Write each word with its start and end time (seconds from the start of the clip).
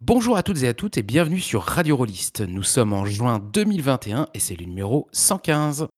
Bonjour 0.00 0.36
à 0.36 0.44
toutes 0.44 0.62
et 0.62 0.68
à 0.68 0.74
toutes 0.74 0.96
et 0.96 1.02
bienvenue 1.02 1.40
sur 1.40 1.64
Radio 1.64 1.96
Rollist. 1.96 2.40
Nous 2.40 2.62
sommes 2.62 2.92
en 2.92 3.04
juin 3.04 3.40
2021 3.40 4.28
et 4.32 4.38
c'est 4.38 4.54
le 4.54 4.64
numéro 4.64 5.08
115. 5.10 5.88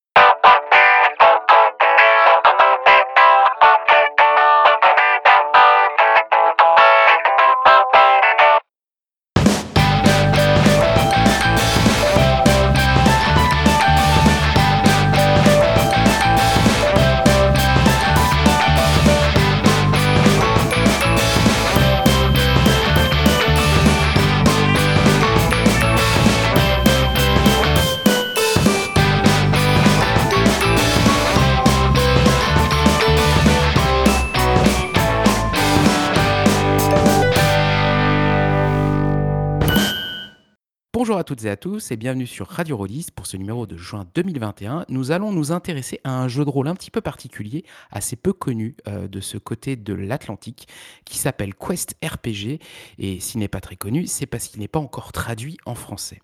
Toutes 41.30 41.44
et 41.44 41.50
à 41.50 41.56
tous 41.56 41.92
et 41.92 41.96
bienvenue 41.96 42.26
sur 42.26 42.48
Radio 42.48 42.76
Rollist 42.76 43.12
pour 43.12 43.24
ce 43.24 43.36
numéro 43.36 43.64
de 43.64 43.76
juin 43.76 44.04
2021. 44.16 44.84
Nous 44.88 45.12
allons 45.12 45.30
nous 45.30 45.52
intéresser 45.52 46.00
à 46.02 46.20
un 46.20 46.26
jeu 46.26 46.44
de 46.44 46.50
rôle 46.50 46.66
un 46.66 46.74
petit 46.74 46.90
peu 46.90 47.00
particulier, 47.00 47.64
assez 47.92 48.16
peu 48.16 48.32
connu 48.32 48.74
euh, 48.88 49.06
de 49.06 49.20
ce 49.20 49.38
côté 49.38 49.76
de 49.76 49.94
l'Atlantique, 49.94 50.66
qui 51.04 51.18
s'appelle 51.18 51.54
Quest 51.54 51.94
RPG. 52.04 52.58
Et 52.98 53.20
s'il 53.20 53.38
n'est 53.38 53.46
pas 53.46 53.60
très 53.60 53.76
connu, 53.76 54.08
c'est 54.08 54.26
parce 54.26 54.48
qu'il 54.48 54.58
n'est 54.58 54.66
pas 54.66 54.80
encore 54.80 55.12
traduit 55.12 55.56
en 55.66 55.76
français. 55.76 56.18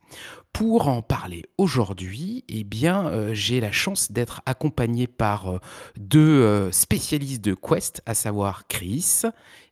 Pour 0.52 0.88
en 0.88 1.02
parler 1.02 1.44
aujourd'hui, 1.56 2.42
eh 2.48 2.64
bien, 2.64 3.06
euh, 3.06 3.32
j'ai 3.32 3.60
la 3.60 3.70
chance 3.70 4.10
d'être 4.10 4.42
accompagné 4.44 5.06
par 5.06 5.52
euh, 5.52 5.60
deux 5.96 6.68
spécialistes 6.72 7.44
de 7.44 7.54
Quest, 7.54 8.02
à 8.06 8.14
savoir 8.14 8.66
Chris 8.66 9.22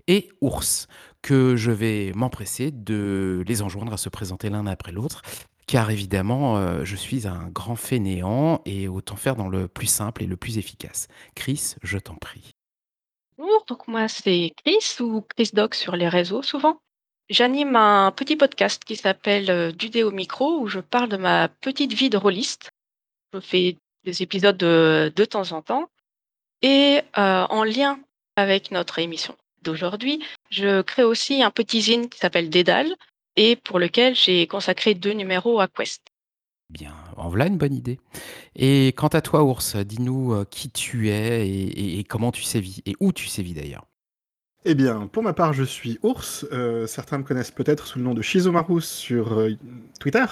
et 0.06 0.28
Ours, 0.40 0.86
que 1.24 1.56
je 1.56 1.70
vais 1.70 2.12
m'empresser 2.14 2.70
de 2.70 3.42
les 3.48 3.62
enjoindre 3.62 3.94
à 3.94 3.96
se 3.96 4.10
présenter 4.10 4.50
l'un 4.50 4.66
après 4.66 4.92
l'autre. 4.92 5.22
Car 5.66 5.90
évidemment, 5.90 6.58
euh, 6.58 6.84
je 6.84 6.96
suis 6.96 7.26
un 7.26 7.48
grand 7.48 7.76
fainéant 7.76 8.60
et 8.66 8.88
autant 8.88 9.16
faire 9.16 9.34
dans 9.34 9.48
le 9.48 9.66
plus 9.66 9.86
simple 9.86 10.22
et 10.22 10.26
le 10.26 10.36
plus 10.36 10.58
efficace. 10.58 11.08
Chris, 11.34 11.76
je 11.82 11.96
t'en 11.96 12.14
prie. 12.14 12.50
Bonjour, 13.38 13.64
donc 13.66 13.88
moi 13.88 14.06
c'est 14.06 14.52
Chris 14.62 15.02
ou 15.02 15.22
Chris 15.22 15.50
Doc 15.54 15.74
sur 15.74 15.96
les 15.96 16.08
réseaux 16.08 16.42
souvent. 16.42 16.78
J'anime 17.30 17.74
un 17.74 18.10
petit 18.10 18.36
podcast 18.36 18.84
qui 18.84 18.94
s'appelle 18.94 19.50
euh, 19.50 19.72
Dudé 19.72 20.02
au 20.02 20.10
micro 20.10 20.60
où 20.60 20.68
je 20.68 20.80
parle 20.80 21.08
de 21.08 21.16
ma 21.16 21.48
petite 21.48 21.94
vie 21.94 22.10
de 22.10 22.18
rôliste. 22.18 22.70
Je 23.32 23.40
fais 23.40 23.78
des 24.04 24.22
épisodes 24.22 24.58
de, 24.58 25.10
de 25.16 25.24
temps 25.24 25.52
en 25.52 25.62
temps 25.62 25.88
et 26.60 27.00
euh, 27.16 27.46
en 27.48 27.64
lien 27.64 27.98
avec 28.36 28.70
notre 28.70 28.98
émission 28.98 29.34
d'aujourd'hui, 29.64 30.22
je 30.50 30.82
crée 30.82 31.02
aussi 31.02 31.42
un 31.42 31.50
petit 31.50 31.80
zine 31.82 32.08
qui 32.08 32.18
s'appelle 32.18 32.50
Dédale 32.50 32.94
et 33.36 33.56
pour 33.56 33.80
lequel 33.80 34.14
j'ai 34.14 34.46
consacré 34.46 34.94
deux 34.94 35.12
numéros 35.12 35.58
à 35.58 35.66
Quest. 35.66 36.02
Bien, 36.70 36.94
en 37.16 37.28
voilà 37.28 37.46
une 37.46 37.58
bonne 37.58 37.74
idée. 37.74 37.98
Et 38.56 38.88
quant 38.96 39.08
à 39.08 39.20
toi, 39.20 39.42
Ours, 39.44 39.76
dis-nous 39.76 40.32
euh, 40.32 40.44
qui 40.48 40.70
tu 40.70 41.10
es 41.10 41.46
et, 41.48 41.62
et- 41.64 41.98
et 41.98 42.04
comment 42.04 42.32
tu 42.32 42.42
sévis, 42.42 42.80
et 42.86 42.94
où 43.00 43.12
tu 43.12 43.26
sévis 43.26 43.54
d'ailleurs? 43.54 43.86
Eh 44.64 44.74
bien, 44.74 45.08
pour 45.08 45.22
ma 45.22 45.34
part, 45.34 45.52
je 45.52 45.62
suis 45.62 45.98
Ours. 46.02 46.46
Euh, 46.52 46.86
certains 46.86 47.18
me 47.18 47.22
connaissent 47.22 47.50
peut-être 47.50 47.86
sous 47.86 47.98
le 47.98 48.04
nom 48.04 48.14
de 48.14 48.22
Shizomaru 48.22 48.80
sur 48.80 49.34
euh, 49.38 49.50
Twitter. 50.00 50.24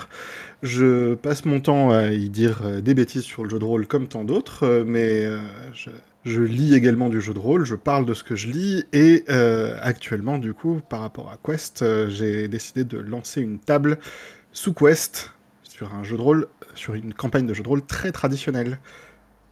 Je 0.63 1.15
passe 1.15 1.45
mon 1.45 1.61
temps 1.61 1.91
à 1.91 2.13
y 2.13 2.31
dire 2.31 2.63
euh, 2.63 2.81
des 2.81 2.95
bêtises 2.95 3.25
sur 3.25 3.45
le 3.45 3.51
jeu 3.51 3.59
de 3.59 3.65
rôle 3.65 3.87
comme 3.87 4.09
tant 4.09 4.25
d'autres, 4.25 4.85
mais 4.87 5.27
euh, 5.27 5.39
je, 5.75 5.91
je 6.25 6.41
lis 6.41 6.75
également 6.75 7.09
du 7.09 7.21
jeu 7.21 7.35
de 7.35 7.39
rôle, 7.39 7.65
je 7.65 7.75
parle 7.75 8.07
de 8.07 8.15
ce 8.15 8.23
que 8.23 8.37
je 8.37 8.49
lis, 8.49 8.85
et 8.93 9.25
euh, 9.29 9.77
actuellement, 9.81 10.39
du 10.39 10.55
coup, 10.55 10.81
par 10.89 11.01
rapport 11.01 11.31
à 11.31 11.37
Quest, 11.43 11.83
euh, 11.83 12.09
j'ai 12.09 12.49
décidé 12.49 12.85
de 12.85 12.99
lancer 12.99 13.41
une 13.41 13.59
table 13.59 13.99
sous 14.53 14.73
Quest 14.73 15.33
sur 15.65 15.95
un 15.95 16.05
jeu 16.05 16.17
de 16.17 16.23
rôle, 16.23 16.47
sur 16.75 16.95
une 16.95 17.13
campagne 17.13 17.47
de 17.47 17.55
jeu 17.55 17.63
de 17.63 17.69
rôle 17.69 17.85
très 17.85 18.13
traditionnelle, 18.13 18.79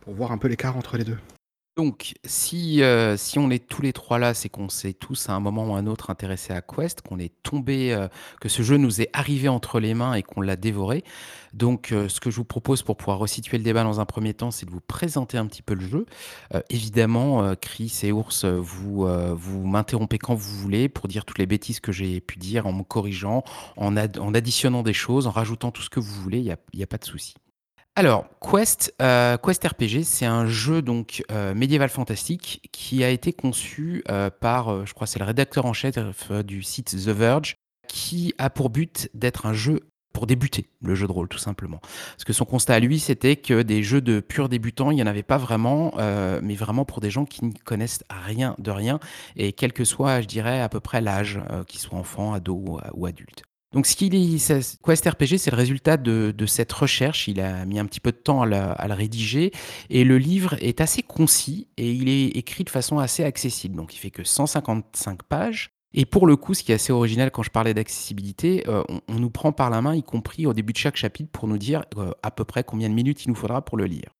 pour 0.00 0.14
voir 0.14 0.32
un 0.32 0.38
peu 0.38 0.48
l'écart 0.48 0.76
entre 0.76 0.96
les 0.96 1.04
deux. 1.04 1.18
Donc, 1.76 2.12
si, 2.26 2.82
euh, 2.82 3.16
si 3.16 3.38
on 3.38 3.48
est 3.48 3.66
tous 3.66 3.80
les 3.80 3.94
trois 3.94 4.18
là, 4.18 4.34
c'est 4.34 4.50
qu'on 4.50 4.68
s'est 4.68 4.92
tous 4.92 5.30
à 5.30 5.32
un 5.32 5.40
moment 5.40 5.66
ou 5.68 5.74
à 5.74 5.78
un 5.78 5.86
autre 5.86 6.10
intéressés 6.10 6.52
à 6.52 6.60
Quest, 6.60 7.00
qu'on 7.00 7.18
est 7.18 7.32
tombé, 7.42 7.94
euh, 7.94 8.08
que 8.40 8.50
ce 8.50 8.62
jeu 8.62 8.76
nous 8.76 9.00
est 9.00 9.08
arrivé 9.14 9.48
entre 9.48 9.80
les 9.80 9.94
mains 9.94 10.12
et 10.12 10.22
qu'on 10.22 10.42
l'a 10.42 10.56
dévoré. 10.56 11.04
Donc, 11.54 11.92
euh, 11.92 12.08
ce 12.08 12.20
que 12.20 12.30
je 12.30 12.36
vous 12.36 12.44
propose 12.44 12.82
pour 12.82 12.98
pouvoir 12.98 13.18
resituer 13.18 13.56
le 13.56 13.64
débat 13.64 13.82
dans 13.82 13.98
un 13.98 14.04
premier 14.04 14.34
temps, 14.34 14.50
c'est 14.50 14.66
de 14.66 14.70
vous 14.70 14.80
présenter 14.82 15.38
un 15.38 15.46
petit 15.46 15.62
peu 15.62 15.72
le 15.74 15.86
jeu. 15.86 16.06
Évidemment, 16.68 17.54
Chris 17.56 18.00
et 18.02 18.12
Ours, 18.12 18.44
vous, 18.44 19.06
vous 19.36 19.66
m'interrompez 19.66 20.18
quand 20.18 20.34
vous 20.34 20.56
voulez 20.58 20.88
pour 20.88 21.08
dire 21.08 21.24
toutes 21.24 21.38
les 21.38 21.46
bêtises 21.46 21.80
que 21.80 21.92
j'ai 21.92 22.20
pu 22.20 22.38
dire 22.38 22.66
en 22.66 22.72
me 22.72 22.82
corrigeant, 22.82 23.42
en, 23.76 23.96
ad- 23.96 24.18
en 24.18 24.34
additionnant 24.34 24.82
des 24.82 24.92
choses, 24.92 25.26
en 25.26 25.30
rajoutant 25.30 25.70
tout 25.70 25.82
ce 25.82 25.90
que 25.90 26.00
vous 26.00 26.12
voulez, 26.20 26.38
il 26.40 26.54
n'y 26.74 26.82
a 26.82 26.86
pas 26.86 26.98
de 26.98 27.04
souci. 27.04 27.34
Alors, 28.00 28.24
Quest, 28.40 28.94
euh, 29.02 29.36
Quest 29.36 29.62
RPG, 29.62 30.04
c'est 30.04 30.24
un 30.24 30.46
jeu 30.46 30.80
donc 30.80 31.22
euh, 31.30 31.54
médiéval 31.54 31.90
fantastique 31.90 32.66
qui 32.72 33.04
a 33.04 33.10
été 33.10 33.34
conçu 33.34 34.02
euh, 34.08 34.30
par, 34.30 34.86
je 34.86 34.94
crois, 34.94 35.06
c'est 35.06 35.18
le 35.18 35.26
rédacteur 35.26 35.66
en 35.66 35.74
chef 35.74 35.98
du 36.42 36.62
site 36.62 36.96
The 36.96 37.10
Verge, 37.10 37.56
qui 37.88 38.32
a 38.38 38.48
pour 38.48 38.70
but 38.70 39.10
d'être 39.12 39.44
un 39.44 39.52
jeu 39.52 39.80
pour 40.14 40.26
débuter 40.26 40.70
le 40.80 40.94
jeu 40.94 41.06
de 41.06 41.12
rôle, 41.12 41.28
tout 41.28 41.36
simplement. 41.36 41.80
Parce 41.82 42.24
que 42.24 42.32
son 42.32 42.46
constat 42.46 42.76
à 42.76 42.80
lui, 42.80 43.00
c'était 43.00 43.36
que 43.36 43.60
des 43.60 43.82
jeux 43.82 44.00
de 44.00 44.20
purs 44.20 44.48
débutants, 44.48 44.90
il 44.90 44.94
n'y 44.94 45.02
en 45.02 45.06
avait 45.06 45.22
pas 45.22 45.36
vraiment, 45.36 45.92
mais 46.40 46.54
vraiment 46.54 46.86
pour 46.86 47.02
des 47.02 47.10
gens 47.10 47.26
qui 47.26 47.44
ne 47.44 47.52
connaissent 47.66 48.02
rien 48.08 48.54
de 48.56 48.70
rien, 48.70 48.98
et 49.36 49.52
quel 49.52 49.74
que 49.74 49.84
soit, 49.84 50.22
je 50.22 50.26
dirais, 50.26 50.62
à 50.62 50.70
peu 50.70 50.80
près 50.80 51.02
l'âge, 51.02 51.38
qu'ils 51.66 51.80
soient 51.80 51.98
enfants, 51.98 52.32
ados 52.32 52.62
ou, 52.66 52.80
ou 52.94 53.04
adultes. 53.04 53.42
Donc, 53.72 53.86
ce 53.86 53.94
qu'il 53.94 54.14
est, 54.16 54.52
Quest 54.84 55.04
RPG, 55.08 55.38
c'est 55.38 55.50
le 55.52 55.56
résultat 55.56 55.96
de, 55.96 56.34
de 56.36 56.46
cette 56.46 56.72
recherche. 56.72 57.28
Il 57.28 57.40
a 57.40 57.64
mis 57.66 57.78
un 57.78 57.86
petit 57.86 58.00
peu 58.00 58.10
de 58.10 58.16
temps 58.16 58.42
à, 58.42 58.46
la- 58.46 58.72
à 58.72 58.88
le 58.88 58.94
rédiger. 58.94 59.52
Et 59.90 60.02
le 60.04 60.18
livre 60.18 60.56
est 60.60 60.80
assez 60.80 61.02
concis 61.02 61.68
et 61.76 61.92
il 61.92 62.08
est 62.08 62.26
écrit 62.36 62.64
de 62.64 62.70
façon 62.70 62.98
assez 62.98 63.22
accessible. 63.22 63.76
Donc, 63.76 63.94
il 63.94 63.98
fait 63.98 64.10
que 64.10 64.24
155 64.24 65.22
pages. 65.22 65.70
Et 65.92 66.04
pour 66.04 66.26
le 66.26 66.36
coup, 66.36 66.54
ce 66.54 66.62
qui 66.64 66.72
est 66.72 66.76
assez 66.76 66.92
original 66.92 67.30
quand 67.30 67.42
je 67.44 67.50
parlais 67.50 67.74
d'accessibilité, 67.74 68.64
euh, 68.68 68.82
on, 68.88 69.00
on 69.08 69.14
nous 69.20 69.30
prend 69.30 69.52
par 69.52 69.70
la 69.70 69.82
main, 69.82 69.94
y 69.94 70.02
compris 70.02 70.46
au 70.46 70.52
début 70.52 70.72
de 70.72 70.78
chaque 70.78 70.96
chapitre, 70.96 71.30
pour 71.30 71.46
nous 71.48 71.58
dire 71.58 71.84
euh, 71.96 72.10
à 72.22 72.30
peu 72.30 72.44
près 72.44 72.62
combien 72.64 72.88
de 72.88 72.94
minutes 72.94 73.24
il 73.24 73.28
nous 73.28 73.34
faudra 73.34 73.64
pour 73.64 73.76
le 73.76 73.86
lire 73.86 74.10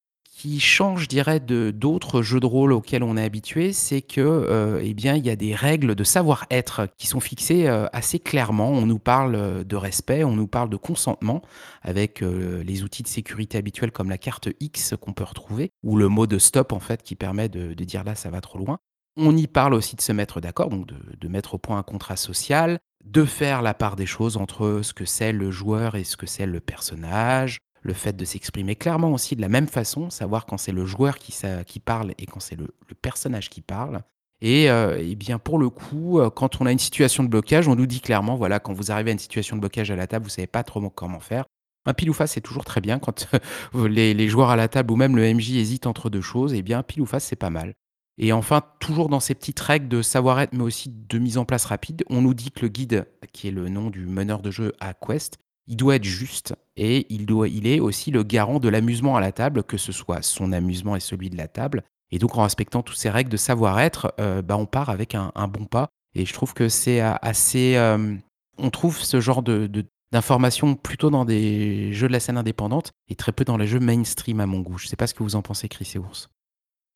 qui 0.41 0.59
change, 0.59 1.03
je 1.03 1.09
dirais, 1.09 1.39
d'autres 1.39 2.23
jeux 2.23 2.41
de 2.41 2.47
rôle 2.47 2.73
auxquels 2.73 3.03
on 3.03 3.19
est 3.19 3.23
habitué, 3.23 3.75
c'est 3.75 4.01
que, 4.01 4.23
euh, 4.23 4.81
eh 4.83 4.95
bien, 4.95 5.15
il 5.15 5.27
y 5.27 5.29
a 5.29 5.37
des 5.37 5.55
règles 5.55 5.95
de 5.95 6.03
savoir-être 6.03 6.89
qui 6.97 7.07
sont 7.07 7.21
fixées 7.21 7.67
euh, 7.67 7.89
assez 7.93 8.19
clairement. 8.19 8.71
On 8.71 8.87
nous 8.87 8.99
parle 8.99 9.35
euh, 9.35 9.65
de 9.65 9.77
respect, 9.77 10.25
on 10.25 10.35
nous 10.35 10.47
parle 10.47 10.71
de 10.71 10.79
consentement, 10.79 11.43
avec 11.83 12.23
les 12.23 12.83
outils 12.83 13.03
de 13.03 13.09
sécurité 13.09 13.59
habituels 13.59 13.93
comme 13.93 14.09
la 14.09 14.17
carte 14.17 14.49
X 14.61 14.95
qu'on 14.99 15.13
peut 15.13 15.25
retrouver, 15.25 15.73
ou 15.83 15.97
le 15.97 16.09
mot 16.09 16.27
de 16.27 16.39
stop 16.39 16.73
en 16.73 16.81
fait 16.81 17.03
qui 17.03 17.17
permet 17.17 17.49
de, 17.49 17.75
dire 17.75 18.05
là 18.05 18.15
ça 18.15 18.31
va 18.31 18.41
trop 18.41 18.59
loin. 18.59 18.79
On 19.17 19.37
y 19.37 19.47
parle 19.47 19.75
aussi 19.75 19.97
de 19.97 20.01
se 20.01 20.13
mettre 20.13 20.41
d'accord, 20.41 20.71
donc 20.71 20.87
de 20.87 21.29
mettre 21.29 21.55
au 21.55 21.59
point 21.59 21.79
un 21.79 21.83
contrat 21.83 22.17
social, 22.17 22.79
de 23.05 23.25
faire 23.25 23.63
la 23.63 23.75
part 23.75 23.97
des 23.97 24.07
choses 24.07 24.37
entre 24.37 24.81
ce 24.83 24.93
que 24.93 25.05
c'est 25.05 25.33
le 25.33 25.51
joueur 25.51 25.97
et 25.97 26.05
ce 26.05 26.17
que 26.17 26.27
c'est 26.27 26.47
le 26.47 26.61
personnage, 26.61 27.59
le 27.83 27.93
fait 27.95 28.17
de 28.17 28.25
s'exprimer 28.25 28.77
clairement 28.77 29.13
aussi 29.13 29.37
de 29.37 29.41
la 29.41 29.49
même 29.49 29.69
façon, 29.69 30.11
savoir 30.11 30.47
quand 30.47 30.59
c'est 30.59 30.73
le 30.73 30.85
joueur 30.85 31.19
qui, 31.19 31.33
parle 31.81 32.13
et 32.19 32.27
quand 32.27 32.41
c'est 32.41 32.57
le, 32.57 32.69
personnage 33.01 33.49
qui 33.51 33.61
parle. 33.61 34.03
Et, 34.43 34.71
euh, 34.71 34.99
eh 34.99 35.15
bien 35.17 35.39
pour 35.39 35.59
le 35.59 35.69
coup, 35.69 36.19
euh, 36.19 36.31
quand 36.31 36.61
on 36.61 36.67
a 36.67 36.73
une 36.73 36.79
situation 36.79 37.23
de 37.23 37.29
blocage, 37.29 37.69
on 37.69 37.77
nous 37.77 37.87
dit 37.87 38.01
clairement, 38.01 38.37
voilà, 38.37 38.59
quand 38.59 38.73
vous 38.73 38.91
arrivez 38.91 39.11
à 39.11 39.13
une 39.13 39.19
situation 39.19 39.57
de 39.57 39.61
blocage 39.61 39.91
à 39.91 39.97
la 39.97 40.07
table, 40.07 40.25
vous 40.25 40.31
savez 40.31 40.47
pas 40.47 40.63
trop 40.63 40.89
comment 40.91 41.21
faire. 41.21 41.45
Un 41.87 41.95
pile 41.95 42.11
ou 42.11 42.15
face, 42.15 42.33
c'est 42.33 42.41
toujours 42.41 42.65
très 42.65 42.81
bien 42.81 42.99
quand 42.99 43.27
euh, 43.75 43.89
les, 43.89 44.13
les 44.15 44.29
joueurs 44.29 44.51
à 44.51 44.57
la 44.57 44.69
table 44.69 44.93
ou 44.93 44.97
même 44.97 45.17
le 45.17 45.35
MJ 45.35 45.53
hésitent 45.53 45.87
entre 45.87 46.11
deux 46.11 46.21
choses. 46.21 46.53
Eh 46.55 46.63
bien, 46.63 46.83
pile 46.83 47.03
ou 47.03 47.07
face, 47.07 47.25
c'est 47.25 47.37
pas 47.37 47.51
mal. 47.51 47.75
Et 48.23 48.33
enfin, 48.35 48.63
toujours 48.81 49.09
dans 49.09 49.19
ces 49.19 49.35
petites 49.35 49.61
règles 49.61 49.89
de 49.89 50.03
savoir-être, 50.03 50.53
mais 50.53 50.63
aussi 50.63 50.91
de 50.91 51.19
mise 51.19 51.39
en 51.39 51.47
place 51.47 51.65
rapide, 51.65 52.05
on 52.11 52.21
nous 52.21 52.35
dit 52.35 52.51
que 52.51 52.61
le 52.61 52.69
guide, 52.69 53.07
qui 53.33 53.49
est 53.49 53.51
le 53.51 53.71
nom 53.71 53.89
du 53.89 54.05
meneur 54.05 54.43
de 54.43 54.51
jeu 54.51 54.75
à 54.79 54.93
Quest, 54.93 55.39
il 55.67 55.77
doit 55.77 55.97
être 55.97 56.05
juste 56.05 56.55
et 56.77 57.07
il, 57.11 57.67
est 57.67 57.79
aussi 57.81 58.11
le 58.11 58.23
garant 58.23 58.59
de 58.59 58.69
l'amusement 58.69 59.17
à 59.17 59.21
la 59.21 59.33
table, 59.33 59.63
que 59.63 59.77
ce 59.77 59.93
soit 59.93 60.23
son 60.23 60.53
amusement 60.53 60.97
et 60.97 61.01
celui 61.01 61.29
de 61.29 61.37
la 61.37 61.47
table. 61.47 61.85
Et 62.11 62.19
donc, 62.19 62.37
en 62.37 62.43
respectant 62.43 62.83
toutes 62.83 62.97
ces 62.97 63.11
règles 63.11 63.31
de 63.31 63.37
savoir-être, 63.37 64.15
euh, 64.19 64.43
bah, 64.43 64.57
on 64.57 64.67
part 64.67 64.89
avec 64.89 65.15
un, 65.15 65.31
bon 65.49 65.67
pas. 65.67 65.89
Et 66.15 66.25
je 66.25 66.33
trouve 66.33 66.55
que 66.55 66.69
c'est 66.69 67.03
euh, 67.03 67.15
assez. 67.23 67.77
euh, 67.77 68.17
on 68.59 68.71
trouve 68.71 68.99
ce 68.99 69.21
genre 69.21 69.43
de, 69.43 69.71
d'informations 70.11 70.75
plutôt 70.75 71.11
dans 71.11 71.25
des 71.25 71.93
jeux 71.93 72.09
de 72.09 72.13
la 72.13 72.21
scène 72.21 72.37
indépendante 72.37 72.93
et 73.09 73.15
très 73.15 73.33
peu 73.33 73.45
dans 73.45 73.57
les 73.57 73.67
jeux 73.67 73.79
mainstream 73.79 74.41
à 74.41 74.47
mon 74.47 74.61
goût. 74.61 74.79
Je 74.79 74.89
sais 74.89 74.97
pas 74.97 75.07
ce 75.07 75.15
que 75.15 75.23
vous 75.23 75.37
en 75.37 75.43
pensez, 75.43 75.69
Chris 75.69 75.93
et 75.95 75.99
Ours. 75.99 76.31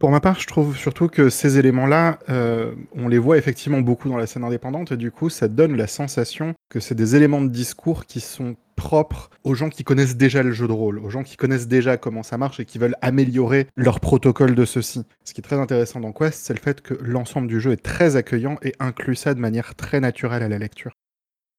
Pour 0.05 0.11
ma 0.11 0.21
part, 0.21 0.39
je 0.39 0.47
trouve 0.47 0.77
surtout 0.77 1.09
que 1.09 1.31
ces 1.31 1.57
éléments-là, 1.57 2.19
euh, 2.29 2.75
on 2.95 3.09
les 3.09 3.17
voit 3.17 3.39
effectivement 3.39 3.81
beaucoup 3.81 4.11
dans 4.11 4.19
la 4.19 4.27
scène 4.27 4.45
indépendante, 4.45 4.93
et 4.93 4.99
du 4.99 5.11
coup, 5.11 5.31
ça 5.31 5.49
donne 5.49 5.79
la 5.79 5.87
sensation 5.87 6.53
que 6.69 6.79
c'est 6.79 6.95
des 6.95 7.17
éléments 7.17 7.41
de 7.41 7.49
discours 7.49 8.05
qui 8.05 8.21
sont 8.21 8.55
propres 8.77 9.31
aux 9.45 9.55
gens 9.55 9.71
qui 9.71 9.83
connaissent 9.83 10.19
déjà 10.19 10.43
le 10.43 10.53
jeu 10.53 10.69
de 10.69 10.73
rôle, 10.73 10.99
aux 10.99 11.09
gens 11.09 11.23
qui 11.23 11.39
connaissent 11.39 11.69
déjà 11.69 11.97
comment 11.97 12.23
ça 12.23 12.37
marche 12.37 12.61
et 12.61 12.67
qui 12.67 12.77
veulent 12.77 12.97
améliorer 13.01 13.67
leur 13.77 13.99
protocole 13.99 14.55
de 14.55 14.67
ceci. 14.67 15.07
Ce 15.25 15.33
qui 15.33 15.41
est 15.41 15.43
très 15.43 15.57
intéressant 15.57 16.01
dans 16.01 16.13
Quest, 16.13 16.39
c'est 16.39 16.53
le 16.53 16.61
fait 16.61 16.83
que 16.83 16.93
l'ensemble 17.01 17.49
du 17.49 17.59
jeu 17.59 17.73
est 17.73 17.83
très 17.83 18.17
accueillant 18.17 18.59
et 18.61 18.75
inclut 18.81 19.17
ça 19.17 19.33
de 19.33 19.41
manière 19.41 19.75
très 19.75 20.01
naturelle 20.01 20.43
à 20.43 20.49
la 20.51 20.59
lecture. 20.59 20.93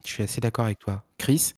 Je 0.04 0.12
suis 0.12 0.22
assez 0.22 0.40
d'accord 0.40 0.66
avec 0.66 0.78
toi. 0.78 1.02
Chris? 1.18 1.54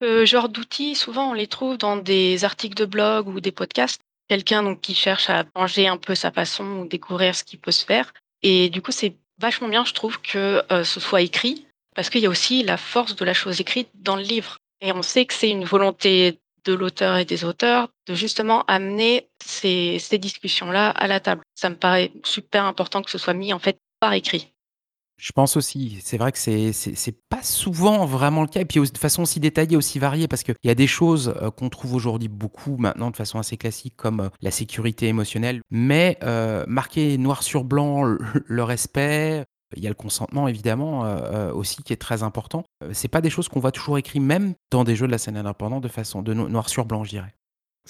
Ce 0.00 0.24
genre 0.24 0.48
d'outils, 0.48 0.94
souvent, 0.94 1.32
on 1.32 1.34
les 1.34 1.48
trouve 1.48 1.78
dans 1.78 1.96
des 1.96 2.44
articles 2.44 2.76
de 2.76 2.86
blog 2.86 3.26
ou 3.26 3.40
des 3.40 3.50
podcasts 3.50 4.02
quelqu'un 4.28 4.62
donc 4.62 4.80
qui 4.80 4.94
cherche 4.94 5.30
à 5.30 5.44
changer 5.56 5.88
un 5.88 5.96
peu 5.96 6.14
sa 6.14 6.30
façon 6.30 6.64
ou 6.78 6.86
découvrir 6.86 7.34
ce 7.34 7.44
qui 7.44 7.56
peut 7.56 7.72
se 7.72 7.84
faire. 7.84 8.12
Et 8.42 8.68
du 8.68 8.82
coup, 8.82 8.92
c'est 8.92 9.16
vachement 9.38 9.68
bien, 9.68 9.84
je 9.84 9.94
trouve, 9.94 10.20
que 10.20 10.62
euh, 10.70 10.84
ce 10.84 11.00
soit 11.00 11.22
écrit, 11.22 11.66
parce 11.94 12.10
qu'il 12.10 12.20
y 12.20 12.26
a 12.26 12.30
aussi 12.30 12.62
la 12.62 12.76
force 12.76 13.16
de 13.16 13.24
la 13.24 13.34
chose 13.34 13.60
écrite 13.60 13.88
dans 13.94 14.16
le 14.16 14.22
livre. 14.22 14.58
Et 14.80 14.92
on 14.92 15.02
sait 15.02 15.26
que 15.26 15.34
c'est 15.34 15.50
une 15.50 15.64
volonté 15.64 16.38
de 16.64 16.74
l'auteur 16.74 17.16
et 17.16 17.24
des 17.24 17.44
auteurs 17.44 17.88
de 18.06 18.14
justement 18.14 18.64
amener 18.66 19.28
ces, 19.44 19.98
ces 19.98 20.18
discussions-là 20.18 20.90
à 20.90 21.06
la 21.06 21.20
table. 21.20 21.42
Ça 21.54 21.70
me 21.70 21.76
paraît 21.76 22.12
super 22.24 22.64
important 22.64 23.02
que 23.02 23.10
ce 23.10 23.18
soit 23.18 23.34
mis 23.34 23.52
en 23.52 23.58
fait 23.58 23.78
par 24.00 24.12
écrit. 24.12 24.52
Je 25.18 25.32
pense 25.32 25.56
aussi. 25.56 25.98
C'est 26.04 26.16
vrai 26.16 26.30
que 26.30 26.38
c'est 26.38 26.72
c'est 26.72 27.18
pas 27.28 27.42
souvent 27.42 28.06
vraiment 28.06 28.42
le 28.42 28.46
cas 28.46 28.60
et 28.60 28.64
puis 28.64 28.80
de 28.80 28.98
façon 28.98 29.22
aussi 29.22 29.40
détaillée, 29.40 29.76
aussi 29.76 29.98
variée 29.98 30.28
parce 30.28 30.44
qu'il 30.44 30.54
y 30.62 30.70
a 30.70 30.76
des 30.76 30.86
choses, 30.86 31.34
euh, 31.42 31.50
qu'on 31.50 31.68
trouve 31.70 31.94
aujourd'hui 31.94 32.28
beaucoup 32.28 32.76
maintenant 32.76 33.10
de 33.10 33.16
façon 33.16 33.38
assez 33.40 33.56
classique 33.56 33.94
comme, 33.96 34.20
heu, 34.20 34.30
la 34.40 34.52
sécurité 34.52 35.08
émotionnelle, 35.08 35.60
mais 35.72 36.18
heu, 36.22 36.64
marqué 36.68 37.18
noir 37.18 37.42
sur 37.42 37.64
blanc 37.64 38.04
le 38.46 38.62
respect, 38.62 39.44
il 39.76 39.82
y 39.82 39.86
a 39.86 39.90
le 39.90 39.96
consentement 39.96 40.46
évidemment, 40.46 41.04
heu, 41.04 41.52
aussi 41.52 41.82
qui 41.82 41.92
est 41.92 41.96
très 41.96 42.22
important. 42.22 42.62
C'est 42.92 43.08
pas 43.08 43.20
des 43.20 43.30
choses 43.30 43.48
qu'on 43.48 43.60
voit 43.60 43.72
toujours 43.72 43.98
écrit 43.98 44.20
même 44.20 44.54
dans 44.70 44.84
des 44.84 44.94
jeux 44.94 45.08
de 45.08 45.12
la 45.12 45.18
scène 45.18 45.36
indépendante 45.36 45.82
de 45.82 45.88
façon 45.88 46.22
de 46.22 46.32
noir 46.32 46.68
sur 46.68 46.84
blanc, 46.84 47.02
je 47.02 47.10
dirais. 47.10 47.34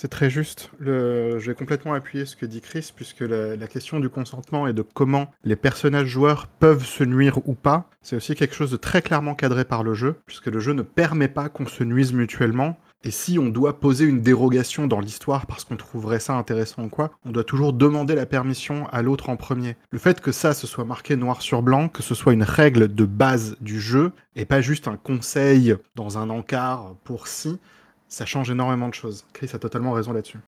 C'est 0.00 0.06
très 0.06 0.30
juste. 0.30 0.70
Je 0.78 1.44
vais 1.44 1.56
complètement 1.56 1.92
appuyer 1.92 2.24
ce 2.24 2.36
que 2.36 2.46
dit 2.46 2.60
Chris, 2.60 2.92
puisque 2.94 3.22
la, 3.22 3.66
question 3.66 3.98
du 3.98 4.08
consentement 4.08 4.68
et 4.68 4.72
de 4.72 4.82
comment 4.82 5.28
les 5.42 5.56
personnages 5.56 6.06
joueurs 6.06 6.46
peuvent 6.46 6.84
se 6.84 7.02
nuire 7.02 7.40
ou 7.46 7.54
pas, 7.54 7.90
c'est 8.00 8.14
aussi 8.14 8.36
quelque 8.36 8.54
chose 8.54 8.70
de 8.70 8.76
très 8.76 9.02
clairement 9.02 9.34
cadré 9.34 9.64
par 9.64 9.82
le 9.82 9.94
jeu, 9.94 10.14
puisque 10.24 10.46
le 10.46 10.60
jeu 10.60 10.72
ne 10.72 10.82
permet 10.82 11.26
pas 11.26 11.48
qu'on 11.48 11.66
se 11.66 11.82
nuise 11.82 12.12
mutuellement. 12.12 12.78
Et 13.02 13.10
si 13.10 13.40
on 13.40 13.48
doit 13.48 13.80
poser 13.80 14.04
une 14.04 14.20
dérogation 14.22 14.86
dans 14.86 15.00
l'histoire 15.00 15.46
parce 15.46 15.64
qu'on 15.64 15.76
trouverait 15.76 16.20
ça 16.20 16.34
intéressant 16.34 16.84
ou 16.84 16.88
quoi, 16.88 17.10
on 17.24 17.32
doit 17.32 17.42
toujours 17.42 17.72
demander 17.72 18.14
la 18.14 18.26
permission 18.26 18.86
à 18.92 19.02
l'autre 19.02 19.30
en 19.30 19.36
premier. 19.36 19.76
Le 19.90 19.98
fait 19.98 20.20
que 20.20 20.30
ça 20.30 20.54
se 20.54 20.68
soit 20.68 20.84
marqué 20.84 21.16
noir 21.16 21.42
sur 21.42 21.60
blanc, 21.60 21.88
que 21.88 22.04
ce 22.04 22.14
soit 22.14 22.34
une 22.34 22.44
règle 22.44 22.94
de 22.94 23.04
base 23.04 23.56
du 23.60 23.80
jeu, 23.80 24.12
et 24.36 24.44
pas 24.44 24.60
juste 24.60 24.86
un 24.86 24.96
conseil 24.96 25.74
dans 25.96 26.18
un 26.18 26.30
encart 26.30 26.94
pour 27.02 27.26
si, 27.26 27.58
ça 28.08 28.26
change 28.26 28.50
énormément 28.50 28.88
de 28.88 28.94
choses. 28.94 29.25
Chris 29.32 29.50
a 29.52 29.58
totalement 29.58 29.93
raison 29.93 30.12
là-dessus. 30.12 30.38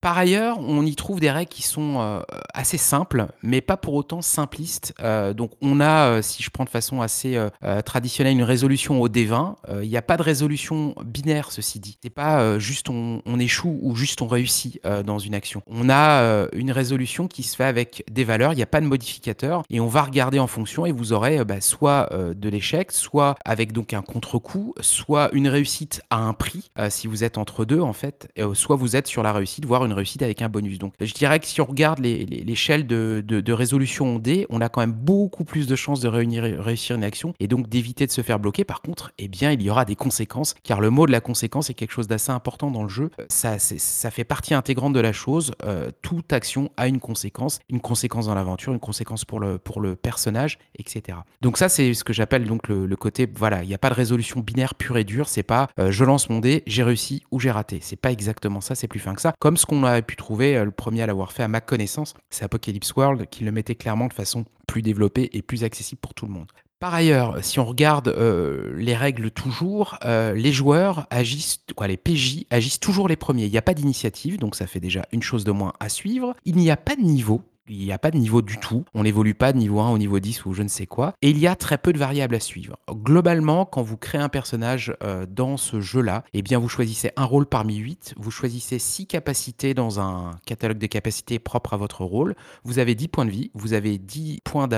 Par 0.00 0.18
ailleurs, 0.18 0.58
on 0.60 0.84
y 0.84 0.94
trouve 0.94 1.20
des 1.20 1.30
règles 1.30 1.50
qui 1.50 1.62
sont 1.62 1.96
euh, 1.98 2.20
assez 2.54 2.78
simples, 2.78 3.26
mais 3.42 3.60
pas 3.60 3.76
pour 3.76 3.94
autant 3.94 4.22
simplistes. 4.22 4.94
Euh, 5.00 5.32
donc, 5.32 5.52
on 5.62 5.80
a, 5.80 6.10
euh, 6.10 6.22
si 6.22 6.42
je 6.42 6.50
prends 6.50 6.64
de 6.64 6.70
façon 6.70 7.00
assez 7.00 7.38
traditionnelle, 7.84 8.34
une 8.34 8.42
résolution 8.42 9.00
au 9.00 9.08
D20. 9.08 9.56
Il 9.82 9.88
n'y 9.88 9.96
a 9.96 10.02
pas 10.02 10.16
de 10.16 10.22
résolution 10.22 10.94
binaire, 11.04 11.50
ceci 11.50 11.80
dit. 11.80 11.98
C'est 12.02 12.10
pas 12.10 12.58
juste 12.58 12.88
on, 12.88 13.20
échoue 13.38 13.78
ou 13.82 13.94
juste 13.96 14.22
on 14.22 14.26
réussit 14.26 14.80
dans 15.04 15.18
une 15.18 15.34
action. 15.34 15.62
On 15.66 15.90
a 15.90 16.46
une 16.52 16.70
résolution 16.70 17.28
qui 17.28 17.42
se 17.42 17.56
fait 17.56 17.64
avec 17.64 18.04
des 18.10 18.24
valeurs. 18.24 18.52
Il 18.52 18.56
n'y 18.56 18.62
a 18.62 18.66
pas 18.66 18.80
de 18.80 18.86
modificateur 18.86 19.62
et 19.70 19.80
on 19.80 19.88
va 19.88 20.02
regarder 20.02 20.38
en 20.38 20.46
fonction 20.46 20.86
et 20.86 20.92
vous 20.92 21.12
aurez 21.12 21.44
bah, 21.44 21.60
soit 21.60 22.08
de 22.12 22.48
l'échec, 22.48 22.92
soit 22.92 23.34
avec 23.44 23.72
donc 23.72 23.92
un 23.92 24.02
contre-coup, 24.02 24.74
soit 24.80 25.30
une 25.32 25.48
réussite 25.48 26.02
à 26.10 26.18
un 26.18 26.32
prix 26.32 26.70
si 26.88 27.06
vous 27.06 27.24
êtes 27.24 27.38
entre 27.38 27.64
deux 27.64 27.80
en 27.80 27.92
fait, 27.92 28.28
soit 28.54 28.76
vous 28.76 28.96
êtes 28.96 29.06
sur 29.06 29.22
la 29.22 29.32
réussite, 29.32 29.64
voire 29.64 29.85
une 29.86 29.92
réussite 29.92 30.22
avec 30.22 30.42
un 30.42 30.48
bonus. 30.48 30.78
Donc 30.78 30.94
je 31.00 31.12
dirais 31.12 31.40
que 31.40 31.46
si 31.46 31.60
on 31.60 31.64
regarde 31.64 32.00
l'échelle 32.00 32.86
de, 32.86 33.22
de, 33.26 33.52
résolution 33.52 34.16
en 34.16 34.18
D, 34.18 34.46
on 34.50 34.60
a 34.60 34.68
quand 34.68 34.80
même 34.80 34.92
beaucoup 34.92 35.44
plus 35.44 35.66
de 35.66 35.76
chances 35.76 36.00
de 36.00 36.08
réussir 36.08 36.96
une 36.96 37.04
action 37.04 37.34
et 37.40 37.48
donc 37.48 37.68
d'éviter 37.68 38.06
de 38.06 38.12
se 38.12 38.22
faire 38.22 38.38
bloquer. 38.38 38.64
Par 38.64 38.82
contre, 38.82 39.12
eh 39.18 39.28
bien, 39.28 39.52
il 39.52 39.62
y 39.62 39.70
aura 39.70 39.84
des 39.84 39.96
conséquences, 39.96 40.54
car 40.62 40.80
le 40.80 40.90
mot 40.90 41.06
de 41.06 41.12
la 41.12 41.20
conséquence 41.20 41.70
est 41.70 41.74
quelque 41.74 41.92
chose 41.92 42.06
d'assez 42.06 42.30
important 42.30 42.70
dans 42.70 42.82
le 42.82 42.88
jeu. 42.88 43.10
Ça, 43.28 43.58
ça 43.58 44.10
fait 44.10 44.24
partie 44.24 44.54
intégrante 44.54 44.92
de 44.92 45.00
la 45.00 45.12
chose. 45.12 45.52
Euh, 45.64 45.90
toute 46.02 46.32
action 46.32 46.70
a 46.76 46.88
une 46.88 47.00
conséquence, 47.00 47.60
une 47.70 47.80
conséquence 47.80 48.26
dans 48.26 48.34
l'aventure, 48.34 48.72
une 48.72 48.80
conséquence 48.80 49.24
pour 49.24 49.40
le, 49.40 49.58
pour 49.58 49.80
le 49.80 49.96
personnage, 49.96 50.58
etc. 50.78 51.18
Donc 51.40 51.58
ça, 51.58 51.68
c'est 51.68 51.94
ce 51.94 52.04
que 52.04 52.12
j'appelle 52.12 52.44
donc 52.44 52.68
le, 52.68 52.96
côté, 52.96 53.28
voilà, 53.34 53.62
il 53.62 53.68
n'y 53.68 53.74
a 53.74 53.78
pas 53.78 53.90
de 53.90 53.94
résolution 53.94 54.40
binaire 54.40 54.74
pure 54.74 54.98
et 54.98 55.04
dure. 55.04 55.28
C'est 55.28 55.42
pas 55.42 55.68
euh, 55.78 55.90
je 55.90 56.04
lance 56.04 56.28
mon 56.30 56.40
dé, 56.40 56.62
j'ai 56.66 56.82
réussi 56.82 57.22
ou 57.30 57.40
j'ai 57.40 57.50
raté. 57.50 57.78
C'est 57.82 57.96
pas 57.96 58.12
exactement 58.12 58.60
ça, 58.60 58.74
c'est 58.74 58.88
plus 58.88 59.00
fin 59.00 59.14
que 59.14 59.20
ça. 59.20 59.32
Comme 59.38 59.56
ce 59.56 59.66
qu'on 59.66 59.75
a 59.84 60.02
pu 60.02 60.16
trouver, 60.16 60.56
euh, 60.56 60.64
le 60.64 60.70
premier 60.70 61.02
à 61.02 61.06
l'avoir 61.06 61.32
fait 61.32 61.42
à 61.42 61.48
ma 61.48 61.60
connaissance, 61.60 62.14
c'est 62.30 62.44
Apocalypse 62.44 62.94
World 62.94 63.26
qui 63.30 63.44
le 63.44 63.52
mettait 63.52 63.74
clairement 63.74 64.08
de 64.08 64.12
façon 64.12 64.44
plus 64.66 64.82
développée 64.82 65.30
et 65.32 65.42
plus 65.42 65.64
accessible 65.64 66.00
pour 66.00 66.14
tout 66.14 66.26
le 66.26 66.32
monde. 66.32 66.46
Par 66.78 66.92
ailleurs, 66.92 67.42
si 67.42 67.58
on 67.58 67.64
regarde 67.64 68.08
euh, 68.08 68.74
les 68.76 68.94
règles 68.94 69.30
toujours, 69.30 69.98
euh, 70.04 70.34
les 70.34 70.52
joueurs 70.52 71.06
agissent, 71.08 71.64
les 71.86 71.96
PJ 71.96 72.44
agissent 72.50 72.80
toujours 72.80 73.08
les 73.08 73.16
premiers. 73.16 73.46
Il 73.46 73.50
n'y 73.50 73.56
a 73.56 73.62
pas 73.62 73.72
d'initiative, 73.72 74.38
donc 74.38 74.54
ça 74.54 74.66
fait 74.66 74.80
déjà 74.80 75.06
une 75.10 75.22
chose 75.22 75.44
de 75.44 75.52
moins 75.52 75.72
à 75.80 75.88
suivre. 75.88 76.34
Il 76.44 76.56
n'y 76.56 76.70
a 76.70 76.76
pas 76.76 76.94
de 76.94 77.00
niveau, 77.00 77.40
il 77.68 77.78
n'y 77.78 77.92
a 77.92 77.98
pas 77.98 78.10
de 78.10 78.16
niveau 78.16 78.42
du 78.42 78.58
tout. 78.58 78.84
On 78.94 79.02
n'évolue 79.02 79.34
pas 79.34 79.52
de 79.52 79.58
niveau 79.58 79.80
1 79.80 79.90
au 79.90 79.98
niveau 79.98 80.18
10 80.18 80.44
ou 80.46 80.52
je 80.52 80.62
ne 80.62 80.68
sais 80.68 80.86
quoi. 80.86 81.14
Et 81.22 81.30
il 81.30 81.38
y 81.38 81.46
a 81.46 81.56
très 81.56 81.78
peu 81.78 81.92
de 81.92 81.98
variables 81.98 82.34
à 82.34 82.40
suivre. 82.40 82.76
Globalement, 82.90 83.64
quand 83.64 83.82
vous 83.82 83.96
créez 83.96 84.20
un 84.20 84.28
personnage 84.28 84.94
euh, 85.02 85.26
dans 85.28 85.56
ce 85.56 85.80
jeu-là, 85.80 86.24
eh 86.32 86.42
bien, 86.42 86.58
vous 86.58 86.68
choisissez 86.68 87.10
un 87.16 87.24
rôle 87.24 87.46
parmi 87.46 87.76
8. 87.76 88.14
Vous 88.16 88.30
choisissez 88.30 88.78
6 88.78 89.06
capacités 89.06 89.74
dans 89.74 90.00
un 90.00 90.32
catalogue 90.46 90.78
de 90.78 90.86
capacités 90.86 91.38
propre 91.38 91.74
à 91.74 91.76
votre 91.76 92.04
rôle. 92.04 92.34
Vous 92.64 92.78
avez 92.78 92.94
10 92.94 93.08
points 93.08 93.24
de 93.24 93.30
vie. 93.30 93.50
Vous 93.54 93.72
avez 93.72 93.98
10 93.98 94.40
points 94.44 94.68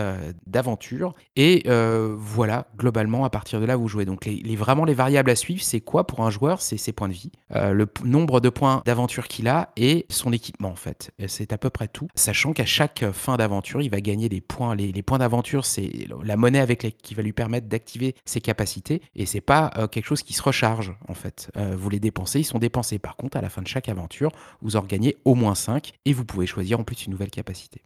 d'aventure. 0.46 1.14
Et 1.36 1.62
euh, 1.66 2.14
voilà, 2.18 2.66
globalement, 2.76 3.24
à 3.24 3.30
partir 3.30 3.60
de 3.60 3.66
là, 3.66 3.76
vous 3.76 3.88
jouez. 3.88 4.04
Donc, 4.04 4.24
les, 4.24 4.56
vraiment, 4.56 4.84
les 4.84 4.94
variables 4.94 5.30
à 5.30 5.36
suivre, 5.36 5.62
c'est 5.62 5.80
quoi 5.80 6.06
pour 6.06 6.24
un 6.24 6.30
joueur? 6.30 6.62
C'est 6.62 6.76
ses 6.76 6.92
points 6.92 7.08
de 7.08 7.14
vie, 7.14 7.30
euh, 7.54 7.72
le 7.72 7.88
nombre 8.04 8.40
de 8.40 8.48
points 8.48 8.82
d'aventure 8.84 9.28
qu'il 9.28 9.48
a 9.48 9.70
et 9.76 10.06
son 10.08 10.32
équipement, 10.32 10.70
en 10.70 10.76
fait. 10.76 11.10
C'est 11.26 11.52
à 11.52 11.58
peu 11.58 11.70
près 11.70 11.88
tout. 11.88 12.08
Sachant 12.14 12.52
qu'à 12.52 12.64
chaque 12.78 13.10
fin 13.10 13.36
d'aventure, 13.36 13.82
il 13.82 13.90
va 13.90 14.00
gagner 14.00 14.28
des 14.28 14.40
points. 14.40 14.76
Les, 14.76 15.02
points 15.02 15.18
d'aventure, 15.18 15.64
c'est 15.64 16.06
la 16.22 16.36
monnaie 16.36 16.60
avec 16.60 16.96
qui 17.02 17.14
va 17.16 17.24
lui 17.24 17.32
permettre 17.32 17.66
d'activer 17.66 18.14
ses 18.24 18.40
capacités. 18.40 19.02
Et 19.16 19.26
c'est 19.26 19.40
pas 19.40 19.72
euh, 19.76 19.88
quelque 19.88 20.06
chose 20.06 20.22
qui 20.22 20.32
se 20.32 20.42
recharge, 20.42 20.94
en 21.08 21.14
fait. 21.14 21.50
Euh, 21.56 21.74
vous 21.76 21.90
les 21.90 21.98
dépensez, 21.98 22.38
ils 22.38 22.44
sont 22.44 22.60
dépensés. 22.60 23.00
Par 23.00 23.16
contre, 23.16 23.36
à 23.36 23.40
la 23.40 23.48
fin 23.48 23.62
de 23.62 23.66
chaque 23.66 23.88
aventure, 23.88 24.30
vous 24.62 24.76
en 24.76 24.82
gagnez 24.82 25.16
au 25.24 25.34
moins 25.34 25.56
5 25.56 25.92
et 26.04 26.12
vous 26.12 26.24
pouvez 26.24 26.46
choisir 26.46 26.78
en 26.78 26.84
plus 26.84 27.06
une 27.06 27.10
nouvelle 27.10 27.32
capacité. 27.32 27.82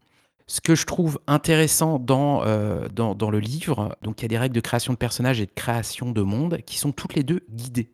Ce 0.47 0.61
que 0.61 0.75
je 0.75 0.85
trouve 0.85 1.19
intéressant 1.27 1.99
dans, 1.99 2.45
euh, 2.45 2.87
dans, 2.91 3.15
dans, 3.15 3.31
le 3.31 3.41
livre, 3.41 3.97
donc 4.03 4.21
il 4.21 4.25
y 4.25 4.27
a 4.27 4.29
des 4.29 4.39
règles 4.39 4.55
de 4.55 4.61
création 4.61 4.93
de 4.93 4.99
personnages 4.99 5.41
et 5.41 5.47
de 5.47 5.53
création 5.55 6.11
de 6.11 6.21
monde 6.21 6.59
qui 6.67 6.77
sont 6.77 6.93
toutes 6.93 7.15
les 7.15 7.23
deux 7.23 7.41
guidées. 7.49 7.89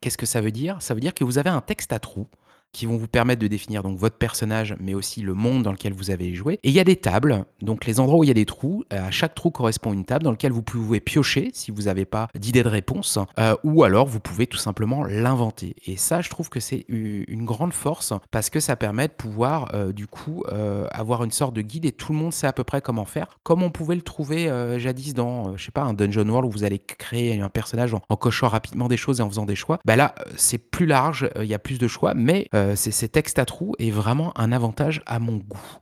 Qu'est-ce 0.00 0.16
que 0.16 0.24
ça 0.24 0.40
veut 0.40 0.52
dire? 0.52 0.80
Ça 0.80 0.94
veut 0.94 1.00
dire 1.00 1.12
que 1.12 1.24
vous 1.24 1.36
avez 1.36 1.50
un 1.50 1.60
texte 1.60 1.92
à 1.92 1.98
trous 1.98 2.28
qui 2.72 2.86
vont 2.86 2.96
vous 2.96 3.08
permettre 3.08 3.40
de 3.40 3.46
définir 3.46 3.82
donc 3.82 3.98
votre 3.98 4.16
personnage, 4.16 4.76
mais 4.80 4.94
aussi 4.94 5.22
le 5.22 5.34
monde 5.34 5.62
dans 5.62 5.72
lequel 5.72 5.92
vous 5.92 6.10
avez 6.10 6.34
joué. 6.34 6.54
Et 6.62 6.68
il 6.68 6.72
y 6.72 6.80
a 6.80 6.84
des 6.84 6.96
tables, 6.96 7.44
donc 7.62 7.86
les 7.86 8.00
endroits 8.00 8.18
où 8.18 8.24
il 8.24 8.28
y 8.28 8.30
a 8.30 8.34
des 8.34 8.44
trous. 8.44 8.84
Euh, 8.92 9.06
à 9.06 9.10
chaque 9.10 9.34
trou 9.34 9.50
correspond 9.50 9.92
une 9.92 10.04
table 10.04 10.24
dans 10.24 10.30
laquelle 10.30 10.52
vous 10.52 10.62
pouvez 10.62 11.00
piocher 11.00 11.50
si 11.54 11.70
vous 11.70 11.82
n'avez 11.82 12.04
pas 12.04 12.28
d'idée 12.34 12.62
de 12.62 12.68
réponse, 12.68 13.18
euh, 13.38 13.56
ou 13.64 13.84
alors 13.84 14.06
vous 14.06 14.20
pouvez 14.20 14.46
tout 14.46 14.58
simplement 14.58 15.04
l'inventer. 15.04 15.76
Et 15.86 15.96
ça, 15.96 16.20
je 16.20 16.28
trouve 16.28 16.48
que 16.48 16.60
c'est 16.60 16.84
une 16.88 17.44
grande 17.44 17.72
force 17.72 18.12
parce 18.30 18.50
que 18.50 18.60
ça 18.60 18.76
permet 18.76 19.08
de 19.08 19.12
pouvoir 19.12 19.74
euh, 19.74 19.92
du 19.92 20.06
coup 20.06 20.44
avoir 20.90 21.24
une 21.24 21.30
sorte 21.30 21.54
de 21.54 21.62
guide 21.62 21.84
et 21.84 21.92
tout 21.92 22.12
le 22.12 22.18
monde 22.18 22.32
sait 22.32 22.46
à 22.46 22.52
peu 22.52 22.64
près 22.64 22.80
comment 22.80 23.04
faire, 23.04 23.38
comme 23.42 23.62
on 23.62 23.70
pouvait 23.70 23.94
le 23.94 24.02
trouver 24.02 24.48
jadis 24.78 25.14
dans, 25.14 25.56
je 25.56 25.64
sais 25.64 25.70
pas, 25.70 25.82
un 25.82 25.94
dungeon 25.94 26.28
world 26.28 26.48
où 26.48 26.50
vous 26.50 26.64
allez 26.64 26.78
créer 26.78 27.40
un 27.40 27.48
personnage 27.48 27.94
en, 27.94 28.16
cochant 28.16 28.48
rapidement 28.48 28.88
des 28.88 28.96
choses 28.96 29.20
et 29.20 29.22
en 29.22 29.28
faisant 29.28 29.46
des 29.46 29.54
choix. 29.54 29.78
Bah 29.84 29.96
là, 29.96 30.14
c'est 30.36 30.58
plus 30.58 30.86
large, 30.86 31.28
il 31.38 31.46
y 31.46 31.54
a 31.54 31.58
plus 31.58 31.78
de 31.78 31.88
choix, 31.88 32.14
mais 32.14 32.48
euh, 32.58 32.76
ces 32.76 33.08
textes 33.08 33.38
à 33.38 33.44
trous 33.44 33.74
est 33.78 33.90
vraiment 33.90 34.38
un 34.38 34.52
avantage 34.52 35.02
à 35.06 35.18
mon 35.18 35.36
goût. 35.36 35.78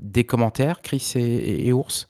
Des 0.00 0.24
commentaires, 0.24 0.82
Chris 0.82 1.12
et, 1.16 1.72
Ours? 1.72 2.08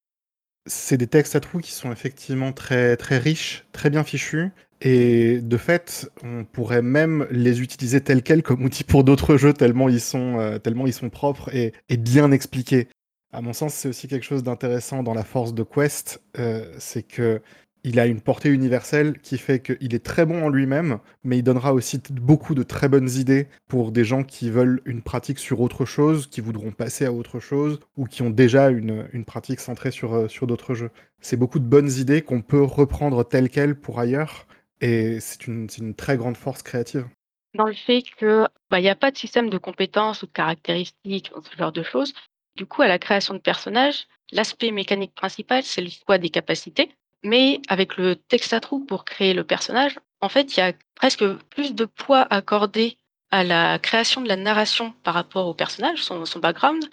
C'est 0.67 0.97
des 0.97 1.07
textes 1.07 1.37
à 1.37 1.41
trous 1.41 1.59
qui 1.59 1.73
sont 1.73 1.93
effectivement 1.93 2.53
très, 2.53 2.97
riches, 3.19 3.67
très 3.73 3.91
bien 3.91 4.03
fichus. 4.05 4.51
Et 4.81 5.41
de 5.41 5.57
fait, 5.57 6.11
on 6.23 6.45
pourrait 6.45 6.83
même 6.83 7.27
les 7.31 7.63
utiliser 7.63 8.01
tels 8.01 8.23
quels 8.23 8.43
comme 8.43 8.65
outils 8.65 8.85
pour 8.85 9.05
d'autres 9.05 9.37
jeux, 9.37 9.53
tellement 9.53 9.89
ils 9.89 10.01
sont, 10.01 10.39
euh, 10.39 10.59
propres 11.11 11.55
et, 11.55 11.73
bien 11.97 12.33
expliqués. 12.33 12.89
À 13.33 13.41
mon 13.41 13.53
sens, 13.53 13.75
c'est 13.75 13.89
aussi 13.89 14.09
quelque 14.09 14.25
chose 14.25 14.43
d'intéressant 14.43 15.03
dans 15.03 15.15
la 15.15 15.25
force 15.25 15.55
de 15.55 15.63
Quest, 15.63 16.23
euh, 16.39 16.73
c'est 16.79 17.03
que 17.03 17.43
il 17.85 18.01
a 18.01 18.07
une 18.07 18.21
portée 18.21 18.49
universelle 18.49 19.19
qui 19.21 19.39
fait 19.39 19.61
qu'il 19.61 19.95
est 19.95 20.05
très 20.05 20.27
bon 20.27 20.45
en 20.45 20.49
lui-même, 20.49 20.99
mais 21.23 21.39
il 21.39 21.43
donnera 21.43 21.75
aussi 21.75 22.01
beaucoup 22.11 22.55
de 22.55 22.63
très 22.63 22.89
bonnes 22.89 23.11
idées 23.11 23.47
pour 23.69 23.93
des 23.93 24.05
gens 24.05 24.25
qui 24.25 24.51
veulent 24.51 24.81
une 24.87 25.03
pratique 25.03 25.39
sur 25.39 25.61
autre 25.61 25.85
chose, 25.85 26.27
qui 26.27 26.41
voudront 26.41 26.73
passer 26.73 27.05
à 27.05 27.13
autre 27.13 27.41
chose, 27.41 27.79
ou 27.97 28.07
qui 28.07 28.23
ont 28.23 28.31
déjà 28.31 28.71
une, 28.71 29.07
une 29.13 29.25
pratique 29.25 29.61
centrée 29.61 29.91
sur, 29.91 30.15
euh, 30.15 30.29
sur 30.29 30.47
d'autres 30.47 30.75
jeux. 30.75 30.91
C'est 31.21 31.37
beaucoup 31.37 31.59
de 31.59 31.67
bonnes 31.67 31.93
idées 31.93 32.23
qu'on 32.23 32.43
peut 32.43 32.63
reprendre 32.63 33.23
telles 33.23 33.51
quelles 33.51 33.79
pour 33.79 34.01
ailleurs, 34.01 34.47
et 34.81 35.21
c'est 35.21 35.47
une, 35.47 35.69
une 35.79 35.95
très 35.95 36.17
grande 36.17 36.37
force 36.37 36.63
créative 36.63 37.07
dans 37.55 37.67
le 37.67 37.75
fait 37.75 38.03
que, 38.19 38.49
bah, 38.71 38.81
il 38.81 38.83
n'y 38.83 38.89
a 38.89 38.97
pas 38.97 39.11
de 39.11 39.17
système 39.17 39.49
de 39.49 39.59
compétences 39.59 40.23
ou 40.23 40.27
de 40.27 40.33
caractéristiques, 40.33 41.31
ce 41.41 41.57
genre 41.57 41.73
de 41.73 41.83
choses. 41.83 42.13
Du 42.57 42.67
coup, 42.67 42.83
à 42.83 42.89
la 42.89 42.99
création 42.99 43.35
de 43.35 43.39
personnages, 43.39 44.07
l'aspect 44.33 44.71
mécanique 44.71 45.15
principal, 45.15 45.63
c'est 45.63 45.81
le 45.81 45.91
choix 45.91 46.19
des 46.19 46.31
capacités. 46.31 46.91
Mais 47.25 47.61
avec 47.69 47.97
le 47.97 48.17
texte 48.17 48.53
à 48.53 48.61
trous 48.61 48.81
pour 48.81 49.05
créer 49.05 49.33
le 49.35 49.45
personnage, 49.45 49.99
en 50.21 50.29
fait, 50.29 50.57
il 50.57 50.61
y 50.61 50.63
a 50.63 50.73
presque 50.95 51.25
plus 51.51 51.75
de 51.75 51.87
poids 51.87 52.27
accordé 52.31 52.97
à 53.31 53.43
la 53.43 53.79
création 53.79 54.21
de 54.21 54.29
la 54.29 54.37
narration 54.37 54.93
par 55.03 55.15
rapport 55.15 55.47
au 55.47 55.55
personnage, 55.55 56.03
son, 56.03 56.23
background, 56.39 56.85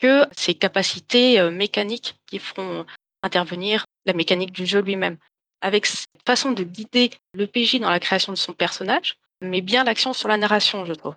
que 0.00 0.26
ses 0.36 0.54
capacités 0.54 1.40
euh, 1.40 1.50
mécaniques 1.50 2.16
qui 2.26 2.38
feront 2.38 2.86
intervenir 3.22 3.84
la 4.06 4.12
mécanique 4.12 4.52
du 4.52 4.64
jeu 4.64 4.80
lui-même. 4.80 5.16
Avec 5.60 5.86
cette 5.86 6.06
façon 6.24 6.52
de 6.52 6.62
guider 6.62 7.10
le 7.34 7.46
PJ 7.46 7.80
dans 7.80 7.90
la 7.90 7.98
création 7.98 8.32
de 8.32 8.38
son 8.38 8.52
personnage, 8.52 9.16
mais 9.40 9.60
bien 9.60 9.84
l'action 9.84 10.12
sur 10.12 10.28
la 10.28 10.36
narration, 10.36 10.84
je 10.84 10.92
trouve. 10.92 11.16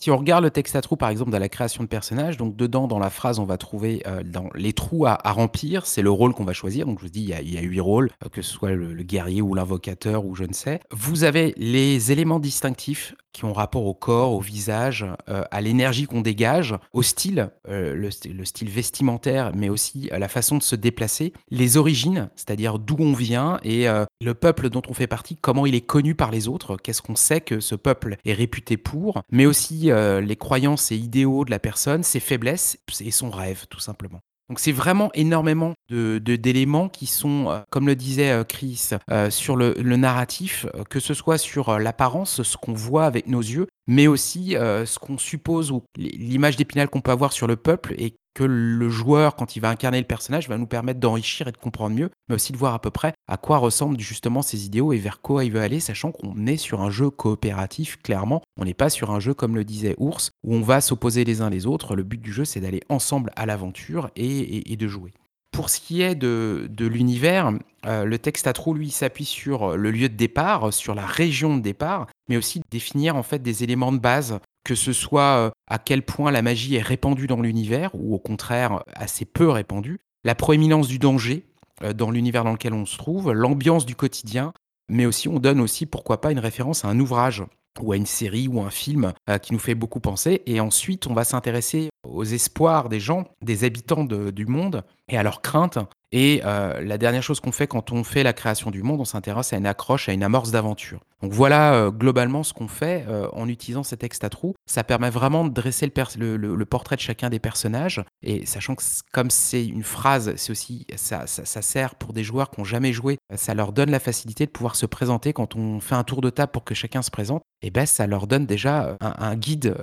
Si 0.00 0.12
on 0.12 0.16
regarde 0.16 0.44
le 0.44 0.50
texte 0.52 0.76
à 0.76 0.80
trous, 0.80 0.94
par 0.94 1.08
exemple, 1.08 1.32
dans 1.32 1.40
la 1.40 1.48
création 1.48 1.82
de 1.82 1.88
personnages, 1.88 2.36
donc 2.36 2.54
dedans, 2.54 2.86
dans 2.86 3.00
la 3.00 3.10
phrase, 3.10 3.40
on 3.40 3.44
va 3.44 3.58
trouver 3.58 4.04
euh, 4.06 4.22
dans 4.22 4.48
les 4.54 4.72
trous 4.72 5.06
à, 5.06 5.18
remplir, 5.24 5.86
c'est 5.86 6.02
le 6.02 6.10
rôle 6.10 6.34
qu'on 6.34 6.44
va 6.44 6.52
choisir. 6.52 6.86
Donc 6.86 7.00
je 7.00 7.06
vous 7.06 7.10
dis, 7.10 7.22
il 7.22 7.52
y 7.52 7.58
a, 7.58 7.62
huit 7.62 7.80
rôles, 7.80 8.08
euh, 8.24 8.28
que 8.28 8.40
ce 8.40 8.52
soit 8.52 8.70
le, 8.70 8.94
guerrier 9.02 9.42
ou 9.42 9.54
l'invocateur 9.54 10.24
ou 10.24 10.36
je 10.36 10.44
ne 10.44 10.52
sais. 10.52 10.78
Vous 10.92 11.24
avez 11.24 11.52
les 11.56 12.12
éléments 12.12 12.38
distinctifs 12.38 13.16
qui 13.32 13.44
ont 13.44 13.52
rapport 13.52 13.86
au 13.86 13.94
corps, 13.94 14.32
au 14.32 14.40
visage, 14.40 15.04
euh, 15.28 15.42
à 15.50 15.60
l'énergie 15.60 16.06
qu'on 16.06 16.20
dégage, 16.20 16.76
au 16.92 17.02
style, 17.02 17.50
le, 17.68 18.10
style 18.10 18.70
vestimentaire, 18.70 19.52
mais 19.54 19.68
aussi 19.68 20.10
la 20.12 20.28
façon 20.28 20.58
de 20.58 20.62
se 20.62 20.76
déplacer, 20.76 21.32
les 21.50 21.76
origines, 21.76 22.30
c'est-à-dire 22.36 22.78
d'où 22.78 22.96
on 22.98 23.12
vient 23.12 23.58
et 23.62 23.86
le 24.20 24.34
peuple 24.34 24.70
dont 24.70 24.82
on 24.88 24.94
fait 24.94 25.06
partie, 25.06 25.36
comment 25.36 25.66
il 25.66 25.74
est 25.74 25.82
connu 25.82 26.14
par 26.14 26.30
les 26.30 26.48
autres, 26.48 26.76
qu'est-ce 26.76 27.02
qu'on 27.02 27.16
sait 27.16 27.40
que 27.40 27.60
ce 27.60 27.74
peuple 27.74 28.16
est 28.24 28.32
réputé 28.32 28.76
pour, 28.76 29.22
mais 29.30 29.46
aussi 29.46 29.87
les 29.90 30.36
croyances 30.36 30.92
et 30.92 30.96
idéaux 30.96 31.44
de 31.44 31.50
la 31.50 31.58
personne, 31.58 32.02
ses 32.02 32.20
faiblesses 32.20 32.78
et 33.00 33.10
son 33.10 33.30
rêve, 33.30 33.66
tout 33.68 33.80
simplement. 33.80 34.20
Donc 34.48 34.60
c'est 34.60 34.72
vraiment 34.72 35.10
énormément 35.12 35.74
de, 35.90 36.18
d'éléments 36.18 36.88
qui 36.88 37.06
sont, 37.06 37.50
euh, 37.50 37.60
comme 37.70 37.86
le 37.86 37.94
disait 37.94 38.30
euh, 38.30 38.44
Chris, 38.44 38.90
euh, 39.10 39.30
sur 39.30 39.56
le, 39.56 39.74
narratif, 39.96 40.66
que 40.88 41.00
ce 41.00 41.12
soit 41.12 41.38
sur 41.38 41.78
l'apparence, 41.78 42.42
ce 42.42 42.56
qu'on 42.56 42.72
voit 42.72 43.04
avec 43.04 43.26
nos 43.26 43.40
yeux, 43.40 43.66
mais 43.86 44.06
aussi 44.06 44.50
ce 44.50 44.98
qu'on 44.98 45.18
suppose 45.18 45.72
ou 45.72 45.82
l'image 45.96 46.56
d'épinal 46.56 46.88
qu'on 46.88 47.00
peut 47.00 47.10
avoir 47.10 47.32
sur 47.32 47.48
le 47.48 47.56
peuple 47.56 47.94
et 47.98 48.14
le 48.44 48.88
joueur, 48.88 49.36
quand 49.36 49.56
il 49.56 49.60
va 49.60 49.70
incarner 49.70 49.98
le 49.98 50.06
personnage, 50.06 50.48
va 50.48 50.58
nous 50.58 50.66
permettre 50.66 51.00
d'enrichir 51.00 51.48
et 51.48 51.52
de 51.52 51.56
comprendre 51.56 51.94
mieux, 51.96 52.10
mais 52.28 52.34
aussi 52.34 52.52
de 52.52 52.56
voir 52.56 52.74
à 52.74 52.80
peu 52.80 52.90
près 52.90 53.12
à 53.26 53.36
quoi 53.36 53.58
ressemblent 53.58 54.00
justement 54.00 54.42
ses 54.42 54.66
idéaux 54.66 54.92
et 54.92 54.98
vers 54.98 55.20
quoi 55.20 55.44
il 55.44 55.52
veut 55.52 55.60
aller, 55.60 55.80
sachant 55.80 56.12
qu'on 56.12 56.46
est 56.46 56.56
sur 56.56 56.80
un 56.80 56.90
jeu 56.90 57.10
coopératif, 57.10 58.00
clairement. 58.02 58.42
On 58.58 58.64
n'est 58.64 58.74
pas 58.74 58.90
sur 58.90 59.10
un 59.10 59.20
jeu, 59.20 59.34
comme 59.34 59.54
le 59.54 59.64
disait 59.64 59.94
Ours, 59.98 60.30
où 60.44 60.54
on 60.54 60.62
va 60.62 60.80
s'opposer 60.80 61.24
les 61.24 61.40
uns 61.40 61.50
les 61.50 61.66
autres. 61.66 61.96
Le 61.96 62.02
but 62.02 62.20
du 62.20 62.32
jeu, 62.32 62.44
c'est 62.44 62.60
d'aller 62.60 62.82
ensemble 62.88 63.30
à 63.36 63.46
l'aventure 63.46 64.10
et, 64.16 64.76
de 64.76 64.88
jouer. 64.88 65.12
Pour 65.50 65.70
ce 65.70 65.80
qui 65.80 66.02
est 66.02 66.14
de, 66.14 66.68
l'univers, 66.78 67.52
euh, 67.86 68.04
le 68.04 68.18
texte 68.18 68.46
à 68.46 68.52
trous, 68.52 68.74
lui, 68.74 68.90
s'appuie 68.90 69.24
sur 69.24 69.76
le 69.76 69.90
lieu 69.90 70.08
de 70.08 70.14
départ, 70.14 70.72
sur 70.72 70.94
la 70.94 71.04
région 71.04 71.56
de 71.56 71.62
départ, 71.62 72.06
mais 72.28 72.36
aussi 72.36 72.62
définir 72.70 73.16
en 73.16 73.22
fait 73.22 73.42
des 73.42 73.64
éléments 73.64 73.92
de 73.92 73.98
base 73.98 74.38
que 74.68 74.74
ce 74.74 74.92
soit 74.92 75.22
euh, 75.22 75.50
à 75.66 75.78
quel 75.78 76.02
point 76.02 76.30
la 76.30 76.42
magie 76.42 76.74
est 76.74 76.82
répandue 76.82 77.26
dans 77.26 77.40
l'univers, 77.40 77.90
ou 77.94 78.14
au 78.14 78.18
contraire 78.18 78.82
assez 78.94 79.24
peu 79.24 79.48
répandue, 79.48 79.98
la 80.24 80.34
proéminence 80.34 80.88
du 80.88 80.98
danger 80.98 81.46
euh, 81.82 81.94
dans 81.94 82.10
l'univers 82.10 82.44
dans 82.44 82.52
lequel 82.52 82.74
on 82.74 82.84
se 82.84 82.98
trouve, 82.98 83.32
l'ambiance 83.32 83.86
du 83.86 83.94
quotidien, 83.94 84.52
mais 84.90 85.06
aussi 85.06 85.26
on 85.26 85.38
donne 85.38 85.62
aussi, 85.62 85.86
pourquoi 85.86 86.20
pas, 86.20 86.32
une 86.32 86.38
référence 86.38 86.84
à 86.84 86.88
un 86.88 87.00
ouvrage 87.00 87.42
ou 87.80 87.92
à 87.92 87.96
une 87.96 88.04
série 88.04 88.46
ou 88.46 88.60
un 88.60 88.68
film 88.68 89.14
euh, 89.30 89.38
qui 89.38 89.54
nous 89.54 89.58
fait 89.58 89.74
beaucoup 89.74 90.00
penser. 90.00 90.42
Et 90.44 90.60
ensuite, 90.60 91.06
on 91.06 91.14
va 91.14 91.24
s'intéresser 91.24 91.88
aux 92.06 92.24
espoirs 92.24 92.90
des 92.90 93.00
gens, 93.00 93.24
des 93.40 93.64
habitants 93.64 94.04
du 94.04 94.44
monde, 94.44 94.84
et 95.08 95.16
à 95.16 95.22
leurs 95.22 95.40
craintes, 95.40 95.78
et 96.10 96.40
euh, 96.44 96.80
la 96.80 96.96
dernière 96.96 97.22
chose 97.22 97.40
qu'on 97.40 97.52
fait 97.52 97.66
quand 97.66 97.92
on 97.92 98.02
fait 98.02 98.22
la 98.22 98.32
création 98.32 98.70
du 98.70 98.82
monde, 98.82 99.00
on 99.00 99.04
s'intéresse 99.04 99.52
à 99.52 99.56
une 99.56 99.66
accroche, 99.66 100.08
à 100.08 100.12
une 100.12 100.22
amorce 100.22 100.50
d'aventure. 100.50 101.00
Donc 101.22 101.32
voilà 101.32 101.74
euh, 101.74 101.90
globalement 101.90 102.42
ce 102.42 102.54
qu'on 102.54 102.68
fait 102.68 103.04
euh, 103.08 103.28
en 103.32 103.46
utilisant 103.48 103.82
ces 103.82 103.98
textes 103.98 104.24
à 104.24 104.30
trous. 104.30 104.54
Ça 104.66 104.84
permet 104.84 105.10
vraiment 105.10 105.44
de 105.44 105.52
dresser 105.52 105.86
le, 105.86 106.64
portrait 106.64 106.96
de 106.96 107.00
chacun 107.00 107.28
des 107.28 107.38
personnages. 107.38 108.02
Et 108.22 108.46
sachant 108.46 108.74
que 108.74 108.82
comme 109.12 109.28
c'est 109.28 109.66
une 109.66 109.82
phrase, 109.82 110.32
c'est 110.36 110.50
aussi 110.50 110.86
ça, 110.96 111.26
sert 111.26 111.94
pour 111.94 112.14
des 112.14 112.24
joueurs 112.24 112.50
qui 112.50 112.60
n'ont 112.60 112.64
jamais 112.64 112.92
joué. 112.92 113.18
Ça 113.34 113.52
leur 113.54 113.72
donne 113.72 113.90
la 113.90 114.00
facilité 114.00 114.46
de 114.46 114.50
pouvoir 114.50 114.76
se 114.76 114.86
présenter 114.86 115.34
quand 115.34 115.56
on 115.56 115.80
fait 115.80 115.94
un 115.94 116.04
tour 116.04 116.22
de 116.22 116.30
table 116.30 116.52
pour 116.52 116.64
que 116.64 116.74
chacun 116.74 117.02
se 117.02 117.10
présente. 117.10 117.42
Et 117.60 117.70
ben 117.70 117.86
ça 117.86 118.06
leur 118.06 118.28
donne 118.28 118.46
déjà 118.46 118.96
un, 119.00 119.14
un 119.18 119.36
guide 119.36 119.74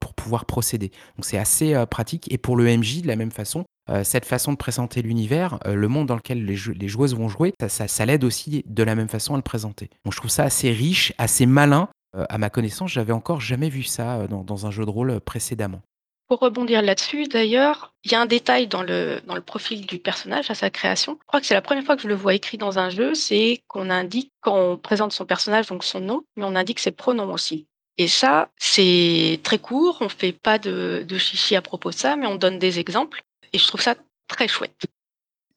pour 0.00 0.14
pouvoir 0.14 0.44
procéder. 0.44 0.90
Donc 1.16 1.24
c'est 1.24 1.38
assez 1.38 1.82
pratique. 1.90 2.30
Et 2.30 2.38
pour 2.38 2.56
le 2.56 2.64
MJ 2.76 3.02
de 3.02 3.08
la 3.08 3.16
même 3.16 3.32
façon, 3.32 3.64
euh, 3.90 4.04
cette 4.04 4.24
façon 4.24 4.52
de 4.52 4.56
présenter 4.56 5.02
l'univers, 5.02 5.58
euh, 5.66 5.74
le 5.74 5.88
monde 5.88 6.06
dans 6.06 6.14
lequel 6.14 6.44
les, 6.44 6.88
joueuses 6.88 7.16
vont 7.16 7.28
jouer, 7.28 7.52
ça, 7.68 8.06
l'aide 8.06 8.22
aussi 8.22 8.62
de 8.66 8.82
la 8.82 8.94
même 8.94 9.08
façon 9.08 9.34
à 9.34 9.36
le 9.36 9.42
présenter. 9.42 9.90
je 10.08 10.16
trouve 10.16 10.30
ça 10.30 10.44
assez 10.44 10.70
riche, 10.70 11.12
assez 11.18 11.46
malin. 11.46 11.88
Euh, 12.16 12.24
à 12.28 12.38
ma 12.38 12.50
connaissance, 12.50 12.90
j'avais 12.92 13.12
encore 13.12 13.40
jamais 13.40 13.70
vu 13.70 13.82
ça 13.82 14.26
dans, 14.28 14.66
un 14.66 14.70
jeu 14.70 14.84
de 14.84 14.90
rôle 14.90 15.18
précédemment. 15.20 15.80
Pour 16.28 16.38
rebondir 16.38 16.80
là-dessus, 16.80 17.24
d'ailleurs, 17.24 17.92
il 18.04 18.12
y 18.12 18.14
a 18.14 18.20
un 18.20 18.26
détail 18.26 18.68
dans 18.68 18.82
le, 18.82 19.20
dans 19.26 19.34
le 19.34 19.40
profil 19.40 19.84
du 19.84 19.98
personnage 19.98 20.50
à 20.50 20.54
sa 20.54 20.70
création. 20.70 21.18
Je 21.20 21.26
crois 21.26 21.40
que 21.40 21.46
c'est 21.46 21.54
la 21.54 21.60
première 21.60 21.84
fois 21.84 21.96
que 21.96 22.02
je 22.02 22.08
le 22.08 22.14
vois 22.14 22.34
écrit 22.34 22.58
dans 22.58 22.78
un 22.78 22.88
jeu, 22.88 23.14
c'est 23.14 23.60
qu'on 23.66 23.90
indique, 23.90 24.30
quand 24.40 24.56
on 24.56 24.76
présente 24.76 25.12
son 25.12 25.26
personnage, 25.26 25.66
donc 25.66 25.84
son 25.84 26.00
nom, 26.00 26.22
mais 26.36 26.44
on 26.44 26.54
indique 26.54 26.78
ses 26.78 26.92
pronoms 26.92 27.32
aussi. 27.32 27.66
Et 27.98 28.08
ça, 28.08 28.48
c'est 28.56 29.40
très 29.42 29.58
court, 29.58 29.98
on 30.00 30.04
ne 30.04 30.08
fait 30.08 30.32
pas 30.32 30.58
de, 30.58 31.04
de 31.06 31.18
chichi 31.18 31.56
à 31.56 31.62
propos 31.62 31.90
de 31.90 31.96
ça, 31.96 32.16
mais 32.16 32.26
on 32.26 32.36
donne 32.36 32.58
des 32.58 32.78
exemples. 32.78 33.22
Et 33.52 33.58
je 33.58 33.66
trouve 33.66 33.80
ça 33.80 33.94
très 34.28 34.48
chouette. 34.48 34.86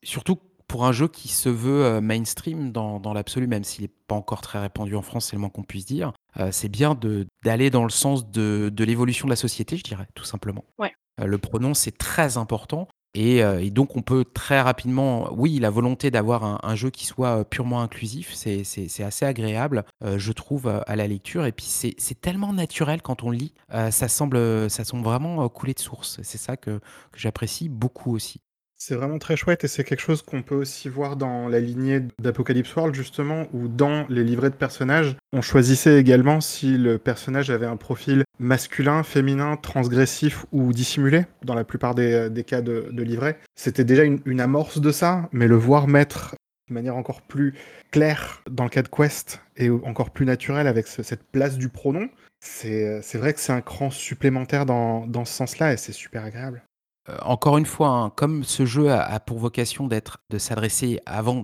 Surtout 0.03 0.39
pour 0.67 0.85
un 0.85 0.91
jeu 0.91 1.07
qui 1.07 1.27
se 1.27 1.49
veut 1.49 1.85
euh, 1.85 2.01
mainstream 2.01 2.71
dans, 2.71 2.99
dans 2.99 3.13
l'absolu, 3.13 3.47
même 3.47 3.63
s'il 3.63 3.83
n'est 3.83 3.91
pas 4.07 4.15
encore 4.15 4.41
très 4.41 4.59
répandu 4.59 4.95
en 4.95 5.01
France, 5.01 5.27
c'est 5.27 5.35
le 5.35 5.39
moins 5.39 5.49
qu'on 5.49 5.63
puisse 5.63 5.85
dire, 5.85 6.13
euh, 6.37 6.51
c'est 6.51 6.69
bien 6.69 6.97
d'aller 7.43 7.69
dans 7.69 7.83
le 7.83 7.89
sens 7.89 8.29
de, 8.29 8.69
de 8.73 8.83
l'évolution 8.83 9.27
de 9.27 9.31
la 9.31 9.35
société, 9.35 9.77
je 9.77 9.83
dirais, 9.83 10.07
tout 10.15 10.25
simplement. 10.25 10.65
Ouais. 10.77 10.93
Euh, 11.21 11.25
le 11.25 11.37
pronom, 11.37 11.73
c'est 11.73 11.97
très 11.97 12.37
important. 12.37 12.87
Euh, 13.17 13.59
et, 13.59 13.69
donc, 13.69 13.95
on 13.95 14.01
peut 14.01 14.25
très 14.25 14.61
rapidement, 14.61 15.31
oui, 15.33 15.59
la 15.59 15.69
volonté 15.69 16.11
d'avoir 16.11 16.65
un, 16.65 16.75
jeu 16.75 16.89
qui 16.89 17.05
soit 17.05 17.39
euh, 17.39 17.43
purement 17.43 17.81
inclusif, 17.81 18.33
c'est 18.33 19.03
assez 19.03 19.25
agréable, 19.25 19.85
euh, 20.03 20.17
je 20.17 20.31
trouve, 20.31 20.67
à 20.67 20.95
la 20.95 21.07
lecture. 21.07 21.45
Et 21.45 21.51
puis, 21.51 21.65
c'est 21.65 22.21
tellement 22.21 22.53
naturel 22.53 23.01
quand 23.01 23.23
on 23.23 23.31
lit, 23.31 23.53
ça, 23.69 24.07
semble, 24.07 24.69
ça 24.69 24.83
semble 24.83 25.03
vraiment 25.03 25.47
couler 25.49 25.73
de 25.73 25.79
source. 25.79 26.19
C'est 26.23 26.37
ça 26.37 26.57
que 26.57 26.79
j'apprécie 27.15 27.69
beaucoup 27.69 28.13
aussi. 28.13 28.41
C'est 28.77 28.95
vraiment 28.95 29.19
très 29.19 29.37
chouette 29.37 29.63
et 29.63 29.67
c'est 29.67 29.85
quelque 29.85 30.01
chose 30.01 30.21
qu'on 30.21 30.41
peut 30.41 30.55
aussi 30.55 30.89
voir 30.89 31.15
dans 31.15 31.47
la 31.47 31.59
lignée 31.59 32.01
d'Apocalypse 32.19 32.75
World 32.75 32.93
justement, 32.93 33.47
où 33.53 33.67
dans 33.67 34.05
les 34.09 34.23
livrets 34.23 34.49
de 34.49 34.55
personnages, 34.55 35.15
on 35.31 35.41
choisissait 35.41 35.97
également 35.97 36.41
si 36.41 36.77
le 36.77 36.97
personnage 36.97 37.49
avait 37.49 37.65
un 37.65 37.77
profil 37.77 38.23
masculin, 38.37 39.03
féminin, 39.03 39.55
transgressif 39.55 40.45
ou 40.51 40.73
dissimulé, 40.73 41.25
dans 41.43 41.55
la 41.55 41.63
plupart 41.63 41.95
des, 41.95 42.43
cas 42.45 42.61
de, 42.61 42.89
de 42.91 43.03
livret. 43.03 43.39
C'était 43.55 43.85
déjà 43.85 44.03
une, 44.03 44.41
amorce 44.41 44.81
de 44.81 44.91
ça, 44.91 45.29
mais 45.31 45.47
le 45.47 45.55
voir 45.55 45.87
mettre 45.87 46.35
de 46.67 46.73
manière 46.73 46.97
encore 46.97 47.21
plus 47.21 47.53
claire 47.91 48.41
dans 48.49 48.65
le 48.65 48.69
cas 48.69 48.81
de 48.81 48.89
Quest 48.89 49.39
et 49.55 49.69
encore 49.69 50.09
plus 50.09 50.25
naturelle 50.25 50.67
avec 50.67 50.87
cette 50.87 51.23
place 51.23 51.57
du 51.57 51.69
pronom, 51.69 52.09
c'est 52.41 53.01
vrai 53.15 53.33
que 53.33 53.39
c'est 53.39 53.53
un 53.53 53.61
cran 53.61 53.89
supplémentaire 53.89 54.65
dans 54.65 55.25
ce 55.25 55.33
sens-là 55.33 55.73
et 55.73 55.77
c'est 55.77 55.93
super 55.93 56.25
agréable. 56.25 56.61
Euh, 57.09 57.17
encore 57.21 57.57
une 57.57 57.65
fois, 57.65 57.89
hein, 57.89 58.11
comme 58.15 58.43
ce 58.43 58.65
jeu 58.65 58.91
a, 58.91 59.19
pour 59.19 59.37
vocation 59.37 59.87
d'être, 59.87 60.17
de 60.29 60.37
s'adresser 60.37 60.99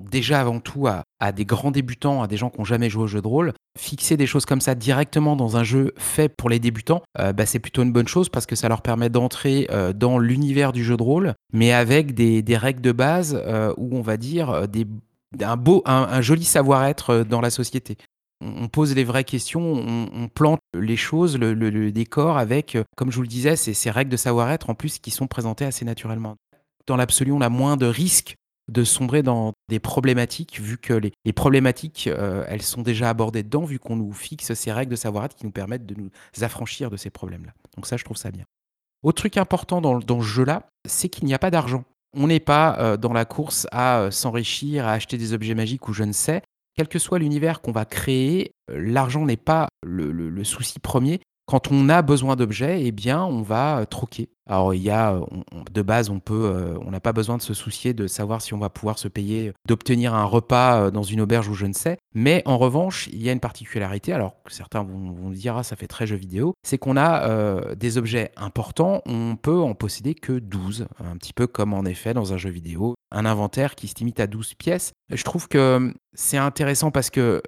déjà 0.10 0.42
avant 0.42 0.60
tout 0.60 0.88
à, 0.88 1.32
des 1.32 1.46
grands 1.46 1.72
débutants, 1.72 2.24
à 2.24 2.28
des 2.28 2.38
gens 2.38 2.50
qui 2.50 2.58
n'ont 2.60 2.66
jamais 2.66 2.90
joué 2.90 3.04
au 3.04 3.08
jeu 3.08 3.22
de 3.22 3.28
rôle, 3.28 3.54
fixer 3.78 4.18
des 4.18 4.26
choses 4.26 4.46
comme 4.46 4.62
ça 4.62 4.76
directement 4.76 5.36
dans 5.36 5.58
un 5.58 5.64
jeu 5.64 5.94
fait 5.98 6.30
pour 6.30 6.50
les 6.50 6.60
débutants, 6.60 7.04
euh, 7.20 7.32
bah, 7.32 7.46
c'est 7.46 7.60
plutôt 7.60 7.84
une 7.84 7.94
bonne 7.94 8.08
chose 8.08 8.30
parce 8.30 8.46
que 8.46 8.56
ça 8.56 8.70
leur 8.70 8.82
permet 8.82 9.10
d'entrer 9.10 9.68
euh, 9.72 9.94
dans 9.94 10.18
l'univers 10.18 10.72
du 10.72 10.84
jeu 10.84 10.98
de 10.98 11.04
rôle, 11.04 11.34
mais 11.54 11.72
avec 11.72 12.14
des, 12.14 12.44
règles 12.58 12.82
de 12.82 12.92
base 12.92 13.42
où 13.78 13.96
on 13.96 14.02
va 14.02 14.18
dire 14.18 14.68
des, 14.68 14.86
un 15.42 15.58
beau, 15.58 15.82
un 15.86 16.22
joli 16.22 16.44
savoir-être 16.44 17.24
dans 17.24 17.40
la 17.40 17.50
société 17.50 17.98
on 18.42 18.68
pose 18.68 18.96
les 18.96 19.04
vraies 19.04 19.24
questions, 19.24 19.62
on, 19.62 20.28
plante 20.28 20.60
les 20.74 20.98
choses, 20.98 21.38
le, 21.38 21.92
décor 21.92 22.38
avec, 22.38 22.76
euh, 22.76 22.84
comme 22.96 23.12
je 23.12 23.16
vous 23.16 23.22
le 23.22 23.28
disais, 23.28 23.56
ces, 23.56 23.92
règles 23.92 24.12
de 24.12 24.18
savoir-être 24.18 24.70
en 24.70 24.76
plus 24.76 25.00
qui 25.00 25.12
sont 25.12 25.28
présentées 25.28 25.66
assez 25.66 25.86
naturellement. 25.86 26.36
Dans 26.88 26.96
l'absolu, 26.96 27.32
on 27.32 27.42
a 27.42 27.50
moins 27.50 27.78
de 27.78 27.86
risques 27.86 28.36
de 28.70 28.84
sombrer 28.84 29.22
dans 29.22 29.54
des 29.70 29.80
problématiques, 29.80 30.60
vu 30.60 30.78
que 30.78 30.94
les, 30.94 31.34
problématiques, 31.34 32.08
euh, 32.08 32.46
elles 32.48 32.62
sont 32.62 32.82
déjà 32.82 33.10
abordées 33.10 33.44
dedans, 33.44 33.64
vu 33.64 33.80
qu'on 33.80 33.96
nous 33.96 34.14
fixe 34.14 34.54
ces 34.54 34.72
règles 34.72 34.92
de 34.92 34.96
savoir-être 34.96 35.36
qui 35.36 35.46
nous 35.46 35.52
permettent 35.52 35.86
de 35.86 35.96
nous 35.96 36.10
affranchir 36.42 36.90
de 36.90 36.98
ces 36.98 37.10
problèmes-là. 37.10 37.54
Donc 37.76 37.86
ça, 37.86 37.98
je 37.98 38.04
trouve 38.04 38.18
ça 38.18 38.32
bien. 38.32 38.46
Autre 39.04 39.22
truc 39.22 39.38
important 39.38 39.82
dans, 39.82 40.22
ce 40.22 40.26
jeu-là, 40.26 40.70
c'est 40.88 41.10
qu'il 41.10 41.26
n'y 41.26 41.34
a 41.34 41.40
pas 41.40 41.52
d'argent. 41.52 41.84
On 42.16 42.28
n'est 42.28 42.40
pas 42.40 42.78
euh, 42.80 42.98
dans 42.98 43.14
la 43.14 43.26
course 43.26 43.68
à 43.72 44.10
s'enrichir, 44.12 44.88
à 44.88 44.94
acheter 44.94 45.18
des 45.18 45.34
objets 45.34 45.56
magiques 45.56 45.88
ou 45.88 45.94
je 45.94 46.04
ne 46.04 46.12
sais. 46.12 46.42
Quel 46.76 46.88
que 46.88 47.00
soit 47.00 47.20
l'univers 47.20 47.62
qu'on 47.62 47.72
va 47.72 47.86
créer, 47.86 48.54
euh, 48.70 48.80
l'argent 48.80 49.26
n'est 49.26 49.38
pas 49.38 49.70
le, 49.84 50.44
souci 50.44 50.80
premier. 50.80 51.22
Quand 51.52 51.70
on 51.70 51.90
a 51.90 52.02
besoin 52.02 52.38
d'objets, 52.38 52.86
eh 52.86 52.94
bien, 52.94 53.26
on 53.26 53.42
va 53.42 53.80
euh, 53.80 53.86
troquer. 53.86 54.30
Alors, 54.50 54.74
il 54.74 54.82
y 54.82 54.90
a, 54.90 55.16
euh, 55.16 55.26
de 55.70 55.82
base, 55.82 56.10
on 56.10 56.22
peut, 56.22 56.46
euh, 56.46 56.78
on 56.80 56.92
n'a 56.92 57.02
pas 57.02 57.12
besoin 57.12 57.36
de 57.36 57.42
se 57.42 57.54
soucier 57.54 57.94
de 57.94 58.08
savoir 58.08 58.42
si 58.42 58.54
on 58.54 58.58
va 58.58 58.70
pouvoir 58.70 58.98
se 58.98 59.10
payer, 59.10 59.52
d'obtenir 59.68 60.16
un 60.16 60.24
repas 60.24 60.92
dans 60.92 61.04
une 61.04 61.20
auberge 61.20 61.50
ou 61.50 61.54
je 61.54 61.66
ne 61.66 61.74
sais. 61.74 61.98
Mais 62.16 62.42
en 62.46 62.58
revanche, 62.58 63.10
il 63.12 63.22
y 63.22 63.28
a 63.28 63.34
une 63.34 63.42
particularité. 63.42 64.14
Alors, 64.14 64.36
certains 64.48 64.84
vont, 64.84 65.30
dire, 65.32 65.58
ah, 65.58 65.64
ça 65.64 65.76
fait 65.76 65.88
très 65.88 66.08
jeu 66.08 66.16
vidéo. 66.16 66.54
C'est 66.64 66.78
qu'on 66.78 66.96
a 66.96 67.76
des 67.76 67.98
objets 67.98 68.32
importants. 68.38 69.02
On 69.06 69.36
peut 69.36 69.60
en 69.60 69.74
posséder 69.74 70.16
que 70.16 70.40
12. 70.40 70.88
Un 71.04 71.18
petit 71.18 71.34
peu 71.34 71.48
comme 71.48 71.74
en 71.74 71.84
effet 71.84 72.14
dans 72.14 72.32
un 72.32 72.38
jeu 72.38 72.50
vidéo. 72.50 72.96
Un 73.12 73.26
inventaire 73.26 73.76
qui 73.76 73.90
se 73.90 73.96
limite 73.96 74.22
à 74.22 74.28
12 74.28 74.54
pièces. 74.54 74.94
Je 75.10 75.24
trouve 75.24 75.50
que 75.50 75.94
c'est 76.14 76.38
intéressant 76.38 76.92
parce 76.92 77.10
que 77.10 77.42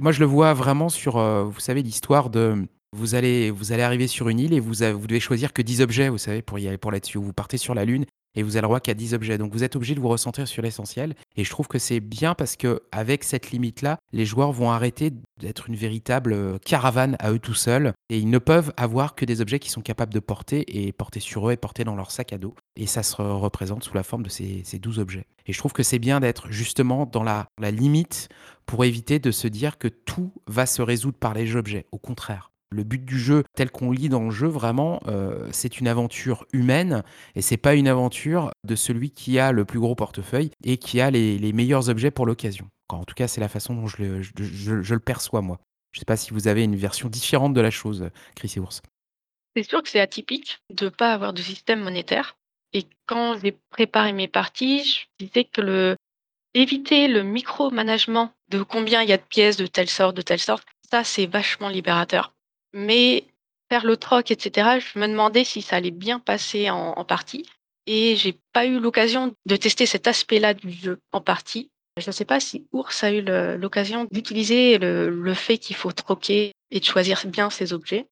moi, 0.00 0.10
je 0.10 0.18
le 0.18 0.26
vois 0.26 0.54
vraiment 0.54 0.88
sur, 0.88 1.18
vous 1.18 1.60
savez, 1.60 1.82
l'histoire 1.82 2.30
de 2.30 2.66
vous 2.94 3.14
allez, 3.14 3.50
vous 3.50 3.72
allez 3.72 3.82
arriver 3.82 4.06
sur 4.06 4.28
une 4.28 4.38
île 4.38 4.52
et 4.52 4.60
vous, 4.60 4.82
avez- 4.82 4.92
vous 4.94 5.06
devez 5.06 5.20
choisir 5.20 5.52
que 5.52 5.62
10 5.62 5.80
objets, 5.82 6.08
vous 6.08 6.18
savez, 6.18 6.42
pour 6.42 6.58
y 6.58 6.68
aller 6.68 6.78
pour 6.78 6.92
là-dessus. 6.92 7.18
Vous 7.18 7.32
partez 7.32 7.56
sur 7.58 7.74
la 7.74 7.84
Lune 7.84 8.04
et 8.36 8.42
vous 8.42 8.56
avez 8.56 8.62
le 8.62 8.66
droit 8.68 8.80
qu'à 8.80 8.94
10 8.94 9.14
objets. 9.14 9.38
Donc 9.38 9.52
vous 9.52 9.62
êtes 9.62 9.76
obligé 9.76 9.94
de 9.94 10.00
vous 10.00 10.08
recentrer 10.08 10.44
sur 10.46 10.62
l'essentiel. 10.62 11.14
Et 11.36 11.44
je 11.44 11.50
trouve 11.50 11.68
que 11.68 11.78
c'est 11.78 12.00
bien 12.00 12.34
parce 12.34 12.56
que 12.56 12.82
avec 12.92 13.22
cette 13.24 13.50
limite-là, 13.52 13.98
les 14.12 14.24
joueurs 14.26 14.50
vont 14.52 14.70
arrêter 14.70 15.12
d'être 15.40 15.68
une 15.68 15.76
véritable 15.76 16.32
euh, 16.32 16.58
caravane 16.64 17.16
à 17.20 17.30
eux 17.32 17.38
tout 17.38 17.54
seuls. 17.54 17.92
Et 18.10 18.18
ils 18.18 18.28
ne 18.30 18.38
peuvent 18.38 18.72
avoir 18.76 19.14
que 19.14 19.24
des 19.24 19.40
objets 19.40 19.58
qui 19.60 19.70
sont 19.70 19.82
capables 19.82 20.12
de 20.12 20.20
porter 20.20 20.64
et 20.86 20.92
porter 20.92 21.20
sur 21.20 21.48
eux 21.48 21.52
et 21.52 21.56
porter 21.56 21.84
dans 21.84 21.94
leur 21.96 22.10
sac 22.10 22.32
à 22.32 22.38
dos. 22.38 22.54
Et 22.76 22.86
ça 22.86 23.02
se 23.02 23.20
représente 23.22 23.84
sous 23.84 23.94
la 23.94 24.02
forme 24.02 24.22
de 24.24 24.30
ces, 24.30 24.62
ces 24.64 24.78
12 24.78 24.98
objets. 24.98 25.26
Et 25.46 25.52
je 25.52 25.58
trouve 25.58 25.72
que 25.72 25.82
c'est 25.82 25.98
bien 25.98 26.20
d'être 26.20 26.48
justement 26.50 27.06
dans 27.06 27.22
la, 27.22 27.46
la 27.60 27.70
limite 27.70 28.28
pour 28.66 28.84
éviter 28.84 29.18
de 29.20 29.30
se 29.30 29.46
dire 29.46 29.78
que 29.78 29.88
tout 29.88 30.32
va 30.48 30.66
se 30.66 30.82
résoudre 30.82 31.18
par 31.18 31.34
les 31.34 31.54
objets. 31.54 31.86
Au 31.92 31.98
contraire. 31.98 32.50
Le 32.74 32.82
but 32.82 33.04
du 33.04 33.18
jeu, 33.20 33.44
tel 33.54 33.70
qu'on 33.70 33.92
lit 33.92 34.08
dans 34.08 34.24
le 34.24 34.30
jeu, 34.30 34.48
vraiment, 34.48 35.00
euh, 35.06 35.48
c'est 35.52 35.78
une 35.78 35.86
aventure 35.86 36.44
humaine 36.52 37.04
et 37.36 37.40
c'est 37.40 37.56
pas 37.56 37.74
une 37.74 37.86
aventure 37.86 38.50
de 38.64 38.74
celui 38.74 39.10
qui 39.12 39.38
a 39.38 39.52
le 39.52 39.64
plus 39.64 39.78
gros 39.78 39.94
portefeuille 39.94 40.50
et 40.64 40.76
qui 40.76 41.00
a 41.00 41.12
les, 41.12 41.52
meilleurs 41.52 41.88
objets 41.88 42.10
pour 42.10 42.26
l'occasion. 42.26 42.68
En 42.88 43.04
tout 43.04 43.14
cas, 43.14 43.28
c'est 43.28 43.40
la 43.40 43.48
façon 43.48 43.74
dont 43.74 43.86
je 43.86 44.02
le, 44.02 44.98
perçois, 44.98 45.40
moi. 45.40 45.60
Je 45.92 46.00
sais 46.00 46.04
pas 46.04 46.16
si 46.16 46.32
vous 46.32 46.48
avez 46.48 46.64
une 46.64 46.74
version 46.74 47.08
différente 47.08 47.54
de 47.54 47.60
la 47.60 47.70
chose, 47.70 48.10
Chris 48.34 48.54
et 48.56 48.60
Ours. 48.60 48.82
C'est 49.56 49.62
sûr 49.62 49.80
que 49.80 49.88
c'est 49.88 50.00
atypique 50.00 50.58
de 50.72 50.86
ne 50.86 50.90
pas 50.90 51.12
avoir 51.12 51.32
de 51.32 51.40
système 51.40 51.80
monétaire. 51.80 52.36
Et 52.72 52.86
quand 53.06 53.38
j'ai 53.40 53.56
préparé 53.70 54.12
mes 54.12 54.26
parties, 54.26 54.82
je 54.82 55.24
disais 55.24 55.44
que 55.44 55.60
le 55.60 55.96
éviter 56.54 57.06
le 57.06 57.22
micro-management 57.22 58.32
de 58.48 58.62
combien 58.62 59.02
il 59.02 59.08
y 59.08 59.12
a 59.12 59.16
de 59.16 59.22
pièces 59.22 59.56
de 59.56 59.66
telle 59.66 59.88
sorte, 59.88 60.16
de 60.16 60.22
telle 60.22 60.40
sorte, 60.40 60.66
ça 60.90 61.04
c'est 61.04 61.26
vachement 61.26 61.68
libérateur. 61.68 62.33
Mais 62.74 63.24
faire 63.70 63.86
le 63.86 63.96
troc, 63.96 64.30
etc., 64.30 64.80
je 64.80 64.98
me 64.98 65.06
demandais 65.06 65.44
si 65.44 65.62
ça 65.62 65.76
allait 65.76 65.90
bien 65.90 66.18
passer 66.18 66.68
en, 66.68 67.04
partie. 67.04 67.48
Et 67.86 68.16
j'ai 68.16 68.38
pas 68.52 68.66
eu 68.66 68.78
l'occasion 68.78 69.34
de 69.46 69.56
tester 69.56 69.86
cet 69.86 70.06
aspect-là 70.06 70.54
du 70.54 70.70
jeu 70.70 70.98
en 71.12 71.20
partie. 71.20 71.70
Je 71.96 72.08
ne 72.08 72.12
sais 72.12 72.24
pas 72.24 72.40
si 72.40 72.66
Ours 72.72 73.04
a 73.04 73.12
eu 73.12 73.22
l'occasion 73.56 74.08
d'utiliser 74.10 74.78
le 74.78 75.34
fait 75.34 75.58
qu'il 75.58 75.76
faut 75.76 75.92
troquer 75.92 76.52
et 76.70 76.80
de 76.80 76.84
choisir 76.84 77.22
bien 77.26 77.50
ses 77.50 77.72
objets. 77.72 78.06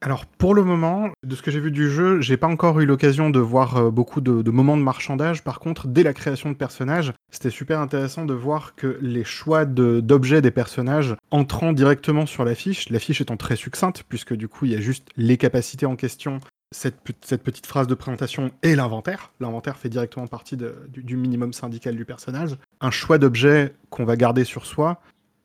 Alors 0.00 0.26
pour 0.26 0.54
le 0.54 0.62
moment, 0.62 1.10
de 1.24 1.34
ce 1.34 1.42
que 1.42 1.50
j'ai 1.50 1.58
vu 1.58 1.72
du 1.72 1.90
jeu, 1.90 2.20
j'ai 2.20 2.36
pas 2.36 2.46
encore 2.46 2.78
eu 2.78 2.86
l'occasion 2.86 3.30
de 3.30 3.40
voir 3.40 3.76
euh, 3.76 3.90
beaucoup 3.90 4.20
de, 4.20 4.48
moments 4.50 4.76
de 4.76 4.82
marchandage. 4.82 5.42
Par 5.42 5.58
contre, 5.58 5.88
dès 5.88 6.04
la 6.04 6.14
création 6.14 6.50
de 6.50 6.54
personnages, 6.56 7.12
c'était 7.32 7.50
super 7.50 7.80
intéressant 7.80 8.24
de 8.24 8.32
voir 8.32 8.76
que 8.76 8.98
les 9.00 9.24
choix 9.24 9.64
d'objets 9.64 10.40
des 10.40 10.52
personnages 10.52 11.16
entrant 11.32 11.72
directement 11.72 12.26
sur 12.26 12.44
la 12.44 12.54
fiche, 12.54 12.90
la 12.90 13.00
fiche 13.00 13.20
étant 13.20 13.36
très 13.36 13.56
succincte, 13.56 14.04
puisque 14.08 14.34
du 14.34 14.46
coup 14.46 14.66
il 14.66 14.70
y 14.72 14.76
a 14.76 14.80
juste 14.80 15.08
les 15.16 15.36
capacités 15.36 15.84
en 15.86 15.96
question, 15.96 16.38
cette, 16.70 17.00
pe- 17.00 17.12
cette 17.22 17.42
petite 17.42 17.66
phrase 17.66 17.88
de 17.88 17.94
présentation 17.94 18.52
et 18.62 18.76
l'inventaire. 18.76 19.32
L'inventaire 19.40 19.78
fait 19.78 19.88
directement 19.88 20.28
partie 20.28 20.56
du, 20.56 21.02
du 21.02 21.16
minimum 21.16 21.52
syndical 21.52 21.96
du 21.96 22.04
personnage. 22.04 22.56
Un 22.80 22.92
choix 22.92 23.18
d'objet 23.18 23.74
qu'on 23.90 24.04
va 24.04 24.14
garder 24.14 24.44
sur 24.44 24.64
soi 24.64 25.00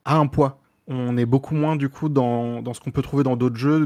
a 0.06 0.18
un 0.18 0.28
poids 0.28 0.60
on 0.88 1.18
est 1.18 1.26
beaucoup 1.26 1.56
moins 1.56 1.76
du 1.76 1.90
coup 1.90 2.10
dans, 2.10 2.74
ce 2.74 2.80
qu'on 2.80 2.92
peut 2.92 3.02
trouver 3.02 3.24
dans 3.24 3.36
d'autres 3.36 3.58
jeux 3.58 3.86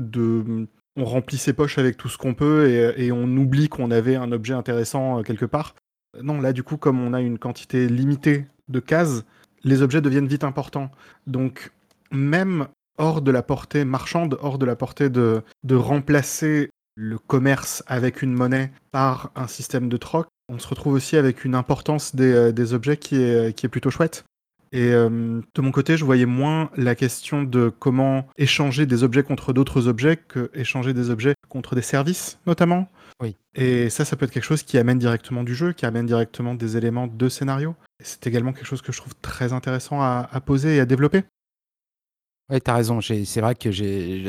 on 0.97 1.05
remplit 1.05 1.37
ses 1.37 1.53
poches 1.53 1.77
avec 1.77 1.95
tout 1.95 2.09
ce 2.09 2.17
qu'on 2.17 2.33
peut 2.33 2.67
et, 2.97 3.11
on 3.11 3.25
oublie 3.37 3.69
qu'on 3.69 3.91
avait 3.91 4.15
un 4.15 4.31
objet 4.31 4.53
intéressant 4.53 5.19
euh, 5.19 5.21
quelque 5.21 5.45
part. 5.45 5.75
Non, 6.21 6.41
là 6.41 6.51
du 6.53 6.63
coup 6.63 6.77
comme 6.77 6.99
on 6.99 7.13
a 7.13 7.21
une 7.21 7.37
quantité 7.37 7.87
limitée 7.87 8.47
de 8.67 8.79
cases, 8.79 9.23
les 9.63 9.81
objets 9.81 10.01
deviennent 10.01 10.27
vite 10.27 10.43
importants. 10.43 10.91
Donc 11.27 11.71
même 12.11 12.67
hors 12.97 13.21
de 13.21 13.31
la 13.31 13.43
portée 13.43 13.85
marchande, 13.85 14.37
hors 14.41 14.57
de 14.57 14.65
la 14.65 14.75
portée 14.75 15.09
de, 15.09 15.43
remplacer 15.71 16.71
le 16.95 17.19
commerce 17.19 17.83
avec 17.85 18.23
une 18.23 18.33
monnaie 18.33 18.71
par 18.91 19.31
un 19.35 19.47
système 19.47 19.87
de 19.87 19.97
troc, 19.97 20.27
on 20.49 20.57
se 20.57 20.67
retrouve 20.67 20.93
aussi 20.93 21.15
avec 21.15 21.45
une 21.45 21.53
importance 21.53 22.15
des, 22.15 22.33
euh, 22.33 22.73
objets 22.73 22.97
qui 22.97 23.21
est, 23.21 23.55
qui 23.55 23.67
est 23.67 23.69
plutôt 23.69 23.91
chouette. 23.91 24.25
Et 24.71 24.91
euh, 24.91 25.41
de 25.53 25.61
mon 25.61 25.71
côté, 25.71 25.97
je 25.97 26.05
voyais 26.05 26.25
moins 26.25 26.69
la 26.75 26.95
question 26.95 27.43
de 27.43 27.69
comment 27.69 28.27
échanger 28.37 28.85
des 28.85 29.03
objets 29.03 29.23
contre 29.23 29.53
d'autres 29.53 29.87
objets 29.87 30.17
que 30.17 30.49
échanger 30.53 30.93
des 30.93 31.09
objets 31.09 31.35
contre 31.49 31.75
des 31.75 31.81
services, 31.81 32.39
notamment. 32.45 32.89
Oui. 33.21 33.35
Et 33.55 33.89
ça, 33.89 34.05
ça 34.05 34.15
peut 34.15 34.25
être 34.25 34.31
quelque 34.31 34.43
chose 34.43 34.63
qui 34.63 34.77
amène 34.77 34.99
directement 34.99 35.43
du 35.43 35.55
jeu, 35.55 35.73
qui 35.73 35.85
amène 35.85 36.05
directement 36.05 36.53
des 36.53 36.77
éléments 36.77 37.07
de 37.07 37.29
scénario. 37.29 37.75
C'est 38.03 38.27
également 38.27 38.53
quelque 38.53 38.67
chose 38.67 38.81
que 38.81 38.91
je 38.91 38.97
trouve 38.97 39.15
très 39.21 39.53
intéressant 39.53 40.01
à, 40.01 40.29
à 40.31 40.41
poser 40.41 40.75
et 40.75 40.79
à 40.79 40.85
développer. 40.85 41.23
Oui, 42.49 42.61
tu 42.61 42.71
as 42.71 42.75
raison. 42.75 43.01
C'est 43.01 43.41
vrai 43.41 43.55
que 43.55 43.69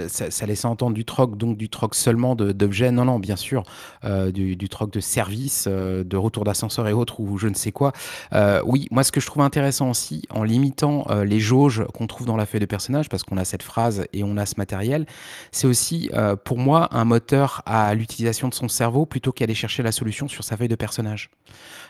ça, 0.09 0.47
laissait 0.47 0.67
entendre 0.67 0.93
du 0.93 1.05
troc, 1.05 1.37
donc 1.37 1.57
du 1.57 1.69
troc 1.69 1.95
seulement 1.95 2.35
d'objets. 2.35 2.91
Non, 2.91 3.05
non, 3.05 3.21
bien 3.21 3.37
sûr. 3.37 3.63
euh, 4.05 4.33
du, 4.33 4.57
du 4.57 4.69
troc 4.69 4.91
de 4.93 4.99
services, 4.99 5.67
euh, 5.69 6.03
de 6.03 6.17
retour 6.17 6.43
d'ascenseur 6.43 6.89
et 6.89 6.93
autres, 6.93 7.21
ou 7.21 7.39
je 7.39 7.47
ne 7.47 7.55
sais 7.55 7.71
quoi. 7.71 7.93
Euh, 8.33 8.61
oui, 8.65 8.89
moi, 8.91 9.05
ce 9.05 9.13
que 9.13 9.21
je 9.21 9.27
trouve 9.27 9.45
intéressant 9.45 9.91
aussi, 9.91 10.23
en 10.31 10.43
limitant 10.43 11.07
les 11.25 11.39
jauges 11.39 11.85
qu'on 11.95 12.09
trouve 12.09 12.27
dans 12.27 12.37
la 12.37 12.45
feuille 12.47 12.61
de 12.61 12.67
personnage, 12.67 13.09
parce 13.09 13.23
qu'on 13.23 13.37
a 13.37 13.45
cette 13.45 13.63
phrase 13.63 14.05
et 14.13 14.25
on 14.25 14.37
a 14.37 14.47
ce 14.47 14.55
matériel, 14.59 15.07
c'est 15.53 15.69
aussi, 15.69 16.11
pour 16.45 16.59
moi, 16.59 16.89
un 16.91 17.05
moteur 17.05 17.63
à 17.67 17.95
l'utilisation 17.95 18.49
de 18.49 18.55
son 18.55 18.67
cerveau 18.69 19.07
plutôt 19.07 19.31
qu'aller 19.33 19.55
chercher 19.55 19.85
la 19.85 19.93
solution 19.93 20.27
sur 20.27 20.43
sa 20.43 20.57
feuille 20.57 20.69
de 20.69 20.75
personnage. 20.75 21.31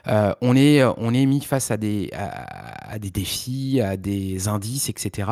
Euh, 0.07 0.35
on, 0.41 0.57
est, 0.57 0.83
on 0.85 1.13
est 1.13 1.27
mis 1.27 1.41
face 1.41 1.71
à 1.71 1.77
des, 1.77 2.11
à, 2.13 2.99
des 2.99 3.11
défis, 3.11 3.81
à 3.81 3.97
des 3.97 4.49
indices, 4.49 4.89
etc. 4.89 5.31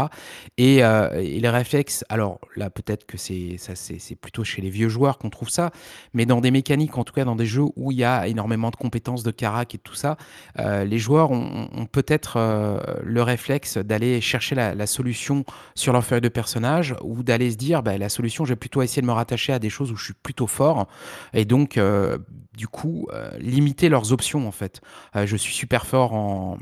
Et, 0.58 0.84
euh, 0.84 1.10
et 1.20 1.40
les 1.40 1.48
réflexes, 1.48 2.04
alors 2.08 2.40
là 2.56 2.70
peut-être 2.70 3.06
que 3.06 3.16
c'est 3.16 3.56
ça 3.58 3.74
c'est 3.74 3.98
c'est 3.98 4.16
plutôt 4.16 4.44
chez 4.44 4.62
les 4.62 4.70
vieux 4.70 4.88
joueurs 4.88 5.18
qu'on 5.18 5.30
trouve 5.30 5.50
ça, 5.50 5.70
mais 6.12 6.26
dans 6.26 6.40
des 6.40 6.50
mécaniques, 6.50 6.96
en 6.98 7.04
tout 7.04 7.12
cas 7.12 7.24
dans 7.24 7.36
des 7.36 7.46
jeux 7.46 7.64
où 7.76 7.92
il 7.92 7.98
y 7.98 8.04
a 8.04 8.26
énormément 8.26 8.70
de 8.70 8.76
compétences 8.76 9.22
de 9.22 9.30
carac 9.30 9.74
et 9.74 9.78
tout 9.78 9.94
ça, 9.94 10.16
euh, 10.58 10.84
les 10.84 10.98
joueurs 10.98 11.30
ont, 11.30 11.86
peut-être 11.90 12.36
euh, 12.36 12.78
le 13.02 13.22
réflexe 13.22 13.78
d'aller 13.78 14.20
chercher 14.20 14.54
la, 14.54 14.86
solution 14.86 15.44
sur 15.74 15.92
leur 15.92 16.04
feuille 16.04 16.20
de 16.20 16.28
personnage 16.28 16.94
ou 17.02 17.22
d'aller 17.22 17.50
se 17.50 17.56
dire 17.56 17.82
bah, 17.82 17.98
la 17.98 18.08
solution, 18.08 18.44
je 18.44 18.50
vais 18.52 18.56
plutôt 18.56 18.82
essayer 18.82 19.02
de 19.02 19.06
me 19.06 19.12
rattacher 19.12 19.52
à 19.52 19.58
des 19.58 19.70
choses 19.70 19.90
où 19.90 19.96
je 19.96 20.04
suis 20.04 20.14
plutôt 20.14 20.46
fort 20.46 20.86
et 21.32 21.44
donc 21.44 21.76
euh, 21.76 22.18
du 22.56 22.68
coup 22.68 23.06
euh, 23.12 23.30
limiter 23.38 23.88
leurs 23.88 24.12
options 24.12 24.48
en 24.48 24.50
fait. 24.56 24.80
Euh, 25.14 25.26
je 25.26 25.36
suis 25.36 25.54
super 25.54 25.86
fort 25.86 26.12
en 26.12 26.58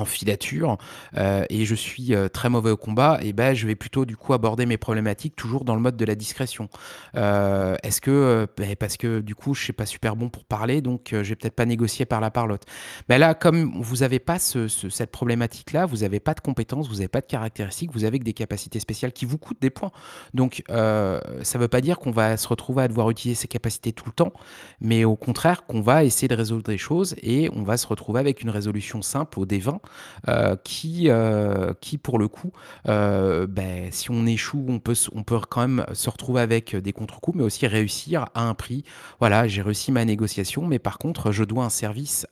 en 0.00 0.04
filature 0.04 0.78
euh, 1.16 1.44
et 1.50 1.64
je 1.64 1.74
suis 1.74 2.14
euh, 2.14 2.28
très 2.28 2.48
mauvais 2.50 2.70
au 2.70 2.76
combat, 2.76 3.18
et 3.22 3.32
ben 3.32 3.54
je 3.54 3.66
vais 3.66 3.74
plutôt 3.74 4.04
du 4.04 4.16
coup 4.16 4.32
aborder 4.32 4.66
mes 4.66 4.76
problématiques 4.76 5.36
toujours 5.36 5.64
dans 5.64 5.74
le 5.74 5.80
mode 5.80 5.96
de 5.96 6.04
la 6.04 6.14
discrétion. 6.14 6.68
Euh, 7.16 7.76
Est-ce 7.82 8.00
que 8.00 8.46
ben, 8.56 8.74
parce 8.76 8.96
que 8.96 9.20
du 9.20 9.34
coup 9.34 9.54
je 9.54 9.62
suis 9.62 9.72
pas 9.72 9.86
super 9.86 10.16
bon 10.16 10.28
pour 10.28 10.44
parler, 10.44 10.80
donc 10.82 11.12
vais 11.12 11.36
peut-être 11.36 11.54
pas 11.56 11.66
négocier 11.66 12.04
par 12.06 12.20
la 12.20 12.30
par 12.30 12.46
l'autre. 12.46 12.66
Mais 13.08 13.18
là, 13.18 13.34
comme 13.34 13.72
vous 13.80 13.96
n'avez 13.98 14.18
pas 14.18 14.38
ce- 14.38 14.68
ce- 14.68 14.88
cette 14.90 15.10
problématique-là, 15.10 15.86
vous 15.86 15.98
n'avez 15.98 16.20
pas 16.20 16.34
de 16.34 16.40
compétences, 16.40 16.88
vous 16.88 16.96
n'avez 16.96 17.08
pas 17.08 17.20
de 17.20 17.26
caractéristiques, 17.26 17.90
vous 17.92 18.04
avez 18.04 18.18
que 18.18 18.24
des 18.24 18.32
capacités 18.34 18.80
spéciales 18.80 19.12
qui 19.12 19.24
vous 19.24 19.38
coûtent 19.38 19.60
des 19.60 19.70
points. 19.70 19.90
Donc 20.34 20.62
ça 20.68 21.58
veut 21.58 21.68
pas 21.68 21.80
dire 21.80 21.98
qu'on 21.98 22.10
va 22.10 22.36
se 22.36 22.48
retrouver 22.48 22.82
à 22.84 22.88
devoir 22.88 23.10
utiliser 23.10 23.40
ces 23.40 23.48
capacités 23.48 23.92
tout 23.92 24.04
le 24.06 24.12
temps, 24.12 24.32
mais 24.80 25.04
au 25.04 25.16
contraire 25.16 25.64
qu'on 25.66 25.80
va 25.80 26.04
essayer 26.04 26.28
de 26.28 26.34
résoudre 26.34 26.62
des 26.64 26.78
choses 26.78 27.14
et 27.22 27.50
on 27.54 27.62
va 27.62 27.76
se 27.76 27.86
retrouver 27.86 28.20
avec 28.20 28.42
une 28.42 28.50
résolution 28.50 29.02
simple 29.02 29.38
au 29.40 29.46
D20 29.46 29.78
heu, 30.28 30.56
qui, 30.64 31.08
heu, 31.10 31.74
qui 31.80 31.98
pour 31.98 32.18
le 32.18 32.28
coup, 32.28 32.52
heu, 32.88 33.46
beh, 33.48 33.88
si 33.92 34.10
on 34.10 34.26
échoue, 34.26 34.64
on 34.68 34.78
peut 34.78 34.94
on 35.14 35.22
peut 35.22 35.38
quand 35.48 35.60
même 35.62 35.84
se 35.92 36.10
retrouver 36.10 36.40
avec 36.40 36.74
des 36.76 36.92
contre-coups, 36.92 37.36
mais 37.38 37.44
aussi 37.44 37.66
réussir 37.66 38.26
à 38.34 38.42
un 38.48 38.54
prix. 38.54 38.84
Voilà, 39.20 39.46
j'ai 39.48 39.62
réussi 39.62 39.92
ma 39.92 40.04
négociation, 40.04 40.66
mais 40.66 40.78
par 40.78 40.98
contre, 40.98 41.32
je 41.32 41.44
dois 41.44 41.64
un 41.64 41.70
service 41.70 42.26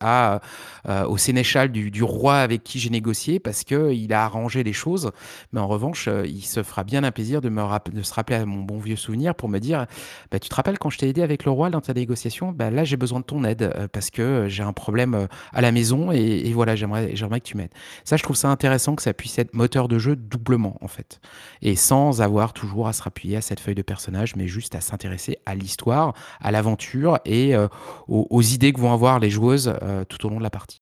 au 1.08 1.16
sénéchal 1.16 1.70
du 1.72 2.02
roi 2.02 2.36
avec 2.38 2.62
qui 2.64 2.78
j'ai 2.78 2.90
négocié 2.90 3.38
parce 3.40 3.64
qu'il 3.64 4.12
a 4.12 4.24
arrangé 4.24 4.62
les 4.62 4.72
choses. 4.72 5.10
Mais 5.52 5.60
en 5.60 5.66
revanche, 5.68 6.08
il 6.24 6.42
se 6.42 6.62
fera 6.62 6.84
bien 6.84 7.04
un 7.04 7.10
plaisir 7.12 7.40
de 7.40 7.48
me 7.48 7.62
de 7.92 8.02
se 8.02 8.14
rappeler 8.14 8.36
à 8.36 8.46
mon 8.46 8.62
bon 8.62 8.78
vieux 8.78 8.96
souvenir 8.96 9.34
pour 9.34 9.48
me 9.48 9.58
dire: 9.58 9.86
«Bah, 10.30 10.38
tu 10.38 10.48
te 10.48 10.54
rappelles 10.54 10.78
quand 10.78 10.90
je 10.90 10.98
t'ai 10.98 11.08
aidé 11.08 11.22
avec 11.22 11.44
le 11.44 11.50
roi 11.50 11.70
dans 11.70 11.80
ta 11.80 11.94
négociation? 11.94 12.52
Bah, 12.52 12.70
là, 12.70 12.84
j'ai 12.84 12.96
besoin 12.96 13.20
de 13.20 13.24
ton 13.24 13.44
aide, 13.44 13.72
parce 13.92 14.10
que, 14.10 14.46
j'ai 14.48 14.62
un 14.62 14.72
problème, 14.72 15.26
à 15.52 15.60
la 15.60 15.72
maison 15.72 16.12
et 16.12 16.52
voilà, 16.52 16.76
j'aimerais 16.76 17.10
j'aimerais 17.14 17.40
tu 17.46 17.56
m'aides». 17.56 17.72
Ça, 18.04 18.16
je 18.16 18.22
trouve 18.22 18.36
ça 18.36 18.48
intéressant 18.50 18.96
que 18.96 19.02
ça 19.02 19.14
puisse 19.14 19.38
être 19.38 19.54
moteur 19.54 19.88
de 19.88 19.98
jeu 19.98 20.16
doublement, 20.16 20.76
en 20.82 20.88
fait 20.88 21.20
et 21.62 21.76
sans 21.76 22.20
avoir 22.22 22.52
toujours 22.52 22.88
à 22.88 22.92
se 22.92 23.02
rappuyer 23.02 23.36
à 23.36 23.40
cette 23.40 23.60
feuille 23.60 23.74
de 23.74 23.82
personnage, 23.82 24.36
mais 24.36 24.46
juste 24.48 24.74
à 24.74 24.80
s'intéresser 24.80 25.38
à 25.46 25.54
l'histoire, 25.54 26.14
à 26.40 26.50
l'aventure 26.50 27.18
et 27.24 27.54
heu, 27.54 27.68
aux 28.08 28.42
idées 28.42 28.72
que 28.72 28.80
vont 28.80 28.92
avoir 28.92 29.18
les 29.18 29.30
joueuses, 29.30 29.68
heu, 29.68 30.04
tout 30.08 30.26
au 30.26 30.30
long 30.30 30.38
de 30.38 30.42
la 30.42 30.50
partie. 30.50 30.80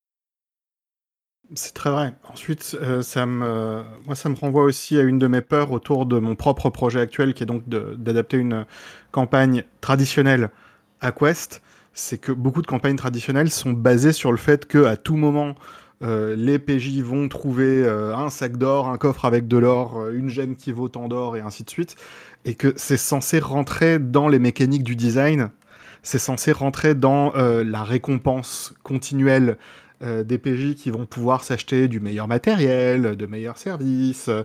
C'est 1.54 1.74
très 1.74 1.90
vrai. 1.90 2.14
Ensuite, 2.32 2.76
heu, 2.80 3.02
ça 3.02 3.26
me 3.26 3.84
moi, 4.06 4.14
ça 4.14 4.28
me 4.28 4.34
renvoie 4.34 4.64
aussi 4.64 4.98
à 4.98 5.02
une 5.02 5.18
de 5.18 5.26
mes 5.26 5.42
peurs 5.42 5.72
autour 5.72 6.06
de 6.06 6.18
mon 6.18 6.34
propre 6.36 6.70
projet 6.70 7.00
actuel, 7.00 7.34
qui 7.34 7.42
est 7.42 7.46
donc 7.46 7.68
d'adapter 7.68 8.38
une 8.38 8.64
campagne 9.12 9.64
traditionnelle 9.80 10.50
à 11.00 11.12
Quest. 11.12 11.62
C'est 11.92 12.18
que 12.18 12.32
beaucoup 12.32 12.62
de 12.62 12.66
campagnes 12.66 12.96
traditionnelles 12.96 13.50
sont 13.50 13.72
basées 13.72 14.12
sur 14.12 14.32
le 14.32 14.38
fait 14.38 14.66
qu'à 14.66 14.96
tout 14.96 15.16
moment, 15.16 15.54
heu, 16.04 16.34
les 16.34 16.58
PJ 16.58 17.00
vont 17.00 17.28
trouver, 17.28 17.82
heu, 17.82 18.14
un 18.14 18.30
sac 18.30 18.56
d'or, 18.56 18.88
un 18.88 18.98
coffre 18.98 19.24
avec 19.24 19.48
de 19.48 19.56
l'or, 19.56 20.00
heu, 20.00 20.14
une 20.14 20.28
gemme 20.28 20.56
qui 20.56 20.72
vaut 20.72 20.88
tant 20.88 21.08
d'or 21.08 21.36
et 21.36 21.40
ainsi 21.40 21.64
de 21.64 21.70
suite 21.70 21.96
et 22.44 22.54
que 22.54 22.74
c'est 22.76 22.98
censé 22.98 23.38
rentrer 23.38 23.98
dans 23.98 24.28
les 24.28 24.38
mécaniques 24.38 24.84
du 24.84 24.96
design. 24.96 25.50
C'est 26.02 26.18
censé 26.18 26.52
rentrer 26.52 26.94
dans, 26.94 27.32
la 27.34 27.82
récompense 27.82 28.74
continuelle 28.82 29.56
euh, 30.02 30.24
des 30.24 30.38
PJ 30.38 30.74
qui 30.74 30.90
vont 30.90 31.06
pouvoir 31.06 31.44
s'acheter 31.44 31.88
du 31.88 32.00
meilleur 32.00 32.28
matériel, 32.28 33.16
de 33.16 33.26
meilleurs 33.26 33.56
services, 33.56 34.28
euh, 34.28 34.42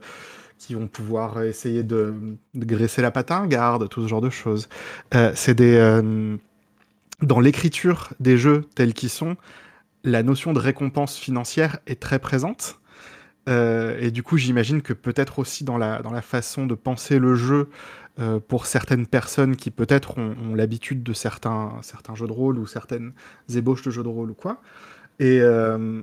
qui 0.59 0.75
vont 0.75 0.87
pouvoir 0.87 1.41
essayer 1.43 1.83
de, 1.83 2.13
graisser 2.55 3.01
la 3.01 3.11
un 3.29 3.47
garde, 3.47 3.89
tout 3.89 4.03
ce 4.03 4.07
genre 4.07 4.21
de 4.21 4.29
choses. 4.29 4.69
Euh, 5.15 5.31
c'est 5.33 5.59
euh, 5.59 6.37
dans 7.21 7.39
l'écriture 7.39 8.09
des 8.19 8.37
jeux 8.37 8.65
tels 8.75 8.93
qu'ils 8.93 9.09
sont, 9.09 9.37
la 10.03 10.23
notion 10.23 10.53
de 10.53 10.59
récompense 10.59 11.17
financière 11.17 11.79
est 11.87 11.99
très 11.99 12.19
présente. 12.19 12.79
Euh, 13.47 13.97
et 13.99 14.11
du 14.11 14.23
coup, 14.23 14.37
j'imagine 14.37 14.81
que 14.81 14.93
peut-être 14.93 15.39
aussi 15.39 15.63
dans 15.63 15.77
la, 15.77 16.01
dans 16.01 16.11
la 16.11 16.21
façon 16.21 16.65
de 16.65 16.75
penser 16.75 17.19
le 17.19 17.35
jeu 17.35 17.69
euh, 18.19 18.39
pour 18.39 18.65
certaines 18.65 19.07
personnes 19.07 19.55
qui 19.55 19.71
peut-être 19.71 20.17
ont, 20.17 20.53
l'habitude 20.55 21.03
de 21.03 21.13
certains, 21.13 21.77
certains 21.81 22.15
jeux 22.15 22.27
de 22.27 22.33
rôle 22.33 22.59
ou 22.59 22.67
certaines 22.67 23.13
ébauches 23.53 23.81
de 23.81 23.91
jeux 23.91 24.03
de 24.03 24.09
rôle 24.09 24.31
ou 24.31 24.33
quoi, 24.33 24.61
et, 25.19 25.39
euh, 25.41 26.01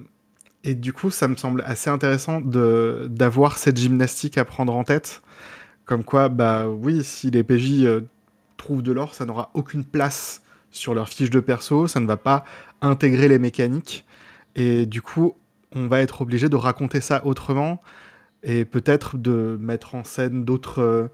et 0.64 0.74
du 0.74 0.92
coup, 0.92 1.10
ça 1.10 1.28
me 1.28 1.36
semble 1.36 1.62
assez 1.66 1.90
intéressant 1.90 2.40
d'avoir 2.40 3.58
cette 3.58 3.76
gymnastique 3.76 4.38
à 4.38 4.44
prendre 4.44 4.74
en 4.74 4.84
tête. 4.84 5.22
Comme 5.84 6.02
quoi, 6.02 6.28
bah 6.28 6.68
oui, 6.68 7.04
si 7.04 7.30
les 7.30 7.44
PJ 7.44 7.86
trouvent 8.56 8.82
de 8.82 8.92
l'or, 8.92 9.14
ça 9.14 9.24
n'aura 9.24 9.50
aucune 9.54 9.84
place 9.84 10.42
sur 10.70 10.94
leur 10.94 11.08
fiche 11.08 11.30
de 11.30 11.40
perso, 11.40 11.86
ça 11.86 12.00
ne 12.00 12.06
va 12.06 12.16
pas 12.16 12.44
intégrer 12.82 13.28
les 13.28 13.38
mécaniques. 13.38 14.04
Et 14.54 14.86
du 14.86 15.02
coup, 15.02 15.34
on 15.74 15.86
va 15.86 16.00
être 16.00 16.22
obligé 16.22 16.48
de 16.48 16.56
raconter 16.56 17.00
ça 17.00 17.24
autrement 17.24 17.82
et 18.42 18.64
peut-être 18.64 19.16
de 19.18 19.58
mettre 19.60 19.94
en 19.94 20.04
scène 20.04 20.44
d'autres 20.44 20.80
euh, 20.80 21.08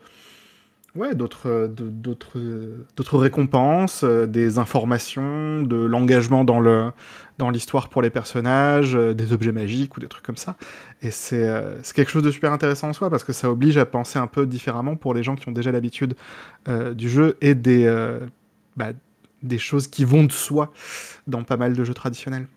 Ouais, 0.94 1.14
d'autres 1.14 1.48
euh, 1.48 1.68
euh, 2.36 2.86
d'autres 2.96 3.18
récompenses, 3.18 4.04
des 4.04 4.58
informations, 4.58 5.62
de 5.62 5.76
l'engagement 5.76 6.44
dans 6.44 6.60
le 6.60 6.92
dans 7.38 7.48
l'histoire 7.48 7.88
pour 7.88 8.02
les 8.02 8.10
personnages, 8.10 8.92
des 8.92 9.32
objets 9.32 9.52
magiques 9.52 9.96
ou 9.96 10.00
des 10.00 10.06
trucs 10.06 10.24
comme 10.24 10.36
ça. 10.36 10.56
Et 11.00 11.10
c'est 11.10 11.48
quelque 11.94 12.10
chose 12.10 12.22
de 12.22 12.30
super 12.30 12.52
intéressant 12.52 12.90
en 12.90 12.92
soi 12.92 13.08
parce 13.08 13.24
que 13.24 13.32
ça 13.32 13.50
oblige 13.50 13.78
à 13.78 13.86
penser 13.86 14.18
un 14.18 14.26
peu 14.26 14.46
différemment 14.46 14.96
pour 14.96 15.14
les 15.14 15.22
gens 15.22 15.34
qui 15.34 15.48
ont 15.48 15.52
déjà 15.52 15.72
l'habitude 15.72 16.14
du 16.68 17.08
jeu 17.08 17.38
et 17.40 17.54
des 17.54 17.86
bah, 18.76 18.92
des 19.42 19.58
choses 19.58 19.88
qui 19.88 20.04
vont 20.04 20.24
de 20.24 20.32
soi 20.32 20.72
dans 21.26 21.44
pas 21.44 21.56
mal 21.56 21.74
de 21.74 21.84
jeux 21.84 21.94
traditionnels. 21.94 22.48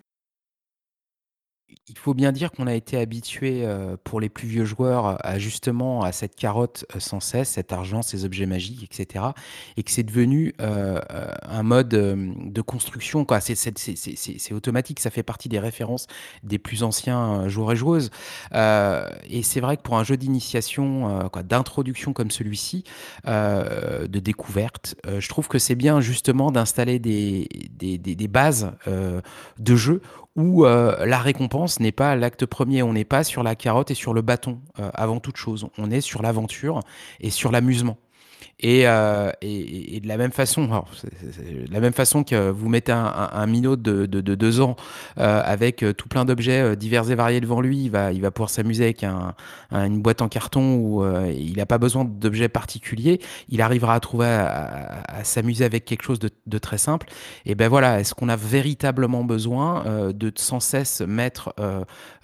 Il 1.88 1.96
faut 1.96 2.14
bien 2.14 2.32
dire 2.32 2.50
qu'on 2.50 2.66
a 2.66 2.74
été 2.74 2.98
habitué, 2.98 3.64
heu, 3.64 3.96
pour 4.02 4.18
les 4.20 4.28
plus 4.28 4.48
vieux 4.48 4.64
joueurs, 4.64 5.24
à 5.24 5.38
justement 5.38 6.02
à 6.02 6.10
cette 6.10 6.34
carotte, 6.34 6.84
heu, 6.96 6.98
sans 6.98 7.20
cesse, 7.20 7.50
cet 7.50 7.72
argent, 7.72 8.02
ces 8.02 8.24
objets 8.24 8.46
magiques 8.46 8.82
et 8.82 8.88
cetera 8.92 9.34
et 9.76 9.84
que 9.84 9.92
c'est 9.92 10.02
devenu, 10.02 10.52
heu, 10.60 11.00
un 11.48 11.62
mode, 11.62 11.88
de 11.88 12.60
construction. 12.62 13.24
C'est 13.40 14.52
automatique, 14.52 14.98
ça 14.98 15.10
fait 15.10 15.22
partie 15.22 15.48
des 15.48 15.60
références 15.60 16.08
des 16.42 16.58
plus 16.58 16.82
anciens, 16.82 17.46
joueurs 17.48 17.70
et 17.72 17.76
joueuses, 17.76 18.10
heu 18.54 19.02
et 19.30 19.42
c'est 19.44 19.60
vrai 19.60 19.76
que 19.76 19.82
pour 19.82 19.96
un 19.96 20.02
jeu 20.04 20.16
d'initiation, 20.16 21.28
d'introduction 21.44 22.12
comme 22.12 22.30
celui-ci, 22.32 22.82
de 23.26 24.18
découverte, 24.18 24.96
je 25.18 25.28
trouve 25.28 25.46
que 25.46 25.58
c'est 25.60 25.74
bien 25.76 26.00
justement 26.00 26.50
d'installer 26.50 26.98
des 26.98 27.48
des 27.70 27.98
des 27.98 28.16
des 28.16 28.28
bases, 28.28 28.72
de 29.58 29.76
jeu 29.76 30.02
où 30.36 30.66
euh, 30.66 31.04
la 31.06 31.18
récompense 31.18 31.80
n'est 31.80 31.92
pas 31.92 32.14
l'acte 32.14 32.46
premier. 32.46 32.82
On 32.82 32.92
n'est 32.92 33.04
pas 33.04 33.24
sur 33.24 33.42
la 33.42 33.54
carotte 33.54 33.90
et 33.90 33.94
sur 33.94 34.14
le 34.14 34.22
bâton 34.22 34.60
euh, 34.78 34.90
avant 34.94 35.18
toute 35.18 35.36
chose. 35.36 35.68
On 35.78 35.90
est 35.90 36.00
sur 36.00 36.22
l'aventure 36.22 36.80
et 37.20 37.30
sur 37.30 37.50
l'amusement. 37.50 37.96
Et, 38.58 38.88
euh, 38.88 39.30
et, 39.42 40.00
de 40.00 40.08
la 40.08 40.16
même 40.16 40.32
façon, 40.32 40.66
de 40.66 41.72
la 41.72 41.80
même 41.80 41.92
façon 41.92 42.24
que 42.24 42.50
vous 42.50 42.68
mettez 42.68 42.92
un, 42.92 43.46
minot 43.46 43.76
de, 43.76 44.06
de, 44.06 44.20
de 44.20 44.34
deux 44.34 44.60
ans 44.60 44.76
euh, 45.18 45.42
avec 45.44 45.82
euh, 45.82 45.92
tout 45.92 46.08
plein 46.08 46.24
d'objets 46.24 46.74
divers 46.74 47.10
et 47.10 47.14
variés 47.14 47.40
devant 47.40 47.60
lui, 47.60 47.84
il 47.84 47.90
va, 47.90 48.30
pouvoir 48.30 48.48
s'amuser 48.48 48.84
avec 48.84 49.04
un, 49.04 49.34
un- 49.70 49.84
une 49.86 50.00
boîte 50.00 50.22
en 50.22 50.28
carton 50.28 50.76
où 50.76 51.04
il 51.28 51.56
n'a 51.56 51.66
pas 51.66 51.78
besoin 51.78 52.04
d'objets 52.04 52.48
particuliers. 52.48 53.20
Il 53.48 53.60
arrivera 53.60 53.94
à 53.94 54.00
trouver 54.00 54.26
à, 54.26 55.22
s'amuser 55.22 55.64
avec 55.64 55.84
quelque 55.84 56.02
chose 56.02 56.18
de, 56.18 56.58
très 56.58 56.78
simple. 56.78 57.08
Et 57.44 57.54
ben 57.54 57.68
voilà, 57.68 58.00
est-ce 58.00 58.14
qu'on 58.14 58.28
a 58.28 58.36
véritablement 58.36 59.24
besoin 59.24 59.84
de 60.12 60.32
sans 60.36 60.60
cesse 60.60 61.02
mettre 61.02 61.54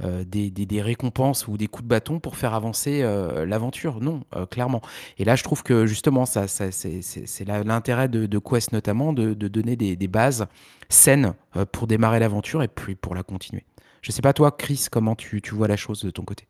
des, 0.01 0.51
des, 0.51 0.83
récompenses 0.83 1.47
ou 1.47 1.57
des 1.57 1.67
coups 1.67 1.85
de 1.85 1.89
bâton 1.89 2.19
pour 2.21 2.37
faire 2.37 2.55
avancer 2.55 3.03
l'aventure? 3.47 4.01
Non, 4.01 4.23
clairement. 4.51 4.81
Et 5.19 5.25
là, 5.25 5.37
je 5.37 5.45
trouve 5.45 5.63
que 5.63 5.87
justement, 5.87 6.12
ça, 6.27 6.49
ça, 6.49 6.71
c'est 6.73 7.45
l'intérêt 7.45 8.09
de, 8.09 8.39
Quest 8.39 8.73
notamment, 8.73 9.13
de, 9.13 9.35
donner 9.35 9.77
des, 9.77 10.09
bases 10.09 10.47
saines 10.89 11.35
euh, 11.57 11.65
pour 11.65 11.87
démarrer 11.87 12.19
l'aventure 12.19 12.63
et 12.63 12.69
puis 12.69 12.95
pour 12.95 13.15
la 13.15 13.23
continuer. 13.23 13.65
Je 14.03 14.13
sais 14.13 14.23
pas 14.23 14.33
toi, 14.33 14.51
Chris, 14.51 14.87
comment 14.91 15.15
tu, 15.15 15.41
tu 15.41 15.55
vois 15.55 15.69
la 15.69 15.77
chose 15.77 16.05
de 16.05 16.11
ton 16.11 16.25
côté? 16.25 16.47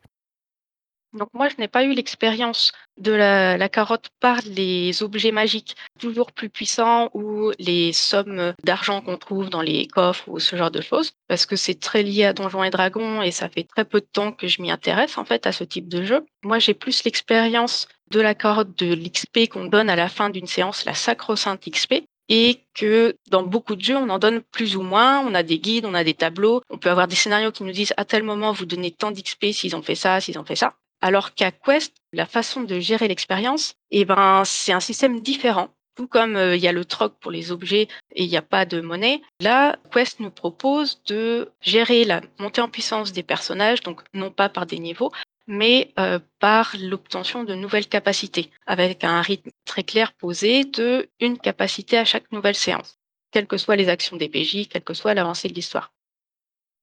Donc 1.13 1.29
moi, 1.33 1.47
je 1.47 1.55
n'ai 1.59 1.67
pas 1.67 1.83
eu 1.83 1.93
l'expérience 1.93 2.71
de 2.97 3.11
la, 3.11 3.55
la 3.55 3.69
carotte 3.69 4.09
par 4.19 4.39
les 4.45 5.03
objets 5.03 5.31
magiques 5.31 5.75
toujours 5.99 6.31
plus 6.31 6.49
puissants 6.49 7.09
ou 7.13 7.51
les 7.59 7.93
sommes 7.93 8.53
d'argent 8.63 9.01
qu'on 9.01 9.17
trouve 9.17 9.49
dans 9.49 9.61
les 9.61 9.87
coffres 9.87 10.27
ou 10.27 10.39
ce 10.39 10.55
genre 10.55 10.71
de 10.71 10.81
choses, 10.81 11.11
parce 11.27 11.45
que 11.45 11.55
c'est 11.55 11.79
très 11.79 12.01
lié 12.01 12.25
à 12.25 12.33
Donjons 12.33 12.63
et 12.63 12.71
Dragons 12.71 13.21
et 13.21 13.29
ça 13.29 13.47
fait 13.47 13.63
très 13.63 13.85
peu 13.85 13.99
de 13.99 14.07
temps 14.11 14.31
que 14.31 14.47
je 14.47 14.61
m'y 14.61 14.71
intéresse 14.71 15.17
en 15.19 15.25
fait 15.25 15.45
à 15.45 15.51
ce 15.51 15.63
type 15.63 15.87
de 15.87 16.03
jeu. 16.03 16.25
Moi, 16.43 16.57
j'ai 16.57 16.73
plus 16.73 17.03
l'expérience 17.03 17.87
de 18.11 18.19
la 18.19 18.33
de 18.33 18.93
l'XP 18.93 19.49
qu'on 19.49 19.65
donne 19.65 19.89
à 19.89 19.95
la 19.95 20.09
fin 20.09 20.29
d'une 20.29 20.47
séance, 20.47 20.85
la 20.85 20.93
sacro-sainte 20.93 21.69
XP. 21.69 22.03
Et 22.29 22.61
que 22.73 23.17
dans 23.29 23.43
beaucoup 23.43 23.75
de 23.75 23.83
jeux, 23.83 23.97
on 23.97 24.09
en 24.09 24.17
donne 24.17 24.41
plus 24.41 24.77
ou 24.77 24.81
moins. 24.81 25.19
On 25.19 25.35
a 25.35 25.43
des 25.43 25.59
guides, 25.59 25.85
on 25.85 25.93
a 25.93 26.05
des 26.05 26.13
tableaux. 26.13 26.61
On 26.69 26.77
peut 26.77 26.89
avoir 26.89 27.07
des 27.07 27.15
scénarios 27.15 27.51
qui 27.51 27.63
nous 27.63 27.73
disent 27.73 27.93
à 27.97 28.05
tel 28.05 28.23
moment, 28.23 28.53
vous 28.53 28.65
donnez 28.65 28.91
tant 28.91 29.11
d'XP 29.11 29.47
s'ils 29.51 29.75
ont 29.75 29.81
fait 29.81 29.95
ça, 29.95 30.21
s'ils 30.21 30.39
ont 30.39 30.45
fait 30.45 30.55
ça. 30.55 30.73
Alors 31.01 31.33
qu'à 31.33 31.51
Quest, 31.51 31.93
la 32.13 32.25
façon 32.25 32.61
de 32.61 32.79
gérer 32.79 33.09
l'expérience, 33.09 33.73
eh 33.91 34.05
ben, 34.05 34.43
c'est 34.45 34.71
un 34.71 34.79
système 34.79 35.19
différent. 35.19 35.67
Tout 35.95 36.07
comme 36.07 36.37
euh, 36.37 36.55
il 36.55 36.63
y 36.63 36.67
a 36.67 36.71
le 36.71 36.85
troc 36.85 37.15
pour 37.19 37.29
les 37.29 37.51
objets 37.51 37.89
et 38.15 38.23
il 38.23 38.29
n'y 38.29 38.37
a 38.37 38.41
pas 38.41 38.65
de 38.65 38.79
monnaie, 38.79 39.21
là, 39.41 39.75
Quest 39.91 40.21
nous 40.21 40.31
propose 40.31 41.03
de 41.03 41.51
gérer 41.61 42.05
la 42.05 42.21
montée 42.39 42.61
en 42.61 42.69
puissance 42.69 43.11
des 43.11 43.21
personnages, 43.21 43.81
donc 43.81 44.01
non 44.13 44.31
pas 44.31 44.47
par 44.47 44.65
des 44.65 44.79
niveaux, 44.79 45.11
mais 45.47 45.93
euh, 45.99 46.19
par 46.39 46.75
l'obtention 46.79 47.43
de 47.43 47.55
nouvelles 47.55 47.87
capacités, 47.87 48.51
avec 48.65 49.03
un 49.03 49.21
rythme 49.21 49.51
très 49.65 49.83
clair 49.83 50.13
posé 50.13 50.65
de 50.65 51.09
une 51.19 51.37
capacité 51.37 51.97
à 51.97 52.05
chaque 52.05 52.31
nouvelle 52.31 52.55
séance, 52.55 52.99
quelles 53.31 53.47
que 53.47 53.57
soient 53.57 53.75
les 53.75 53.89
actions 53.89 54.17
des 54.17 54.29
PJ, 54.29 54.67
quelle 54.69 54.83
que 54.83 54.93
soit 54.93 55.13
l'avancée 55.13 55.49
de 55.49 55.53
l'histoire. 55.53 55.93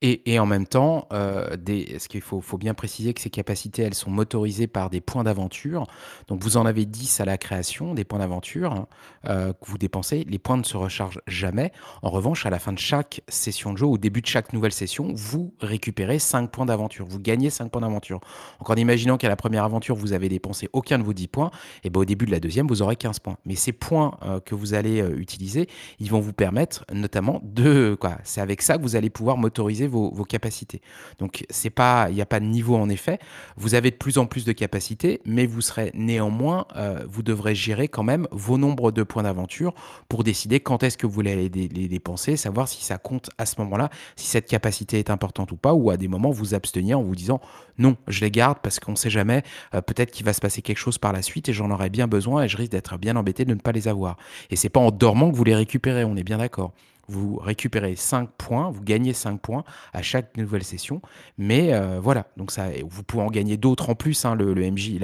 Et, 0.02 0.38
en 0.38 0.46
même 0.46 0.66
temps, 0.66 1.06
euh, 1.12 1.56
des, 1.58 1.98
ce 1.98 2.08
qu'il 2.08 2.22
faut, 2.22 2.40
bien 2.56 2.72
préciser 2.72 3.12
que 3.12 3.20
ces 3.20 3.28
capacités, 3.28 3.82
elles 3.82 3.94
sont 3.94 4.10
motorisées 4.10 4.66
par 4.66 4.88
des 4.88 5.02
points 5.02 5.24
d'aventure. 5.24 5.86
Donc 6.26 6.42
vous 6.42 6.56
en 6.56 6.64
avez 6.64 6.86
10 6.86 7.20
à 7.20 7.26
la 7.26 7.36
création, 7.36 7.92
des 7.92 8.04
points 8.04 8.20
d'aventure 8.20 8.72
hein, 8.72 8.88
euh, 9.28 9.52
que 9.52 9.66
vous 9.66 9.76
dépensez. 9.76 10.24
Les 10.26 10.38
points 10.38 10.56
ne 10.56 10.62
se 10.62 10.78
rechargent 10.78 11.20
jamais. 11.26 11.70
En 12.00 12.08
revanche, 12.08 12.46
à 12.46 12.50
la 12.50 12.58
fin 12.58 12.72
de 12.72 12.78
chaque 12.78 13.20
session 13.28 13.74
de 13.74 13.78
jeu, 13.78 13.84
au 13.84 13.98
début 13.98 14.22
de 14.22 14.26
chaque 14.26 14.54
nouvelle 14.54 14.72
session, 14.72 15.12
vous 15.14 15.52
récupérez 15.60 16.18
5 16.18 16.50
points 16.50 16.64
d'aventure. 16.64 17.04
Vous 17.06 17.20
gagnez 17.20 17.50
5 17.50 17.70
points 17.70 17.82
d'aventure. 17.82 18.20
Donc 18.58 18.70
en 18.70 18.76
imaginant 18.76 19.18
qu'à 19.18 19.28
la 19.28 19.36
première 19.36 19.64
aventure, 19.64 19.96
vous 19.96 20.14
avez 20.14 20.30
dépensé 20.30 20.70
aucun 20.72 20.98
de 20.98 21.04
vos 21.04 21.12
10 21.12 21.28
points, 21.28 21.50
et 21.84 21.90
ben 21.90 22.00
au 22.00 22.04
début 22.06 22.24
de 22.24 22.30
la 22.30 22.40
deuxième, 22.40 22.66
vous 22.68 22.80
aurez 22.80 22.96
15 22.96 23.18
points. 23.18 23.36
Mais 23.44 23.54
ces 23.54 23.72
points 23.72 24.16
euh, 24.22 24.40
que 24.40 24.54
vous 24.54 24.72
allez 24.72 25.02
euh, 25.02 25.14
utiliser, 25.18 25.68
ils 25.98 26.10
vont 26.10 26.20
vous 26.20 26.32
permettre 26.32 26.86
notamment 26.90 27.42
de... 27.42 27.98
C'est 28.24 28.40
avec 28.40 28.62
ça 28.62 28.78
que 28.78 28.82
vous 28.82 28.96
allez 28.96 29.10
pouvoir 29.10 29.36
motoriser 29.36 29.89
vos, 29.90 30.24
capacités. 30.24 30.80
Donc, 31.18 31.44
c'est 31.50 31.70
pas, 31.70 32.06
il 32.08 32.14
n'y 32.14 32.22
a 32.22 32.26
pas 32.26 32.40
de 32.40 32.46
niveau 32.46 32.76
en 32.76 32.88
effet. 32.88 33.18
Vous 33.56 33.74
avez 33.74 33.90
de 33.90 33.96
plus 33.96 34.18
en 34.18 34.26
plus 34.26 34.44
de 34.44 34.52
capacités, 34.52 35.20
mais 35.24 35.46
vous 35.46 35.60
serez 35.60 35.90
néanmoins, 35.94 36.66
euh, 36.76 37.04
vous 37.08 37.22
devrez 37.22 37.54
gérer 37.54 37.88
quand 37.88 38.02
même 38.02 38.26
vos 38.30 38.58
nombres 38.58 38.92
de 38.92 39.02
points 39.02 39.24
d'aventure 39.24 39.74
pour 40.08 40.24
décider 40.24 40.60
quand 40.60 40.82
est-ce 40.82 40.96
que 40.96 41.06
vous 41.06 41.12
voulez 41.12 41.48
les, 41.48 41.68
les 41.68 41.88
dépenser, 41.88 42.36
savoir 42.36 42.68
si 42.68 42.84
ça 42.84 42.98
compte 42.98 43.30
à 43.38 43.46
ce 43.46 43.60
moment-là, 43.60 43.90
si 44.16 44.26
cette 44.26 44.46
capacité 44.46 44.98
est 44.98 45.10
importante 45.10 45.52
ou 45.52 45.56
pas, 45.56 45.74
ou 45.74 45.90
à 45.90 45.96
des 45.96 46.08
moments 46.08 46.30
vous 46.30 46.54
abstenir 46.54 46.98
en 46.98 47.02
vous 47.02 47.16
disant 47.16 47.40
non, 47.80 47.96
je 48.08 48.20
les 48.20 48.30
garde 48.30 48.58
parce 48.62 48.78
qu'on 48.78 48.92
ne 48.92 48.96
sait 48.96 49.10
jamais, 49.10 49.42
euh, 49.74 49.80
peut-être 49.80 50.10
qu'il 50.10 50.26
va 50.26 50.32
se 50.32 50.40
passer 50.40 50.62
quelque 50.62 50.78
chose 50.78 50.98
par 50.98 51.12
la 51.12 51.22
suite 51.22 51.48
et 51.48 51.52
j'en 51.52 51.70
aurai 51.70 51.90
bien 51.90 52.06
besoin 52.06 52.44
et 52.44 52.48
je 52.48 52.56
risque 52.56 52.72
d'être 52.72 52.98
bien 52.98 53.16
embêté 53.16 53.44
de 53.44 53.54
ne 53.54 53.58
pas 53.58 53.72
les 53.72 53.88
avoir. 53.88 54.16
Et 54.50 54.56
c'est 54.56 54.68
pas 54.68 54.80
en 54.80 54.90
dormant 54.90 55.30
que 55.30 55.36
vous 55.36 55.44
les 55.44 55.54
récupérez, 55.54 56.04
on 56.04 56.16
est 56.16 56.22
bien 56.22 56.38
d'accord 56.38 56.72
vous 57.10 57.36
récupérez 57.36 57.96
5 57.96 58.30
points, 58.38 58.70
vous 58.70 58.82
gagnez 58.82 59.12
5 59.12 59.40
points 59.40 59.64
à 59.92 60.02
chaque 60.02 60.36
nouvelle 60.36 60.64
session. 60.64 61.02
Mais 61.36 61.74
euh, 61.74 62.00
voilà, 62.00 62.26
donc 62.36 62.50
ça, 62.50 62.68
vous 62.88 63.02
pouvez 63.02 63.22
en 63.22 63.30
gagner 63.30 63.56
d'autres 63.56 63.90
en 63.90 63.94
plus. 63.94 64.24
Hein, 64.24 64.34
le, 64.36 64.54
MJ, 64.54 64.98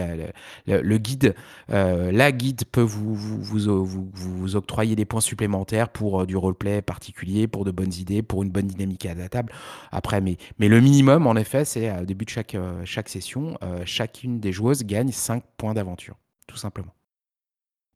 le 0.67 0.99
guide, 0.99 1.35
euh, 1.71 2.13
la 2.13 2.33
guide 2.33 2.63
peut 2.71 2.81
vous 2.81 3.15
vous, 3.15 3.43
vous, 3.43 3.85
vous, 3.85 4.09
vous, 4.13 4.57
octroyer 4.57 4.97
des 4.97 5.05
points 5.05 5.21
supplémentaires 5.21 5.89
pour 5.89 6.23
euh, 6.23 6.27
du 6.27 6.37
roleplay 6.37 6.83
particulier, 6.83 7.49
pour 7.49 7.65
de 7.65 7.71
bonnes 7.71 7.95
idées, 7.95 8.23
pour 8.23 8.43
une 8.43 8.51
bonne 8.51 8.67
dynamique 8.67 9.05
à 9.07 9.15
la 9.15 9.29
table. 9.29 9.53
Après, 9.91 10.21
mais, 10.21 10.37
mais 10.59 10.69
le 10.69 10.81
minimum, 10.81 11.27
en 11.27 11.35
effet, 11.35 11.65
c'est 11.65 11.91
au 11.99 12.05
début 12.05 12.25
de 12.25 12.31
chaque, 12.31 12.57
chaque 12.85 13.09
session, 13.09 13.59
chacune 13.85 14.41
des 14.41 14.53
joueuses 14.53 14.85
gagne 14.85 15.11
5 15.11 15.43
points 15.57 15.75
d'aventure, 15.75 16.17
tout 16.47 16.57
simplement. 16.57 16.95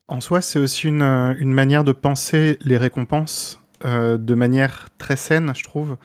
En 0.08 0.20
soi, 0.20 0.40
c'est 0.40 0.58
aussi 0.58 0.88
une, 0.88 1.02
une 1.02 1.52
manière 1.52 1.84
de 1.84 1.92
penser 1.92 2.58
les 2.62 2.76
récompenses 2.76 3.60
euh, 3.84 4.18
de 4.18 4.34
manière 4.34 4.88
très 4.98 5.16
saine, 5.16 5.52
je 5.54 5.64
trouve, 5.64 5.96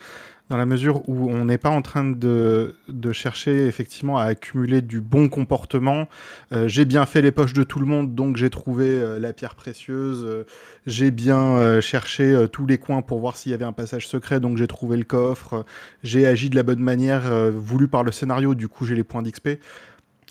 dans 0.50 0.58
la 0.58 0.66
mesure 0.66 1.08
où 1.10 1.30
on 1.30 1.46
n'est 1.46 1.58
pas 1.58 1.70
en 1.70 1.82
train 1.82 2.06
de, 2.06 2.76
chercher 3.12 3.68
effectivement 3.68 4.18
à 4.18 4.26
accumuler 4.26 4.82
du 4.82 5.02
bon 5.02 5.28
comportement. 5.28 6.08
Euh, 6.54 6.68
j'ai 6.68 6.86
bien 6.86 7.06
fait 7.06 7.22
les 7.22 7.32
poches 7.32 7.54
de 7.54 7.64
tout 7.64 7.80
le 7.80 7.86
monde, 7.86 8.16
donc 8.16 8.38
j'ai 8.38 8.50
trouvé 8.50 8.88
euh, 8.90 9.20
la 9.20 9.34
pierre 9.34 9.56
précieuse. 9.56 10.46
J'ai 10.86 11.12
bien 11.12 11.82
cherché 11.82 12.46
tous 12.52 12.68
les 12.68 12.78
coins 12.78 13.02
pour 13.02 13.20
voir 13.20 13.38
s'il 13.38 13.52
y 13.52 13.56
avait 13.56 13.66
un 13.66 13.74
passage 13.74 14.08
secret, 14.08 14.40
donc 14.40 14.58
j'ai 14.58 14.68
trouvé 14.68 14.98
le 14.98 15.04
coffre. 15.04 15.66
j'ai 16.04 16.28
agi 16.28 16.50
de 16.50 16.56
la 16.56 16.64
bonne 16.64 16.80
manière 16.80 17.52
voulue 17.52 17.88
par 17.88 18.04
le 18.04 18.12
scénario, 18.12 18.54
du 18.54 18.68
coup 18.68 18.86
j'ai 18.86 18.96
les 18.96 19.04
points 19.04 19.24
d'XP. 19.24 19.60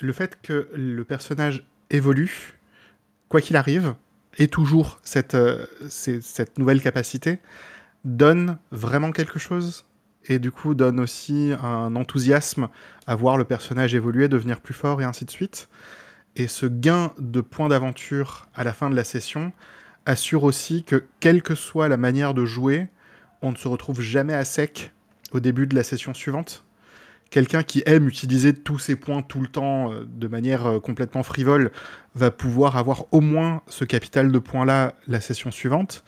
Le 0.01 0.13
fait 0.13 0.39
que 0.43 0.69
le 0.75 1.05
personnage 1.05 1.65
évolue, 1.91 2.55
quoi 3.29 3.41
qu'il 3.41 3.57
arrive, 3.57 3.95
et 4.39 4.49
toujours 4.49 5.01
cette, 5.03 5.35
euh, 5.35 5.67
cette 5.89 6.59
nouvelle 6.59 6.83
capacité 6.83 7.39
donne 8.05 8.59
vraiment 8.71 9.13
quelque 9.13 9.39
chose 9.39 9.85
et 10.27 10.39
du 10.39 10.51
coup 10.51 10.75
donne 10.75 11.01
aussi 11.01 11.53
un 11.63 11.97
enthousiasme 11.97 12.69
à 13.07 13.15
voir 13.15 13.37
le 13.37 13.45
personnage 13.45 13.95
évoluer, 13.95 14.29
devenir 14.29 14.61
plus 14.61 14.75
fort 14.75 15.01
et 15.03 15.05
ainsi 15.05 15.25
de 15.25 15.31
suite. 15.31 15.69
Et 16.37 16.49
ce 16.49 16.67
gain 16.67 17.13
de 17.19 17.41
points 17.41 17.69
d'aventure 17.69 18.49
à 18.55 18.65
la 18.65 18.73
fin 18.73 18.91
de 18.91 18.97
la 18.97 19.05
session 19.05 19.53
assure 20.07 20.45
aussi 20.45 20.85
que 20.85 21.05
quelle 21.21 21.43
que 21.43 21.55
soit 21.55 21.89
la 21.89 21.97
manière 21.97 22.35
de 22.35 22.45
jouer, 22.45 22.89
on 23.43 23.53
ne 23.53 23.57
se 23.57 23.69
retrouve 23.69 24.01
jamais 24.01 24.35
à 24.35 24.45
sec 24.45 24.93
au 25.33 25.41
début 25.41 25.67
de 25.67 25.75
la 25.75 25.85
session 25.85 26.15
suivante 26.15 26.65
quelqu'un 27.35 27.65
qui 27.65 27.83
aime 27.85 28.07
utiliser 28.07 28.55
tous 28.55 28.79
ses 28.79 28.95
points 28.95 29.21
tout 29.21 29.41
le 29.41 29.49
temps 29.49 29.93
euh, 29.93 30.07
de 30.07 30.29
manière 30.29 30.67
euh, 30.67 30.79
complètement 30.79 31.25
frivole 31.25 31.73
va 32.15 32.31
pouvoir 32.31 32.77
avoir 32.77 33.07
au 33.11 33.21
moins 33.21 33.63
ce 33.67 33.85
capital 33.85 34.31
de 34.31 34.39
points-là 34.39 34.95
la 35.09 35.21
session 35.21 35.51
suivante, 35.51 36.05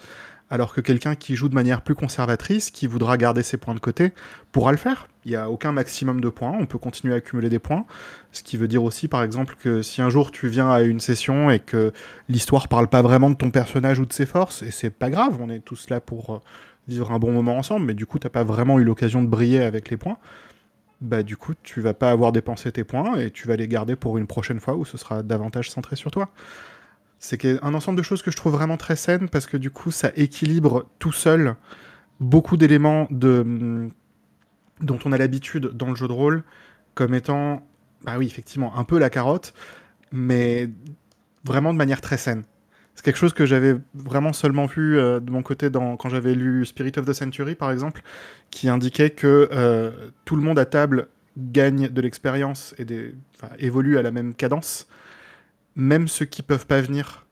alors 0.50 0.72
que 0.72 0.80
quelqu'un 0.80 1.16
qui 1.16 1.34
joue 1.34 1.48
de 1.48 1.56
manière 1.56 1.82
plus 1.82 1.96
conservatrice, 1.96 2.70
qui 2.70 2.86
voudra 2.86 3.16
garder 3.16 3.42
ses 3.42 3.56
points 3.56 3.74
de 3.74 3.80
côté, 3.80 4.12
pourra 4.52 4.70
le 4.70 4.78
faire. 4.78 5.08
Il 5.24 5.32
n'y 5.32 5.36
a 5.36 5.50
aucun 5.50 5.72
maximum 5.72 6.20
de 6.20 6.28
points, 6.28 6.56
on 6.60 6.66
peut 6.66 6.78
continuer 6.78 7.14
à 7.14 7.16
accumuler 7.16 7.48
des 7.48 7.58
points, 7.58 7.86
ce 8.30 8.44
qui 8.44 8.56
veut 8.56 8.68
dire 8.68 8.84
aussi 8.84 9.08
par 9.08 9.24
exemple 9.24 9.56
que 9.60 9.82
si 9.82 10.02
un 10.02 10.10
jour 10.10 10.30
tu 10.30 10.46
viens 10.46 10.70
à 10.70 10.82
une 10.82 11.00
session 11.00 11.50
et 11.50 11.58
que 11.58 11.92
l'histoire 12.28 12.68
parle 12.68 12.86
pas 12.86 13.02
vraiment 13.02 13.30
de 13.30 13.36
ton 13.36 13.50
personnage 13.50 13.98
ou 13.98 14.06
de 14.06 14.12
ses 14.12 14.26
forces, 14.26 14.62
et 14.62 14.70
c'est 14.70 14.90
pas 14.90 15.10
grave, 15.10 15.38
on 15.40 15.50
est 15.50 15.58
tous 15.58 15.90
là 15.90 16.00
pour 16.00 16.36
euh, 16.36 16.38
vivre 16.86 17.10
un 17.10 17.18
bon 17.18 17.32
moment 17.32 17.58
ensemble, 17.58 17.84
mais 17.84 17.94
du 17.94 18.06
coup 18.06 18.20
t'as 18.20 18.28
pas 18.28 18.44
vraiment 18.44 18.78
eu 18.78 18.84
l'occasion 18.84 19.24
de 19.24 19.28
briller 19.28 19.64
avec 19.64 19.90
les 19.90 19.96
points, 19.96 20.18
bah 21.00 21.22
du 21.22 21.36
coup 21.36 21.54
tu 21.62 21.80
vas 21.80 21.94
pas 21.94 22.10
avoir 22.10 22.32
dépensé 22.32 22.72
tes 22.72 22.84
points 22.84 23.18
et 23.18 23.30
tu 23.30 23.46
vas 23.46 23.56
les 23.56 23.68
garder 23.68 23.96
pour 23.96 24.18
une 24.18 24.26
prochaine 24.26 24.60
fois 24.60 24.76
où 24.76 24.84
ce 24.84 24.96
sera 24.96 25.22
davantage 25.22 25.70
centré 25.70 25.96
sur 25.96 26.10
toi. 26.10 26.30
C'est 27.18 27.44
un 27.62 27.74
ensemble 27.74 27.98
de 27.98 28.02
choses 28.02 28.22
que 28.22 28.30
je 28.30 28.36
trouve 28.36 28.52
vraiment 28.52 28.76
très 28.76 28.96
saine 28.96 29.28
parce 29.28 29.46
que 29.46 29.56
du 29.56 29.70
coup 29.70 29.90
ça 29.90 30.12
équilibre 30.16 30.86
tout 30.98 31.12
seul 31.12 31.56
beaucoup 32.20 32.56
d'éléments 32.56 33.08
de 33.10 33.42
mm, 33.44 33.90
dont 34.80 34.98
on 35.04 35.12
a 35.12 35.18
l'habitude 35.18 35.66
dans 35.68 35.88
le 35.88 35.96
jeu 35.96 36.08
de 36.08 36.12
rôle 36.12 36.44
comme 36.94 37.14
étant 37.14 37.66
bah 38.02 38.14
oui 38.18 38.26
effectivement 38.26 38.76
un 38.78 38.84
peu 38.84 38.98
la 38.98 39.10
carotte 39.10 39.54
mais 40.12 40.70
vraiment 41.44 41.72
de 41.72 41.78
manière 41.78 42.00
très 42.00 42.18
saine. 42.18 42.44
C'est 42.96 43.04
quelque 43.04 43.18
chose 43.18 43.34
que 43.34 43.44
j'avais 43.44 43.76
vraiment 43.94 44.32
seulement 44.32 44.64
vu 44.64 44.98
euh, 44.98 45.20
de 45.20 45.30
mon 45.30 45.42
côté 45.42 45.68
quand 45.70 46.08
j'avais 46.08 46.34
lu 46.34 46.64
Spirit 46.64 46.92
of 46.96 47.04
the 47.04 47.12
Century, 47.12 47.54
par 47.54 47.70
exemple, 47.70 48.00
qui 48.50 48.70
indiquait 48.70 49.10
que 49.10 49.50
euh, 49.52 49.90
tout 50.24 50.34
le 50.34 50.42
monde 50.42 50.58
à 50.58 50.64
table 50.64 51.08
gagne 51.36 51.88
de 51.88 52.00
l'expérience 52.00 52.74
et 52.78 52.86
évolue 53.58 53.98
à 53.98 54.02
la 54.02 54.10
même 54.10 54.34
cadence, 54.34 54.88
même 55.74 56.08
ceux 56.08 56.24
qui 56.24 56.40
peuvent 56.40 56.66
pas 56.66 56.80
venir. 56.80 57.26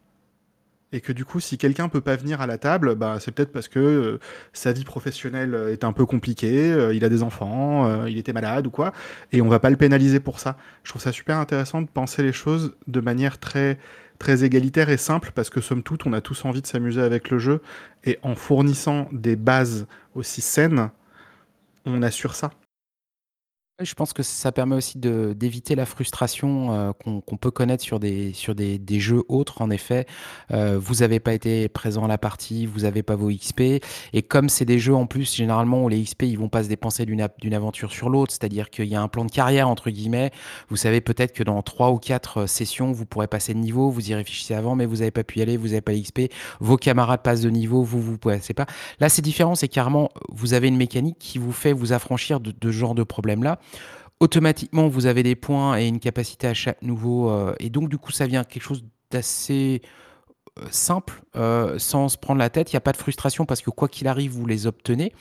Et 0.93 1.01
que 1.01 1.13
du 1.13 1.25
coup, 1.25 1.41
si 1.41 1.57
quelqu'un 1.57 1.89
peut 1.89 2.03
pas 2.03 2.15
venir 2.15 2.43
à 2.43 2.47
la 2.47 2.59
table, 2.59 2.95
bah, 2.95 3.17
c'est 3.19 3.33
peut-être 3.33 3.51
parce 3.51 3.67
que 3.67 3.81
euh, 3.81 4.19
sa 4.53 4.71
vie 4.71 4.85
professionnelle 4.85 5.59
est 5.71 5.83
un 5.83 5.93
peu 5.93 6.05
compliquée, 6.05 6.77
il 6.93 7.05
a 7.07 7.09
des 7.09 7.23
enfants, 7.23 8.05
il 8.05 8.19
était 8.19 8.35
malade 8.35 8.67
ou 8.67 8.71
quoi, 8.71 8.93
et 9.33 9.41
on 9.41 9.49
va 9.49 9.61
pas 9.61 9.71
le 9.71 9.77
pénaliser 9.77 10.21
pour 10.21 10.41
ça. 10.41 10.59
Je 10.83 10.91
trouve 10.91 11.01
ça 11.01 11.11
super 11.11 11.39
intéressant 11.39 11.81
de 11.81 11.89
penser 11.89 12.23
les 12.23 12.35
choses 12.35 12.77
de 12.87 13.01
manière 13.01 13.39
très 13.39 13.79
très 14.19 14.45
égalitaire 14.45 14.91
et 14.91 14.97
simple 14.97 15.33
parce 15.35 15.51
que 15.51 15.61
somme 15.61 15.83
toute 15.83 16.07
on 16.07 16.13
a 16.13 16.21
tous 16.21 16.45
envie 16.45 16.63
de 16.63 16.67
s'amuser 16.67 17.03
avec 17.03 17.31
le 17.31 17.39
jeu 17.39 17.61
et 18.05 18.19
en 18.23 18.35
fournissant 18.35 19.09
des 19.13 19.37
bases 19.37 19.87
aussi 20.15 20.41
saines 20.41 20.91
on 21.85 22.03
assure 22.03 22.35
ça 22.35 22.51
je 23.81 23.95
pense 23.95 24.13
que 24.13 24.23
ça 24.23 24.53
permet 24.53 24.77
aussi 24.77 24.99
d'éviter 24.99 25.75
la 25.75 25.85
frustration 25.85 26.73
euh, 26.73 26.93
qu'on 26.93 27.37
peut 27.37 27.51
connaître 27.51 27.83
sur 27.83 27.99
des, 27.99 28.33
sur 28.33 28.55
des, 28.55 28.79
des 28.79 29.01
jeux 29.01 29.25
autres. 29.29 29.63
En 29.63 29.71
effet, 29.71 30.07
euh, 30.53 30.79
vous 30.81 30.97
n'avez 30.97 31.19
pas 31.19 31.35
été 31.35 31.69
présent 31.69 32.05
à 32.05 32.09
la 32.09 32.17
partie, 32.17 32.67
vous 32.67 32.81
n'avez 32.81 33.03
pas 33.03 33.17
vos 33.17 33.31
XP. 33.31 33.83
Et 34.13 34.23
comme 34.23 34.49
c'est 34.49 34.65
des 34.65 34.79
jeux 34.79 34.95
en 34.95 35.07
plus, 35.07 35.35
généralement, 35.35 35.83
où 35.83 35.89
les 35.89 36.01
XP, 36.05 36.23
ils 36.23 36.39
vont 36.39 36.49
pas 36.49 36.63
se 36.63 36.69
dépenser 36.69 37.05
d'une 37.05 37.55
aventure 37.55 37.91
sur 37.91 38.11
l'autre, 38.11 38.33
c'est-à-dire 38.33 38.71
qu'il 38.71 38.87
y 38.87 38.95
a 38.95 39.03
un 39.03 39.09
plan 39.09 39.25
de 39.25 39.31
carrière, 39.33 39.69
entre 39.69 39.91
guillemets. 39.91 40.31
Vous 40.69 40.77
savez 40.77 41.01
peut-être 41.01 41.33
que 41.33 41.43
dans 41.43 41.61
trois 41.63 41.91
ou 41.91 41.99
quatre 41.99 42.43
euh, 42.43 42.47
sessions, 42.47 42.93
vous 42.93 43.07
pourrez 43.07 43.27
passer 43.27 43.55
de 43.55 43.59
niveau, 43.59 43.91
vous 43.91 44.09
y 44.09 44.15
réfléchissez 44.15 44.55
avant, 44.55 44.77
mais 44.77 44.87
vous 44.87 44.99
n'avez 44.99 45.11
pas 45.11 45.25
pu 45.25 45.41
y 45.41 45.43
aller, 45.43 45.57
vous 45.57 45.69
n'avez 45.69 45.81
pas 45.81 45.93
les 45.93 46.03
XP, 46.03 46.33
vos 46.61 46.77
camarades 46.77 47.23
passent 47.23 47.41
de 47.41 47.51
niveau, 47.51 47.83
vous, 47.83 48.01
vous 48.01 48.19
passez 48.19 48.55
pas. 48.55 48.67
Là, 49.01 49.09
c'est 49.09 49.23
différent, 49.23 49.57
c'est 49.57 49.67
carrément, 49.67 50.11
vous 50.29 50.55
avez 50.55 50.69
une 50.69 50.77
mécanique 50.77 51.17
qui 51.19 51.39
vous 51.39 51.53
fait 51.53 51.73
vous 51.73 51.93
affranchir 51.93 52.39
de, 52.39 52.53
de 52.53 52.71
ce 52.71 52.77
genre 52.77 52.95
de 52.95 53.03
problème-là 53.03 53.59
automatiquement, 54.21 54.89
vous 54.89 55.07
avez 55.07 55.23
des 55.23 55.35
points 55.35 55.79
et 55.79 55.87
une 55.87 56.01
capacité 56.01 56.47
à 56.47 56.55
chaque 56.55 56.81
nouveau. 56.83 57.31
Euh, 57.31 57.55
et 57.61 57.71
donc, 57.71 57.89
du 57.89 57.99
coup, 57.99 58.13
ça 58.13 58.27
vient 58.27 58.45
quelque 58.45 58.63
chose 58.63 58.85
d'assez 59.11 59.83
euh, 60.59 60.67
simple, 60.71 61.23
euh, 61.37 61.79
sans 61.79 62.09
se 62.09 62.19
prendre 62.19 62.39
la 62.39 62.51
tête. 62.51 62.73
Il 62.73 62.77
n'y 62.77 62.79
a 62.79 62.83
pas 62.83 62.93
de 62.93 62.97
frustration 62.97 63.45
parce 63.47 63.61
que 63.61 63.71
quoi 63.71 63.89
qu'il 63.89 64.09
arrive, 64.09 64.33
vous 64.33 64.47
les 64.47 64.67
obtenez. 64.67 65.13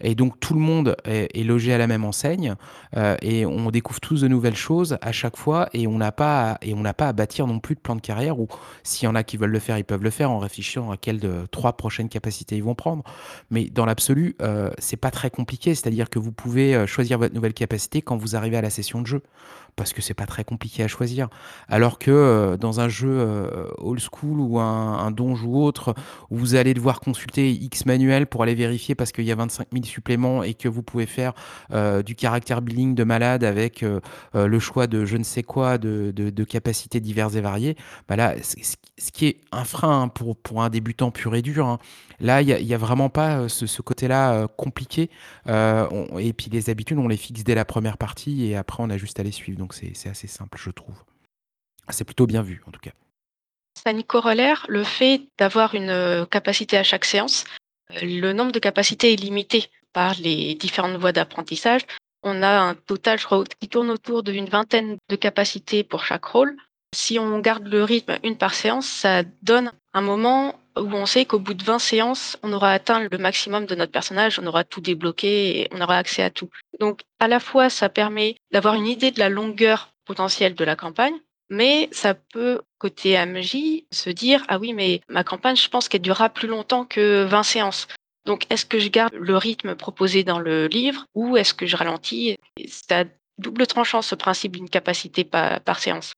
Et 0.00 0.14
donc 0.14 0.38
tout 0.40 0.54
le 0.54 0.60
monde 0.60 0.96
est, 1.04 1.44
logé 1.44 1.72
à 1.72 1.78
la 1.78 1.86
même 1.86 2.04
enseigne 2.04 2.54
euh, 2.96 3.16
et 3.22 3.46
on 3.46 3.70
découvre 3.70 4.00
tous 4.00 4.20
de 4.20 4.28
nouvelles 4.28 4.56
choses 4.56 4.98
à 5.00 5.10
chaque 5.12 5.36
fois 5.36 5.68
et 5.72 5.86
on 5.86 5.96
n'a 5.96 6.12
pas 6.12 6.52
à, 6.52 6.58
et 6.60 6.74
on 6.74 6.80
n'a 6.80 6.92
pas 6.92 7.08
à 7.08 7.12
bâtir 7.12 7.46
non 7.46 7.60
plus 7.60 7.76
de 7.76 7.80
plan 7.80 7.96
de 7.96 8.00
carrière 8.00 8.38
ou 8.38 8.48
s'il 8.82 9.06
y 9.06 9.08
en 9.08 9.14
a 9.14 9.22
qui 9.22 9.36
veulent 9.36 9.50
le 9.50 9.58
faire, 9.58 9.78
ils 9.78 9.84
peuvent 9.84 10.02
le 10.02 10.10
faire 10.10 10.30
en 10.30 10.38
réfléchissant 10.38 10.90
à 10.90 10.96
quelles 10.96 11.20
de 11.20 11.46
trois 11.50 11.74
prochaines 11.78 12.08
capacités 12.08 12.56
ils 12.56 12.64
vont 12.64 12.74
prendre. 12.74 13.04
Mais 13.50 13.64
dans 13.70 13.86
l'absolu, 13.86 14.36
euh, 14.42 14.70
c'est 14.78 14.96
pas 14.96 15.10
très 15.10 15.30
compliqué, 15.30 15.74
c'est-à-dire 15.74 16.10
que 16.10 16.18
vous 16.18 16.32
pouvez 16.32 16.86
choisir 16.86 17.18
votre 17.18 17.34
nouvelle 17.34 17.54
capacité 17.54 18.02
quand 18.02 18.16
vous 18.16 18.36
arrivez 18.36 18.58
à 18.58 18.62
la 18.62 18.70
session 18.70 19.00
de 19.00 19.06
jeu 19.06 19.22
parce 19.76 19.92
que 19.92 20.00
c'est 20.00 20.14
pas 20.14 20.26
très 20.26 20.42
compliqué 20.42 20.82
à 20.82 20.88
choisir. 20.88 21.28
Alors 21.68 21.98
que 21.98 22.10
euh, 22.10 22.56
dans 22.56 22.80
un 22.80 22.88
jeu 22.88 23.10
euh, 23.10 23.68
old 23.76 24.00
school 24.00 24.40
ou 24.40 24.58
un, 24.58 24.98
un 24.98 25.10
donge 25.10 25.44
où 25.56 26.36
vous 26.36 26.54
allez 26.54 26.74
devoir 26.74 27.00
consulter 27.00 27.50
X 27.50 27.86
manuel 27.86 28.26
pour 28.26 28.42
aller 28.42 28.54
vérifier 28.54 28.94
parce 28.94 29.12
qu'il 29.12 29.24
y 29.24 29.32
a 29.32 29.34
25 29.34 29.68
000 29.72 29.84
suppléments 29.84 30.42
et 30.42 30.54
que 30.54 30.68
vous 30.68 30.82
pouvez 30.82 31.06
faire 31.06 31.32
euh, 31.72 32.02
du 32.02 32.14
caractère 32.14 32.62
billing 32.62 32.94
de 32.94 33.04
malade 33.04 33.44
avec 33.44 33.84
le 34.34 34.58
choix 34.58 34.86
de 34.86 35.04
je 35.04 35.16
ne 35.16 35.24
sais 35.24 35.42
quoi, 35.42 35.78
de, 35.78 36.44
capacités 36.44 37.00
diverses 37.00 37.34
et 37.34 37.40
variées, 37.40 37.76
bah 38.08 38.16
ce 38.42 39.12
qui 39.12 39.26
est 39.26 39.40
un 39.52 39.64
frein 39.64 40.02
hein, 40.02 40.08
pour, 40.08 40.62
un 40.62 40.70
débutant 40.70 41.10
pur 41.10 41.34
et 41.34 41.42
dur. 41.42 41.66
Hein. 41.66 41.78
Là, 42.20 42.40
il 42.40 42.64
n'y 42.64 42.74
a, 42.74 42.78
vraiment 42.78 43.08
pas 43.08 43.48
ce 43.48 43.82
côté-là 43.82 44.46
compliqué. 44.56 45.10
et 45.48 46.32
puis 46.32 46.50
les 46.50 46.70
habitudes, 46.70 46.98
on 46.98 47.08
les 47.08 47.16
fixe 47.16 47.44
dès 47.44 47.54
la 47.54 47.64
première 47.64 47.98
partie 47.98 48.46
et 48.46 48.56
après, 48.56 48.82
on 48.82 48.90
a 48.90 48.96
juste 48.96 49.20
à 49.20 49.22
les 49.22 49.32
suivre. 49.32 49.58
Donc 49.58 49.74
c'est 49.74 50.08
assez 50.08 50.26
simple, 50.26 50.58
je 50.60 50.70
trouve. 50.70 50.94
C'est 51.90 52.04
plutôt 52.04 52.26
bien 52.26 52.42
vu, 52.42 52.62
en 52.66 52.70
tout 52.70 52.80
cas. 52.80 52.92
Ça 53.84 53.92
n'y 53.92 54.04
corollaire 54.04 54.64
le 54.68 54.84
fait 54.84 55.22
d'avoir 55.38 55.74
une 55.74 55.90
euh, 55.90 56.24
capacité 56.24 56.76
à 56.76 56.82
chaque 56.82 57.04
séance. 57.04 57.44
Euh, 57.92 58.00
le 58.02 58.32
nombre 58.32 58.52
de 58.52 58.58
capacités 58.58 59.12
est 59.12 59.16
limité 59.16 59.70
par 59.92 60.14
les 60.14 60.54
différentes 60.54 60.96
voies 60.96 61.12
d'apprentissage. 61.12 61.82
On 62.22 62.42
a 62.42 62.58
un 62.58 62.74
total, 62.74 63.18
qui 63.60 63.68
tourne 63.68 63.90
autour 63.90 64.22
d'une 64.22 64.48
vingtaine 64.48 64.96
de 65.08 65.16
capacités 65.16 65.84
pour 65.84 66.04
chaque 66.04 66.24
rôle. 66.24 66.56
Si 66.94 67.18
on 67.18 67.38
garde 67.38 67.66
le 67.66 67.84
rythme 67.84 68.18
une 68.24 68.38
par 68.38 68.54
séance, 68.54 68.86
ça 68.86 69.22
donne 69.42 69.70
un 69.92 70.00
moment 70.00 70.58
où 70.76 70.92
on 70.94 71.06
sait 71.06 71.24
qu'au 71.24 71.38
bout 71.38 71.54
de 71.54 71.62
20 71.62 71.78
séances, 71.78 72.38
on 72.42 72.52
aura 72.52 72.72
atteint 72.72 73.00
le 73.00 73.18
maximum 73.18 73.66
de 73.66 73.74
notre 73.74 73.92
personnage, 73.92 74.38
on 74.38 74.46
aura 74.46 74.64
tout 74.64 74.80
débloqué 74.80 75.60
et 75.60 75.68
on 75.72 75.80
aura 75.80 75.98
accès 75.98 76.22
à 76.22 76.30
tout. 76.30 76.48
Donc, 76.80 77.02
à 77.20 77.28
la 77.28 77.40
fois, 77.40 77.70
ça 77.70 77.88
permet 77.88 78.36
d'avoir 78.50 78.74
une 78.74 78.86
idée 78.86 79.10
de 79.10 79.18
la 79.18 79.28
longueur 79.28 79.90
potentielle 80.04 80.54
de 80.54 80.64
la 80.64 80.76
campagne, 80.76 81.18
mais 81.48 81.88
ça 81.92 82.14
peut, 82.14 82.60
côté 82.78 83.16
MJ, 83.24 83.84
se 83.90 84.10
dire 84.10 84.44
ah 84.48 84.58
oui, 84.58 84.72
mais 84.72 85.00
ma 85.08 85.24
campagne, 85.24 85.56
je 85.56 85.68
pense 85.68 85.88
qu'elle 85.88 86.02
durera 86.02 86.28
plus 86.28 86.48
longtemps 86.48 86.84
que 86.84 87.24
20 87.24 87.42
séances. 87.42 87.88
Donc, 88.24 88.46
est-ce 88.50 88.66
que 88.66 88.80
je 88.80 88.88
garde 88.88 89.14
le 89.14 89.36
rythme 89.36 89.76
proposé 89.76 90.24
dans 90.24 90.40
le 90.40 90.66
livre 90.66 91.06
ou 91.14 91.36
est-ce 91.36 91.54
que 91.54 91.66
je 91.66 91.76
ralentis 91.76 92.36
C'est 92.68 93.08
double 93.38 93.66
tranchant 93.66 94.02
ce 94.02 94.16
principe 94.16 94.56
d'une 94.56 94.68
capacité 94.68 95.24
par 95.24 95.78
séance? 95.78 96.12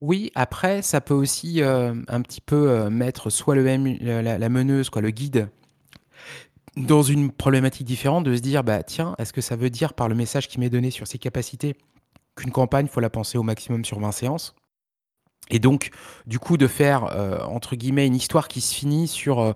Oui, 0.00 0.30
après, 0.34 0.82
ça 0.82 1.00
peut 1.00 1.14
aussi 1.14 1.62
euh, 1.62 1.94
un 2.08 2.20
petit 2.20 2.40
peu 2.40 2.70
euh, 2.70 2.90
mettre 2.90 3.30
soit 3.30 3.54
le 3.54 3.64
la, 3.64 4.48
meneuse, 4.48 4.90
quoi, 4.90 5.00
le 5.00 5.10
guide, 5.10 5.48
dans 6.76 7.02
une 7.02 7.32
problématique 7.32 7.86
différente, 7.86 8.24
de 8.24 8.36
se 8.36 8.42
dire, 8.42 8.62
bah 8.62 8.82
tiens, 8.82 9.14
est-ce 9.18 9.32
que 9.32 9.40
ça 9.40 9.56
veut 9.56 9.70
dire 9.70 9.94
par 9.94 10.08
le 10.08 10.14
message 10.14 10.48
qui 10.48 10.60
m'est 10.60 10.68
donné 10.68 10.90
sur 10.90 11.06
ses 11.06 11.18
capacités 11.18 11.76
qu'une 12.36 12.52
campagne, 12.52 12.86
il 12.86 12.92
faut 12.92 13.00
la 13.00 13.10
penser 13.10 13.38
au 13.38 13.42
maximum 13.42 13.84
sur 13.84 13.98
20 13.98 14.12
séances 14.12 14.54
Et 15.50 15.58
donc, 15.58 15.90
du 16.26 16.38
coup, 16.38 16.56
de 16.56 16.66
faire, 16.66 17.04
euh, 17.12 17.40
entre 17.44 17.76
guillemets, 17.76 18.06
une 18.06 18.16
histoire 18.16 18.48
qui 18.48 18.60
se 18.60 18.74
finit 18.74 19.08
sur 19.08 19.54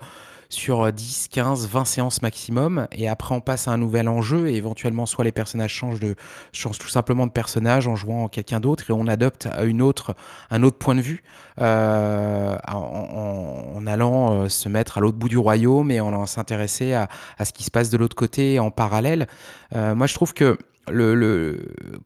sur 0.50 0.92
10, 0.92 1.28
15, 1.28 1.68
20 1.68 1.84
séances 1.84 2.22
maximum. 2.22 2.88
Et 2.92 3.08
après, 3.08 3.34
on 3.34 3.40
passe 3.40 3.68
à 3.68 3.70
un 3.70 3.78
nouvel 3.78 4.08
enjeu 4.08 4.48
et 4.48 4.56
éventuellement, 4.56 5.06
soit 5.06 5.24
les 5.24 5.32
personnages 5.32 5.72
changent, 5.72 6.00
de, 6.00 6.16
changent 6.52 6.78
tout 6.78 6.88
simplement 6.88 7.26
de 7.26 7.32
personnage 7.32 7.86
en 7.86 7.94
jouant 7.94 8.28
quelqu'un 8.28 8.60
d'autre 8.60 8.90
et 8.90 8.92
on 8.92 9.06
adopte 9.06 9.48
une 9.64 9.80
autre, 9.80 10.14
un 10.50 10.62
autre 10.62 10.76
point 10.76 10.96
de 10.96 11.00
vue 11.00 11.22
euh, 11.60 12.56
en, 12.68 13.74
en, 13.76 13.86
allant 13.86 14.32
euh, 14.32 14.48
se 14.48 14.68
mettre 14.68 14.98
à 14.98 15.00
l'autre 15.00 15.16
bout 15.16 15.28
du 15.28 15.38
royaume 15.38 15.90
et 15.90 16.00
en 16.00 16.08
allant 16.08 16.26
s'intéresser 16.26 16.94
à, 16.94 17.08
à, 17.38 17.44
ce 17.44 17.52
qui 17.52 17.62
se 17.62 17.70
passe 17.70 17.90
de 17.90 17.96
l'autre 17.96 18.16
côté 18.16 18.58
en 18.58 18.70
parallèle. 18.70 19.28
Euh, 19.76 19.94
moi, 19.94 20.08
je 20.08 20.14
trouve 20.14 20.34
que 20.34 20.58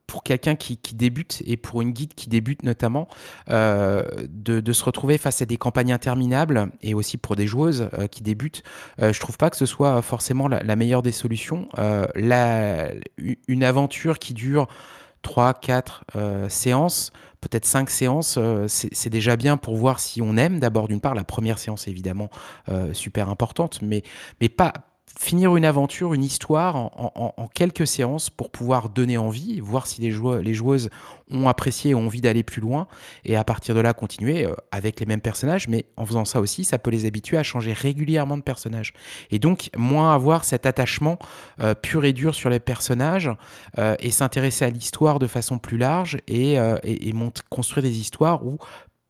pour 0.06 0.22
quelqu'un 0.22 0.54
qui, 0.54 0.78
débute 0.94 1.42
et 1.46 1.56
pour 1.56 1.82
une 1.82 1.90
guide 1.90 2.14
qui 2.14 2.28
débute 2.28 2.62
notamment, 2.62 3.08
euh, 3.50 4.04
de, 4.28 4.72
se 4.72 4.84
retrouver 4.84 5.18
face 5.18 5.42
à 5.42 5.46
des 5.46 5.56
campagnes 5.56 5.92
interminables 5.92 6.70
et 6.82 6.94
aussi 6.94 7.16
pour 7.16 7.36
des 7.36 7.46
joueuses 7.46 7.88
euh, 7.98 8.06
qui 8.06 8.22
débutent, 8.22 8.62
euh, 9.00 9.12
je 9.12 9.20
trouve 9.20 9.36
pas 9.36 9.50
que 9.50 9.56
ce 9.56 9.66
soit 9.66 10.02
forcément 10.02 10.48
la, 10.48 10.76
meilleure 10.76 11.02
des 11.02 11.12
solutions. 11.12 11.68
La, 12.14 12.90
une 13.48 13.64
aventure 13.64 14.18
qui 14.18 14.34
dure 14.34 14.66
3, 15.22 15.54
4 15.54 16.04
séances, 16.48 17.12
peut-être 17.40 17.64
5 17.64 17.90
séances, 17.90 18.38
c'est 18.66 19.10
déjà 19.10 19.36
bien 19.36 19.56
pour 19.56 19.76
voir 19.76 20.00
si 20.00 20.20
on 20.20 20.36
aime. 20.36 20.58
D'abord, 20.58 20.88
d'une 20.88 21.00
part, 21.00 21.14
la 21.14 21.24
première 21.24 21.58
séance 21.58 21.86
évidemment 21.86 22.28
super 22.92 23.28
importante, 23.28 23.80
mais, 23.82 24.02
mais 24.40 24.48
pas 24.48 24.72
finir 25.18 25.56
une 25.56 25.64
aventure, 25.64 26.14
une 26.14 26.24
histoire 26.24 26.76
en, 26.76 27.48
quelques 27.54 27.86
séances 27.86 28.30
pour 28.30 28.50
pouvoir 28.50 28.88
donner 28.88 29.16
envie, 29.16 29.60
voir 29.60 29.86
si 29.86 30.00
les, 30.00 30.14
les 30.42 30.54
joueuses 30.54 30.90
ont 31.30 31.48
apprécié 31.48 31.94
ont 31.94 32.06
envie 32.06 32.20
d'aller 32.20 32.42
plus 32.42 32.60
loin, 32.60 32.86
et 33.24 33.36
à 33.36 33.44
partir 33.44 33.74
de 33.74 33.80
là 33.80 33.94
continuer 33.94 34.44
euh, 34.44 34.54
avec 34.70 35.00
les 35.00 35.06
mêmes 35.06 35.20
personnages, 35.20 35.68
mais 35.68 35.86
en 35.96 36.04
faisant 36.04 36.24
ça 36.24 36.40
aussi, 36.40 36.64
ça 36.64 36.78
peut 36.78 36.90
les 36.90 37.06
habituer 37.06 37.38
à 37.38 37.42
changer 37.42 37.72
régulièrement 37.72 38.36
de 38.36 38.42
personnage. 38.42 38.92
Et 39.30 39.38
donc, 39.38 39.70
moins 39.76 40.14
avoir 40.14 40.44
cet 40.44 40.66
attachement 40.66 41.18
euh, 41.60 41.74
pur 41.74 42.04
et 42.04 42.12
dur 42.12 42.34
sur 42.34 42.50
les 42.50 42.60
personnages, 42.60 43.30
euh, 43.78 43.96
et 44.00 44.10
s'intéresser 44.10 44.64
à 44.64 44.70
l'histoire 44.70 45.18
de 45.18 45.26
façon 45.26 45.58
plus 45.58 45.78
large, 45.78 46.18
et, 46.28 46.54
et, 46.54 47.08
et 47.08 47.14
construire 47.48 47.84
des 47.84 47.98
histoires 47.98 48.44
où 48.44 48.58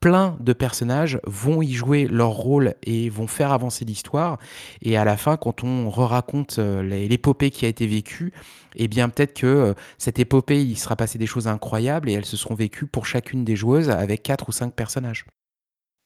plein 0.05 0.37
de 0.39 0.53
personnages 0.53 1.19
vont 1.25 1.63
y 1.63 1.73
jouer 1.73 2.07
leur 2.07 2.29
rôle 2.29 2.75
et 2.83 3.09
vont 3.09 3.27
faire 3.27 3.53
avancer 3.53 3.87
l'histoire. 3.87 4.37
Et 4.83 4.99
à 4.99 5.05
la 5.07 5.17
fin, 5.17 5.39
quand 5.39 5.65
on 5.65 5.89
re-raconte 5.89 6.59
euh, 6.59 6.83
l'épopée 6.83 7.51
qui 7.51 7.65
a 7.65 7.69
été 7.69 7.87
vécue, 7.87 8.35
eh 8.77 8.87
bien 8.87 9.09
peut-être 9.09 9.33
que 9.33 9.47
euh, 9.47 9.75
cette 9.97 10.19
épopée, 10.19 10.63
il 10.63 10.77
sera 10.77 10.95
passé 10.95 11.17
des 11.17 11.25
choses 11.25 11.49
incroyables 11.49 12.11
et 12.11 12.13
elles 12.13 12.27
se 12.27 12.37
seront 12.37 12.55
vécues 12.55 12.85
pour 12.85 13.07
chacune 13.07 13.47
des 13.47 13.57
joueuses 13.57 13.89
avec 13.89 14.23
quatre 14.23 14.51
ou 14.51 14.53
cinq 14.53 14.75
personnages. 14.75 15.25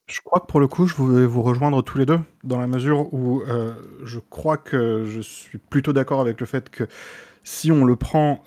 Je 0.09 0.21
crois 0.21 0.39
que 0.39 0.47
pour 0.47 0.61
le 0.61 0.69
coup, 0.69 0.87
je 0.87 0.95
vais 1.03 1.27
vous 1.27 1.43
rejoindre 1.43 1.83
tous 1.83 1.99
les 1.99 2.07
deux, 2.07 2.21
dans 2.45 2.61
la 2.61 2.69
mesure 2.69 3.13
où 3.13 3.43
euh, 3.43 3.75
je 4.05 4.21
crois 4.21 4.59
que 4.59 5.07
je 5.07 5.21
suis 5.21 5.59
plutôt 5.59 5.93
d'accord 5.93 6.21
avec 6.21 6.39
le 6.39 6.47
fait 6.47 6.71
que 6.71 6.87
si 7.43 7.73
on 7.73 7.85
le 7.85 7.97
prend 7.97 8.45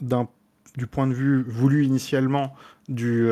du 0.78 0.88
point 0.88 1.08
de 1.08 1.14
vue 1.14 1.44
voulu 1.44 1.84
initialement 1.84 2.54
du, 2.88 3.30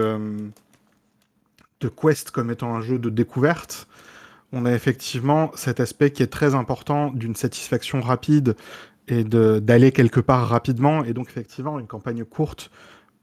de 1.81 1.87
Quest 1.89 2.31
comme 2.31 2.51
étant 2.51 2.75
un 2.75 2.81
jeu 2.81 2.99
de 2.99 3.09
découverte, 3.09 3.87
on 4.51 4.65
a 4.65 4.73
effectivement 4.73 5.51
cet 5.55 5.79
aspect 5.79 6.11
qui 6.11 6.23
est 6.23 6.27
très 6.27 6.55
important 6.55 7.11
d'une 7.11 7.35
satisfaction 7.35 8.01
rapide 8.01 8.55
et 9.07 9.23
d'aller 9.23 9.91
quelque 9.91 10.19
part 10.19 10.47
rapidement. 10.47 11.03
Et 11.03 11.13
donc 11.13 11.29
effectivement, 11.29 11.79
une 11.79 11.87
campagne 11.87 12.23
courte 12.25 12.71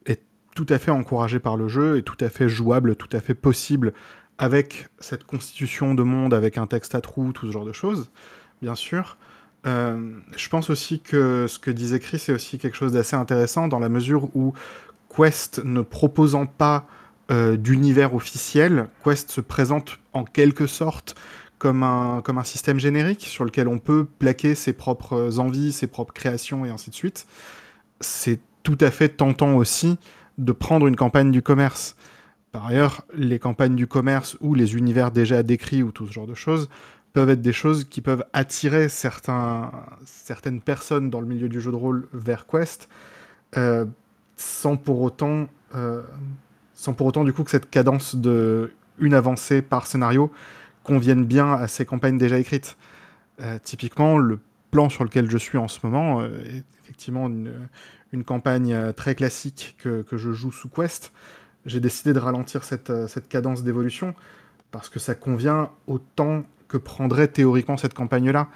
est 0.06 0.22
tout 0.54 0.66
à 0.68 0.78
fait 0.78 0.90
encouragée 0.90 1.38
par 1.38 1.56
le 1.56 1.68
jeu 1.68 1.98
et 1.98 2.02
tout 2.02 2.16
à 2.20 2.28
fait 2.28 2.48
jouable, 2.48 2.96
tout 2.96 3.08
à 3.12 3.20
fait 3.20 3.34
possible 3.34 3.92
avec 4.38 4.88
cette 4.98 5.24
constitution 5.24 5.94
de 5.94 6.02
monde, 6.02 6.34
avec 6.34 6.58
un 6.58 6.66
texte 6.66 6.94
à 6.94 7.00
trous, 7.00 7.32
tout 7.32 7.46
ce 7.46 7.52
genre 7.52 7.64
de 7.64 7.72
choses, 7.72 8.10
bien 8.62 8.74
sûr. 8.74 9.16
Euh, 9.66 10.12
je 10.36 10.48
pense 10.48 10.70
aussi 10.70 11.00
que 11.00 11.46
ce 11.48 11.58
que 11.58 11.70
disait 11.70 11.98
Chris 11.98 12.22
est 12.28 12.32
aussi 12.32 12.58
quelque 12.58 12.76
chose 12.76 12.92
d'assez 12.92 13.16
intéressant 13.16 13.66
dans 13.66 13.78
la 13.78 13.88
mesure 13.88 14.28
où 14.36 14.52
Quest 15.08 15.64
ne 15.64 15.80
proposant 15.80 16.46
pas 16.46 16.86
euh, 17.30 17.56
d'univers 17.56 18.14
officiel, 18.14 18.88
Quest 19.04 19.30
se 19.30 19.40
présente 19.40 19.98
en 20.12 20.24
quelque 20.24 20.66
sorte 20.66 21.16
comme 21.58 21.82
un, 21.82 22.20
comme 22.22 22.38
un 22.38 22.44
système 22.44 22.78
générique 22.78 23.22
sur 23.22 23.44
lequel 23.44 23.68
on 23.68 23.78
peut 23.78 24.06
plaquer 24.18 24.54
ses 24.54 24.72
propres 24.72 25.38
envies, 25.38 25.72
ses 25.72 25.86
propres 25.86 26.12
créations 26.12 26.64
et 26.64 26.70
ainsi 26.70 26.90
de 26.90 26.94
suite. 26.94 27.26
C'est 28.00 28.40
tout 28.62 28.78
à 28.80 28.90
fait 28.90 29.08
tentant 29.08 29.56
aussi 29.56 29.98
de 30.38 30.52
prendre 30.52 30.86
une 30.86 30.96
campagne 30.96 31.30
du 31.30 31.42
commerce. 31.42 31.96
Par 32.52 32.66
ailleurs, 32.66 33.04
les 33.14 33.38
campagnes 33.38 33.74
du 33.74 33.86
commerce 33.86 34.36
ou 34.40 34.54
les 34.54 34.76
univers 34.76 35.10
déjà 35.10 35.42
décrits 35.42 35.82
ou 35.82 35.92
tout 35.92 36.06
ce 36.06 36.12
genre 36.12 36.26
de 36.26 36.34
choses 36.34 36.68
peuvent 37.12 37.30
être 37.30 37.42
des 37.42 37.52
choses 37.52 37.84
qui 37.84 38.02
peuvent 38.02 38.24
attirer 38.34 38.88
certaines 38.88 40.60
personnes 40.60 41.08
dans 41.08 41.20
le 41.20 41.26
milieu 41.26 41.48
du 41.48 41.60
jeu 41.60 41.70
de 41.70 41.76
rôle 41.76 42.08
vers 42.12 42.46
Quest, 42.46 42.88
euh, 43.56 43.86
sans 44.36 44.76
pour 44.76 45.00
autant 45.00 45.48
euh, 45.74 46.02
sans 46.76 46.92
pour 46.92 47.08
autant 47.08 47.24
du 47.24 47.32
coup 47.32 47.42
que 47.42 47.50
cette 47.50 47.68
cadence 47.68 48.14
de 48.14 48.72
une 48.98 49.14
avancée 49.14 49.62
par 49.62 49.86
scénario 49.86 50.30
convienne 50.84 51.24
bien 51.24 51.52
à 51.52 51.66
ces 51.66 51.84
campagnes 51.84 52.18
déjà 52.18 52.38
écrites. 52.38 52.76
Euh, 53.40 53.58
typiquement, 53.62 54.18
le 54.18 54.38
plan 54.70 54.88
sur 54.88 55.04
lequel 55.04 55.30
je 55.30 55.36
suis 55.36 55.58
en 55.58 55.68
ce 55.68 55.80
moment 55.82 56.20
euh, 56.20 56.28
est 56.44 56.64
effectivement 56.84 57.26
une, 57.26 58.24
campagne 58.24 58.72
euh, 58.72 58.92
très 58.92 59.14
classique 59.14 59.76
que, 59.78 60.04
je 60.12 60.32
joue 60.32 60.52
sous 60.52 60.68
Quest. 60.68 61.12
J'ai 61.66 61.80
décidé 61.80 62.12
de 62.12 62.18
ralentir 62.18 62.64
cette, 62.64 63.08
cette 63.08 63.28
cadence 63.28 63.62
d'évolution 63.62 64.14
parce 64.70 64.88
que 64.88 64.98
ça 64.98 65.14
convient 65.14 65.70
au 65.86 65.98
temps 65.98 66.44
que 66.68 66.78
prendrait 66.78 67.28
théoriquement 67.28 67.76
cette 67.76 67.94
campagne-là. 67.94 68.48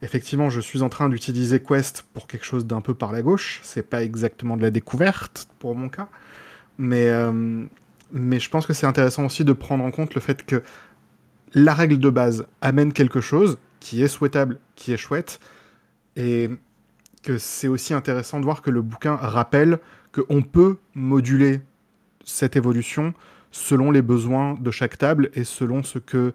Effectivement, 0.00 0.50
je 0.50 0.60
suis 0.60 0.82
en 0.82 0.88
train 0.88 1.08
d'utiliser 1.08 1.60
Quest 1.60 2.04
pour 2.14 2.26
quelque 2.26 2.44
chose 2.44 2.66
d'un 2.66 2.80
peu 2.80 2.94
par 2.94 3.12
la 3.12 3.22
gauche. 3.22 3.60
C'est 3.62 3.88
pas 3.88 4.02
exactement 4.02 4.56
de 4.56 4.62
la 4.62 4.70
découverte 4.70 5.48
pour 5.58 5.74
mon 5.74 5.88
cas, 5.88 6.08
mais, 6.78 7.08
euh, 7.08 7.64
mais 8.12 8.40
je 8.40 8.50
pense 8.50 8.66
que 8.66 8.72
c'est 8.72 8.86
intéressant 8.86 9.26
aussi 9.26 9.44
de 9.44 9.52
prendre 9.52 9.84
en 9.84 9.90
compte 9.90 10.14
le 10.14 10.20
fait 10.20 10.44
que 10.44 10.62
la 11.54 11.74
règle 11.74 11.98
de 11.98 12.10
base 12.10 12.46
amène 12.60 12.92
quelque 12.92 13.20
chose 13.20 13.58
qui 13.80 14.02
est 14.02 14.08
souhaitable, 14.08 14.58
qui 14.74 14.92
est 14.92 14.96
chouette, 14.96 15.40
et 16.16 16.50
que 17.22 17.38
c'est 17.38 17.68
aussi 17.68 17.94
intéressant 17.94 18.40
de 18.40 18.44
voir 18.44 18.62
que 18.62 18.70
le 18.70 18.82
bouquin 18.82 19.16
rappelle 19.16 19.78
qu'on 20.12 20.42
peut 20.42 20.78
moduler 20.94 21.60
cette 22.24 22.56
évolution 22.56 23.14
selon 23.50 23.90
les 23.90 24.02
besoins 24.02 24.54
de 24.54 24.70
chaque 24.70 24.98
table 24.98 25.30
et 25.34 25.44
selon 25.44 25.82
ce 25.82 25.98
que 25.98 26.32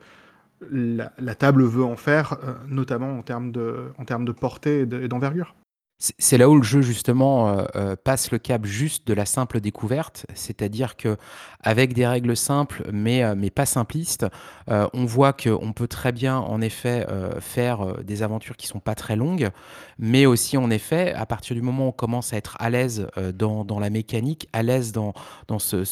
la, 0.71 1.35
table 1.35 1.63
veut 1.63 1.83
en 1.83 1.95
faire, 1.95 2.37
euh, 2.43 2.53
notamment 2.67 3.17
en 3.17 3.21
termes 3.21 3.51
de 3.51 4.31
portée 4.31 4.81
et 4.81 5.07
d'envergure. 5.07 5.55
C'est 5.99 6.37
là 6.37 6.47
où 6.47 6.55
le 6.55 6.61
jeu 6.61 6.83
justement 6.83 7.49
euh, 7.49 7.65
euh, 7.75 7.95
passe 7.95 8.29
le 8.29 8.37
cap 8.37 8.65
juste 8.65 9.07
de 9.07 9.15
la 9.15 9.25
simple 9.25 9.59
découverte, 9.59 10.27
c'est-à-dire 10.35 10.95
que 10.95 11.17
avec 11.63 11.93
des 11.93 12.05
règles 12.05 12.37
simples 12.37 12.83
mais, 12.93 13.23
euh, 13.23 13.33
mais 13.35 13.49
pas 13.49 13.65
simplistes, 13.65 14.27
on 14.69 15.05
voit 15.05 15.33
qu'on 15.33 15.71
peut 15.73 15.87
très 15.87 16.11
bien 16.11 16.37
en 16.37 16.61
effet 16.61 17.07
faire 17.39 18.03
des 18.03 18.21
aventures 18.21 18.57
qui 18.57 18.67
sont 18.67 18.81
pas 18.81 18.95
très 18.95 19.15
longues, 19.15 19.49
mais 19.97 20.25
aussi 20.25 20.57
en 20.57 20.69
effet 20.69 21.13
à 21.13 21.25
partir 21.25 21.55
du 21.55 21.61
moment 21.61 21.85
où 21.85 21.89
on 21.89 21.93
commence 21.93 22.33
à 22.33 22.37
être 22.37 22.57
à 22.59 22.69
l'aise 22.69 23.07
dans, 23.33 23.63
dans, 23.63 23.79
la 23.79 23.89
mécanique, 23.89 24.49
à 24.51 24.63
l'aise 24.63 24.91
dans, 24.91 25.13
dans 25.47 25.57
ce, 25.57 25.85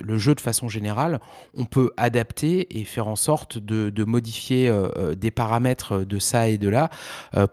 le 0.00 0.18
jeu 0.18 0.36
de 0.36 0.40
façon 0.40 0.68
générale, 0.68 1.20
on 1.56 1.64
peut 1.64 1.90
adapter 1.96 2.78
et 2.78 2.84
faire 2.84 3.08
en 3.08 3.16
sorte 3.16 3.58
de, 3.58 3.90
de 3.90 4.04
modifier 4.04 4.72
des 5.16 5.32
paramètres 5.32 5.98
de 5.98 6.18
ça 6.20 6.48
et 6.48 6.56
de 6.56 6.68
là 6.68 6.88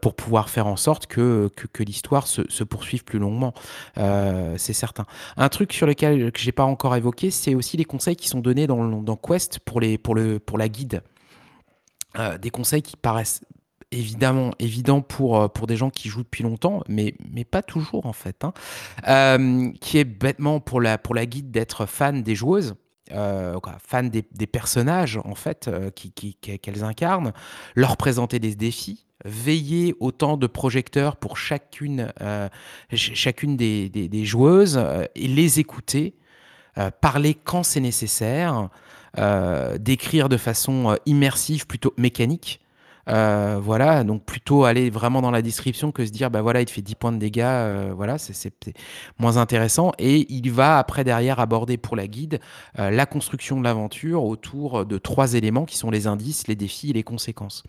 pour 0.01 0.16
pouvoir 0.16 0.51
faire 0.51 0.68
en 0.68 0.78
sorte 0.78 1.08
que, 1.08 1.49
que, 1.55 1.66
que 1.66 1.84
histoire 1.98 2.28
se, 2.28 2.43
se 2.50 2.64
poursuivent 2.64 3.04
plus 3.04 3.20
longuement. 3.20 3.54
Euh, 3.98 4.54
c'est 4.58 4.74
certain. 4.74 5.06
Un 5.36 5.50
truc 5.50 5.74
sur 5.74 5.88
lequel 5.88 6.32
que 6.32 6.39
j'ai 6.39 6.52
pas 6.52 6.64
encore 6.64 6.95
évoqué, 6.95 7.32
c'est 7.32 7.56
aussi 7.56 7.76
les 7.76 7.86
conseils 7.86 8.16
qui 8.16 8.28
sont 8.28 8.39
donnés 8.39 8.68
dans, 8.68 9.16
Quest 9.18 9.60
pour, 9.60 9.82
les, 9.82 9.98
pour, 9.98 10.16
le, 10.16 10.39
pour 10.39 10.58
la 10.58 10.70
guide. 10.70 11.02
Euh, 12.18 12.38
des 12.38 12.50
conseils 12.50 12.82
qui 12.82 12.95
paraissent 12.95 13.41
évidemment 13.91 14.52
évidents 14.60 15.02
pour, 15.02 15.41
euh, 15.41 15.48
pour 15.48 15.66
des 15.66 15.76
gens 15.76 15.89
qui 15.89 16.10
jouent 16.10 16.24
depuis 16.24 16.43
longtemps, 16.43 16.84
mais, 16.88 17.16
mais 17.32 17.45
pas 17.45 17.62
toujours 17.62 18.06
en 18.06 18.14
fait. 18.14 18.43
Hein. 18.43 19.74
qui 19.82 19.98
est 19.98 20.06
bêtement 20.06 20.60
pour 20.60 20.82
la, 20.82 20.98
pour 20.98 21.16
la 21.16 21.26
guide 21.26 21.52
d'être 21.52 21.86
fan 21.86 22.22
des 22.22 22.36
joueuses. 22.36 22.76
fan 23.10 24.10
des, 24.10 24.48
personnages 24.48 25.20
en 25.24 25.36
fait 25.36 25.70
qu'elles 25.95 26.60
qui, 26.62 26.84
incarnent, 26.84 27.34
leur 27.76 27.98
présenter 27.98 28.39
des 28.39 28.56
défis, 28.56 29.07
veiller 29.26 29.95
autant 29.99 30.38
de 30.38 30.47
projecteurs 30.47 31.15
pour 31.15 31.38
chacune, 31.38 32.11
euh, 32.22 32.49
chacune 32.93 33.57
des, 33.57 34.26
joueuses 34.26 34.78
euh, 34.78 35.05
et 35.15 35.28
les 35.28 35.59
écouter, 35.59 36.15
euh, 36.78 36.91
parler 37.01 37.34
quand 37.34 37.63
c'est 37.63 37.80
nécessaire, 37.80 38.70
décrire 39.80 40.30
de 40.30 40.38
façon 40.38 40.95
immersive 41.07 41.65
plutôt 41.65 41.91
mécanique. 41.97 42.59
voilà, 43.07 44.03
donc 44.03 44.24
plutôt 44.26 44.65
aller 44.65 44.91
vraiment 44.91 45.24
dans 45.24 45.32
la 45.32 45.41
description 45.41 45.91
que 45.91 46.05
se 46.05 46.11
dire, 46.11 46.30
bah 46.30 46.43
voilà, 46.43 46.61
il 46.61 46.65
te 46.65 46.72
fait 46.72 46.84
10 46.84 46.93
points 46.93 47.11
de 47.11 47.18
dégâts, 47.18 47.91
voilà, 47.95 48.20
c'est 48.20 48.53
moins 49.18 49.38
intéressant. 49.38 49.91
Et 49.97 50.32
il 50.32 50.51
va 50.51 50.78
après 50.78 51.03
derrière 51.03 51.39
aborder 51.39 51.78
pour 51.78 51.95
la 51.95 52.05
guide 52.05 52.39
la 52.78 53.07
construction 53.07 53.57
de 53.57 53.63
l'aventure 53.63 54.24
autour 54.24 54.86
de 54.86 54.99
trois 54.99 55.34
éléments 55.34 55.65
qui 55.65 55.78
sont 55.78 55.89
les 55.89 56.05
indices, 56.05 56.47
les 56.47 56.55
défis 56.55 56.91
et 56.91 56.93
les 56.93 57.03
conséquences. 57.03 57.63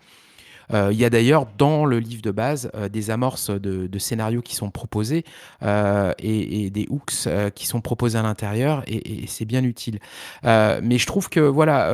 Euh, 0.73 0.89
il 0.91 0.99
y 0.99 1.05
a 1.05 1.09
d'ailleurs 1.09 1.47
dans 1.57 1.85
le 1.85 1.99
livre 1.99 2.21
de 2.21 2.31
base 2.31 2.71
euh, 2.75 2.89
des 2.89 3.09
amorces 3.11 3.49
de, 3.49 3.99
scénarios 3.99 4.41
qui 4.41 4.55
sont 4.55 4.69
proposés 4.69 5.25
euh, 5.63 6.13
et, 6.19 6.69
des 6.69 6.87
hooks 6.89 7.27
qui 7.53 7.67
sont 7.67 7.81
proposés 7.81 8.17
à 8.17 8.21
l'intérieur 8.21 8.83
et, 8.87 9.25
c'est 9.27 9.45
bien 9.45 9.63
utile. 9.63 9.99
mais 10.43 10.97
je 10.97 11.05
trouve 11.05 11.29
que 11.29 11.39
voilà, 11.39 11.93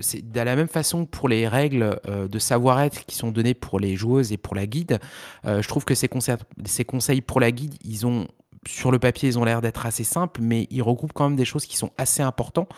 c'est 0.00 0.30
de 0.30 0.40
la 0.40 0.56
même 0.56 0.68
façon 0.68 1.06
pour 1.06 1.28
les 1.28 1.48
règles 1.48 1.98
de 2.06 2.38
savoir-être 2.38 3.04
qui 3.06 3.16
sont 3.16 3.30
données 3.30 3.54
pour 3.54 3.80
les 3.80 3.96
joueuses 3.96 4.32
et 4.32 4.36
pour 4.36 4.54
la 4.54 4.66
guide. 4.66 5.00
je 5.44 5.66
trouve 5.66 5.84
que 5.84 5.94
ces 5.94 6.08
conseils 6.08 7.20
pour 7.20 7.40
la 7.40 7.50
guide, 7.50 7.74
ils 7.84 8.06
ont 8.06 8.28
sur 8.68 8.90
le 8.90 8.98
papier, 8.98 9.28
ils 9.28 9.38
ont 9.38 9.44
l'air 9.44 9.60
d'être 9.60 9.86
assez 9.86 10.04
simples, 10.04 10.40
mais 10.42 10.66
ils 10.70 10.82
regroupent 10.82 11.12
quand 11.12 11.28
même 11.28 11.36
des 11.36 11.44
choses 11.44 11.66
qui 11.66 11.76
sont 11.76 11.90
assez 11.98 12.22
importantes 12.22 12.70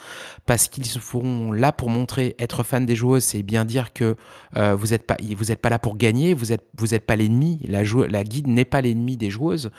parce 0.44 0.68
qu'ils 0.68 0.86
se 0.86 0.98
feront 0.98 1.52
là 1.52 1.72
pour 1.72 1.90
montrer 1.90 2.34
être 2.38 2.62
fan 2.62 2.86
des 2.86 2.96
joueuses, 2.96 3.24
c'est 3.24 3.42
bien 3.42 3.64
dire 3.64 3.92
que 3.92 4.16
euh, 4.56 4.74
vous 4.74 4.88
n'êtes 4.88 5.06
pas, 5.06 5.70
là 5.70 5.78
pour 5.78 5.96
gagner, 5.96 6.34
vous 6.34 6.52
êtes, 6.52 6.66
vous 6.78 6.94
êtes 6.94 7.06
pas 7.06 7.16
l'ennemi. 7.16 7.60
La, 7.66 7.82
la 8.08 8.24
guide 8.24 8.46
n'est 8.46 8.64
pas 8.64 8.80
l'ennemi 8.80 9.16
des 9.16 9.30
joueuses. 9.30 9.70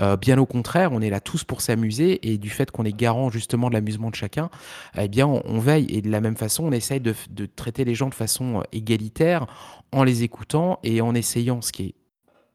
Euh, 0.00 0.16
bien 0.16 0.38
au 0.38 0.46
contraire, 0.46 0.90
on 0.92 1.00
est 1.00 1.10
là 1.10 1.20
tous 1.20 1.44
pour 1.44 1.60
s'amuser 1.60 2.30
et 2.30 2.38
du 2.38 2.50
fait 2.50 2.70
qu'on 2.70 2.84
est 2.84 2.96
garant 2.96 3.30
justement 3.30 3.68
de 3.68 3.74
l'amusement 3.74 4.10
de 4.10 4.14
chacun, 4.14 4.50
eh 4.96 5.08
bien 5.08 5.26
on, 5.26 5.58
veille 5.58 5.86
et 5.90 6.02
de 6.02 6.10
la 6.10 6.20
même 6.20 6.36
façon, 6.36 6.64
on 6.64 6.72
essaye 6.72 7.00
de, 7.00 7.14
de 7.30 7.46
traiter 7.46 7.84
les 7.84 7.94
gens 7.94 8.08
de 8.08 8.14
façon 8.14 8.58
euh, 8.58 8.62
égalitaire 8.72 9.46
en 9.92 10.04
les 10.04 10.22
écoutant 10.22 10.78
et 10.82 11.00
en 11.00 11.14
essayant, 11.14 11.62
ce 11.62 11.72
qui 11.72 11.82
est 11.84 11.94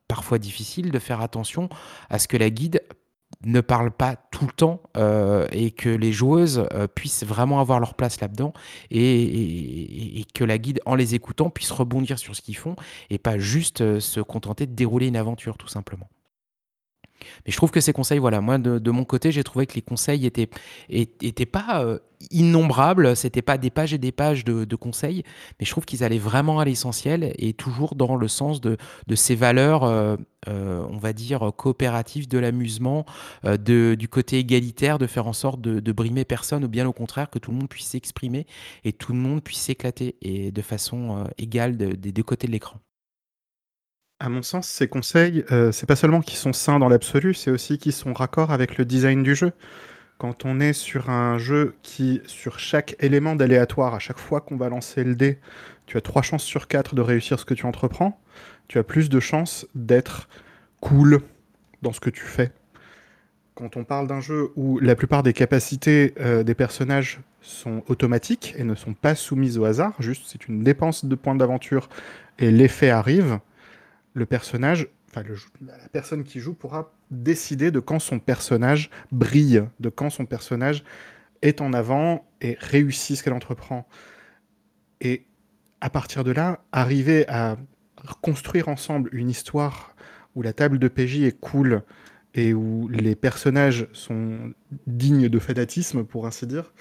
parfois 0.08 0.40
difficile 0.40 0.92
de 0.92 1.00
faire 1.00 1.22
attention 1.22 1.70
à 2.10 2.20
ce 2.20 2.28
que 2.28 2.36
la 2.36 2.50
guide 2.50 2.82
ne 3.46 3.62
parle 3.62 3.92
pas 3.92 4.16
tout 4.32 4.46
le 4.46 4.52
temps 4.52 4.82
euh, 4.98 5.48
et 5.52 5.72
que 5.72 5.90
les 5.90 6.12
joueuses 6.12 6.68
euh, 6.74 6.88
puissent 6.88 7.24
vraiment 7.24 7.60
avoir 7.60 7.80
leur 7.80 7.96
place 7.96 8.20
là-dedans 8.22 8.54
et, 8.90 10.26
que 10.34 10.44
la 10.44 10.58
guide, 10.58 10.80
en 10.86 10.96
les 10.96 11.16
écoutant, 11.16 11.50
puisse 11.50 11.72
rebondir 11.72 12.20
sur 12.20 12.36
ce 12.36 12.42
qu'ils 12.42 12.58
font 12.58 12.76
et 13.10 13.18
pas 13.18 13.38
juste 13.38 13.82
euh, 13.82 14.00
se 14.00 14.20
contenter 14.20 14.66
de 14.66 14.74
dérouler 14.74 15.08
une 15.08 15.18
aventure 15.18 15.58
tout 15.58 15.68
simplement. 15.68 16.10
Mais 17.46 17.52
je 17.52 17.58
trouve 17.58 17.72
que 17.72 17.80
ces 17.82 17.94
conseils, 17.94 18.20
voilà, 18.20 18.42
moi 18.42 18.58
de, 18.58 18.92
mon 18.92 19.06
côté, 19.06 19.32
j'ai 19.32 19.44
trouvé 19.44 19.66
que 19.66 19.76
les 19.76 19.82
conseils 19.82 20.26
étaient, 20.26 20.50
étaient 20.90 21.46
pas 21.46 21.84
euh, 21.84 22.00
innombrables, 22.32 23.16
c'était 23.16 23.42
pas 23.42 23.58
des 23.58 23.70
pages 23.70 23.94
et 23.94 23.98
des 23.98 24.12
pages 24.12 24.44
de, 24.44 24.76
conseils, 24.76 25.24
mais 25.60 25.66
je 25.66 25.72
trouve 25.72 25.86
qu'ils 25.86 26.04
allaient 26.04 26.18
vraiment 26.18 26.60
à 26.60 26.66
l'essentiel 26.66 27.34
et 27.38 27.54
toujours 27.54 27.96
dans 27.96 28.16
le 28.16 28.28
sens 28.28 28.62
de, 28.62 28.78
ces 29.16 29.36
valeurs, 29.36 29.84
euh, 29.84 30.16
euh, 30.48 30.86
on 30.90 30.98
va 30.98 31.14
dire, 31.14 31.52
coopératives 31.56 32.28
de 32.28 32.38
l'amusement, 32.38 33.06
du 33.44 34.08
côté 34.10 34.40
égalitaire, 34.40 34.98
de 34.98 35.08
faire 35.08 35.28
en 35.28 35.34
sorte 35.34 35.62
de, 35.62 35.92
brimer 35.92 36.26
personne, 36.26 36.64
ou 36.64 36.70
bien 36.70 36.88
au 36.88 36.94
contraire 36.94 37.30
que 37.30 37.40
tout 37.40 37.52
le 37.52 37.58
monde 37.58 37.70
puisse 37.70 37.88
s'exprimer 37.88 38.46
et 38.84 38.94
tout 38.94 39.14
le 39.14 39.20
monde 39.20 39.42
puisse 39.42 39.60
s'éclater 39.60 40.16
et 40.22 40.52
de 40.52 40.62
façon 40.62 41.26
égale 41.38 41.78
des 41.78 42.12
deux 42.12 42.24
côtés 42.24 42.48
de 42.48 42.52
l'écran. 42.52 42.80
À 44.24 44.30
mon 44.30 44.44
sens, 44.44 44.68
ces 44.68 44.88
conseils, 44.88 45.44
euh, 45.52 45.72
c'est 45.72 45.88
pas 45.88 45.96
seulement 45.96 46.22
qu'ils 46.22 46.38
sont 46.38 46.54
sains 46.54 46.78
dans 46.78 46.90
l'absolu, 46.90 47.34
c'est 47.34 47.50
aussi 47.50 47.80
qu'ils 47.80 47.92
sont 47.92 48.14
raccords 48.14 48.52
avec 48.52 48.78
le 48.78 48.86
design 48.86 49.24
du 49.24 49.34
jeu. 49.34 49.52
Quand 50.20 50.46
on 50.46 50.60
est 50.60 50.74
sur 50.74 51.10
un 51.10 51.40
jeu 51.40 51.74
qui, 51.82 52.22
sur 52.28 52.60
chaque 52.60 52.96
élément 53.00 53.36
d'aléatoire, 53.36 53.96
à 53.96 54.00
chaque 54.00 54.20
fois 54.20 54.40
qu'on 54.40 54.58
va 54.58 54.70
lancer 54.70 55.04
le 55.04 55.16
dé, 55.16 55.40
tu 55.88 55.98
as 55.98 56.02
trois 56.02 56.22
chances 56.22 56.44
sur 56.44 56.68
quatre 56.68 56.94
de 56.94 57.02
réussir 57.02 57.40
ce 57.40 57.46
que 57.46 57.56
tu 57.56 57.66
entreprends, 57.66 58.22
tu 58.68 58.78
as 58.78 58.84
plus 58.84 59.10
de 59.10 59.20
chances 59.20 59.66
d'être 59.74 60.30
cool 60.82 61.22
dans 61.82 61.92
ce 61.92 62.00
que 62.00 62.12
tu 62.12 62.22
fais. 62.22 62.52
Quand 63.56 63.76
on 63.76 63.84
parle 63.84 64.06
d'un 64.06 64.22
jeu 64.22 64.52
où 64.56 64.78
la 64.78 64.94
plupart 64.94 65.24
des 65.24 65.34
capacités 65.34 66.14
euh, 66.20 66.44
des 66.44 66.54
personnages 66.54 67.22
sont 67.42 67.82
automatiques 67.88 68.54
et 68.56 68.64
ne 68.64 68.76
sont 68.76 68.94
pas 68.94 69.16
soumises 69.16 69.58
au 69.58 69.66
hasard, 69.66 69.96
juste 69.98 70.26
c'est 70.28 70.48
une 70.48 70.64
dépense 70.64 71.06
de 71.06 71.16
points 71.16 71.34
d'aventure 71.34 71.90
et 72.38 72.52
l'effet 72.52 72.92
arrive, 72.92 73.40
le 74.14 74.26
personnage, 74.26 74.88
enfin 75.10 75.24
la 75.62 75.90
personne 75.92 76.24
qui 76.24 76.40
joue 76.40 76.54
pourra 76.54 76.94
décider 77.10 77.72
de 77.72 77.80
quand 77.80 78.00
son 78.00 78.20
personnage 78.20 78.90
brille, 79.12 79.64
de 79.80 79.90
quand 79.90 80.10
son 80.10 80.26
personnage 80.26 80.84
est 81.42 81.62
en 81.62 81.74
avant 81.74 82.28
et 82.42 82.58
réussit 82.60 83.18
ce 83.18 83.24
qu'elle 83.24 83.34
entreprend. 83.34 83.88
Et 85.00 85.26
à 85.80 85.90
partir 85.90 86.24
de 86.24 86.32
là, 86.32 86.64
arriver 86.72 87.28
à 87.28 87.58
construire 88.22 88.68
ensemble 88.68 89.10
une 89.14 89.30
histoire 89.30 89.96
où 90.36 90.42
la 90.42 90.54
table 90.54 90.80
de 90.80 90.88
PJ 90.88 91.22
est 91.22 91.40
cool 91.40 91.84
et 92.34 92.54
où 92.54 92.88
les 92.88 93.16
personnages 93.16 93.88
sont 93.92 94.54
dignes 94.88 95.28
de 95.28 95.40
fanatisme, 95.40 96.06
pour 96.06 96.26
ainsi 96.26 96.48
dire, 96.48 96.74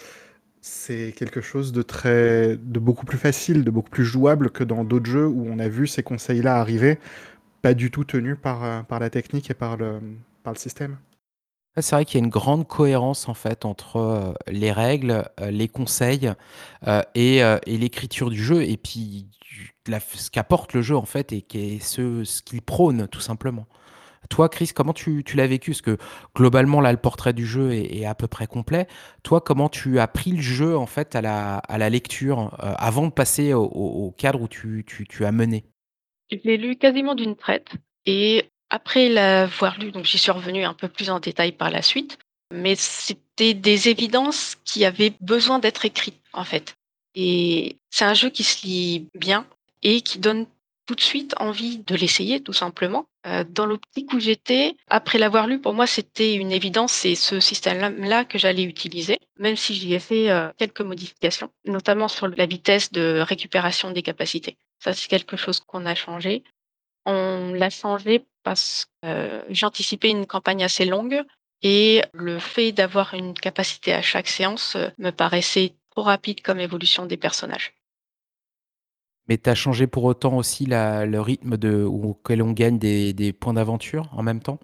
c'est 0.60 1.14
quelque 1.16 1.40
chose 1.40 1.72
de 1.72 1.82
très, 1.82 2.56
de 2.56 2.78
beaucoup 2.78 3.06
plus 3.06 3.18
facile, 3.18 3.64
de 3.64 3.70
beaucoup 3.70 3.90
plus 3.90 4.04
jouable 4.04 4.50
que 4.50 4.64
dans 4.64 4.84
d'autres 4.84 5.10
jeux 5.10 5.26
où 5.26 5.46
on 5.48 5.58
a 5.58 5.68
vu 5.68 5.86
ces 5.86 6.02
conseils-là 6.02 6.56
arriver, 6.56 6.98
pas 7.62 7.74
du 7.74 7.90
tout 7.90 8.04
tenus 8.04 8.36
par, 8.40 8.64
euh, 8.64 8.82
la 8.90 9.10
technique 9.10 9.50
et 9.50 9.54
par 9.54 9.76
le, 9.76 10.00
par 10.42 10.52
le 10.52 10.58
système. 10.58 10.98
C'est 11.76 11.94
vrai 11.94 12.04
qu'il 12.04 12.20
y 12.20 12.22
a 12.22 12.24
une 12.24 12.30
grande 12.30 12.66
cohérence 12.66 13.28
en 13.28 13.34
fait 13.34 13.64
entre 13.64 13.96
euh, 13.96 14.32
les 14.48 14.72
règles, 14.72 15.24
euh, 15.40 15.50
les 15.50 15.68
conseils 15.68 16.32
et, 17.14 17.42
l'écriture 17.66 18.28
du 18.28 18.42
jeu 18.42 18.62
et 18.62 18.76
puis 18.76 19.28
ce 19.86 20.30
qu'apporte 20.30 20.74
le 20.74 20.82
jeu 20.82 20.96
en 20.96 21.06
fait 21.06 21.32
et 21.32 21.44
ce 21.80 22.42
qu'il 22.42 22.60
prône 22.60 23.08
tout 23.08 23.20
simplement. 23.20 23.66
Toi, 24.28 24.48
Chris, 24.48 24.70
comment 24.74 24.92
tu, 24.92 25.24
l'as 25.34 25.46
vécu? 25.46 25.70
Parce 25.70 25.82
que 25.82 25.96
globalement, 26.36 26.80
là, 26.80 26.92
le 26.92 26.98
portrait 26.98 27.32
du 27.32 27.46
jeu 27.46 27.72
est, 27.72 28.04
à 28.04 28.14
peu 28.14 28.28
près 28.28 28.46
complet. 28.46 28.86
Toi, 29.22 29.40
comment 29.40 29.68
tu 29.68 29.98
as 29.98 30.06
pris 30.06 30.32
le 30.32 30.42
jeu 30.42 30.76
en 30.76 30.86
fait 30.86 31.16
à 31.16 31.22
la, 31.22 31.90
lecture 31.90 32.54
euh, 32.62 32.74
avant 32.76 33.06
de 33.06 33.12
passer 33.12 33.54
au, 33.54 34.14
cadre 34.16 34.42
où 34.42 34.48
tu 34.48 35.24
as 35.24 35.32
mené? 35.32 35.64
Je 36.30 36.38
l'ai 36.44 36.56
lu 36.56 36.76
quasiment 36.76 37.14
d'une 37.14 37.36
traite. 37.36 37.68
Et 38.06 38.44
après 38.70 39.08
l'avoir 39.08 39.78
lu, 39.78 39.90
donc 39.90 40.04
j'y 40.04 40.18
suis 40.18 40.30
revenue 40.30 40.64
un 40.64 40.74
peu 40.74 40.88
plus 40.88 41.10
en 41.10 41.18
détail 41.18 41.52
par 41.52 41.70
la 41.70 41.82
suite. 41.82 42.18
Mais 42.52 42.74
c'était 42.76 43.54
des 43.54 43.88
évidences 43.88 44.56
qui 44.64 44.84
avaient 44.84 45.12
besoin 45.20 45.58
d'être 45.58 45.84
écrites, 45.84 46.20
en 46.32 46.44
fait. 46.44 46.76
Et 47.14 47.76
c'est 47.90 48.04
un 48.04 48.14
jeu 48.14 48.30
qui 48.30 48.44
se 48.44 48.66
lit 48.66 49.08
bien 49.14 49.46
et 49.82 50.00
qui 50.00 50.18
donne 50.18 50.46
tout 50.90 50.96
de 50.96 51.00
suite 51.02 51.36
envie 51.38 51.78
de 51.78 51.94
l'essayer 51.94 52.42
tout 52.42 52.52
simplement. 52.52 53.06
Heu, 53.24 53.44
dans 53.44 53.64
l'optique 53.64 54.12
où 54.12 54.18
j'étais, 54.18 54.74
après 54.88 55.18
l'avoir 55.18 55.46
lu, 55.46 55.60
pour 55.60 55.72
moi, 55.72 55.86
c'était 55.86 56.34
une 56.34 56.50
évidence, 56.50 56.90
c'est 56.90 57.14
ce 57.14 57.38
système 57.38 57.78
là 58.02 58.24
que 58.24 58.38
j'allais 58.38 58.64
utiliser, 58.64 59.20
même 59.38 59.54
si 59.54 59.72
j'y 59.76 59.94
ai 59.94 60.00
fait, 60.00 60.32
heu, 60.32 60.50
quelques 60.58 60.80
modifications, 60.80 61.48
notamment 61.64 62.08
sur 62.08 62.26
la 62.26 62.44
vitesse 62.46 62.90
de 62.90 63.20
récupération 63.20 63.92
des 63.92 64.02
capacités. 64.02 64.56
Ça, 64.80 64.92
c'est 64.92 65.06
quelque 65.06 65.36
chose 65.36 65.60
qu'on 65.60 65.86
a 65.86 65.94
changé. 65.94 66.42
On 67.06 67.52
l'a 67.54 67.70
changé 67.70 68.24
parce 68.42 68.86
que 69.00 69.44
j'anticipais 69.48 70.10
une 70.10 70.26
campagne 70.26 70.64
assez 70.64 70.86
longue 70.86 71.22
et 71.62 72.02
le 72.12 72.40
fait 72.40 72.72
d'avoir 72.72 73.14
une 73.14 73.34
capacité 73.34 73.92
à 73.92 74.02
chaque 74.02 74.26
séance, 74.26 74.76
me 74.98 75.10
paraissait 75.10 75.74
trop 75.92 76.02
rapide 76.02 76.42
comme 76.42 76.58
évolution 76.58 77.06
des 77.06 77.16
personnages. 77.16 77.74
Mais 79.30 79.38
tu 79.38 79.48
as 79.48 79.54
changé 79.54 79.86
pour 79.86 80.02
autant 80.04 80.36
aussi 80.36 80.66
le 80.66 81.20
rythme 81.20 81.56
de 81.56 81.84
auquel 81.84 82.42
on 82.42 82.50
gagne 82.50 82.78
des 82.78 83.32
points 83.32 83.54
d'aventure 83.54 84.10
en 84.12 84.24
même 84.24 84.40
temps? 84.40 84.58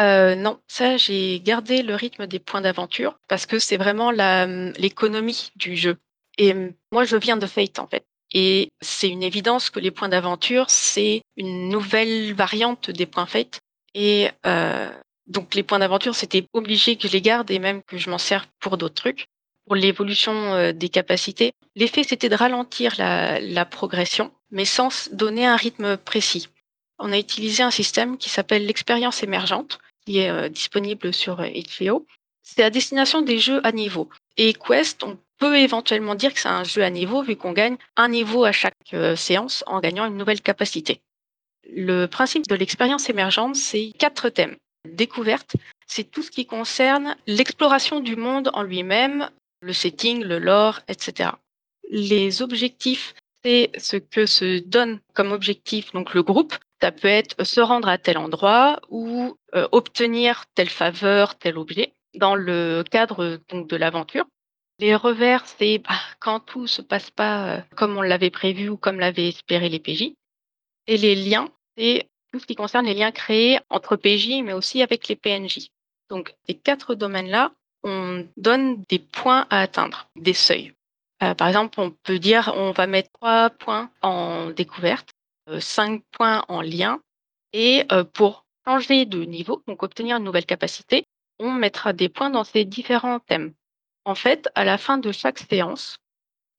Heu, 0.00 0.34
non, 0.34 0.58
ça 0.66 0.96
j'ai 0.96 1.40
gardé 1.40 1.82
le 1.82 1.94
rythme 1.94 2.26
des 2.26 2.40
points 2.40 2.60
d'aventure 2.60 3.16
parce 3.28 3.46
que 3.46 3.60
c'est 3.60 3.76
vraiment 3.76 4.10
l'économie 4.10 5.50
du 5.54 5.76
jeu 5.76 5.98
et 6.36 6.52
moi 6.92 7.04
je 7.04 7.16
viens 7.16 7.36
de 7.36 7.46
Fate 7.46 7.78
en 7.78 7.86
fait 7.86 8.04
et 8.32 8.70
c'est 8.80 9.08
une 9.08 9.22
évidence 9.22 9.70
que 9.70 9.78
les 9.78 9.92
points 9.92 10.08
d'aventure, 10.08 10.68
c'est 10.68 11.22
une 11.36 11.68
nouvelle 11.68 12.34
variante 12.34 12.90
des 12.90 13.06
points 13.06 13.26
Fate 13.26 13.60
et 13.94 14.30
heu, 14.46 14.90
donc 15.28 15.54
les 15.54 15.62
points 15.62 15.78
d'aventure, 15.78 16.16
c'était 16.16 16.44
obligé 16.52 16.96
que 16.96 17.06
je 17.06 17.12
les 17.12 17.22
garde 17.22 17.50
et 17.52 17.60
même 17.60 17.82
que 17.84 17.98
je 17.98 18.10
m'en 18.10 18.18
serve 18.18 18.46
pour 18.58 18.78
d'autres 18.78 18.94
trucs. 18.94 19.26
Pour 19.68 19.76
l'évolution, 19.76 20.54
heu, 20.54 20.72
des 20.72 20.88
capacités, 20.88 21.52
l'effet 21.76 22.02
c'était 22.02 22.30
de 22.30 22.34
ralentir 22.34 22.94
la 22.96 23.64
progression, 23.66 24.32
mais 24.50 24.64
sans 24.64 25.10
donner 25.12 25.44
un 25.44 25.56
rythme 25.56 25.98
précis. 25.98 26.48
On 26.98 27.12
a 27.12 27.18
utilisé 27.18 27.62
un 27.62 27.70
système 27.70 28.16
qui 28.16 28.30
s'appelle 28.30 28.64
l'expérience 28.64 29.22
émergente 29.22 29.78
qui 30.06 30.20
est, 30.20 30.30
heu, 30.30 30.48
disponible 30.48 31.12
sur, 31.12 31.42
heu, 31.42 31.48
itch.io. 31.54 32.06
C'est 32.42 32.62
à 32.62 32.70
destination 32.70 33.20
des 33.20 33.38
jeux 33.38 33.60
à 33.62 33.72
niveau 33.72 34.08
et 34.38 34.54
Quest, 34.54 35.02
on 35.02 35.18
peut 35.38 35.58
éventuellement 35.58 36.14
dire 36.14 36.32
que 36.32 36.40
c'est 36.40 36.48
un 36.48 36.64
jeu 36.64 36.82
à 36.82 36.88
niveau 36.88 37.22
vu 37.22 37.36
qu'on 37.36 37.52
gagne 37.52 37.76
un 37.96 38.08
niveau 38.08 38.44
à 38.44 38.52
chaque, 38.52 38.72
séance 39.16 39.64
en 39.66 39.80
gagnant 39.80 40.06
une 40.06 40.16
nouvelle 40.16 40.40
capacité. 40.40 41.02
Le 41.70 42.06
principe 42.06 42.46
de 42.48 42.54
l'expérience 42.54 43.10
émergente, 43.10 43.54
c'est 43.54 43.92
4 43.98 44.30
thèmes. 44.30 44.56
Découverte, 44.88 45.56
c'est 45.86 46.10
tout 46.10 46.22
ce 46.22 46.30
qui 46.30 46.46
concerne 46.46 47.16
l'exploration 47.26 48.00
du 48.00 48.16
monde 48.16 48.50
en 48.54 48.62
lui-même, 48.62 49.28
le 49.60 49.72
setting, 49.72 50.22
le 50.22 50.38
lore, 50.38 50.80
et 50.88 50.94
cetera. 50.98 51.38
Les 51.90 52.42
objectifs, 52.42 53.14
c'est 53.42 53.70
ce 53.78 53.96
que 53.96 54.26
se 54.26 54.58
donne 54.60 55.00
comme 55.14 55.32
objectif 55.32 55.92
donc 55.92 56.14
le 56.14 56.22
groupe. 56.22 56.54
Ça 56.80 56.92
peut 56.92 57.08
être 57.08 57.44
se 57.44 57.60
rendre 57.60 57.88
à 57.88 57.98
tel 57.98 58.18
endroit 58.18 58.80
ou, 58.88 59.36
heu, 59.54 59.68
obtenir 59.72 60.44
telle 60.54 60.68
faveur, 60.68 61.36
tel 61.36 61.58
objet 61.58 61.94
dans 62.14 62.34
le 62.34 62.84
cadre, 62.88 63.40
donc 63.48 63.68
de 63.68 63.76
l'aventure. 63.76 64.26
Les 64.78 64.94
revers, 64.94 65.44
c'est, 65.46 65.78
bah, 65.78 65.98
quand 66.20 66.38
tout 66.40 66.68
se 66.68 66.82
passe 66.82 67.10
pas, 67.10 67.58
heu, 67.58 67.62
comme 67.74 67.96
on 67.96 68.02
l'avait 68.02 68.30
prévu 68.30 68.68
ou 68.68 68.76
comme 68.76 69.00
l'avaient 69.00 69.28
espéré 69.28 69.68
les 69.68 69.80
PJ 69.80 70.14
et 70.86 70.96
les 70.96 71.16
liens, 71.16 71.48
c'est 71.76 72.08
tout 72.32 72.38
ce 72.38 72.46
qui 72.46 72.54
concerne 72.54 72.86
les 72.86 72.94
liens 72.94 73.10
créés 73.10 73.58
entre 73.70 73.96
PJ, 73.96 74.42
mais 74.44 74.52
aussi 74.52 74.82
avec 74.82 75.08
les 75.08 75.16
PNJ. 75.16 75.68
Donc 76.10 76.34
ces 76.46 76.54
4 76.54 76.94
domaines-là, 76.94 77.52
on 77.84 78.26
donne 78.36 78.82
des 78.88 78.98
points 78.98 79.46
à 79.50 79.60
atteindre, 79.60 80.08
des 80.16 80.34
seuils. 80.34 80.72
Heu, 81.22 81.34
par 81.34 81.48
exemple, 81.48 81.80
on 81.80 81.90
peut 81.90 82.18
dire 82.18 82.52
on 82.56 82.72
va 82.72 82.86
mettre 82.86 83.10
3 83.14 83.50
points 83.50 83.90
en 84.02 84.50
découverte, 84.50 85.10
heu, 85.50 85.60
5 85.60 86.02
points 86.12 86.44
en 86.48 86.60
lien 86.62 87.00
et 87.52 87.84
heu, 87.92 88.04
pour 88.04 88.44
changer 88.66 89.06
de 89.06 89.24
niveau, 89.24 89.62
donc 89.68 89.82
obtenir 89.82 90.18
une 90.18 90.24
nouvelle 90.24 90.46
capacité, 90.46 91.04
on 91.40 91.52
mettra 91.52 91.92
des 91.92 92.08
points 92.08 92.30
dans 92.30 92.44
ces 92.44 92.64
différents 92.64 93.20
thèmes. 93.20 93.54
En 94.04 94.14
fait, 94.14 94.48
à 94.54 94.64
la 94.64 94.78
fin 94.78 94.98
de 94.98 95.12
chaque 95.12 95.38
séance, 95.40 95.98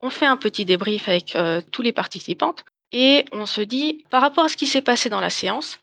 on 0.02 0.10
fait 0.12 0.28
un 0.28 0.38
petit 0.38 0.66
débrief 0.66 1.10
avec, 1.10 1.38
tous 1.72 1.82
les 1.84 1.94
participantes 1.94 2.66
et 2.94 3.26
on 3.34 3.46
se 3.48 3.62
dit: 3.62 4.06
«Par 4.12 4.22
rapport 4.22 4.46
à 4.46 4.50
ce 4.50 4.58
qui 4.58 4.68
s'est 4.68 4.82
passé 4.84 5.10
dans 5.10 5.22
la 5.22 5.30
séance, 5.32 5.80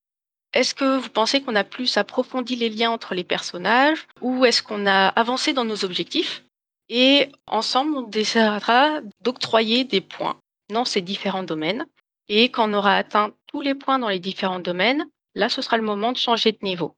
est-ce 0.57 0.75
que 0.75 0.99
vous 0.99 1.11
pensez 1.11 1.43
qu'on 1.43 1.55
a 1.55 1.65
plus 1.65 1.97
approfondi 1.97 2.57
les 2.57 2.71
liens 2.71 2.91
entre 2.91 3.15
les 3.15 3.25
personnages 3.25 4.07
ou 4.23 4.45
est-ce 4.45 4.63
qu'on 4.63 4.87
a 4.87 5.09
avancé 5.09 5.53
dans 5.53 5.65
nos 5.65 5.85
objectifs?» 5.85 6.43
et 6.89 7.31
ensemble, 7.47 7.97
on 7.97 8.03
décidera 8.03 9.01
d'octroyer 9.21 9.85
des 9.85 10.01
points 10.01 10.39
dans 10.71 10.85
ces 10.85 11.01
différents 11.01 11.43
domaines 11.43 11.85
et 12.29 12.49
quand 12.51 12.71
on 12.71 12.75
aura 12.75 12.97
atteint 12.97 13.33
tous 13.49 13.61
les 13.61 13.75
points 13.75 13.99
dans 13.99 14.09
les 14.09 14.19
différents 14.19 14.61
domaines, 14.61 15.05
là, 15.35 15.49
ce 15.49 15.63
sera 15.63 15.77
le 15.77 15.83
moment 15.83 16.13
de 16.13 16.17
changer 16.17 16.53
de 16.53 16.59
niveau. 16.63 16.95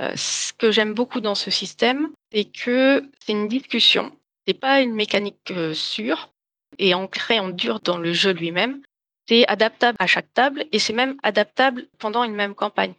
Heu, 0.00 0.12
ce 0.16 0.52
que 0.52 0.70
j'aime 0.70 0.94
beaucoup 0.94 1.20
dans 1.20 1.34
ce 1.34 1.50
système, 1.50 2.10
c'est 2.32 2.44
que 2.44 3.04
c'est 3.20 3.32
une 3.32 3.48
discussion, 3.48 4.12
c'est 4.46 4.54
pas 4.58 4.80
une 4.80 4.94
mécanique, 4.94 5.50
heu, 5.50 5.74
sûre 5.74 6.30
et 6.78 6.94
ancrée 6.94 7.40
en 7.40 7.48
dur 7.48 7.80
dans 7.80 7.98
le 7.98 8.12
jeu 8.12 8.32
lui-même. 8.32 8.82
C'est 9.28 9.46
adaptable 9.48 9.96
à 9.98 10.06
chaque 10.06 10.32
table 10.34 10.66
et 10.72 10.78
c'est 10.78 10.92
même 10.92 11.16
adaptable 11.22 11.86
pendant 11.98 12.24
une 12.24 12.34
même 12.34 12.54
campagne. 12.54 12.94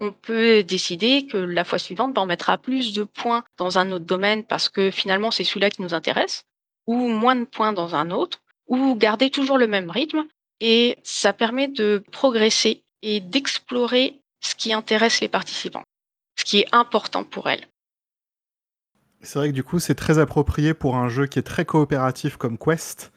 On 0.00 0.12
peut 0.12 0.62
décider 0.62 1.26
que 1.26 1.36
la 1.36 1.64
fois 1.64 1.78
suivante, 1.78 2.14
bah, 2.14 2.22
on 2.22 2.26
mettra 2.26 2.58
plus 2.58 2.92
de 2.92 3.04
points 3.04 3.44
dans 3.56 3.78
un 3.78 3.92
autre 3.92 4.04
domaine 4.04 4.44
parce 4.44 4.68
que 4.68 4.90
finalement 4.90 5.30
c'est 5.30 5.44
celui-là 5.44 5.70
qui 5.70 5.82
nous 5.82 5.94
intéresse 5.94 6.44
ou 6.86 7.08
moins 7.08 7.36
de 7.36 7.44
points 7.44 7.72
dans 7.72 7.94
un 7.94 8.10
autre 8.10 8.42
ou 8.68 8.94
garder 8.94 9.30
toujours 9.30 9.58
le 9.58 9.66
même 9.66 9.90
rythme 9.90 10.26
et 10.60 10.98
ça 11.02 11.32
permet 11.32 11.68
de 11.68 12.02
progresser 12.12 12.82
et 13.02 13.20
d'explorer 13.20 14.20
ce 14.40 14.54
qui 14.54 14.72
intéresse 14.72 15.20
les 15.20 15.28
participants, 15.28 15.84
ce 16.38 16.44
qui 16.44 16.60
est 16.60 16.68
important 16.72 17.24
pour 17.24 17.48
elles. 17.48 17.66
C'est 19.22 19.38
vrai 19.38 19.48
que 19.48 19.54
du 19.54 19.64
coup, 19.64 19.78
c'est 19.78 19.94
très 19.94 20.18
approprié 20.18 20.74
pour 20.74 20.96
un 20.96 21.08
jeu 21.08 21.26
qui 21.26 21.38
est 21.38 21.42
très 21.42 21.64
coopératif 21.64 22.36
comme 22.36 22.58
Quest. 22.58 23.12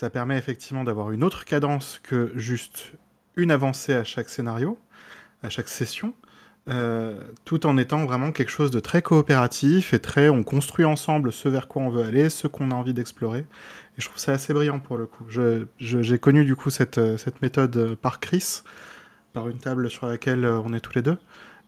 Ça 0.00 0.08
permet 0.08 0.38
effectivement 0.38 0.82
d'avoir 0.82 1.10
une 1.10 1.22
autre 1.22 1.44
cadence 1.44 2.00
que 2.02 2.32
juste 2.34 2.92
une 3.36 3.50
avancée 3.50 3.92
à 3.92 4.02
chaque 4.02 4.30
scénario, 4.30 4.78
à 5.42 5.50
chaque 5.50 5.68
session, 5.68 6.14
heu, 6.70 7.18
tout 7.44 7.66
en 7.66 7.76
étant 7.76 8.06
vraiment 8.06 8.32
quelque 8.32 8.48
chose 8.48 8.70
de 8.70 8.80
très 8.80 9.02
coopératif 9.02 9.92
et 9.92 9.98
très 9.98 10.30
on 10.30 10.42
construit 10.42 10.86
ensemble 10.86 11.34
ce 11.34 11.50
vers 11.50 11.68
quoi 11.68 11.82
on 11.82 11.90
veut 11.90 12.02
aller, 12.02 12.30
ce 12.30 12.46
qu'on 12.46 12.70
a 12.70 12.74
envie 12.74 12.94
d'explorer 12.94 13.40
et 13.40 13.46
je 13.98 14.06
trouve 14.06 14.18
ça 14.18 14.32
assez 14.32 14.54
brillant 14.54 14.80
pour 14.80 14.96
le 14.96 15.04
coup. 15.06 15.26
J'ai 15.78 16.18
connu 16.18 16.46
du 16.46 16.56
coup 16.56 16.70
cette, 16.70 17.18
cette 17.18 17.42
méthode, 17.42 17.76
heu, 17.76 17.94
par 17.94 18.20
Chris, 18.20 18.62
par 19.34 19.50
une 19.50 19.58
table 19.58 19.90
sur 19.90 20.06
laquelle, 20.06 20.46
on 20.46 20.72
est 20.72 20.80
tous 20.80 20.94
les 20.94 21.02
2 21.02 21.18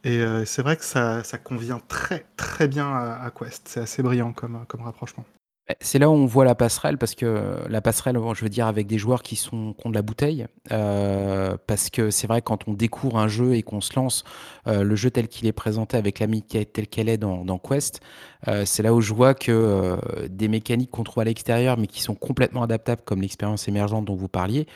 et 0.05 0.25
c'est 0.47 0.63
vrai 0.63 0.79
que 0.79 0.85
ça 0.87 1.23
ça 1.25 1.37
convient 1.37 1.81
très, 1.89 2.25
très 2.39 2.67
bien 2.67 2.87
à 2.95 3.23
à 3.25 3.31
Quest. 3.31 3.69
C'est 3.69 3.81
assez 3.81 4.03
brillant 4.03 4.33
comme, 4.33 4.65
comme 4.69 4.81
rapprochement. 4.83 5.27
Beh, 5.69 5.77
c'est 5.81 6.01
là 6.01 6.11
où 6.11 6.13
on 6.13 6.27
voit 6.27 6.45
la 6.45 6.57
passerelle 6.57 6.99
parce 6.99 7.15
que 7.15 7.65
la 7.69 7.81
passerelle, 7.81 8.19
je 8.35 8.43
veux 8.43 8.49
dire 8.49 8.67
avec 8.67 8.89
des 8.89 8.99
joueurs 8.99 9.23
qui 9.23 9.37
sont 9.37 9.75
qui 9.79 9.87
ont 9.87 9.91
de 9.91 9.95
la 9.95 10.03
bouteille, 10.03 10.47
heu, 10.73 11.57
parce 11.69 11.89
que 11.89 12.11
c'est 12.11 12.27
vrai 12.27 12.43
quand 12.43 12.67
on 12.67 12.73
découvre 12.73 13.17
un 13.19 13.29
jeu 13.29 13.55
et 13.55 13.63
qu'on 13.63 13.81
se 13.81 13.95
lance, 13.95 14.25
heu, 14.67 14.83
le 14.83 14.97
jeu 14.97 15.11
tel 15.13 15.29
qu'il 15.29 15.47
est 15.47 15.53
présenté 15.53 15.97
avec 15.97 16.19
la 16.19 16.27
telle 16.73 16.89
qu'elle 16.89 17.09
est 17.09 17.17
dans 17.19 17.59
Quest, 17.59 18.01
heu, 18.49 18.65
c'est 18.65 18.83
là 18.83 18.93
où 18.93 19.01
je 19.01 19.15
vois 19.15 19.35
que, 19.35 19.97
des 20.29 20.49
mécaniques 20.49 20.91
qu'on 20.91 21.05
trouve 21.05 21.21
à 21.21 21.25
l'extérieur, 21.25 21.77
mais 21.79 21.87
qui 21.87 22.03
sont 22.03 22.15
complètement 22.17 22.65
adaptables 22.65 23.03
comme 23.05 23.21
l'expérience 23.23 23.69
émergente 23.69 24.05
dont 24.05 24.17
vous 24.17 24.29
parliez, 24.29 24.67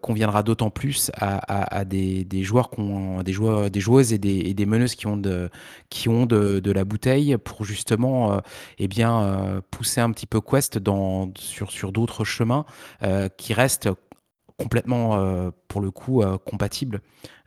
conviendra 0.00 0.42
d'autant 0.42 0.70
plus 0.70 1.12
à 1.16 1.84
des 1.84 2.26
joueurs 2.42 2.70
des 3.70 3.80
joueuses 3.80 4.12
et 4.12 4.18
des 4.18 4.66
meneuses 4.66 4.96
qui 4.96 5.06
ont 5.06 5.16
de 5.16 5.48
qui 5.90 6.08
ont 6.08 6.26
de 6.26 6.72
la 6.72 6.84
bouteille 6.84 7.36
pour 7.38 7.64
justement, 7.64 8.40
et 8.78 8.88
bien, 8.88 9.62
pousser 9.70 9.91
un 10.00 10.10
petit 10.12 10.26
peu 10.26 10.40
Quest 10.40 10.78
dans 10.78 11.30
sur 11.36 11.70
sur 11.70 11.92
d'autres 11.92 12.24
chemins, 12.24 12.64
heu, 13.02 13.28
qui 13.36 13.54
restent 13.54 13.88
complètement, 14.58 15.16
heu, 15.18 15.50
pour 15.66 15.80
le 15.80 15.90
coup, 15.90 16.22
compatibles. 16.44 17.00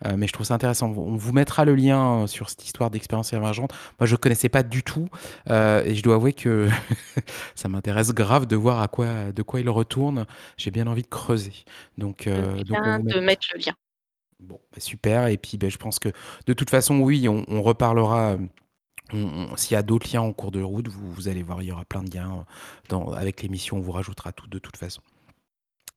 Heu, 0.06 0.18
mais 0.18 0.28
je 0.28 0.34
trouve 0.34 0.46
ça 0.46 0.54
intéressant. 0.56 0.90
On 0.90 1.16
vous 1.16 1.34
mettra 1.34 1.64
le 1.64 1.76
lien 1.76 2.28
sur 2.28 2.50
cette 2.50 2.66
histoire 2.66 2.90
d'expérience 2.90 3.32
émergente. 3.32 3.74
Moi, 4.00 4.08
je 4.08 4.16
connaissais 4.16 4.50
pas 4.50 4.64
du 4.64 4.84
tout, 4.84 5.08
et 5.50 5.96
je 5.96 6.04
dois 6.04 6.16
avouer 6.16 6.34
que 6.34 6.68
ça 7.56 7.70
m'intéresse 7.70 8.14
grave 8.14 8.46
de 8.48 8.56
voir 8.56 8.82
à 8.82 8.88
quoi 8.88 9.32
de 9.32 9.42
quoi 9.44 9.62
il 9.62 9.70
retourne. 9.70 10.26
J'ai 10.58 10.72
bien 10.72 10.88
envie 10.88 11.04
de 11.04 11.08
creuser. 11.08 11.54
Donc 11.98 12.28
on 12.28 12.64
de 12.64 13.20
mettre 13.20 13.48
le 13.54 13.60
lien. 13.60 13.76
Bon, 14.42 14.60
bah, 14.74 14.80
super 14.80 15.28
et 15.28 15.38
puis, 15.38 15.58
beh, 15.58 15.70
je 15.70 15.78
pense 15.78 16.00
que 16.00 16.10
de 16.46 16.54
toute 16.54 16.70
façon, 16.70 17.00
oui, 17.00 17.28
on 17.30 17.46
on 17.48 17.62
reparlera, 17.62 18.38
s'il 19.12 19.74
y 19.74 19.78
a 19.78 19.84
d'autres 19.84 20.12
liens 20.14 20.22
en 20.22 20.34
cours 20.34 20.52
de 20.52 20.62
route, 20.62 20.88
vous 20.88 21.28
allez 21.28 21.44
voir, 21.44 21.62
il 21.62 21.68
y 21.68 21.72
aura 21.72 21.86
plein 21.86 22.04
de 22.04 22.16
liens, 22.16 22.46
dans 22.90 23.12
avec 23.14 23.42
l'émission, 23.42 23.78
on 23.78 23.82
vous 23.82 23.92
rajoutera 23.92 24.32
tout 24.32 24.48
de 24.48 24.60
toute 24.60 24.78
façon. 24.78 25.02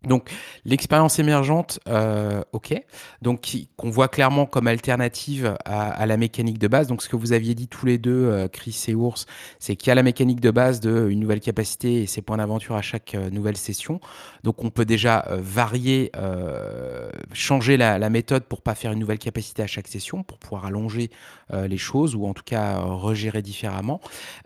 Donc 0.04 0.30
l'expérience 0.64 1.18
émergente, 1.18 1.80
heu, 1.88 2.44
OK, 2.52 2.72
donc 3.20 3.52
qu'on 3.76 3.90
voit 3.90 4.06
clairement 4.06 4.46
comme 4.46 4.68
alternative 4.68 5.56
à 5.64 6.06
la 6.06 6.16
mécanique 6.16 6.58
de 6.58 6.68
base. 6.68 6.86
Donc 6.86 7.02
ce 7.02 7.08
que 7.08 7.16
vous 7.16 7.32
aviez 7.32 7.56
dit 7.56 7.66
tous 7.66 7.84
les 7.84 7.98
2, 7.98 8.10
heu, 8.12 8.48
Chris 8.48 8.84
et 8.86 8.94
Ours, 8.94 9.26
c'est 9.58 9.74
qu'il 9.74 9.88
y 9.88 9.90
a 9.90 9.96
la 9.96 10.04
mécanique 10.04 10.38
de 10.38 10.52
base 10.52 10.78
de 10.78 11.08
nouvelle 11.10 11.40
capacité 11.40 12.02
et 12.02 12.06
ses 12.06 12.22
points 12.22 12.36
d'aventure 12.36 12.76
à 12.76 12.82
chaque, 12.82 13.14
nouvelle 13.32 13.56
session. 13.56 13.98
Donc 14.44 14.62
on 14.62 14.70
peut 14.70 14.84
déjà, 14.84 15.26
varier, 15.30 16.12
changer 17.32 17.76
la 17.76 18.10
méthode 18.10 18.44
pour 18.44 18.62
pas 18.62 18.76
faire 18.76 18.92
une 18.92 19.00
nouvelle 19.00 19.18
capacité 19.18 19.64
à 19.64 19.66
chaque 19.66 19.88
session, 19.88 20.22
pour 20.22 20.38
pouvoir 20.38 20.66
allonger, 20.66 21.10
les 21.52 21.78
choses 21.78 22.14
ou 22.14 22.26
en 22.26 22.34
tout 22.34 22.42
cas, 22.44 22.78
heu, 22.80 22.84
regérer 22.94 23.42
différemment. 23.42 24.00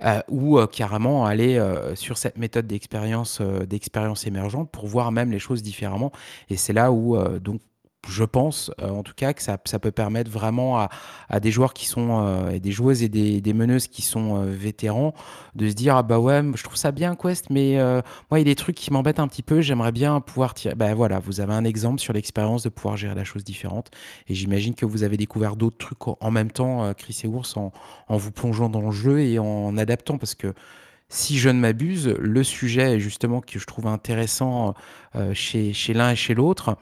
Heu, 0.04 0.22
ou, 0.28 0.58
carrément 0.66 1.26
aller, 1.26 1.60
sur 1.94 2.18
cette 2.18 2.38
méthode 2.38 2.66
d'expérience, 2.66 3.40
d'expérience 3.40 4.26
émergente 4.26 4.70
pour 4.70 4.86
voir 4.86 5.12
même 5.12 5.30
les 5.30 5.38
choses 5.38 5.62
différemment 5.62 6.12
et 6.50 6.56
c'est 6.56 6.72
là 6.72 6.92
où, 6.92 7.16
donc 7.40 7.60
je 8.08 8.24
pense, 8.24 8.70
heu, 8.82 8.86
en 8.90 9.02
tout 9.02 9.14
cas 9.16 9.32
que 9.32 9.42
ça 9.42 9.58
ça 9.64 9.78
peut 9.78 9.92
permettre 9.92 10.30
vraiment 10.30 10.78
à 10.78 10.88
à 11.28 11.40
des 11.40 11.50
joueurs 11.50 11.72
qui 11.74 11.86
sont, 11.86 12.20
heu 12.26 12.52
et 12.54 12.60
des 12.60 12.72
joueuses 12.72 13.02
et 13.02 13.08
des 13.08 13.40
des 13.40 13.54
meneuses 13.54 13.88
qui 13.88 14.02
sont, 14.02 14.42
heu, 14.44 14.50
vétérans 14.50 15.14
de 15.54 15.68
se 15.68 15.74
dire: 15.74 15.96
«Ah 15.96 16.02
bah 16.02 16.18
ouais, 16.18 16.42
je 16.54 16.62
trouve 16.62 16.76
ça 16.76 16.92
bien 16.92 17.14
Quest, 17.16 17.50
mais 17.50 17.76
heu, 17.78 18.02
moi 18.30 18.38
il 18.40 18.42
y 18.46 18.50
a 18.50 18.52
des 18.52 18.56
trucs 18.56 18.76
qui 18.76 18.92
m'embêtent 18.92 19.20
un 19.20 19.28
petit 19.28 19.42
peu, 19.42 19.60
j'aimerais 19.60 19.92
bien 19.92 20.20
pouvoir 20.20 20.54
tirer» 20.54 20.74
bah 20.74 20.94
voilà, 20.94 21.18
vous 21.20 21.40
avez 21.40 21.52
un 21.54 21.64
exemple 21.64 22.00
sur 22.00 22.12
l'expérience 22.12 22.62
de 22.62 22.68
pouvoir 22.70 22.96
gérer 22.96 23.14
la 23.14 23.24
chose 23.24 23.44
différente. 23.44 23.90
Et 24.28 24.34
j'imagine 24.34 24.74
que 24.74 24.86
vous 24.86 25.02
avez 25.04 25.16
découvert 25.16 25.56
d'autres 25.56 25.78
trucs 25.78 26.06
en 26.08 26.30
même 26.30 26.50
temps, 26.50 26.84
heu, 26.88 26.94
Chris 26.94 27.20
et 27.24 27.28
Ours, 27.28 27.56
en 27.56 27.72
en 28.08 28.16
vous 28.16 28.32
plongeant 28.32 28.68
dans 28.68 28.80
le 28.82 28.90
jeu 28.90 29.20
et 29.20 29.38
en 29.38 29.76
adaptant 29.76 30.18
parce 30.18 30.34
que 30.34 30.52
si 31.08 31.38
je 31.38 31.48
ne 31.50 31.60
m'abuse, 31.60 32.08
le 32.18 32.44
sujet 32.44 32.98
justement 33.00 33.40
que 33.40 33.58
je 33.58 33.66
trouve 33.66 33.86
intéressant, 33.86 34.74
heu, 35.16 35.34
chez 35.34 35.72
chez 35.74 35.94
l'un 35.94 36.10
et 36.12 36.16
chez 36.16 36.34
l'autre, 36.34 36.76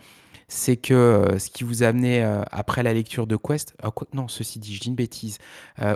c'est 0.52 0.76
que, 0.76 1.32
heu, 1.34 1.38
ce 1.38 1.48
qui 1.48 1.64
vous 1.64 1.82
a 1.84 1.86
amené, 1.86 2.24
heu, 2.24 2.42
après 2.50 2.82
la 2.82 2.92
lecture 2.92 3.26
de 3.26 3.36
Quest 3.36 3.74
quoique 3.80 4.16
non, 4.16 4.28
ceci 4.28 4.58
dit, 4.58 4.74
je 4.74 4.80
dis 4.80 4.88
une 4.88 4.94
bêtise. 4.94 5.38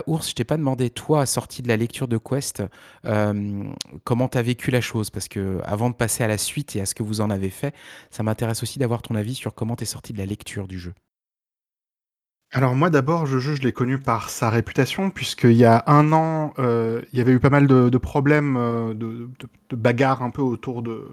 Ours, 0.07 0.29
je 0.29 0.33
t'ai 0.33 0.45
pas 0.45 0.57
demandé, 0.57 0.89
toi, 0.89 1.25
sorti 1.25 1.61
de 1.61 1.67
la 1.67 1.77
lecture 1.77 2.07
de 2.07 2.17
Quest, 2.17 2.63
comment 4.03 4.29
tu 4.29 4.41
vécu 4.41 4.71
la 4.71 4.81
chose? 4.81 5.09
Parce 5.09 5.27
qu'avant 5.27 5.89
de 5.89 5.95
passer 5.95 6.23
à 6.23 6.27
la 6.27 6.37
suite 6.37 6.75
et 6.75 6.81
à 6.81 6.85
ce 6.85 6.95
que 6.95 7.03
vous 7.03 7.21
en 7.21 7.29
avez 7.29 7.49
fait, 7.49 7.75
ça 8.09 8.23
m'intéresse 8.23 8.63
aussi 8.63 8.79
d'avoir 8.79 9.01
ton 9.01 9.15
avis 9.15 9.35
sur 9.35 9.53
comment 9.53 9.75
tu 9.75 9.83
es 9.83 9.85
sorti 9.85 10.13
de 10.13 10.17
la 10.17 10.25
lecture 10.25 10.67
du 10.67 10.79
jeu. 10.79 10.93
Alors 12.51 12.75
moi 12.75 12.89
d'abord, 12.89 13.25
jeu, 13.25 13.39
je 13.39 13.61
l'ai 13.61 13.73
connu 13.73 13.99
par 13.99 14.29
sa 14.29 14.49
réputation, 14.49 15.09
puisqu'il 15.09 15.57
y 15.57 15.65
a 15.65 15.83
un 15.87 16.13
an, 16.13 16.53
il 16.57 17.17
y 17.17 17.19
avait 17.19 17.33
eu 17.33 17.39
pas 17.39 17.49
mal 17.49 17.67
de 17.67 17.97
problèmes, 17.97 18.55
de 18.95 19.75
bagarres 19.75 20.23
un 20.23 20.29
peu 20.29 20.41
autour 20.41 20.81
de 20.81 21.05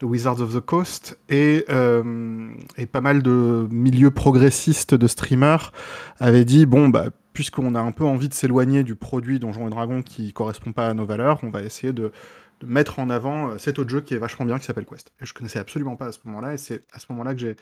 de 0.00 0.06
Wizards 0.06 0.40
of 0.40 0.54
the 0.54 0.60
Coast 0.60 1.18
et 1.28 1.64
hem 1.68 2.56
et 2.76 2.86
pas 2.86 3.00
mal 3.00 3.22
de 3.22 3.66
milieux 3.70 4.10
progressistes 4.10 4.94
de 4.94 5.06
streamers 5.06 5.72
avaient 6.20 6.44
dit: 6.44 6.66
«Bon, 6.66 6.88
bah, 6.88 7.06
puisqu'on 7.32 7.74
a 7.74 7.80
un 7.80 7.92
peu 7.92 8.04
envie 8.04 8.28
de 8.28 8.34
s'éloigner 8.34 8.82
du 8.84 8.94
produit 8.96 9.38
Donjons 9.40 9.66
et 9.66 9.70
Dragons 9.70 10.02
qui 10.02 10.32
correspond 10.32 10.72
pas 10.72 10.88
à 10.88 10.94
nos 10.94 11.06
valeurs, 11.06 11.40
on 11.42 11.50
va 11.50 11.62
essayer 11.62 11.92
de 11.92 12.12
de 12.60 12.66
mettre 12.66 12.98
en 12.98 13.08
avant, 13.08 13.50
heu, 13.52 13.58
cet 13.58 13.78
autre 13.78 13.88
jeu 13.90 14.00
qui 14.00 14.14
est 14.14 14.18
vachement 14.18 14.44
bien, 14.44 14.58
qui 14.58 14.64
s'appelle 14.66 14.86
Quest» 14.86 15.12
et 15.20 15.26
je 15.26 15.34
connaissais 15.34 15.60
absolument 15.60 15.96
pas 15.96 16.06
à 16.06 16.12
ce 16.12 16.18
moment-là 16.24 16.54
et 16.54 16.58
c'est 16.58 16.84
à 16.92 16.98
ce 16.98 17.06
moment-là 17.10 17.34
que 17.34 17.40
j'ai 17.40 17.56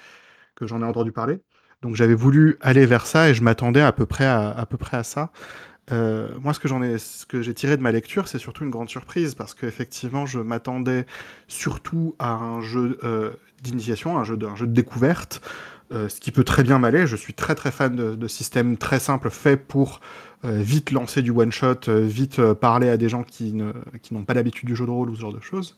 que 0.56 0.66
j'en 0.66 0.82
ai 0.82 0.84
entendu 0.86 1.12
parler. 1.12 1.40
Donc 1.82 1.96
j'avais 1.96 2.14
voulu 2.14 2.56
aller 2.62 2.86
vers 2.86 3.06
ça 3.06 3.28
et 3.30 3.34
je 3.34 3.42
m'attendais 3.42 3.82
à 3.82 3.92
peu 3.92 4.06
près 4.06 4.26
à 4.26 4.50
à 4.50 4.66
peu 4.66 4.76
près 4.78 4.96
à 4.98 5.02
ça. 5.04 5.30
Heu, 5.92 6.28
moi, 6.42 6.52
ce 6.52 6.58
que 7.26 7.42
j'ai 7.42 7.54
tiré 7.54 7.76
de 7.76 7.82
ma 7.82 7.92
lecture, 7.92 8.26
c'est 8.28 8.38
surtout 8.38 8.64
une 8.64 8.70
grande 8.70 8.88
surprise 8.88 9.34
parce 9.34 9.54
qu'effectivement, 9.54 10.26
je 10.26 10.40
m'attendais 10.40 11.06
surtout 11.46 12.14
à 12.18 12.32
un 12.32 12.60
jeu, 12.60 12.98
heu, 13.04 13.38
d'initiation, 13.62 14.18
un 14.18 14.24
jeu 14.24 14.36
de 14.36 14.66
découverte, 14.66 15.40
heu, 15.92 16.08
ce 16.08 16.20
qui 16.20 16.32
peut 16.32 16.42
très 16.44 16.64
bien 16.64 16.78
m'aller. 16.80 17.06
Je 17.06 17.14
suis 17.16 17.34
très, 17.34 17.54
très 17.54 17.70
fan 17.70 17.94
de 18.16 18.28
systèmes 18.28 18.76
très 18.76 18.98
simples 18.98 19.30
faits 19.30 19.64
pour, 19.66 20.00
vite 20.44 20.92
lancer 20.92 21.22
du 21.22 21.32
one 21.32 21.50
shot, 21.50 21.88
vite, 21.88 22.40
parler 22.54 22.88
à 22.88 22.96
des 22.96 23.08
gens 23.08 23.24
qui 23.24 23.52
n'ont 23.52 24.24
pas 24.24 24.34
l'habitude 24.34 24.68
du 24.68 24.76
jeu 24.76 24.86
de 24.86 24.90
rôle 24.90 25.10
ou 25.10 25.16
ce 25.16 25.20
genre 25.20 25.32
de 25.32 25.40
choses. 25.40 25.76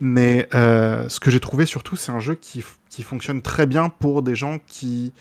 Mais, 0.00 0.48
ce 0.52 1.20
que 1.20 1.30
j'ai 1.30 1.40
trouvé 1.40 1.66
surtout, 1.66 1.96
c'est 1.96 2.12
un 2.12 2.20
jeu 2.20 2.34
qui 2.36 2.62
fonctionne 3.02 3.42
très 3.42 3.66
bien 3.66 3.90
pour 3.90 4.22
des 4.22 4.34
gens 4.36 4.58
qui 4.66 5.12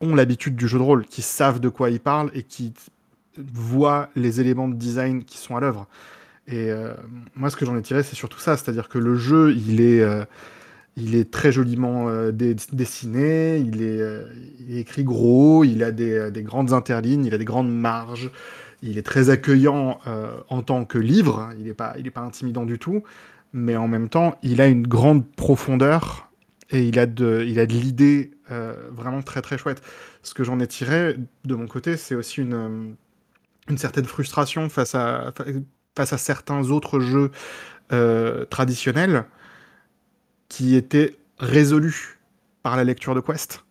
ont 0.00 0.14
l'habitude 0.14 0.56
du 0.56 0.68
jeu 0.68 0.78
de 0.78 0.82
rôle, 0.84 1.04
qui 1.06 1.22
savent 1.22 1.60
de 1.60 1.68
quoi 1.68 1.90
ils 1.90 2.00
parlent 2.00 2.30
et 2.34 2.42
qui 2.42 2.72
voient 3.38 4.08
les 4.16 4.40
éléments 4.40 4.68
de 4.68 4.74
design 4.74 5.24
qui 5.24 5.38
sont 5.38 5.56
à 5.56 5.60
l'œuvre. 5.60 5.86
Et 6.50 6.70
euh, 6.70 6.94
moi, 7.36 7.50
ce 7.50 7.56
que 7.56 7.64
j'en 7.64 7.76
ai 7.76 7.82
tiré, 7.82 8.02
c'est 8.02 8.16
surtout 8.16 8.40
ça, 8.40 8.56
c'est-à-dire 8.56 8.88
que 8.88 8.98
le 8.98 9.14
jeu, 9.14 9.54
il 9.54 9.80
est, 9.80 10.00
euh, 10.00 10.24
il 10.96 11.14
est 11.14 11.30
très 11.30 11.52
joliment 11.52 12.08
euh, 12.08 12.32
dessiné, 12.32 13.58
il 13.58 13.82
est, 13.82 14.78
écrit 14.78 15.04
gros, 15.04 15.64
il 15.64 15.84
a 15.84 15.92
des, 15.92 16.30
des, 16.30 16.42
grandes 16.42 16.72
interlignes, 16.72 17.24
il 17.24 17.34
a 17.34 17.38
des 17.38 17.44
grandes 17.44 17.72
marges, 17.72 18.30
il 18.82 18.98
est 18.98 19.02
très 19.02 19.30
accueillant 19.30 20.00
en 20.48 20.62
tant 20.62 20.84
que 20.84 20.98
livre, 20.98 21.50
il 21.58 21.64
n'est 21.66 21.74
pas, 21.74 21.94
pas 22.14 22.22
intimidant 22.22 22.64
du 22.64 22.78
tout, 22.78 23.02
mais 23.52 23.76
en 23.76 23.88
même 23.88 24.08
temps, 24.08 24.38
il 24.42 24.60
a 24.60 24.66
une 24.66 24.86
grande 24.86 25.30
profondeur 25.32 26.30
et 26.70 26.82
il 26.84 26.98
a 26.98 27.06
de, 27.06 27.44
il 27.46 27.60
a 27.60 27.66
de 27.66 27.74
l'idée 27.74 28.30
vraiment 28.48 29.22
très 29.22 29.42
très 29.42 29.58
chouette. 29.58 29.82
Ce 30.22 30.32
que 30.34 30.44
j'en 30.44 30.60
ai 30.60 30.66
tiré 30.66 31.16
de 31.44 31.54
mon 31.54 31.66
côté, 31.66 31.98
c'est 31.98 32.14
aussi 32.14 32.40
une, 32.40 32.96
une 33.70 33.78
certaine 33.78 34.04
frustration 34.04 34.68
face 34.68 34.94
à, 34.94 35.32
face 35.96 36.12
à 36.12 36.18
certains 36.18 36.70
autres 36.70 37.00
jeux 37.00 37.30
euh, 37.92 38.44
traditionnels 38.46 39.24
qui 40.48 40.76
étaient 40.76 41.16
résolus 41.38 42.18
par 42.62 42.76
la 42.76 42.84
lecture 42.84 43.14
de 43.14 43.20
Quest. 43.20 43.64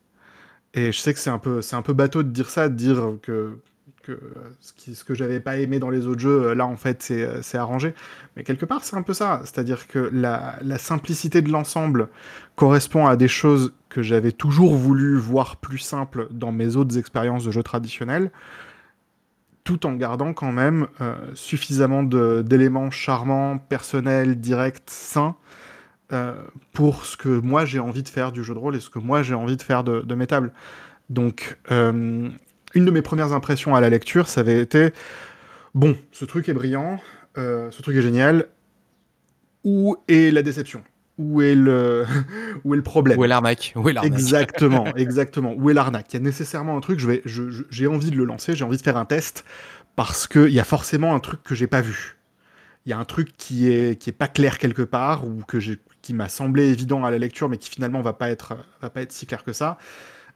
Et 0.73 0.91
je 0.91 0.99
sais 0.99 1.13
que 1.13 1.19
c'est 1.19 1.29
un 1.29 1.39
peu, 1.39 1.61
un 1.71 1.81
peu 1.81 1.93
bateau 1.93 2.23
de 2.23 2.29
dire 2.29 2.49
ça, 2.49 2.69
de 2.69 2.75
dire 2.75 3.13
que, 3.21 3.57
que 4.03 4.19
ce, 4.61 4.93
ce 4.93 5.03
que 5.03 5.13
j'avais 5.13 5.39
pas 5.39 5.57
aimé 5.57 5.79
dans 5.79 5.89
les 5.89 6.07
autres 6.07 6.21
jeux, 6.21 6.53
là 6.53 6.65
en 6.65 6.77
fait 6.77 7.01
c'est, 7.01 7.41
c'est 7.41 7.57
arrangé. 7.57 7.93
Mais 8.35 8.43
quelque 8.43 8.65
part 8.65 8.83
c'est 8.83 8.95
un 8.95 9.01
peu 9.01 9.13
ça, 9.13 9.41
c'est-à-dire 9.43 9.87
que 9.87 10.09
la, 10.13 10.57
la 10.61 10.77
simplicité 10.77 11.41
de 11.41 11.51
l'ensemble 11.51 12.09
correspond 12.55 13.07
à 13.07 13.15
des 13.15 13.27
choses 13.27 13.73
que 13.89 14.01
j'avais 14.01 14.31
toujours 14.31 14.75
voulu 14.75 15.17
voir 15.17 15.57
plus 15.57 15.79
simples 15.79 16.27
dans 16.31 16.51
mes 16.51 16.75
autres 16.75 16.97
expériences 16.97 17.45
de 17.45 17.51
jeux 17.51 17.63
traditionnels 17.63 18.31
tout 19.69 19.85
en 19.85 19.93
gardant 19.93 20.33
quand 20.33 20.51
même 20.51 20.87
euh, 20.99 21.15
suffisamment 21.35 22.01
d'éléments 22.01 22.89
charmants, 22.89 23.59
personnels, 23.59 24.39
directs, 24.39 24.81
sains, 24.87 25.35
euh, 26.11 26.33
pour 26.73 27.05
ce 27.05 27.15
que 27.15 27.29
moi 27.29 27.65
j'ai 27.65 27.77
envie 27.77 28.01
de 28.01 28.09
faire 28.09 28.31
du 28.31 28.43
jeu 28.43 28.55
de 28.55 28.59
rôle 28.59 28.75
et 28.75 28.79
ce 28.79 28.89
que 28.89 28.97
moi 28.97 29.21
j'ai 29.21 29.35
envie 29.35 29.57
de 29.57 29.61
faire 29.61 29.83
de, 29.83 30.15
mes 30.15 30.25
tables. 30.25 30.51
Donc, 31.11 31.59
euh, 31.69 32.29
une 32.73 32.85
de 32.85 32.89
mes 32.89 33.03
premières 33.03 33.31
impressions 33.31 33.75
à 33.75 33.79
la 33.79 33.91
lecture, 33.91 34.27
ça 34.27 34.41
avait 34.41 34.59
été 34.59 34.89
bon, 35.75 35.95
ce 36.13 36.25
truc 36.25 36.49
est 36.49 36.53
brillant, 36.53 36.99
ce 37.35 37.81
truc 37.83 37.95
est 37.95 38.01
génial. 38.01 38.47
Où 39.63 39.97
est 40.07 40.33
la 40.33 40.41
déception? 40.41 40.81
Où 41.19 41.41
est 41.41 41.53
le 41.53 42.05
où 42.63 42.73
est 42.73 42.77
le 42.77 42.83
problème 42.83 43.19
Où 43.75 43.89
est 43.89 43.93
l'arnaque? 43.93 44.15
Exactement, 44.15 44.85
exactement. 44.95 45.53
Où 45.55 45.69
est 45.69 45.73
l'arnaque? 45.73 46.07
Il 46.11 46.13
y 46.15 46.19
a 46.19 46.23
nécessairement 46.23 46.75
un 46.75 46.79
truc. 46.79 46.99
Je 46.99 47.07
vais, 47.07 47.21
j'ai 47.25 47.43
je, 47.69 47.87
envie 47.87 48.09
de 48.09 48.15
le 48.15 48.23
lancer. 48.23 48.55
J'ai 48.55 48.63
envie 48.63 48.77
de 48.77 48.81
faire 48.81 48.97
un 48.97 49.05
test 49.05 49.45
parce 49.95 50.25
que 50.25 50.47
il 50.47 50.53
y 50.53 50.59
a 50.59 50.63
forcément 50.63 51.13
un 51.13 51.19
truc 51.19 51.43
que 51.43 51.53
j'ai 51.53 51.67
pas 51.67 51.81
vu. 51.81 52.17
Il 52.85 52.89
y 52.89 52.93
a 52.93 52.97
un 52.97 53.05
truc 53.05 53.35
qui 53.37 53.69
est 53.69 54.01
qui 54.01 54.09
est 54.09 54.13
pas 54.13 54.29
clair 54.29 54.57
quelque 54.57 54.81
part 54.81 55.27
ou 55.27 55.43
que 55.45 55.59
j'ai 55.59 55.77
qui 56.01 56.13
m'a 56.13 56.29
semblé 56.29 56.69
évident 56.69 57.03
à 57.03 57.11
la 57.11 57.17
lecture, 57.17 57.49
mais 57.49 57.57
qui 57.57 57.69
finalement 57.69 58.01
va 58.01 58.13
pas 58.13 58.29
être 58.29 58.55
va 58.81 58.89
pas 58.89 59.01
être 59.01 59.11
si 59.11 59.25
clair 59.25 59.43
que 59.43 59.53
ça. 59.53 59.77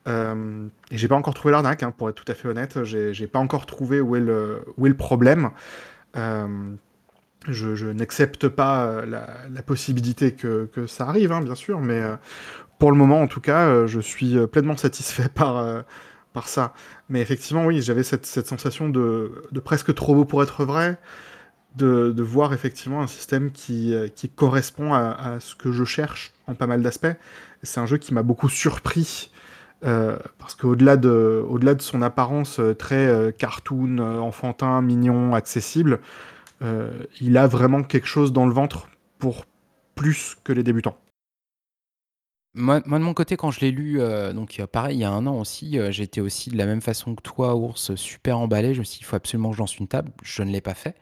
Euh, 0.05 0.67
et 0.91 0.97
j'ai 0.97 1.07
pas 1.07 1.15
encore 1.15 1.33
trouvé 1.33 1.53
l'arnaque, 1.53 1.81
hein, 1.81 1.91
pour 1.91 2.09
être 2.09 2.21
tout 2.21 2.29
à 2.29 2.35
fait 2.35 2.49
honnête. 2.49 2.83
J'ai 2.83 3.27
pas 3.27 3.39
encore 3.39 3.65
trouvé 3.65 4.01
où 4.01 4.17
est 4.17 4.19
le 4.19 4.65
où 4.75 4.85
est 4.85 4.89
le 4.89 4.97
problème. 4.97 5.51
Euh, 6.17 6.75
je, 7.47 7.87
n'accepte 7.87 8.47
pas 8.47 8.85
euh, 8.85 9.05
la, 9.05 9.61
possibilité 9.63 10.33
que, 10.33 10.69
ça 10.87 11.07
arrive, 11.07 11.31
hein, 11.31 11.41
bien 11.41 11.55
sûr, 11.55 11.79
mais 11.79 12.01
euh, 12.01 12.15
pour 12.79 12.91
le 12.91 12.97
moment, 12.97 13.21
en 13.21 13.27
tout 13.27 13.41
cas, 13.41 13.67
euh, 13.67 13.87
je 13.87 13.99
suis 13.99 14.35
pleinement 14.47 14.77
satisfait 14.77 15.29
par, 15.33 15.83
ça. 16.45 16.73
Mais 17.09 17.21
effectivement, 17.21 17.65
oui, 17.65 17.81
j'avais 17.81 18.03
cette, 18.03 18.25
sensation 18.25 18.89
de, 18.89 19.31
presque 19.63 19.93
trop 19.93 20.15
beau 20.15 20.25
pour 20.25 20.43
être 20.43 20.65
vrai, 20.65 20.97
de, 21.75 22.13
voir 22.21 22.53
effectivement 22.53 23.01
un 23.01 23.07
système 23.07 23.51
qui, 23.51 23.95
correspond 24.35 24.93
à, 24.93 25.37
ce 25.39 25.55
que 25.55 25.71
je 25.71 25.83
cherche 25.83 26.33
en 26.47 26.55
pas 26.55 26.67
mal 26.67 26.81
d'aspects. 26.81 27.15
C'est 27.61 27.79
un 27.79 27.85
jeu 27.85 27.97
qui 27.97 28.13
m'a 28.13 28.23
beaucoup 28.23 28.49
surpris. 28.49 29.31
Parce 29.81 30.55
qu'au-delà 30.55 30.97
de, 30.97 31.45
son 31.79 32.01
apparence 32.01 32.59
très 32.79 33.33
cartoon, 33.37 33.99
enfantin, 33.99 34.81
mignon, 34.81 35.35
accessible, 35.35 35.99
il 36.61 37.37
a 37.37 37.47
vraiment 37.47 37.83
quelque 37.83 38.07
chose 38.07 38.31
dans 38.31 38.45
le 38.45 38.53
ventre 38.53 38.87
pour 39.19 39.45
plus 39.95 40.37
que 40.43 40.53
les 40.53 40.63
débutants. 40.63 40.97
Moi 42.55 42.81
de 42.81 42.87
mon 42.87 43.15
côté 43.15 43.35
quand 43.35 43.49
je 43.49 43.61
l'ai 43.61 43.71
lu, 43.71 43.99
heu, 43.99 44.31
donc 44.31 44.61
pareil 44.71 44.97
il 44.97 44.99
y 44.99 45.03
a 45.03 45.09
1 45.09 45.25
an 45.25 45.39
aussi, 45.39 45.79
heu, 45.79 45.89
j'étais 45.89 46.21
aussi 46.21 46.51
de 46.51 46.57
la 46.57 46.67
même 46.67 46.81
façon 46.81 47.15
que 47.15 47.21
toi 47.23 47.55
ours, 47.55 47.95
super 47.95 48.37
emballé. 48.37 48.75
Je 48.75 48.79
me 48.79 48.83
suis 48.83 48.97
dit: 48.99 49.01
«Il 49.01 49.05
faut 49.05 49.15
absolument 49.15 49.49
que 49.49 49.55
je 49.55 49.59
lance 49.61 49.75
une 49.79 49.87
table». 49.87 50.11
Je 50.21 50.43
ne 50.43 50.51
l'ai 50.51 50.61
pas 50.61 50.75
fait, 50.75 50.95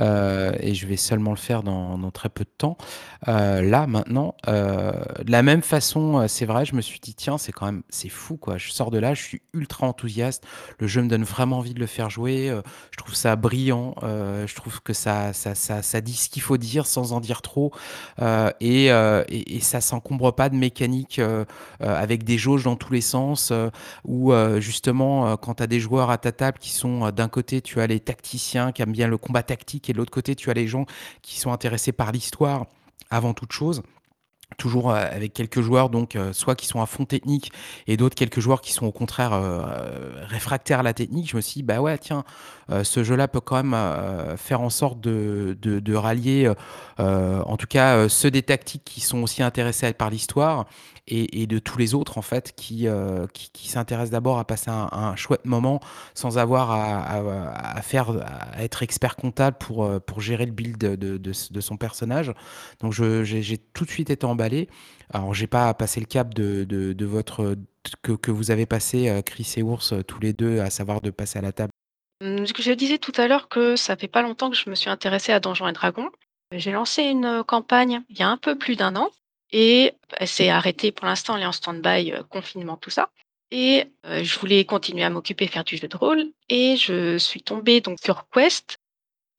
heu 0.00 0.52
et 0.58 0.74
je 0.74 0.84
vais 0.88 0.96
seulement 0.96 1.30
le 1.30 1.36
faire 1.36 1.62
dans 1.62 2.10
très 2.10 2.28
peu 2.28 2.42
de 2.42 2.50
temps. 2.58 2.76
Là 3.24 3.86
maintenant, 3.86 4.34
de 4.48 5.30
la 5.30 5.42
même 5.44 5.62
façon, 5.62 6.26
c'est 6.26 6.44
vrai, 6.44 6.64
je 6.64 6.74
me 6.74 6.80
suis 6.80 6.98
dit: 6.98 7.14
«Tiens, 7.14 7.38
c'est 7.38 7.52
quand 7.52 7.66
même 7.66 7.82
c'est 7.88 8.08
fou 8.08 8.36
quoi». 8.36 8.58
Je 8.58 8.72
sors 8.72 8.90
de 8.90 8.98
là, 8.98 9.14
je 9.14 9.22
suis 9.22 9.42
ultra 9.54 9.86
enthousiaste. 9.86 10.42
Le 10.80 10.88
jeu 10.88 11.02
me 11.02 11.08
donne 11.08 11.22
vraiment 11.24 11.58
envie 11.58 11.74
de 11.74 11.78
le 11.80 11.86
faire 11.86 12.10
jouer, 12.10 12.52
je 12.90 12.96
trouve 12.96 13.14
ça 13.14 13.36
brillant, 13.36 13.94
je 14.02 14.54
trouve 14.56 14.80
que 14.82 14.92
ça 14.92 15.32
ça 15.32 15.54
ça 15.54 16.00
dit 16.00 16.14
ce 16.16 16.28
qu'il 16.30 16.42
faut 16.42 16.56
dire 16.56 16.84
sans 16.86 17.12
en 17.12 17.20
dire 17.20 17.42
trop, 17.42 17.72
et 18.60 18.90
heu 18.90 19.24
et 19.28 19.56
et 19.56 19.60
ça 19.60 19.80
s'encombre 19.80 20.34
pas 20.34 20.48
de 20.48 20.56
mécaniques, 20.56 20.95
heu 21.18 21.20
heu, 21.20 21.44
avec 21.80 22.24
des 22.24 22.38
jauges 22.38 22.64
dans 22.64 22.76
tous 22.76 22.92
les 22.92 23.00
sens, 23.00 23.50
heu, 23.50 23.70
où 24.04 24.32
justement, 24.58 25.36
quand 25.36 25.54
tu 25.56 25.62
as 25.62 25.66
des 25.66 25.80
joueurs 25.80 26.10
à 26.10 26.18
ta 26.18 26.32
table 26.32 26.58
qui 26.58 26.70
sont, 26.70 27.10
d'un 27.10 27.28
côté 27.28 27.60
tu 27.60 27.80
as 27.80 27.86
les 27.86 28.00
tacticiens 28.00 28.72
qui 28.72 28.82
aiment 28.82 28.92
bien 28.92 29.08
le 29.08 29.18
combat 29.18 29.42
tactique 29.42 29.90
et 29.90 29.92
de 29.92 29.98
l'autre 29.98 30.12
côté 30.12 30.34
tu 30.34 30.50
as 30.50 30.54
les 30.54 30.66
gens 30.68 30.86
qui 31.22 31.38
sont 31.38 31.52
intéressés 31.52 31.92
par 31.92 32.12
l'histoire 32.12 32.66
avant 33.10 33.34
toute 33.34 33.52
chose. 33.52 33.82
Toujours, 34.58 34.92
avec 34.92 35.32
quelques 35.32 35.60
joueurs 35.60 35.90
donc 35.90 36.16
soit 36.32 36.54
qui 36.54 36.66
sont 36.66 36.80
à 36.80 36.86
fond 36.86 37.04
technique 37.04 37.50
et 37.88 37.96
d'autres 37.96 38.14
quelques 38.14 38.38
joueurs 38.38 38.60
qui 38.60 38.72
sont 38.72 38.86
au 38.86 38.92
contraire, 38.92 39.32
réfractaires 40.28 40.78
à 40.80 40.82
la 40.84 40.94
technique. 40.94 41.28
Je 41.28 41.36
me 41.36 41.40
suis 41.40 41.60
dit: 41.60 41.62
«Bah 41.64 41.80
ouais 41.80 41.98
tiens, 41.98 42.24
ce 42.82 43.04
jeu-là 43.04 43.28
peut 43.28 43.40
quand 43.40 43.56
même, 43.56 43.74
heu, 43.74 44.36
faire 44.36 44.60
en 44.60 44.70
sorte 44.70 45.00
de 45.00 45.94
rallier, 45.94 46.46
heu, 47.00 47.42
en 47.44 47.56
tout 47.56 47.66
cas, 47.66 48.08
ceux 48.08 48.30
des 48.30 48.42
tactiques 48.42 48.84
qui 48.84 49.00
sont 49.00 49.22
aussi 49.22 49.42
intéressés 49.42 49.92
par 49.92 50.10
l'histoire 50.10 50.66
et 51.08 51.46
de 51.46 51.60
tous 51.60 51.78
les 51.78 51.94
autres 51.94 52.18
en 52.18 52.22
fait 52.22 52.52
qui, 52.56 52.88
s'intéressent 53.54 54.10
d'abord 54.10 54.38
à 54.40 54.44
passer 54.44 54.70
un 54.70 55.14
chouette 55.16 55.44
moment 55.44 55.80
sans 56.14 56.38
avoir 56.38 56.72
à 56.72 57.80
faire 57.82 58.10
à 58.10 58.62
être 58.62 58.82
expert 58.82 59.16
comptable 59.16 59.56
pour, 59.58 60.20
gérer 60.20 60.46
le 60.46 60.52
build 60.52 60.78
de 60.78 61.60
son 61.60 61.76
personnage». 61.76 62.32
Donc 62.80 62.92
j'ai 62.92 63.58
tout 63.58 63.84
de 63.84 63.90
suite 63.90 64.10
été 64.10 64.26
emballé. 64.26 64.68
Alors 65.12 65.34
j'ai 65.34 65.46
pas 65.46 65.72
passé 65.74 66.00
le 66.00 66.06
cap 66.06 66.34
de 66.34 67.04
votre 67.04 67.56
que 68.02 68.12
que 68.12 68.32
vous 68.32 68.50
avez 68.50 68.66
passé, 68.66 69.22
Chris 69.24 69.54
et 69.56 69.62
Ours, 69.62 69.94
tous 70.08 70.20
les 70.20 70.32
2, 70.32 70.60
à 70.60 70.70
savoir 70.70 71.00
de 71.00 71.10
passer 71.10 71.38
à 71.38 71.42
la 71.42 71.52
table. 71.52 71.70
Mmh, 72.22 72.44
je 72.46 72.72
disais 72.72 72.98
tout 72.98 73.12
à 73.16 73.28
l'heure 73.28 73.48
que 73.48 73.76
ça 73.76 73.96
fait 73.96 74.08
pas 74.08 74.22
longtemps 74.22 74.50
que 74.50 74.56
je 74.56 74.70
me 74.70 74.74
suis 74.74 74.88
intéressée 74.88 75.32
à 75.32 75.40
Donjons& 75.40 75.70
Dragons. 75.72 76.10
J'ai 76.52 76.72
lancé 76.72 77.02
une 77.02 77.42
campagne 77.44 78.02
il 78.08 78.18
y 78.18 78.22
a 78.22 78.28
un 78.28 78.38
peu 78.38 78.56
plus 78.56 78.76
d'1 78.76 78.96
an 78.96 79.10
et 79.52 79.92
elle 80.16 80.28
s'est 80.28 80.48
arrêtée 80.48 80.92
pour 80.92 81.06
l'instant, 81.06 81.36
elle 81.36 81.42
est 81.42 81.46
en 81.46 81.52
stand-by, 81.52 82.12
heu, 82.12 82.22
confinement 82.24 82.76
tout 82.76 82.90
ça 82.90 83.10
et 83.50 83.84
heu, 84.06 84.22
je 84.24 84.38
voulais 84.38 84.64
continuer 84.64 85.04
à 85.04 85.10
m'occuper, 85.10 85.46
faire 85.46 85.64
du 85.64 85.76
jeu 85.76 85.88
de 85.88 85.96
rôle 85.96 86.24
et 86.48 86.76
je 86.76 87.18
suis 87.18 87.42
tombée 87.42 87.80
donc 87.80 87.98
sur 88.02 88.28
Quest 88.30 88.78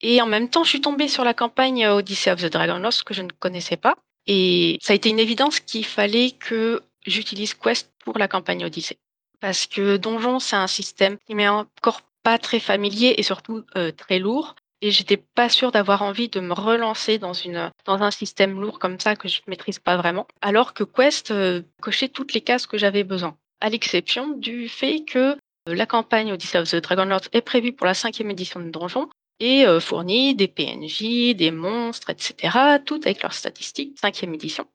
et 0.01 0.21
en 0.21 0.27
même 0.27 0.49
temps 0.49 0.63
je 0.63 0.69
suis 0.69 0.81
tombée 0.81 1.07
sur 1.07 1.23
la 1.23 1.33
campagne 1.33 1.87
Odyssey 1.87 2.31
of 2.31 2.41
the 2.41 2.51
Dragon 2.51 2.79
Lost 2.79 3.03
que 3.03 3.13
je 3.13 3.23
ne 3.23 3.31
connaissais 3.31 3.77
pas 3.77 3.95
et 4.27 4.77
ça 4.81 4.93
a 4.93 4.95
été 4.95 5.09
une 5.09 5.19
évidence 5.19 5.59
qu'il 5.59 5.85
fallait 5.85 6.31
que 6.31 6.81
j'utilise 7.05 7.53
Quest 7.53 7.91
pour 8.03 8.17
la 8.19 8.27
campagne 8.27 8.65
Odyssey. 8.65 8.97
Parce 9.39 9.65
que 9.67 9.97
Donjon, 9.97 10.39
c'est 10.39 10.55
un 10.55 10.67
système 10.67 11.17
qui 11.25 11.35
m'est 11.35 11.47
encore 11.47 12.01
pas 12.27 12.37
très 12.37 12.59
familier 12.59 13.15
et 13.17 13.23
surtout, 13.23 13.63
heu, 13.77 13.93
très 13.93 14.19
lourd 14.19 14.57
et 14.81 14.91
j'étais 14.91 15.15
pas 15.15 15.47
sûre 15.47 15.71
d'avoir 15.71 16.01
envie 16.01 16.27
de 16.27 16.41
me 16.41 16.51
relancer 16.51 17.19
dans 17.19 17.31
une, 17.31 17.71
dans 17.85 18.03
un 18.03 18.11
système 18.11 18.59
lourd 18.59 18.79
comme 18.79 18.99
ça 18.99 19.15
que 19.15 19.29
je 19.29 19.39
maîtrise 19.47 19.79
pas 19.79 19.95
vraiment. 19.95 20.27
Alors 20.41 20.73
que 20.73 20.83
Quest, 20.83 21.31
heu, 21.31 21.63
cochait 21.81 22.09
toutes 22.09 22.33
les 22.33 22.41
cases 22.41 22.67
que 22.67 22.77
j'avais 22.77 23.05
besoin. 23.05 23.37
À 23.61 23.69
l'exception 23.69 24.27
du 24.31 24.67
fait 24.67 25.05
que, 25.05 25.37
heu, 25.69 25.73
la 25.73 25.85
campagne 25.85 26.33
Odyssey 26.33 26.59
of 26.59 26.69
the 26.69 26.75
Dragon 26.75 27.05
Lord 27.05 27.21
est 27.31 27.39
prévue 27.39 27.71
pour 27.71 27.85
la 27.85 27.93
5e 27.93 28.29
édition 28.29 28.59
de 28.59 28.71
Donjon 28.71 29.07
et 29.39 29.63
fournit 29.79 30.35
des 30.35 30.49
PNJ, 30.49 31.33
des 31.33 31.51
monstres 31.51 32.09
et 32.09 32.15
cetera, 32.17 32.79
tout 32.79 32.99
avec 33.05 33.21
leurs 33.21 33.35
statistiques, 33.35 33.97
5e 34.03 34.33
édition. 34.33 34.67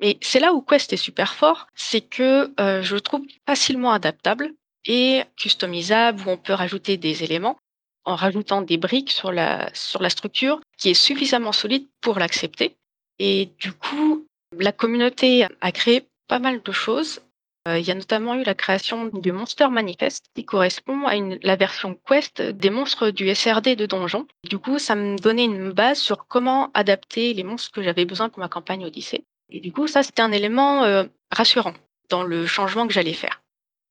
Mais 0.00 0.16
c'est 0.22 0.40
là 0.40 0.54
où 0.54 0.62
Quest 0.62 0.94
est 0.94 0.96
super 0.96 1.34
fort, 1.34 1.66
c'est 1.74 2.00
que, 2.00 2.50
je 2.58 2.94
le 2.94 3.00
trouve 3.02 3.26
facilement 3.46 3.92
adaptable 3.92 4.54
et 4.86 5.22
customisable, 5.36 6.22
où 6.26 6.30
on 6.30 6.36
peut 6.36 6.52
rajouter 6.52 6.96
des 6.96 7.24
éléments 7.24 7.56
en 8.04 8.16
rajoutant 8.16 8.62
des 8.62 8.76
briques 8.76 9.10
sur 9.10 9.32
la 9.32 9.70
sur 9.74 10.02
la 10.02 10.10
structure 10.10 10.60
qui 10.76 10.90
est 10.90 10.94
suffisamment 10.94 11.52
solide 11.52 11.86
pour 12.02 12.18
l'accepter 12.18 12.76
et 13.18 13.50
du 13.58 13.72
coup, 13.72 14.26
la 14.58 14.72
communauté 14.72 15.46
a 15.60 15.72
créé 15.72 16.06
pas 16.28 16.38
mal 16.38 16.62
de 16.62 16.72
choses. 16.72 17.20
Heu, 17.68 17.78
il 17.78 17.86
y 17.86 17.90
a 17.90 17.94
notamment 17.94 18.34
eu 18.34 18.42
la 18.42 18.54
création 18.54 19.06
du 19.06 19.32
Monster 19.32 19.68
Manifest 19.68 20.26
qui 20.34 20.44
correspond 20.44 21.06
à 21.06 21.14
la 21.42 21.56
version 21.56 21.98
Quest 22.06 22.42
des 22.42 22.70
monstres 22.70 23.10
du 23.10 23.32
SRD 23.34 23.76
de 23.76 23.86
Donjon. 23.86 24.26
Du 24.48 24.58
coup, 24.58 24.78
ça 24.78 24.94
me 24.94 25.16
donnait 25.16 25.44
une 25.44 25.72
base 25.72 25.98
sur 25.98 26.26
comment 26.26 26.70
adapter 26.74 27.32
les 27.32 27.44
monstres 27.44 27.72
que 27.72 27.82
j'avais 27.82 28.04
besoin 28.04 28.28
pour 28.28 28.40
ma 28.40 28.48
campagne 28.48 28.84
Odyssey 28.84 29.24
et 29.50 29.60
du 29.60 29.72
coup 29.72 29.86
ça 29.86 30.02
c'était 30.02 30.22
un 30.22 30.32
élément, 30.32 30.84
heu, 30.84 31.10
rassurant 31.30 31.74
dans 32.10 32.22
le 32.22 32.46
changement 32.46 32.86
que 32.86 32.92
j'allais 32.92 33.12
faire. 33.12 33.43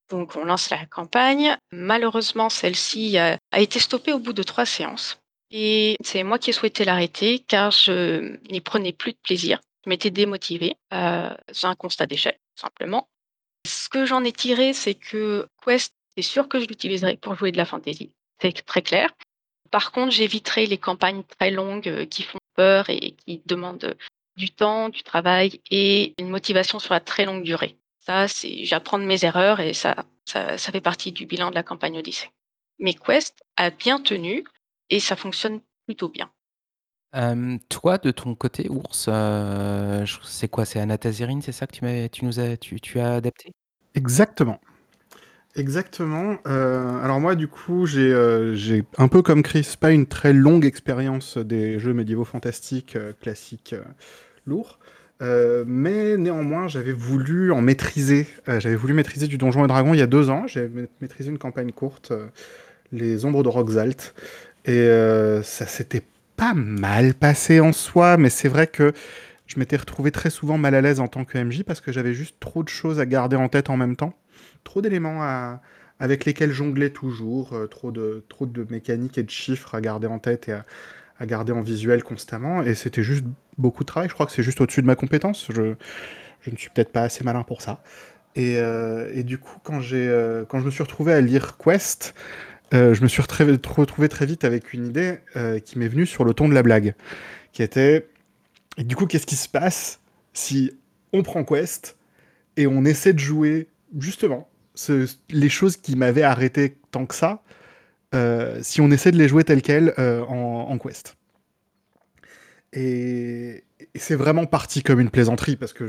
Donc 0.09 0.35
on 0.35 0.45
lance 0.45 0.69
la 0.69 0.85
campagne. 0.85 1.55
Malheureusement 1.71 2.49
celle-ci, 2.49 3.17
heu, 3.17 3.37
a 3.51 3.59
été 3.59 3.79
stoppée 3.79 4.13
au 4.13 4.19
bout 4.19 4.33
de 4.33 4.43
3 4.43 4.65
séances 4.65 5.19
et 5.55 5.97
c'est 6.03 6.23
moi 6.23 6.39
qui 6.39 6.49
ai 6.49 6.53
souhaité 6.53 6.83
l'arrêter 6.83 7.39
car 7.39 7.69
je 7.71 8.37
n'y 8.51 8.59
prenais 8.61 8.91
plus 8.91 9.11
de 9.13 9.17
plaisir. 9.23 9.59
Je 9.85 9.89
m'étais 9.89 10.09
démotivée, 10.09 10.75
c'est 10.91 11.67
un 11.67 11.75
constat 11.75 12.05
d'échec, 12.05 12.39
simplement. 12.55 13.07
Ce 13.67 13.89
que 13.89 14.05
j'en 14.05 14.23
ai 14.23 14.31
tiré, 14.31 14.73
c'est 14.73 14.95
que 14.95 15.47
Quest, 15.65 15.93
c'est 16.15 16.23
sûr 16.23 16.47
que 16.49 16.59
je 16.59 16.65
l'utiliserai 16.67 17.17
pour 17.17 17.35
jouer 17.35 17.51
de 17.51 17.57
la 17.57 17.65
fantasy, 17.65 18.11
c'est 18.41 18.65
très 18.65 18.81
clair. 18.81 19.11
Par 19.71 19.91
contre, 19.91 20.11
j'éviterai 20.11 20.65
les 20.67 20.77
campagnes 20.77 21.23
très 21.23 21.51
longues, 21.51 21.87
heu, 21.89 22.05
qui 22.05 22.23
font 22.23 22.39
peur 22.55 22.89
et 22.89 23.11
qui 23.11 23.41
demandent, 23.45 23.95
du 24.37 24.49
temps, 24.51 24.89
du 24.89 25.03
travail 25.03 25.61
et 25.71 26.13
une 26.19 26.29
motivation 26.29 26.79
sur 26.79 26.93
la 26.93 26.99
très 26.99 27.25
longue 27.25 27.43
durée. 27.43 27.77
Ça, 28.05 28.27
c'est 28.27 28.65
j'apprends 28.65 28.99
de 28.99 29.05
mes 29.05 29.23
erreurs 29.25 29.59
et 29.59 29.73
ça 29.73 29.95
ça 30.25 30.57
ça 30.57 30.71
fait 30.71 30.81
partie 30.81 31.11
du 31.11 31.25
bilan 31.25 31.49
de 31.49 31.55
la 31.55 31.63
campagne 31.63 31.97
Odyssey. 31.97 32.29
Mais 32.79 32.93
Quest 32.93 33.41
a 33.57 33.69
bien 33.71 33.99
tenu 33.99 34.43
et 34.89 34.99
ça 34.99 35.15
fonctionne 35.15 35.61
plutôt 35.85 36.09
bien. 36.09 36.29
Toi 37.69 37.97
de 37.99 38.11
ton 38.11 38.33
côté 38.35 38.67
Ours, 38.69 39.07
heu, 39.07 40.05
j 40.05 40.17
c'est 40.23 40.47
quoi? 40.47 40.65
C'est 40.65 40.79
Anat-Azerine, 40.79 41.41
c'est 41.41 41.51
ça 41.51 41.67
que 41.67 41.73
tu 41.75 42.09
tu 42.09 42.25
nous 42.25 42.39
as 42.39 42.57
tu 42.57 42.81
tu 42.81 42.99
as 42.99 43.15
adapté? 43.15 43.51
Exactement. 43.95 44.59
Exactement, 45.55 46.37
heu, 46.47 46.99
alors 47.03 47.19
moi 47.21 47.35
du 47.35 47.47
coup 47.47 47.85
j'ai, 47.85 48.11
heu, 48.11 48.55
j'ai 48.55 48.83
un 48.97 49.07
peu 49.07 49.21
comme 49.21 49.43
Chris, 49.43 49.75
pas 49.79 49.91
une 49.91 50.07
très 50.07 50.33
longue 50.33 50.65
expérience 50.65 51.37
des 51.37 51.79
jeux 51.79 51.93
médiévaux 51.93 52.25
fantastiques, 52.25 52.97
classiques, 53.21 53.75
lourds, 54.45 54.79
heu, 55.23 55.63
mais 55.65 56.17
néanmoins 56.17 56.67
j'avais 56.67 56.91
voulu 56.91 57.51
en 57.51 57.61
maîtriser, 57.61 58.27
heu, 58.49 58.59
j'avais 58.59 58.75
voulu 58.75 58.93
maîtriser 58.93 59.27
du 59.27 59.37
Donjons& 59.37 59.65
Dragons 59.67 59.93
il 59.93 59.99
y 59.99 60.03
a 60.03 60.07
2 60.07 60.29
ans. 60.29 60.45
J'avais 60.47 60.69
mai 60.69 60.87
maîtrisé 61.01 61.29
une 61.29 61.37
campagne 61.39 61.71
courte, 61.71 62.11
heu, 62.11 62.29
Les 62.91 63.25
Ombres 63.25 63.43
de 63.43 63.49
Roxalt 63.49 64.13
et 64.65 64.87
ça 65.43 65.65
s'était 65.65 66.03
pas 66.35 66.53
mal 66.53 67.13
passé 67.13 67.59
en 67.59 67.73
soi, 67.73 68.17
mais 68.17 68.29
c'est 68.29 68.47
vrai 68.47 68.67
que 68.67 68.93
je 69.45 69.59
m'étais 69.59 69.77
retrouvé 69.77 70.11
très 70.11 70.29
souvent 70.29 70.57
mal 70.57 70.73
à 70.73 70.81
l'aise 70.81 70.99
en 70.99 71.07
tant 71.07 71.25
que 71.25 71.37
MJ 71.37 71.63
parce 71.63 71.81
que 71.81 71.91
j'avais 71.91 72.13
juste 72.13 72.37
trop 72.39 72.63
de 72.63 72.69
choses 72.69 72.99
à 72.99 73.05
garder 73.05 73.35
en 73.35 73.49
tête 73.49 73.69
en 73.69 73.77
même 73.77 73.95
temps. 73.95 74.13
Trop 74.63 74.81
d'éléments 74.81 75.21
avec 75.99 76.25
lesquels 76.25 76.51
jongler 76.51 76.91
toujours, 76.91 77.55
trop 77.69 77.91
de 77.91 78.23
trop 78.29 78.45
de 78.45 78.65
mécaniques 78.69 79.17
et 79.17 79.23
de 79.23 79.29
chiffres 79.29 79.75
à 79.75 79.81
garder 79.81 80.07
en 80.07 80.19
tête 80.19 80.47
et 80.49 80.53
à 80.53 80.65
à 81.19 81.25
garder 81.25 81.51
en 81.53 81.61
visuel 81.61 82.03
constamment 82.03 82.63
et 82.63 82.75
c'était 82.75 83.03
juste 83.03 83.23
beaucoup 83.57 83.83
de 83.83 83.87
travail. 83.87 84.09
Je 84.09 84.13
crois 84.13 84.25
que 84.25 84.31
c'est 84.31 84.43
juste 84.43 84.61
au-dessus 84.61 84.81
de 84.81 84.87
ma 84.87 84.95
compétence. 84.95 85.47
Je 85.53 85.75
je 86.41 86.51
ne 86.51 86.57
suis 86.57 86.69
peut-être 86.71 86.91
pas 86.91 87.03
assez 87.03 87.23
malin 87.23 87.43
pour 87.43 87.61
ça 87.61 87.81
et 88.35 88.57
heu 88.59 89.09
et 89.13 89.23
du 89.23 89.37
coup 89.37 89.59
quand 89.63 89.79
j'ai, 89.81 90.07
heu, 90.07 90.45
quand 90.49 90.59
je 90.59 90.65
me 90.65 90.71
suis 90.71 90.83
retrouvé 90.83 91.13
à 91.13 91.21
lire 91.21 91.57
Quest, 91.57 92.15
heu, 92.73 92.93
je 92.93 93.03
me 93.03 93.07
suis 93.07 93.21
retrouvé 93.21 94.09
très 94.09 94.25
vite 94.25 94.43
avec 94.45 94.73
une 94.73 94.87
idée, 94.87 95.19
qui 95.65 95.79
m'est 95.79 95.87
venue 95.87 96.05
sur 96.05 96.25
le 96.25 96.33
ton 96.33 96.49
de 96.49 96.53
la 96.55 96.63
blague, 96.63 96.95
qui 97.53 97.63
était: 97.63 98.07
«Et 98.77 98.83
du 98.83 98.95
coup, 98.95 99.05
qu'est-ce 99.07 99.27
qui 99.27 99.35
se 99.37 99.49
passe 99.49 100.01
si 100.33 100.73
on 101.13 101.23
prend 101.23 101.43
Quest 101.45 101.97
et 102.57 102.67
on 102.67 102.85
essaie 102.85 103.13
de 103.13 103.19
jouer 103.19 103.67
justement 103.99 104.49
les 105.29 105.49
choses 105.49 105.77
qui 105.77 105.95
m'avaient 105.95 106.23
arrêté 106.23 106.77
tant 106.91 107.05
que 107.05 107.15
ça, 107.15 107.43
si 108.61 108.81
on 108.81 108.91
essaie 108.91 109.11
de 109.11 109.17
les 109.17 109.27
jouer 109.27 109.43
telles 109.43 109.61
quelles, 109.61 109.93
heu, 109.99 110.23
en 110.27 110.67
en 110.69 110.77
Quest?» 110.77 111.15
et 112.73 113.63
c'est 113.95 114.15
vraiment 114.15 114.45
parti 114.45 114.83
comme 114.83 114.99
une 114.99 115.09
plaisanterie 115.09 115.55
parce 115.55 115.73
que 115.73 115.85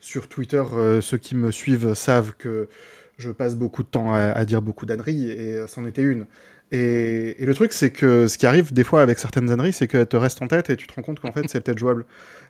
sur 0.00 0.28
Twitter, 0.28 0.62
heu, 0.72 1.00
ceux 1.00 1.18
qui 1.18 1.34
me 1.34 1.50
suivent 1.50 1.94
savent 1.94 2.32
que 2.36 2.68
je 3.16 3.30
passe 3.30 3.54
beaucoup 3.56 3.82
de 3.82 3.88
temps 3.88 4.12
à 4.14 4.44
dire 4.44 4.60
beaucoup 4.60 4.86
d'âneries 4.86 5.30
et 5.30 5.66
c'en 5.68 5.86
était 5.86 6.02
une. 6.02 6.26
Et, 6.72 7.40
et 7.42 7.46
le 7.46 7.54
truc, 7.54 7.72
c'est 7.72 7.90
que 7.92 8.26
ce 8.26 8.36
qui 8.38 8.46
arrive 8.46 8.72
des 8.72 8.82
fois 8.84 9.02
avec 9.02 9.18
certaines 9.20 9.50
âneries, 9.50 9.72
c'est 9.72 9.86
qu'elles 9.86 10.08
te 10.08 10.16
restent 10.16 10.42
en 10.42 10.48
tête 10.48 10.68
et 10.70 10.76
tu 10.76 10.86
te 10.88 10.94
rends 10.94 11.02
compte 11.02 11.20
qu'en 11.20 11.30
fait, 11.32 11.44
c'est 11.48 11.60
peut-être 11.60 11.78
jouable. 11.78 12.04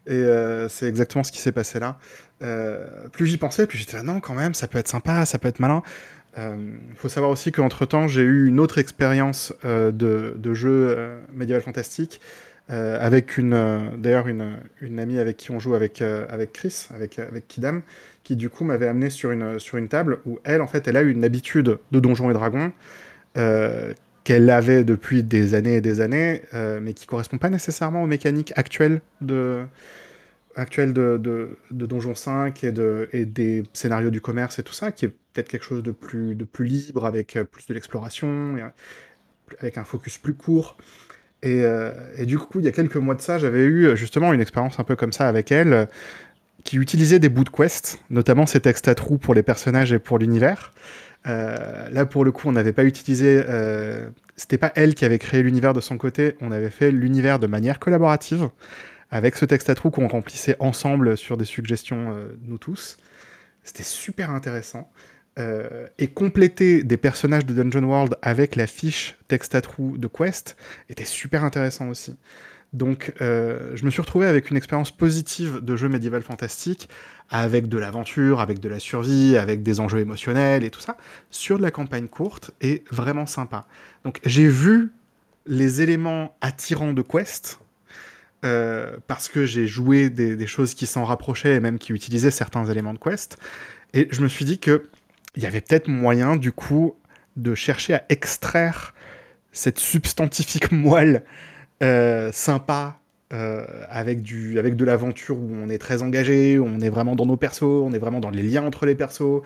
Et 0.07 0.13
euh, 0.15 0.69
c'est 0.69 0.87
exactement 0.87 1.25
ce 1.25 1.33
qui 1.33 1.39
s'est 1.41 1.53
passé 1.53 1.81
là. 1.81 1.99
Euh, 2.43 2.87
plus 3.13 3.27
j'y 3.27 3.37
pensais, 3.39 3.67
plus 3.67 3.79
j'étais 3.79 3.97
là, 3.97 4.03
non, 4.03 4.21
quand 4.21 4.35
même, 4.35 4.55
ça 4.55 4.69
peut 4.69 4.79
être 4.79 4.89
sympa, 4.89 5.27
ça 5.27 5.39
peut 5.39 5.49
être 5.49 5.61
malin. 5.61 5.83
Il 6.37 6.41
euh, 6.41 6.57
faut 6.97 7.09
savoir 7.09 7.31
aussi 7.31 7.53
qu'entre 7.53 7.87
temps, 7.87 8.09
j'ai 8.09 8.23
eu 8.23 8.47
une 8.49 8.59
autre 8.59 8.79
expérience 8.79 9.55
euh, 9.65 9.93
de, 9.93 10.55
jeu 10.55 10.89
euh, 10.91 11.21
médiéval 11.33 11.63
fantastique 11.63 12.21
euh, 12.71 12.99
avec 13.01 13.39
une, 13.39 13.93
d'ailleurs 13.99 14.27
une, 14.27 14.99
amie 14.99 15.19
avec 15.19 15.37
qui 15.37 15.53
on 15.53 15.61
joue 15.61 15.75
avec, 15.75 16.03
avec 16.03 16.53
Chris, 16.53 16.89
avec, 16.93 17.19
avec 17.19 17.47
Kidam, 17.47 17.83
qui 18.25 18.35
du 18.35 18.51
coup 18.51 18.65
m'avait 18.65 18.89
amené 18.89 19.11
sur 19.11 19.31
une, 19.31 19.61
sur 19.61 19.79
une 19.79 19.89
table 19.89 20.19
où 20.27 20.41
elle, 20.43 20.61
en 20.61 20.67
fait, 20.67 20.89
elle 20.89 20.97
a 20.97 21.03
eu 21.03 21.11
une 21.13 21.25
habitude 21.25 21.79
de 21.93 22.01
Donjons 22.01 22.31
et 22.31 22.35
Dragons 22.35 22.73
qu'elle 24.25 24.49
avait 24.49 24.85
depuis 24.85 25.23
des 25.23 25.55
années 25.55 25.77
et 25.77 25.81
des 25.83 26.01
années, 26.01 26.43
mais 26.81 26.95
qui 26.95 27.05
correspond 27.05 27.37
pas 27.37 27.51
nécessairement 27.51 28.03
aux 28.03 28.07
mécaniques 28.07 28.55
actuelles 28.57 29.03
de 29.21 29.65
actuelle 30.57 30.93
de, 30.93 31.19
de, 31.19 31.87
Donjon 31.87 32.15
5 32.15 32.63
et, 32.65 32.73
de, 32.73 33.09
et 33.13 33.25
des 33.25 33.65
scénarios 33.73 34.11
du 34.11 34.21
commerce 34.21 34.59
et 34.59 34.63
tout 34.63 34.73
ça, 34.73 34.93
qui 34.93 35.05
peut-être 35.35 35.49
quelque 35.49 35.65
chose 35.65 35.83
de 35.83 35.91
plus, 35.93 36.35
de 36.35 36.45
plus 36.45 36.65
libre, 36.65 37.05
avec 37.05 37.39
plus 37.51 37.67
de 37.67 37.75
l'exploration, 37.75 38.57
avec 39.61 39.77
un 39.77 39.85
focus 39.85 40.17
plus 40.19 40.35
court. 40.35 40.77
Et, 41.43 41.63
euh, 41.65 41.93
et, 42.17 42.25
du 42.25 42.39
coup, 42.39 42.61
il 42.61 42.65
y 42.65 42.69
a 42.69 42.73
quelques 42.73 42.97
mois 42.97 43.15
de 43.15 43.21
ça, 43.21 43.39
j'avais 43.39 43.65
eu 43.65 43.95
justement 43.97 44.33
une 44.33 44.41
expérience 44.41 44.81
un 44.81 44.85
peu 44.85 44.97
comme 44.97 45.13
ça 45.13 45.29
avec 45.29 45.53
elle, 45.53 45.89
qui 46.65 46.79
utilisait 46.79 47.19
des 47.19 47.29
bouts 47.29 47.45
de 47.45 47.51
quest, 47.51 48.01
notamment 48.09 48.47
ces 48.47 48.61
textes 48.61 48.89
à 48.89 48.95
trous 48.95 49.19
pour 49.19 49.35
les 49.35 49.43
personnages 49.43 49.93
et 49.93 49.99
pour 49.99 50.19
l'univers. 50.19 50.73
Euh, 51.27 51.89
là, 51.91 52.07
pour 52.07 52.25
le 52.25 52.33
coup, 52.33 52.49
on 52.49 52.53
n'avait 52.53 52.73
pas 52.73 52.85
utilisé. 52.85 53.43
Euh, 53.49 54.09
C'était 54.37 54.59
pas 54.59 54.73
elle 54.75 54.95
qui 54.95 55.05
avait 55.05 55.19
créé 55.19 55.43
l'univers 55.43 55.73
de 55.75 55.81
son 55.81 55.99
côté, 55.99 56.37
on 56.41 56.51
avait 56.53 56.71
fait 56.71 56.91
l'univers 56.91 57.39
de 57.39 57.47
manière 57.47 57.79
collaborative 57.79 58.49
avec 59.11 59.37
ce 59.37 59.45
texte 59.45 59.71
à 59.71 59.75
trous 59.75 59.91
qu'on 59.91 60.09
remplissait 60.09 60.57
ensemble 60.59 61.17
sur 61.17 61.37
des 61.37 61.45
suggestions, 61.45 62.13
euh, 62.13 62.37
nous 62.43 62.59
tous. 62.59 62.97
C'était 63.63 63.85
super 63.85 64.31
intéressant. 64.31 64.91
Euh, 65.37 65.89
et 65.99 66.07
compléter 66.07 66.85
des 66.85 66.97
personnages 66.97 67.45
de 67.45 67.55
Dungeon 67.55 67.83
World 67.83 68.17
avec 68.23 68.55
la 68.55 68.69
fiche 68.69 69.17
texte 69.27 69.57
à 69.57 69.61
trous 69.61 69.99
de 69.99 70.07
Quest 70.07 70.57
était 70.89 71.05
super 71.05 71.43
intéressant 71.43 71.89
aussi. 71.89 72.17
Donc, 72.73 73.13
euh, 73.21 73.73
je 73.75 73.85
me 73.85 73.91
suis 73.91 74.01
retrouvé 74.01 74.27
avec 74.27 74.51
une 74.51 74.57
expérience 74.57 74.91
positive 74.91 75.61
de 75.61 75.77
jeu 75.77 75.89
médiéval 75.89 76.23
fantastique, 76.23 76.89
avec 77.31 77.69
de 77.69 77.79
l'aventure, 77.79 78.41
avec 78.41 78.61
de 78.61 78.69
la 78.69 78.79
survie, 78.79 79.37
avec 79.37 79.63
des 79.63 79.81
enjeux 79.81 80.01
émotionnels 80.01 80.63
et 80.63 80.71
tout 80.71 80.81
ça, 80.81 80.97
sur 81.31 81.57
de 81.59 81.63
la 81.63 81.71
campagne 81.71 82.07
courte 82.07 82.53
et 82.61 82.85
vraiment 82.93 83.27
sympa. 83.27 83.67
Donc, 84.05 84.21
j'ai 84.25 84.47
vu 84.47 84.93
les 85.47 85.83
éléments 85.83 86.37
attirants 86.41 86.93
de 86.93 87.03
Quest 87.03 87.61
euh, 88.45 88.97
parce 89.07 89.29
que 89.29 89.47
j'ai 89.47 89.67
joué 89.67 90.11
des, 90.11 90.47
choses 90.47 90.75
qui 90.75 90.87
s'en 90.87 91.05
rapprochaient 91.05 91.55
et 91.55 91.61
même 91.61 91.79
qui 91.79 91.93
utilisaient 91.93 92.31
certains 92.31 92.67
éléments 92.67 92.95
de 92.95 92.99
Quest. 92.99 93.37
Et 93.95 94.09
je 94.11 94.21
me 94.21 94.29
suis 94.29 94.45
dit 94.45 94.59
qu'il 95.35 95.43
y 95.43 95.47
avait 95.47 95.61
peut-être 95.61 95.89
moyen, 95.89 96.37
du 96.37 96.53
coup, 96.53 96.97
de 97.37 97.55
chercher 97.55 97.95
à 97.95 98.05
extraire 98.09 98.95
cette 99.53 99.79
substantifique 99.79 100.73
moelle 100.73 101.25
euh, 101.83 102.31
sympa 102.33 102.99
euh, 103.33 103.67
avec, 103.89 104.23
du, 104.23 104.59
avec 104.59 104.77
de 104.77 104.85
l'aventure 104.85 105.37
où 105.37 105.51
on 105.53 105.69
est 105.69 105.79
très 105.79 106.03
engagé, 106.03 106.59
où 106.59 106.67
on 106.67 106.81
est 106.81 106.89
vraiment 106.89 107.17
dans 107.17 107.27
nos 107.27 107.37
persos, 107.37 107.63
on 107.63 107.93
est 107.93 107.99
vraiment 107.99 108.21
dans 108.21 108.31
les 108.31 108.43
liens 108.43 108.65
entre 108.65 108.87
les 108.87 108.95
persos, 108.95 109.43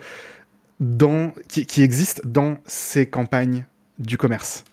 dans, 0.79 1.33
qui, 1.47 1.65
qui 1.65 1.81
existent 1.81 2.21
dans 2.23 2.57
ces 2.65 3.07
campagnes 3.07 3.65
du 3.97 4.17
commerce. 4.17 4.63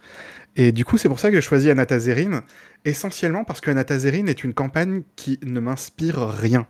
Et 0.57 0.73
du 0.73 0.85
coup, 0.85 0.99
c'est 0.99 1.09
pour 1.09 1.19
ça 1.19 1.31
que 1.31 1.37
j'ai 1.37 1.43
choisi 1.43 1.71
Anatazerine, 1.71 2.43
essentiellement 2.85 3.45
parce 3.45 3.61
que 3.61 3.71
Anatazerine 3.71 4.29
est 4.29 4.45
une 4.45 4.55
campagne 4.55 5.03
qui 5.17 5.39
ne 5.45 5.61
m'inspire 5.61 6.29
rien. 6.29 6.67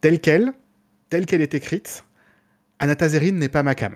Telle 0.00 0.20
qu'elle, 0.20 0.52
telle 1.08 1.26
qu'elle 1.26 1.42
est 1.42 1.54
écrite, 1.54 2.04
Anatazerine 2.82 3.38
n'est 3.38 3.48
pas 3.48 3.62
ma 3.62 3.76
cam. 3.76 3.94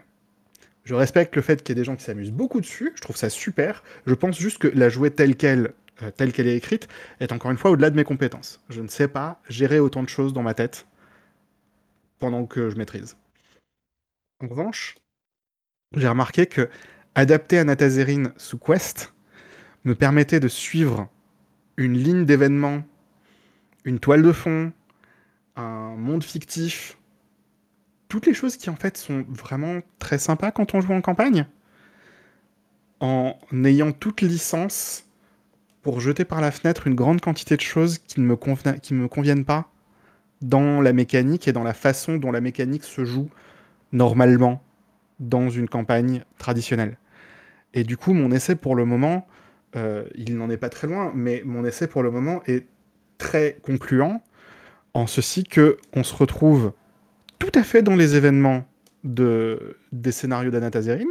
Je 0.85 0.95
respecte 0.95 1.35
le 1.35 1.43
fait 1.43 1.61
qu'il 1.61 1.71
y 1.71 1.73
ait 1.77 1.83
des 1.83 1.85
gens 1.85 1.97
qui 1.97 2.05
s'amusent 2.05 2.31
beaucoup 2.31 2.61
dessus, 2.61 2.93
je 2.95 3.01
trouve 3.01 3.17
ça 3.17 3.29
super. 3.29 3.83
Je 4.07 4.15
pense 4.15 4.39
juste 4.39 4.59
que 4.59 4.69
la 4.69 4.89
jouer 4.89 5.11
telle 5.11 5.35
qu'elle, 5.35 5.75
euh, 6.03 6.13
telle 6.13 6.33
qu'elle 6.33 6.47
est 6.47 6.57
écrite, 6.57 6.87
est 7.19 7.33
encore 7.33 7.51
une 7.51 7.57
fois 7.59 7.73
au-delà 7.73 7.91
de 7.91 7.97
mes 7.97 8.05
compétences. 8.05 8.61
Je 8.69 8.81
ne 8.81 8.87
sais 8.87 9.09
pas 9.09 9.41
gérer 9.49 9.81
autant 9.81 10.05
de 10.05 10.09
choses 10.09 10.33
dans 10.33 10.45
ma 10.45 10.55
tête 10.55 10.87
pendant 12.21 12.47
que 12.47 12.71
je 12.71 12.77
maîtrise. 12.77 13.17
En 14.41 14.47
revanche, 14.47 14.95
j'ai 15.97 16.07
remarqué 16.07 16.47
que 16.47 16.71
adapter 17.17 17.59
Anatazerine 17.59 18.33
sous 18.37 18.59
Quest 18.59 19.13
me 19.85 19.97
permettait 19.97 20.39
de 20.39 20.47
suivre 20.47 21.09
une 21.77 21.95
ligne 21.95 22.25
d'événements, 22.25 22.85
une 23.85 23.99
toile 23.99 24.23
de 24.23 24.33
fond, 24.33 24.73
un 25.57 25.97
monde 25.97 26.23
fictif, 26.23 26.96
toutes 28.09 28.27
les 28.27 28.35
choses 28.35 28.57
qui 28.57 28.71
en 28.71 28.77
fait 28.77 28.97
sont 28.97 29.25
vraiment 29.29 29.81
très 29.99 30.19
sympas 30.19 30.51
quand 30.51 30.75
on 30.75 30.81
joue 30.81 30.93
en 30.93 31.01
campagne, 31.01 31.47
en 33.01 33.37
ayant 33.65 33.93
toute 33.93 34.21
licence 34.21 35.05
pour 35.83 36.01
jeter 36.01 36.25
par 36.25 36.41
la 36.41 36.51
fenêtre 36.51 36.87
une 36.87 36.95
grande 36.95 37.21
quantité 37.21 37.57
de 37.57 37.61
choses 37.61 37.99
qui 37.99 38.21
ne 38.21 38.27
me, 38.27 39.07
conviennent 39.07 39.45
pas 39.45 39.71
dans 40.43 40.81
la 40.81 40.93
mécanique 40.93 41.47
et 41.49 41.53
dans 41.53 41.63
la 41.63 41.75
façon 41.75 42.17
dont 42.17 42.33
la 42.33 42.41
mécanique 42.41 42.85
se 42.85 43.05
joue 43.05 43.29
normalement 43.93 44.63
dans 45.21 45.49
une 45.49 45.69
campagne 45.69 46.25
traditionnelle. 46.39 46.99
Et 47.73 47.85
du 47.85 47.97
coup, 47.97 48.15
mon 48.15 48.33
essai 48.33 48.57
pour 48.57 48.75
le 48.75 48.85
moment, 48.85 49.27
euh, 49.77 50.05
il 50.15 50.37
n'en 50.37 50.51
est 50.51 50.57
pas 50.57 50.71
très 50.71 50.87
loin, 50.87 51.13
mais 51.15 51.43
mon 51.45 51.65
essai 51.65 51.87
pour 51.87 52.03
le 52.03 52.11
moment 52.11 52.43
est 52.47 52.67
très 53.19 53.59
concluant, 53.63 54.23
en 54.95 55.07
ceci 55.07 55.45
que 55.45 55.79
on 55.95 56.03
se 56.03 56.15
retrouve 56.15 56.73
tout 57.39 57.53
à 57.55 57.63
fait 57.63 57.83
dans 57.83 57.97
les 57.97 58.17
événements 58.17 58.67
de, 59.05 59.79
des 59.93 60.13
scénarios 60.13 60.51
d'Anatazerine, 60.51 61.09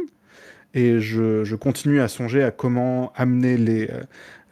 et 0.74 1.00
je, 1.00 1.44
je, 1.44 1.56
continue 1.56 2.00
à 2.00 2.08
songer 2.08 2.42
à 2.42 2.50
comment 2.50 3.12
amener 3.14 3.56
les, 3.56 3.88
euh, 3.90 4.02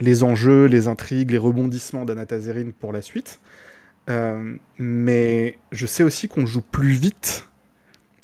les 0.01 0.23
enjeux, 0.23 0.67
les 0.67 0.89
intrigues, 0.89 1.31
les 1.31 1.39
rebondissements 1.39 2.05
d'Anatazerine 2.05 2.73
pour 2.73 2.93
la 2.93 3.03
suite. 3.03 3.41
Euh, 4.09 4.57
mais 4.79 5.59
je 5.73 5.87
sais 5.87 6.03
aussi 6.03 6.29
qu'on 6.29 6.47
joue 6.47 6.63
plus 6.63 6.93
vite 6.93 7.49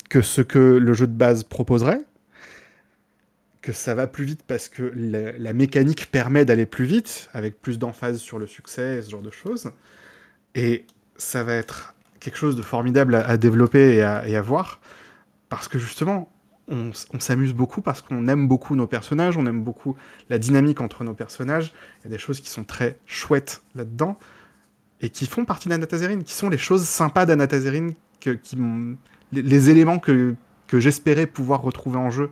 que 0.09 0.21
ce 0.21 0.41
que 0.41 0.59
le 0.59 0.93
jeu 0.93 1.07
de 1.07 1.13
base 1.13 1.43
proposerait, 1.43 2.01
que 3.61 3.71
ça 3.71 3.93
va 3.93 4.07
plus 4.07 4.25
vite 4.25 4.41
parce 4.47 4.67
que 4.67 4.91
la, 4.95 5.33
la 5.33 5.53
mécanique 5.53 6.09
permet 6.11 6.45
d'aller 6.45 6.65
plus 6.65 6.85
vite, 6.85 7.29
avec 7.33 7.61
plus 7.61 7.77
d'emphase 7.77 8.17
sur 8.17 8.39
le 8.39 8.47
succès 8.47 9.01
ce 9.01 9.11
genre 9.11 9.21
de 9.21 9.31
choses. 9.31 9.71
Et 10.55 10.85
ça 11.17 11.43
va 11.43 11.53
être 11.53 11.93
quelque 12.21 12.37
chose 12.37 12.55
de 12.55 12.61
formidable 12.61 13.15
à, 13.15 13.35
développer 13.35 13.95
et 13.95 14.03
à, 14.03 14.41
voir, 14.41 14.79
parce 15.49 15.67
que 15.67 15.77
justement, 15.77 16.31
on, 16.69 16.91
s'amuse 17.19 17.53
beaucoup 17.53 17.81
parce 17.81 18.01
qu'on 18.01 18.29
aime 18.29 18.47
beaucoup 18.47 18.75
nos 18.75 18.87
personnages, 18.87 19.37
on 19.37 19.45
aime 19.45 19.61
beaucoup 19.61 19.97
la 20.29 20.37
dynamique 20.37 20.79
entre 20.79 21.03
nos 21.03 21.13
personnages. 21.13 21.73
Il 21.99 22.05
y 22.05 22.07
a 22.07 22.11
des 22.11 22.21
choses 22.21 22.39
qui 22.39 22.49
sont 22.49 22.63
très 22.63 22.97
chouettes 23.05 23.61
là-dedans 23.75 24.17
et 25.01 25.09
qui 25.09 25.25
font 25.25 25.43
partie 25.43 25.67
d'Anatazerine, 25.67 26.23
qui 26.23 26.33
sont 26.33 26.47
les 26.47 26.59
choses 26.59 26.83
sympas 26.83 27.25
d'Anatazerine, 27.25 27.95
les, 29.33 29.69
éléments 29.69 29.99
que, 29.99 30.35
que 30.67 30.79
j'espérais 30.79 31.25
pouvoir 31.25 31.61
retrouver 31.61 31.97
en 31.97 32.11
jeu 32.11 32.29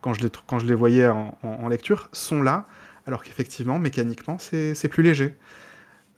quand 0.00 0.14
je 0.14 0.22
les, 0.22 0.30
quand 0.46 0.60
je 0.60 0.66
les 0.66 0.74
voyais 0.74 1.08
en 1.08 1.68
lecture, 1.68 2.08
sont 2.12 2.42
là, 2.42 2.66
alors 3.06 3.22
qu'effectivement, 3.22 3.78
mécaniquement, 3.78 4.38
c'est 4.38 4.88
plus 4.88 5.02
léger. 5.02 5.36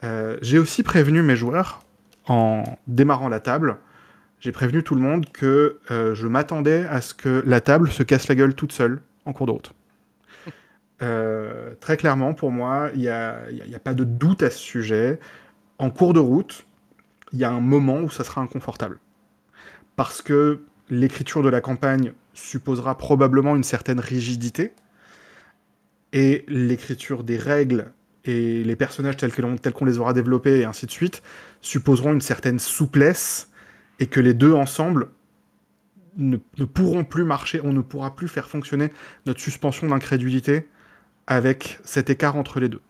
Euh, 0.03 0.37
j'ai 0.41 0.59
aussi 0.59 0.83
prévenu 0.83 1.21
mes 1.21 1.35
joueurs, 1.35 1.84
en 2.27 2.63
démarrant 2.87 3.29
la 3.29 3.39
table, 3.39 3.77
j'ai 4.39 4.51
prévenu 4.51 4.83
tout 4.83 4.95
le 4.95 5.01
monde 5.01 5.29
que 5.31 5.79
euh, 5.91 6.15
je 6.15 6.27
m'attendais 6.27 6.85
à 6.85 7.01
ce 7.01 7.13
que 7.13 7.43
la 7.45 7.61
table 7.61 7.91
se 7.91 8.03
casse 8.03 8.27
la 8.27 8.35
gueule 8.35 8.53
toute 8.53 8.71
seule 8.71 9.01
en 9.25 9.33
cours 9.33 9.47
de 9.47 9.51
route. 9.51 9.73
Euh, 11.01 11.73
très 11.81 11.97
clairement, 11.97 12.33
pour 12.33 12.51
moi, 12.51 12.89
il 12.93 13.01
n'y 13.01 13.09
a, 13.09 13.31
a, 13.33 13.75
a, 13.75 13.79
pas 13.79 13.93
de 13.93 14.05
doute 14.05 14.41
à 14.43 14.49
ce 14.49 14.57
sujet. 14.57 15.19
En 15.77 15.89
cours 15.89 16.13
de 16.13 16.21
route, 16.21 16.65
il 17.33 17.39
y 17.39 17.43
a 17.43 17.51
un 17.51 17.59
moment 17.59 17.97
où 17.99 18.09
ça 18.09 18.23
sera 18.23 18.39
inconfortable. 18.39 18.97
Parce 19.97 20.21
que 20.21 20.61
l'écriture 20.89 21.43
de 21.43 21.49
la 21.49 21.59
campagne 21.59 22.13
supposera 22.33 22.97
probablement 22.97 23.57
une 23.57 23.65
certaine 23.65 23.99
rigidité, 23.99 24.71
et 26.15 26.45
l'écriture 26.47 27.23
des 27.23 27.37
règles 27.37 27.91
et 28.23 28.63
les 28.63 28.75
personnages 28.75 29.17
tels 29.17 29.33
qu'on 29.33 29.57
tels 29.57 29.73
qu'on 29.73 29.85
les 29.85 29.99
aura 29.99 30.13
développés 30.13 30.61
et 30.61 30.65
ainsi 30.65 30.85
de 30.85 30.91
suite 30.91 31.21
supposeront 31.65 32.13
une 32.13 32.21
certaine 32.21 32.59
souplesse, 32.59 33.49
et 33.99 34.07
que 34.07 34.19
les 34.19 34.33
deux 34.33 34.53
ensemble 34.53 35.09
ne, 36.17 36.37
ne 36.57 36.65
pourront 36.65 37.05
plus 37.05 37.23
marcher, 37.23 37.61
on 37.63 37.73
ne 37.73 37.81
pourra 37.81 38.15
plus 38.15 38.27
faire 38.27 38.49
fonctionner 38.49 38.91
notre 39.25 39.39
suspension 39.39 39.87
d'incrédulité 39.87 40.67
avec 41.27 41.79
cet 41.83 42.09
écart 42.09 42.35
entre 42.35 42.59
les 42.59 42.69
deux. 42.69 42.81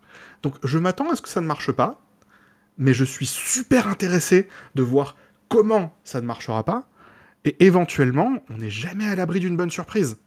Donc 0.41 0.55
je 0.63 0.77
m'attends 0.77 1.09
à 1.09 1.15
ce 1.15 1.21
que 1.21 1.29
ça 1.29 1.41
ne 1.41 1.47
marche 1.47 1.71
pas, 1.71 2.01
mais 2.77 2.93
je 2.93 3.05
suis 3.05 3.25
super 3.25 3.87
intéressé 3.87 4.49
de 4.75 4.83
voir 4.83 5.15
comment 5.47 5.95
ça 6.03 6.21
ne 6.21 6.25
marchera 6.25 6.63
pas, 6.63 6.87
et 7.45 7.63
éventuellement, 7.63 8.43
on 8.49 8.57
n'est 8.57 8.71
jamais 8.71 9.07
à 9.07 9.15
l'abri 9.15 9.39
d'une 9.39 9.55
bonne 9.55 9.71
surprise. 9.71 10.17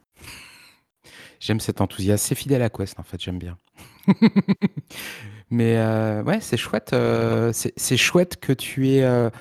J'aime 1.39 1.59
cet 1.59 1.81
enthousiasme. 1.81 2.25
C'est 2.27 2.35
fidèle 2.35 2.61
à 2.61 2.69
Quest, 2.69 2.99
en 2.99 3.03
fait, 3.03 3.21
j'aime 3.21 3.37
bien. 3.37 3.57
Mais 5.51 5.77
heu, 5.77 6.21
ouais, 6.23 6.39
c'est 6.41 6.57
chouette, 6.57 6.93
heu, 6.93 7.51
c'est 7.53 7.97
chouette 7.97 8.37
que 8.39 8.53
tu 8.53 8.89
aies, 8.89 9.03
heu 9.03 9.31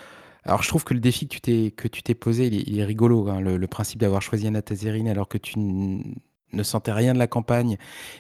alors 0.44 0.62
je 0.62 0.68
trouve 0.68 0.84
que 0.84 0.94
le 0.94 1.00
défi 1.00 1.28
que 1.28 1.34
tu 1.34 1.40
t'es 1.42 1.72
que 1.72 1.88
tu 1.88 2.02
t'es 2.02 2.14
posé, 2.16 2.46
il 2.48 2.78
est 2.80 2.84
rigolo, 2.84 3.28
hein, 3.30 3.40
le 3.40 3.66
principe 3.68 4.00
d'avoir 4.00 4.22
choisi 4.22 4.46
Anatazerine 4.48 5.09
alors 5.09 5.28
que 5.28 5.38
tu 5.38 5.59
ne 6.53 6.62
sentais 6.62 6.92
rien 6.92 7.14
de 7.14 7.18
la 7.18 7.26
campagne 7.26 7.76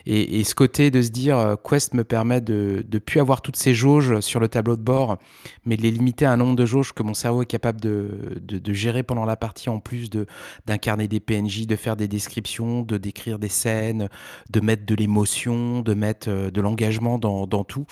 et 0.06 0.44
ce 0.44 0.54
côté 0.54 0.90
de 0.90 1.02
se 1.02 1.10
dire, 1.10 1.38
heu: 1.38 1.56
«Quest 1.56 1.94
me 1.94 2.04
permet 2.04 2.40
de 2.40 2.84
de 2.86 2.98
plus 2.98 3.20
avoir 3.20 3.42
toutes 3.42 3.56
ces 3.56 3.74
jauges 3.74 4.20
sur 4.20 4.40
le 4.40 4.48
tableau 4.48 4.76
de 4.76 4.82
bord, 4.82 5.18
mais 5.66 5.76
de 5.76 5.82
les 5.82 5.90
limiter 5.90 6.26
à 6.26 6.32
un 6.32 6.36
nombre 6.36 6.56
de 6.56 6.66
jauges 6.66 6.92
que 6.92 7.02
mon 7.02 7.14
cerveau 7.14 7.42
est 7.42 7.46
capable 7.46 7.80
de 7.80 8.40
de 8.42 8.72
gérer 8.72 9.02
pendant 9.02 9.24
la 9.24 9.36
partie, 9.36 9.68
en 9.70 9.80
plus 9.80 10.10
de 10.10 10.26
d'incarner 10.66 11.08
des 11.08 11.20
PNJ, 11.20 11.66
de 11.66 11.76
faire 11.76 11.96
des 11.96 12.08
descriptions, 12.08 12.82
de 12.82 12.96
décrire 12.98 13.38
des 13.38 13.48
scènes, 13.48 14.08
de 14.50 14.60
mettre 14.60 14.86
de 14.86 14.94
l'émotion, 14.94 15.80
de 15.82 15.94
mettre, 15.94 16.28
heu, 16.30 16.50
de 16.50 16.60
l'engagement 16.60 17.18
dans 17.18 17.46
dans 17.46 17.64
tout». 17.64 17.86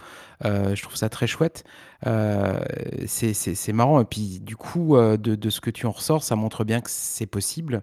Heu, 0.44 0.74
je 0.74 0.82
trouve 0.82 0.96
ça 0.96 1.08
très 1.08 1.26
chouette. 1.26 1.64
Heu, 2.06 2.60
c'est 3.06 3.72
marrant 3.72 4.00
et 4.00 4.04
puis 4.04 4.40
du 4.40 4.56
coup, 4.56 4.96
de 4.98 5.16
de 5.34 5.50
ce 5.50 5.60
que 5.60 5.70
tu 5.70 5.86
en 5.86 5.92
ressors, 5.92 6.22
ça 6.24 6.36
montre 6.36 6.64
bien 6.64 6.80
que 6.80 6.90
c'est 6.90 7.26
possible, 7.26 7.82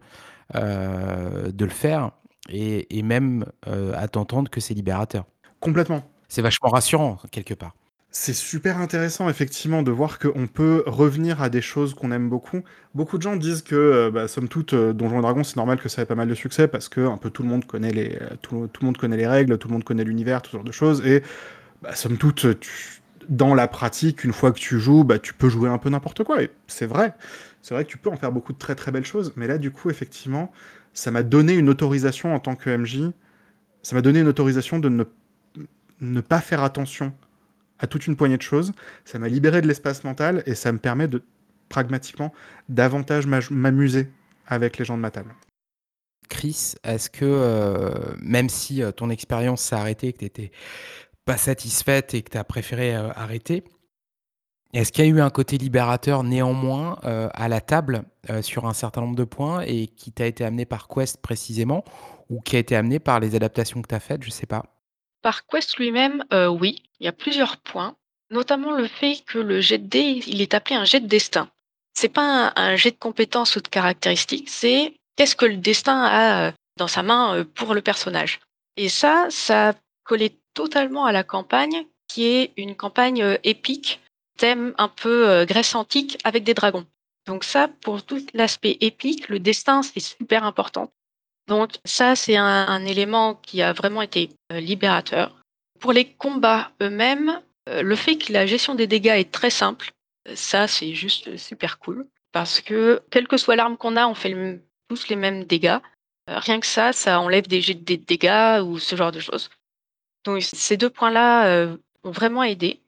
de 0.55 1.65
le 1.65 1.71
faire 1.71 2.11
et 2.49 2.97
et 2.97 3.03
même, 3.03 3.45
heu, 3.67 3.93
à 3.95 4.07
t'entendre 4.07 4.49
que 4.49 4.59
c'est 4.61 4.73
libérateur. 4.73 5.25
Complètement. 5.59 6.03
C'est 6.27 6.41
vachement 6.41 6.69
rassurant, 6.69 7.17
quelque 7.31 7.53
part. 7.53 7.73
C'est 8.15 8.33
super 8.33 8.77
intéressant 8.77 9.27
effectivement 9.27 9.81
de 9.81 9.89
voir 9.89 10.19
qu'on 10.19 10.45
peut 10.45 10.83
revenir 10.85 11.41
à 11.41 11.49
des 11.49 11.61
choses 11.61 11.95
qu'on 11.95 12.11
aime 12.11 12.29
beaucoup. 12.29 12.61
Beaucoup 12.93 13.17
de 13.17 13.23
gens 13.23 13.35
disent 13.35 13.63
que, 13.63 13.75
heu, 13.75 14.11
bah, 14.11 14.27
somme 14.27 14.47
toute, 14.47 14.73
heu, 14.73 14.93
Donjons& 14.93 15.21
Dragons, 15.21 15.43
c'est 15.43 15.55
normal 15.55 15.79
que 15.79 15.89
ça 15.89 16.03
ait 16.03 16.05
pas 16.05 16.13
mal 16.13 16.27
de 16.27 16.35
succès 16.35 16.67
parce 16.67 16.89
qu'un 16.89 17.17
peu 17.17 17.31
tout 17.31 17.41
le 17.41 17.49
monde 17.49 17.65
connaît 17.65 17.91
les, 17.91 18.09
heu, 18.21 18.37
tout 18.43 18.67
tout 18.71 18.81
le 18.83 18.85
monde 18.85 18.97
connaît 18.97 19.17
les 19.17 19.25
règles, 19.25 19.57
tout 19.57 19.67
le 19.67 19.73
monde 19.73 19.83
connaît 19.83 20.03
l'univers, 20.03 20.43
tout 20.43 20.51
ce 20.51 20.57
genre 20.57 20.63
de 20.63 20.71
choses 20.71 21.03
et 21.07 21.23
bah, 21.81 21.95
somme 21.95 22.17
toute, 22.17 22.59
tu 22.59 22.71
dans 23.29 23.55
la 23.55 23.67
pratique, 23.69 24.23
une 24.25 24.33
fois 24.33 24.51
que 24.51 24.59
tu 24.59 24.79
joues, 24.79 25.03
bah, 25.05 25.19
tu 25.19 25.33
peux 25.33 25.49
jouer 25.49 25.69
un 25.69 25.77
peu 25.79 25.89
n'importe 25.89 26.23
quoi 26.23 26.43
et 26.43 26.51
c'est 26.67 26.85
vrai. 26.87 27.13
C'est 27.61 27.73
vrai 27.75 27.85
que 27.85 27.89
tu 27.89 27.97
peux 27.97 28.09
en 28.11 28.17
faire 28.17 28.31
beaucoup 28.33 28.53
de 28.53 28.57
très, 28.59 28.75
très 28.75 28.91
belles 28.91 29.05
choses, 29.05 29.33
mais 29.37 29.47
là, 29.47 29.57
du 29.57 29.71
coup, 29.71 29.89
effectivement, 29.89 30.51
ça 30.93 31.11
m'a 31.11 31.23
donné 31.23 31.53
une 31.53 31.69
autorisation 31.69 32.33
en 32.33 32.39
tant 32.39 32.55
que 32.55 32.69
MJ. 32.69 33.11
Ça 33.81 33.95
m'a 33.95 34.01
donné 34.01 34.19
une 34.19 34.27
autorisation 34.27 34.79
de 34.79 35.05
ne 36.01 36.21
pas 36.21 36.39
faire 36.39 36.63
attention 36.63 37.13
à 37.79 37.87
toute 37.87 38.07
une 38.07 38.15
poignée 38.15 38.37
de 38.37 38.41
choses. 38.41 38.71
Ça 39.03 39.19
m'a 39.19 39.27
libéré 39.27 39.61
de 39.61 39.67
l'espace 39.67 40.03
mental 40.03 40.43
et 40.45 40.55
ça 40.55 40.71
me 40.71 40.77
permet 40.77 41.07
de, 41.07 41.21
pragmatiquement, 41.69 42.33
davantage 42.69 43.27
m'amuser 43.27 44.07
avec 44.47 44.77
les 44.77 44.85
gens 44.85 44.95
de 44.95 45.01
ma 45.01 45.11
table. 45.11 45.33
Chris, 46.29 46.75
est-ce 46.83 47.09
que, 47.09 47.25
heu, 47.25 48.15
même 48.19 48.49
si, 48.49 48.81
heu, 48.81 48.91
ton 48.91 49.09
expérience 49.09 49.61
s'est 49.61 49.75
arrêtée 49.75 50.13
que 50.13 50.19
tu 50.19 50.25
étais 50.25 50.51
pas 51.25 51.37
satisfaite 51.37 52.13
et 52.13 52.21
que 52.21 52.31
tu 52.31 52.37
as 52.37 52.43
préféré, 52.43 52.95
heu, 52.95 53.09
arrêter, 53.15 53.63
est-ce 54.73 54.91
qu'il 54.91 55.05
y 55.05 55.07
a 55.07 55.11
eu 55.11 55.21
un 55.21 55.29
côté 55.29 55.57
libérateur 55.57 56.23
néanmoins, 56.23 56.97
heu, 57.05 57.29
à 57.33 57.47
la 57.47 57.61
table, 57.61 58.03
heu, 58.29 58.41
sur 58.41 58.65
un 58.65 58.73
certain 58.73 59.01
nombre 59.01 59.15
de 59.15 59.23
points 59.23 59.61
et 59.61 59.87
qui 59.87 60.11
t'a 60.11 60.25
été 60.25 60.43
amené 60.43 60.65
par 60.65 60.87
Quest 60.87 61.21
précisément 61.21 61.83
ou 62.29 62.41
qui 62.41 62.55
a 62.55 62.59
été 62.59 62.75
amené 62.75 62.99
par 62.99 63.19
les 63.19 63.35
adaptations 63.35 63.81
que 63.81 63.93
tu 63.93 63.99
faites? 63.99 64.23
Je 64.23 64.31
sais 64.31 64.45
pas. 64.45 64.63
Par 65.21 65.45
Quest 65.45 65.77
lui-même, 65.77 66.23
heu, 66.33 66.47
oui, 66.49 66.83
il 66.99 67.05
y 67.05 67.07
a 67.07 67.13
plusieurs 67.13 67.57
points, 67.57 67.95
notamment 68.31 68.71
le 68.71 68.87
fait 68.87 69.23
que 69.25 69.37
le 69.37 69.61
jet 69.61 69.77
de 69.77 69.87
dés, 69.87 70.21
il 70.27 70.41
est 70.41 70.53
appelé 70.53 70.75
un 70.75 70.85
jet 70.85 70.99
de 70.99 71.07
destin. 71.07 71.49
C'est 71.93 72.09
pas 72.09 72.47
un 72.47 72.53
un 72.55 72.75
jet 72.75 72.91
de 72.91 72.97
compétences 72.97 73.55
ou 73.55 73.61
de 73.61 73.67
caractéristiques, 73.67 74.49
c'est 74.49 74.93
qu'est-ce 75.15 75.35
que 75.35 75.45
le 75.45 75.57
destin 75.57 76.03
a, 76.03 76.53
dans 76.77 76.87
sa 76.87 77.03
main, 77.03 77.45
pour 77.55 77.73
le 77.75 77.81
personnage 77.81 78.39
et 78.75 78.89
ça, 78.89 79.27
ça 79.29 79.73
collait 80.03 80.35
totalement 80.53 81.05
à 81.05 81.11
la 81.11 81.23
campagne 81.23 81.85
qui 82.07 82.25
est 82.25 82.53
une 82.57 82.75
campagne, 82.75 83.37
épique, 83.43 84.01
thème 84.37 84.73
un 84.77 84.87
peu, 84.89 85.29
heu, 85.29 85.45
Grèce 85.45 85.75
antique 85.75 86.17
avec 86.23 86.43
des 86.43 86.53
dragons. 86.53 86.85
Donc 87.27 87.43
ça, 87.43 87.69
pour 87.81 88.03
tout 88.05 88.25
l'aspect 88.33 88.77
épique, 88.81 89.29
le 89.29 89.39
destin, 89.39 89.81
c'est 89.83 89.99
super 90.01 90.43
important. 90.45 90.91
Donc 91.47 91.73
ça, 91.85 92.15
c'est 92.15 92.37
un 92.37 92.85
élément 92.85 93.35
qui 93.35 93.61
a 93.63 93.73
vraiment 93.73 94.01
été, 94.03 94.31
heu, 94.53 94.59
libérateur. 94.59 95.35
Pour 95.79 95.93
les 95.93 96.05
combats 96.13 96.71
eux-mêmes, 96.81 97.41
heu, 97.69 97.83
le 97.83 97.95
fait 97.97 98.17
que 98.17 98.33
la 98.33 98.45
gestion 98.47 98.75
des 98.75 98.87
dégâts 98.87 99.07
est 99.17 99.31
très 99.31 99.51
simple, 99.51 99.91
ça, 100.35 100.67
c'est 100.67 100.93
juste, 100.95 101.37
super 101.37 101.79
cool 101.79 102.07
parce 102.33 102.61
que, 102.61 103.01
quelle 103.11 103.27
que 103.27 103.37
soit 103.37 103.55
l'arme 103.57 103.77
qu'on 103.77 103.97
a, 103.97 104.07
on 104.07 104.15
fait 104.15 104.35
tous 104.89 105.09
les 105.09 105.15
mêmes 105.17 105.45
dégâts. 105.45 105.79
Rien 106.27 106.59
que 106.61 106.67
ça, 106.67 106.93
ça 106.93 107.19
enlève 107.21 107.47
des 107.47 107.61
des 107.75 107.97
dégâts 107.97 108.61
ou 108.63 108.79
ce 108.79 108.95
genre 108.95 109.11
de 109.13 109.19
choses. 109.21 109.49
Donc 110.25 110.43
ces 110.43 110.77
2 110.77 110.89
points-là, 110.91 111.67
ont 112.05 112.11
vraiment 112.11 112.43
aidé. 112.43 112.82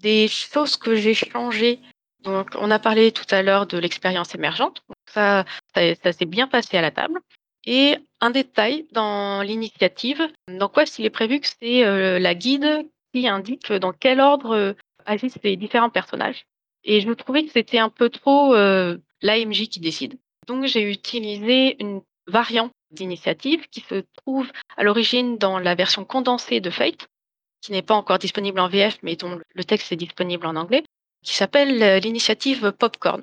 Des 0.00 0.28
choses 0.28 0.76
que 0.76 0.94
j'ai 0.94 1.14
changées, 1.14 1.80
donc 2.22 2.50
on 2.58 2.70
a 2.70 2.78
parlé 2.78 3.12
tout 3.12 3.24
à 3.30 3.42
l'heure 3.42 3.66
de 3.66 3.78
l'expérience 3.78 4.34
émergente, 4.34 4.82
ça, 5.06 5.44
ça 5.74 6.12
s'est 6.12 6.26
bien 6.26 6.48
passé 6.48 6.76
à 6.76 6.82
la 6.82 6.90
table. 6.90 7.20
Et 7.64 7.96
un 8.20 8.30
détail 8.30 8.86
dans 8.92 9.42
l'initiative, 9.42 10.22
dans 10.48 10.68
Quest, 10.68 10.98
il 10.98 11.06
est 11.06 11.10
prévu 11.10 11.40
que 11.40 11.48
c'est, 11.48 11.84
heu, 11.84 12.18
la 12.18 12.34
guide 12.34 12.86
qui 13.12 13.26
indique 13.26 13.72
dans 13.72 13.92
quel 13.92 14.20
ordre, 14.20 14.54
heu, 14.54 14.76
agissent 15.04 15.38
les 15.42 15.56
différents 15.56 15.90
personnages. 15.90 16.44
Et 16.84 17.00
je 17.00 17.10
trouvais 17.10 17.44
que 17.44 17.50
c'était 17.50 17.78
un 17.78 17.88
peu 17.88 18.08
trop, 18.08 18.54
heu, 18.54 19.02
l'AMJ 19.22 19.68
qui 19.68 19.80
décide. 19.80 20.18
Donc 20.46 20.66
j'ai 20.66 20.88
utilisé 20.88 21.76
une 21.82 22.02
variante 22.28 22.72
d'initiative 22.92 23.66
qui 23.68 23.80
se 23.80 24.04
trouve 24.18 24.50
à 24.76 24.84
l'origine 24.84 25.38
dans 25.38 25.58
la 25.58 25.74
version 25.74 26.04
condensée 26.04 26.60
de 26.60 26.70
Fate, 26.70 27.08
qui 27.60 27.72
n'est 27.72 27.82
pas 27.82 27.94
encore 27.94 28.18
disponible 28.18 28.60
en 28.60 28.68
VF, 28.68 28.98
mais 29.02 29.16
dont 29.16 29.38
le 29.54 29.64
texte 29.64 29.92
est 29.92 29.96
disponible 29.96 30.46
en 30.46 30.56
anglais, 30.56 30.84
qui 31.24 31.34
s'appelle, 31.34 31.82
heu, 31.82 31.98
l'initiative 31.98 32.72
Popcorn 32.72 33.22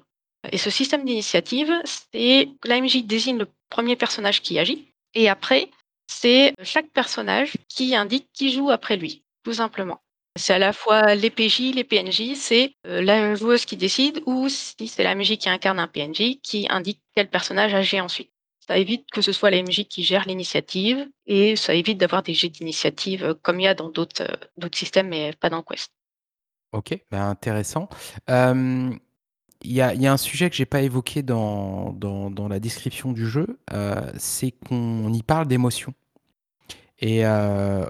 et 0.51 0.57
ce 0.57 0.69
système 0.69 1.05
d'initiative, 1.05 1.71
c'est 1.85 2.49
l'AMJ 2.65 3.05
désigne 3.05 3.37
le 3.37 3.47
1er 3.69 3.95
personnage 3.95 4.41
qui 4.41 4.59
agit 4.59 4.87
et 5.13 5.29
après, 5.29 5.69
c'est 6.07 6.53
chaque 6.63 6.89
personnage 6.91 7.53
qui 7.69 7.95
indique 7.95 8.27
qui 8.33 8.51
joue 8.51 8.69
après 8.69 8.97
lui, 8.97 9.23
tout 9.43 9.53
simplement. 9.53 10.01
C'est 10.35 10.53
à 10.53 10.59
la 10.59 10.73
fois 10.73 11.15
les 11.15 11.29
PJ, 11.29 11.73
les 11.75 11.83
PNJ, 11.83 12.33
c'est, 12.35 12.73
heu, 12.87 13.01
la 13.01 13.35
joueuse 13.35 13.65
qui 13.65 13.77
décide 13.77 14.21
ou 14.25 14.49
si 14.49 14.87
c'est 14.87 15.03
la 15.03 15.15
MJ 15.15 15.37
qui 15.37 15.47
incarne 15.47 15.79
un 15.79 15.87
PNJ 15.87 16.39
qui 16.41 16.67
indique 16.69 16.99
quel 17.15 17.29
personnage 17.29 17.73
agit 17.73 18.01
ensuite. 18.01 18.32
Ça 18.67 18.77
évite 18.77 19.09
que 19.11 19.21
ce 19.21 19.33
soit 19.33 19.51
la 19.51 19.57
MJ 19.57 19.85
qui 19.89 20.03
gère 20.03 20.25
l'initiative 20.25 21.05
et 21.25 21.55
ça 21.57 21.73
évite 21.73 21.97
d'avoir 21.97 22.23
des 22.23 22.33
jets 22.33 22.49
d'initiative, 22.49 23.23
heu, 23.25 23.33
comme 23.33 23.59
il 23.59 23.63
y 23.63 23.67
a 23.67 23.73
dans 23.73 23.89
d'autres, 23.89 24.23
heu, 24.23 24.37
d'autres 24.57 24.77
systèmes, 24.77 25.09
mais 25.09 25.33
pas 25.39 25.49
dans 25.49 25.63
Quest. 25.63 25.91
OK, 26.71 26.97
bah, 27.11 27.25
intéressant. 27.25 27.89
Il 29.65 29.71
y 29.71 29.81
a 29.81 30.11
un 30.13 30.17
sujet 30.17 30.49
que 30.49 30.55
j'ai 30.55 30.65
pas 30.65 30.81
évoqué 30.81 31.23
dans 31.23 32.47
la 32.49 32.59
description 32.59 33.11
du 33.11 33.27
jeu, 33.27 33.59
heu, 33.73 33.95
c'est 34.17 34.51
qu'on 34.51 35.11
y 35.13 35.23
parle 35.23 35.47
d'émotions 35.47 35.93
et 37.05 37.25
heu, 37.25 37.27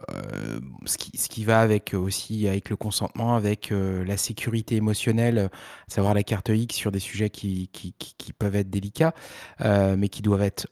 hem, 0.09 0.75
ce 0.85 0.97
qui 1.29 1.45
va 1.45 1.61
avec, 1.61 1.93
aussi 1.93 2.47
avec 2.47 2.69
le 2.71 2.75
consentement, 2.77 3.35
avec, 3.35 3.71
heu, 3.71 4.03
la 4.03 4.17
sécurité 4.17 4.75
émotionnelle, 4.77 5.37
à 5.39 5.49
savoir 5.93 6.15
la 6.15 6.23
carte 6.23 6.49
X 6.49 6.75
sur 6.75 6.91
des 6.91 6.99
sujets 6.99 7.29
qui 7.29 7.69
qui 7.71 8.33
peuvent 8.33 8.55
être 8.55 8.69
délicats, 8.71 9.13
mais 9.61 10.09
qui 10.09 10.21
doivent 10.23 10.41
être, 10.41 10.67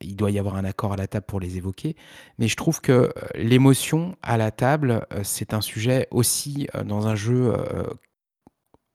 il 0.00 0.16
doit 0.16 0.30
y 0.32 0.38
avoir 0.38 0.56
un 0.56 0.64
accord 0.64 0.92
à 0.92 0.96
la 0.96 1.06
table 1.06 1.26
pour 1.26 1.40
les 1.40 1.56
évoquer. 1.58 1.96
Mais 2.38 2.48
je 2.48 2.56
trouve 2.56 2.80
que, 2.80 3.12
l'émotion 3.36 4.16
à 4.22 4.36
la 4.36 4.50
table, 4.50 5.06
c'est 5.24 5.54
un 5.54 5.60
sujet 5.60 6.08
aussi, 6.10 6.68
dans 6.86 7.06
un 7.06 7.14
jeu, 7.16 7.54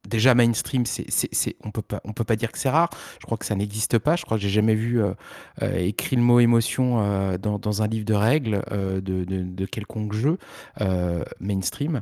déjà 0.08 0.36
mainstream, 0.36 0.86
c'est 0.86 1.06
c'est 1.10 1.56
on 1.64 1.72
peut 1.72 1.82
pas 1.82 2.02
on 2.06 2.14
peut 2.14 2.24
pas 2.24 2.36
dire 2.36 2.52
que 2.52 2.60
c'est 2.60 2.70
rare. 2.70 2.90
Je 3.20 3.26
crois 3.26 3.38
que 3.38 3.46
ça 3.46 3.56
n'existe 3.56 3.98
pas. 4.00 4.16
Je 4.16 4.24
crois 4.26 4.38
que 4.38 4.44
j'ai 4.44 4.50
jamais 4.50 4.76
vu, 4.76 5.00
heu 5.02 5.16
heu, 5.62 5.78
écrit 5.80 6.16
le 6.16 6.22
mot 6.24 6.40
émotion, 6.40 7.02
heu, 7.34 7.38
dans 7.38 7.82
un 7.82 7.88
livre 7.88 8.06
de 8.06 8.14
règles, 8.14 8.62
de 8.72 9.66
quelconque 9.66 10.14
jeu, 10.14 10.38
mainstream. 11.40 12.02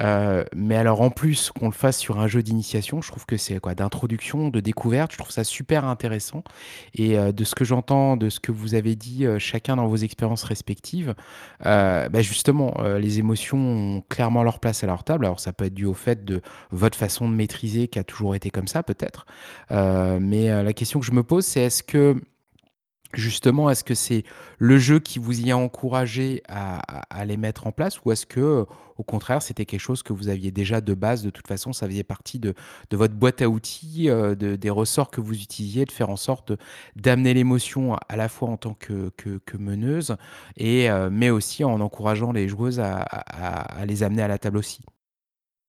Heu, 0.00 0.44
mais 0.56 0.76
alors 0.76 1.02
en 1.02 1.10
plus 1.10 1.50
qu'on 1.50 1.66
le 1.66 1.72
fasse 1.74 1.98
sur 1.98 2.20
un 2.20 2.26
jeu 2.26 2.42
d'initiation, 2.42 3.02
je 3.02 3.10
trouve 3.10 3.26
que 3.26 3.36
c'est 3.36 3.58
quoi? 3.60 3.74
D'introduction, 3.74 4.48
de 4.48 4.60
découverte, 4.60 5.12
je 5.12 5.18
trouve 5.18 5.30
ça 5.30 5.44
super 5.44 5.84
intéressant 5.84 6.42
et 6.94 7.18
heu, 7.18 7.32
de 7.32 7.44
ce 7.44 7.54
que 7.54 7.64
j'entends, 7.64 8.16
de 8.16 8.30
ce 8.30 8.40
que 8.40 8.50
vous 8.52 8.74
avez 8.74 8.96
dit, 8.96 9.26
heu, 9.26 9.38
chacun 9.38 9.76
dans 9.76 9.86
vos 9.86 9.96
expériences 9.96 10.44
respectives, 10.44 11.14
bah, 11.64 12.08
justement, 12.22 12.74
les 12.98 13.18
émotions 13.18 13.58
ont 13.58 14.02
clairement 14.08 14.42
leur 14.42 14.60
place 14.60 14.82
à 14.84 14.86
leur 14.86 15.04
table. 15.04 15.26
Alors 15.26 15.40
ça 15.40 15.52
peut 15.52 15.66
être 15.66 15.74
dû 15.74 15.84
au 15.86 15.94
fait 15.94 16.24
de 16.24 16.40
votre 16.70 16.96
façon 16.96 17.28
de 17.28 17.34
maîtriser 17.34 17.88
qui 17.88 17.98
a 17.98 18.04
toujours 18.04 18.34
été 18.34 18.50
comme 18.50 18.68
ça 18.68 18.82
peut-être, 18.82 19.26
mais 19.70 20.48
la 20.62 20.72
question 20.72 21.00
que 21.00 21.06
je 21.06 21.12
me 21.12 21.22
pose, 21.22 21.44
c'est 21.44 21.60
est-ce 21.62 21.82
que 21.82 22.16
Justement, 23.12 23.68
est-ce 23.70 23.82
que 23.82 23.94
c'est 23.96 24.22
le 24.58 24.78
jeu 24.78 25.00
qui 25.00 25.18
vous 25.18 25.40
y 25.40 25.50
a 25.50 25.56
encouragé 25.58 26.44
à 26.48 27.24
les 27.24 27.36
mettre 27.36 27.66
en 27.66 27.72
place? 27.72 28.00
Ou 28.04 28.12
est-ce 28.12 28.24
que, 28.24 28.66
au 29.00 29.02
contraire, 29.02 29.40
c'était 29.40 29.64
quelque 29.64 29.80
chose 29.80 30.02
que 30.02 30.12
vous 30.12 30.28
aviez 30.28 30.50
déjà 30.50 30.82
de 30.82 30.92
base, 30.92 31.22
de 31.22 31.30
toute 31.30 31.48
façon, 31.48 31.72
ça 31.72 31.86
faisait 31.86 32.04
partie 32.04 32.38
de 32.38 32.54
votre 32.92 33.14
boîte 33.14 33.40
à 33.40 33.48
outils, 33.48 34.08
de 34.08 34.56
des 34.56 34.70
ressorts 34.70 35.10
que 35.10 35.22
vous 35.22 35.40
utilisiez, 35.40 35.86
de 35.86 35.92
faire 35.92 36.10
en 36.10 36.16
sorte 36.16 36.52
d'amener 36.96 37.32
l'émotion 37.32 37.96
à 38.08 38.16
la 38.16 38.28
fois 38.28 38.50
en 38.50 38.56
tant 38.58 38.74
que 38.74 39.10
meneuse 39.58 40.16
et 40.56 40.90
heu, 40.90 41.08
mais 41.10 41.30
aussi 41.30 41.64
en 41.64 41.80
encourageant 41.80 42.32
les 42.32 42.46
joueuses 42.46 42.78
à 42.80 43.06
les 43.86 44.02
amener 44.02 44.22
à 44.22 44.28
la 44.28 44.38
table 44.38 44.58
aussi? 44.58 44.82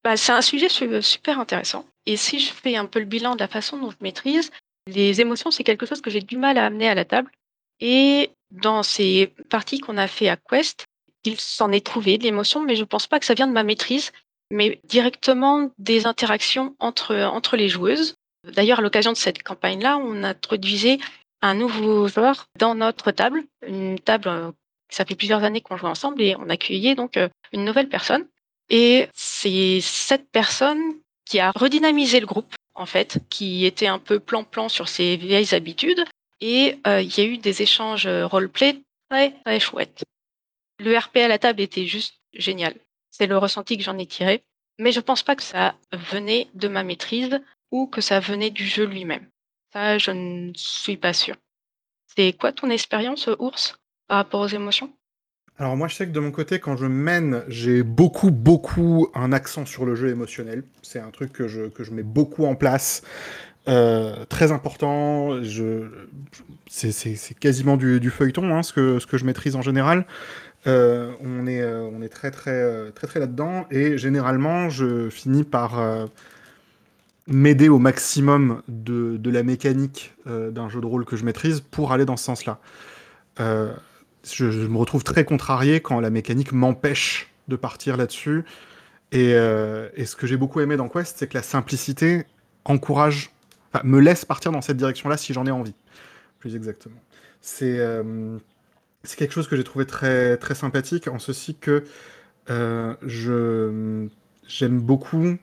Bah, 0.03 0.17
c'est 0.17 0.33
un 0.33 0.41
sujet 0.41 0.67
su 0.67 1.01
super 1.01 1.39
intéressant. 1.39 1.85
Et 2.05 2.17
si 2.17 2.39
je 2.39 2.51
fais 2.51 2.75
un 2.75 2.85
peu 2.85 2.99
le 2.99 3.05
bilan 3.05 3.35
de 3.35 3.39
la 3.39 3.47
façon 3.47 3.77
dont 3.77 3.91
je 3.91 3.97
maîtrise, 4.01 4.51
les 4.87 5.21
émotions, 5.21 5.51
c'est 5.51 5.63
quelque 5.63 5.85
chose 5.85 6.01
que 6.01 6.09
j'ai 6.09 6.21
du 6.21 6.37
mal 6.37 6.57
à 6.57 6.65
amener 6.65 6.89
à 6.89 6.95
la 6.95 7.05
table. 7.05 7.31
Et 7.79 8.31
dans 8.51 8.83
ces 8.83 9.33
parties 9.49 9.79
qu'on 9.79 9.97
a 9.97 10.07
fait 10.07 10.27
à 10.27 10.37
Quest, 10.37 10.85
il 11.25 11.39
s'en 11.39 11.71
est 11.71 11.85
trouvé 11.85 12.17
de 12.17 12.23
l'émotion, 12.23 12.63
mais 12.63 12.75
je 12.75 12.83
pense 12.83 13.07
pas 13.07 13.19
que 13.19 13.25
ça 13.25 13.33
vient 13.33 13.47
de 13.47 13.53
ma 13.53 13.63
maîtrise, 13.63 14.11
mais 14.51 14.79
directement 14.83 15.69
des 15.77 16.05
interactions 16.05 16.75
entre, 16.79 17.55
les 17.55 17.69
joueuses. 17.69 18.15
D'ailleurs, 18.43 18.79
à 18.79 18.81
l'occasion 18.81 19.11
de 19.11 19.17
cette 19.17 19.43
campagne-là, 19.43 19.97
on 19.97 20.23
introduisait 20.23 20.97
un 21.41 21.53
nouveau 21.53 22.07
joueur 22.07 22.47
dans 22.59 22.75
notre 22.75 23.11
table, 23.11 23.43
une 23.65 23.99
table, 23.99 24.53
ça 24.89 25.05
fait 25.05 25.15
plusieurs 25.15 25.43
années 25.43 25.61
qu'on 25.61 25.77
joue 25.77 25.87
ensemble 25.87 26.21
et 26.21 26.35
on 26.37 26.49
accueillait 26.49 26.95
donc, 26.95 27.17
heu, 27.17 27.29
une 27.51 27.65
nouvelle 27.65 27.89
personne 27.89 28.27
et 28.69 29.07
c'est 29.13 29.79
cette 29.81 30.29
personne 30.31 30.79
qui 31.25 31.39
a 31.39 31.51
redynamisé 31.55 32.19
le 32.19 32.25
groupe, 32.25 32.53
en 32.75 32.85
fait, 32.85 33.19
qui 33.29 33.65
était 33.65 33.87
un 33.87 33.99
peu 33.99 34.19
plan-plan 34.19 34.69
sur 34.69 34.87
ses 34.87 35.17
vieilles 35.17 35.55
habitudes 35.55 36.03
et 36.41 36.77
heu, 36.87 37.01
il 37.01 37.17
y 37.17 37.21
a 37.21 37.25
eu 37.25 37.37
des 37.37 37.61
échanges, 37.61 38.07
roleplay 38.07 38.81
très, 39.09 39.31
très 39.43 39.59
chouettes. 39.59 40.03
Le 40.83 40.97
RP 40.97 41.17
à 41.17 41.27
la 41.27 41.37
table 41.37 41.61
était 41.61 41.85
juste 41.85 42.15
génial. 42.33 42.73
C'est 43.11 43.27
le 43.27 43.37
ressenti 43.37 43.77
que 43.77 43.83
j'en 43.83 43.99
ai 43.99 44.07
tiré, 44.07 44.43
mais 44.79 44.91
je 44.91 44.99
pense 44.99 45.21
pas 45.21 45.35
que 45.35 45.43
ça 45.43 45.75
venait 45.91 46.47
de 46.55 46.67
ma 46.67 46.83
maîtrise 46.83 47.39
ou 47.69 47.85
que 47.85 48.01
ça 48.01 48.19
venait 48.19 48.49
du 48.49 48.65
jeu 48.65 48.85
lui-même. 48.85 49.27
Ça, 49.73 49.99
je 49.99 50.09
ne 50.09 50.51
suis 50.55 50.97
pas 50.97 51.13
sûre. 51.13 51.35
C'est 52.07 52.33
quoi 52.33 52.51
ton 52.51 52.71
expérience, 52.71 53.29
Ours, 53.37 53.75
par 54.07 54.17
rapport 54.17 54.41
aux 54.41 54.47
émotions? 54.47 54.91
Alors 55.59 55.77
moi, 55.77 55.87
je 55.87 55.93
sais 55.93 56.07
que 56.07 56.11
de 56.11 56.19
mon 56.19 56.31
côté, 56.31 56.59
quand 56.59 56.75
je 56.75 56.87
mène, 56.87 57.43
j'ai 57.47 57.83
beaucoup, 57.83 58.31
beaucoup 58.31 59.07
un 59.13 59.31
accent 59.31 59.67
sur 59.67 59.85
le 59.85 59.93
jeu 59.93 60.09
émotionnel. 60.09 60.63
C'est 60.81 60.99
un 60.99 61.11
truc 61.11 61.31
que 61.31 61.47
je, 61.47 61.67
que 61.67 61.83
je 61.83 61.91
mets 61.91 62.01
beaucoup 62.01 62.45
en 62.45 62.55
place, 62.55 63.03
euh, 63.67 64.25
très 64.25 64.51
important. 64.51 65.43
Je, 65.43 66.07
c'est, 66.67 67.39
quasiment 67.39 67.77
du, 67.77 67.99
du 67.99 68.09
feuilleton, 68.09 68.55
hein, 68.55 68.63
ce 68.63 68.73
que, 68.73 68.97
ce 68.97 69.05
que 69.05 69.17
je 69.17 69.25
maîtrise 69.25 69.55
en 69.55 69.61
général. 69.61 70.07
Euh, 70.67 71.13
on 71.21 71.47
est, 71.47 71.61
euh, 71.61 71.89
on 71.91 72.01
est 72.01 72.09
très, 72.09 72.29
très, 72.29 72.51
euh, 72.51 72.91
très, 72.91 73.07
très 73.07 73.19
là-dedans. 73.19 73.65
Et 73.71 73.97
généralement, 73.97 74.69
je 74.69 75.09
finis 75.09 75.43
par 75.43 75.81
m'aider 77.27 77.69
au 77.69 77.79
maximum 77.79 78.61
de, 78.67 79.17
de 79.17 79.29
la 79.29 79.43
mécanique 79.43 80.13
d'un 80.25 80.69
jeu 80.69 80.81
de 80.81 80.85
rôle 80.85 81.05
que 81.05 81.15
je 81.15 81.23
maîtrise 81.23 81.61
pour 81.61 81.91
aller 81.91 82.05
dans 82.05 82.17
ce 82.17 82.25
sens-là. 82.25 82.59
Je, 83.39 84.45
me 84.45 84.77
retrouve 84.77 85.03
très 85.03 85.25
contrarié 85.25 85.79
quand 85.79 85.99
la 85.99 86.09
mécanique 86.09 86.51
m'empêche 86.51 87.31
de 87.47 87.55
partir 87.55 87.97
là-dessus. 87.97 88.43
Et, 89.11 89.31
et 89.31 90.05
ce 90.05 90.15
que 90.15 90.27
j'ai 90.27 90.37
beaucoup 90.37 90.59
aimé 90.59 90.77
dans 90.77 90.89
Quest, 90.89 91.17
c'est 91.17 91.27
que 91.27 91.35
la 91.35 91.43
simplicité 91.43 92.25
encourage, 92.65 93.31
me 93.83 93.99
laisse 93.99 94.25
partir 94.25 94.51
dans 94.51 94.61
cette 94.61 94.77
direction-là 94.77 95.17
si 95.17 95.33
j'en 95.33 95.45
ai 95.45 95.51
envie, 95.51 95.73
plus 96.39 96.55
exactement. 96.55 97.01
C'est 97.39 97.79
c'est 99.03 99.17
quelque 99.17 99.33
chose 99.33 99.47
que 99.47 99.55
j'ai 99.55 99.63
trouvé 99.63 99.85
très, 99.85 100.37
très 100.37 100.55
sympathique, 100.55 101.07
en 101.07 101.19
ceci 101.19 101.55
que 101.55 101.83
euh, 102.49 104.07
j'aime 104.47 104.79
beaucoup, 104.81 105.37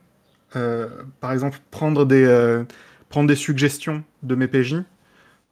euh, 0.57 0.89
par 1.21 1.33
exemple, 1.33 1.59
prendre 1.71 2.05
des, 2.05 2.25
euh, 2.25 2.65
prendre 3.09 3.29
des 3.29 3.37
suggestions 3.37 4.05
de 4.23 4.35
mes 4.35 4.49
PJ 4.49 4.77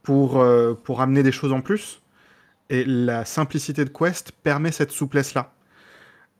pour, 0.03 0.43
pour 0.83 1.01
amener 1.01 1.21
des 1.21 1.33
choses 1.33 1.51
en 1.51 1.61
plus. 1.61 2.01
Et 2.69 2.85
la 2.85 3.25
simplicité 3.25 3.83
de 3.83 3.89
Quest 3.89 4.31
permet 4.31 4.71
cette 4.71 4.91
souplesse-là. 4.91 5.51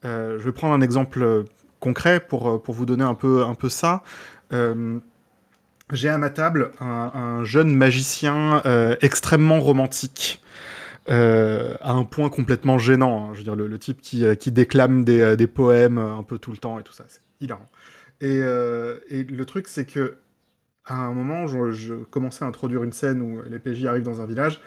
Je 0.03 0.37
vais 0.37 0.51
prendre 0.53 0.73
un 0.73 0.79
exemple 0.79 1.43
concret 1.81 2.21
pour, 2.21 2.63
pour 2.63 2.73
vous 2.73 2.85
donner 2.85 3.03
un 3.03 3.13
peu, 3.13 3.43
un 3.43 3.55
peu 3.55 3.67
ça. 3.67 4.03
J'ai 5.91 6.09
à 6.09 6.17
ma 6.17 6.29
table 6.29 6.71
un, 6.79 7.11
un 7.13 7.43
jeune 7.43 7.75
magicien 7.75 8.61
extrêmement 9.01 9.59
romantique, 9.59 10.41
euh, 11.09 11.75
à 11.81 11.91
un 11.91 12.03
point 12.03 12.29
complètement 12.29 12.77
gênant. 12.77 13.29
hein. 13.29 13.33
Je 13.33 13.39
veux 13.39 13.43
dire, 13.43 13.55
le, 13.55 13.79
type 13.79 14.01
qui, 14.01 14.25
euh, 14.25 14.35
qui 14.35 14.51
déclame 14.51 15.03
des, 15.05 15.21
euh, 15.21 15.47
poèmes 15.47 15.97
un 15.97 16.23
peu 16.23 16.37
tout 16.37 16.51
le 16.51 16.57
temps 16.57 16.79
et 16.79 16.83
tout 16.83 16.93
ça, 16.93 17.05
c'est 17.07 17.21
hilarant. 17.41 17.69
Et, 18.19 18.37
et 18.37 19.23
le 19.23 19.45
truc, 19.45 19.67
c'est 19.67 19.85
que 19.85 20.17
à 20.85 20.95
un 20.95 21.13
moment, 21.13 21.45
je, 21.47 21.93
commençais 22.05 22.43
à 22.43 22.47
introduire 22.47 22.83
une 22.83 22.93
scène 22.93 23.21
où 23.21 23.41
les 23.47 23.59
PJ 23.59 23.85
arrivent 23.85 24.03
dans 24.03 24.21
un 24.21 24.25
village 24.25 24.59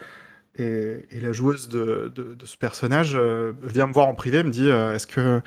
et, 0.55 1.05
et 1.11 1.19
la 1.19 1.33
joueuse 1.33 1.67
de, 1.67 2.13
ce 2.45 2.57
personnage 2.57 3.17
vient 3.63 3.87
me 3.87 3.93
voir 3.93 4.07
en 4.07 4.15
privé, 4.15 4.43
me 4.43 4.51
dit 4.51 4.69
Est-ce 4.69 5.05
que 5.05 5.41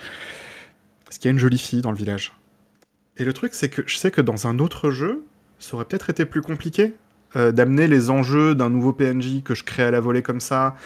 est-ce 1.08 1.18
qu'il 1.18 1.28
y 1.28 1.30
a 1.30 1.32
une 1.32 1.38
jolie 1.38 1.58
fille 1.58 1.80
dans 1.80 1.92
le 1.92 1.96
village? 1.96 2.34
Et 3.16 3.24
le 3.24 3.32
truc, 3.32 3.54
c'est 3.54 3.70
que 3.70 3.82
je 3.86 3.96
sais 3.96 4.10
que 4.10 4.20
dans 4.20 4.46
un 4.46 4.58
autre 4.58 4.90
jeu, 4.90 5.24
ça 5.58 5.76
aurait 5.76 5.84
peut-être 5.86 6.10
été 6.10 6.26
plus 6.26 6.42
compliqué 6.42 6.94
euh, 7.36 7.50
d'amener 7.50 7.88
les 7.88 8.10
enjeux 8.10 8.54
d'un 8.54 8.70
nouveau 8.70 8.92
PNJ 8.92 9.42
que 9.42 9.56
je 9.56 9.64
crée 9.64 9.82
à 9.82 9.90
la 9.90 9.98
volée 10.00 10.22
comme 10.22 10.38
ça. 10.38 10.76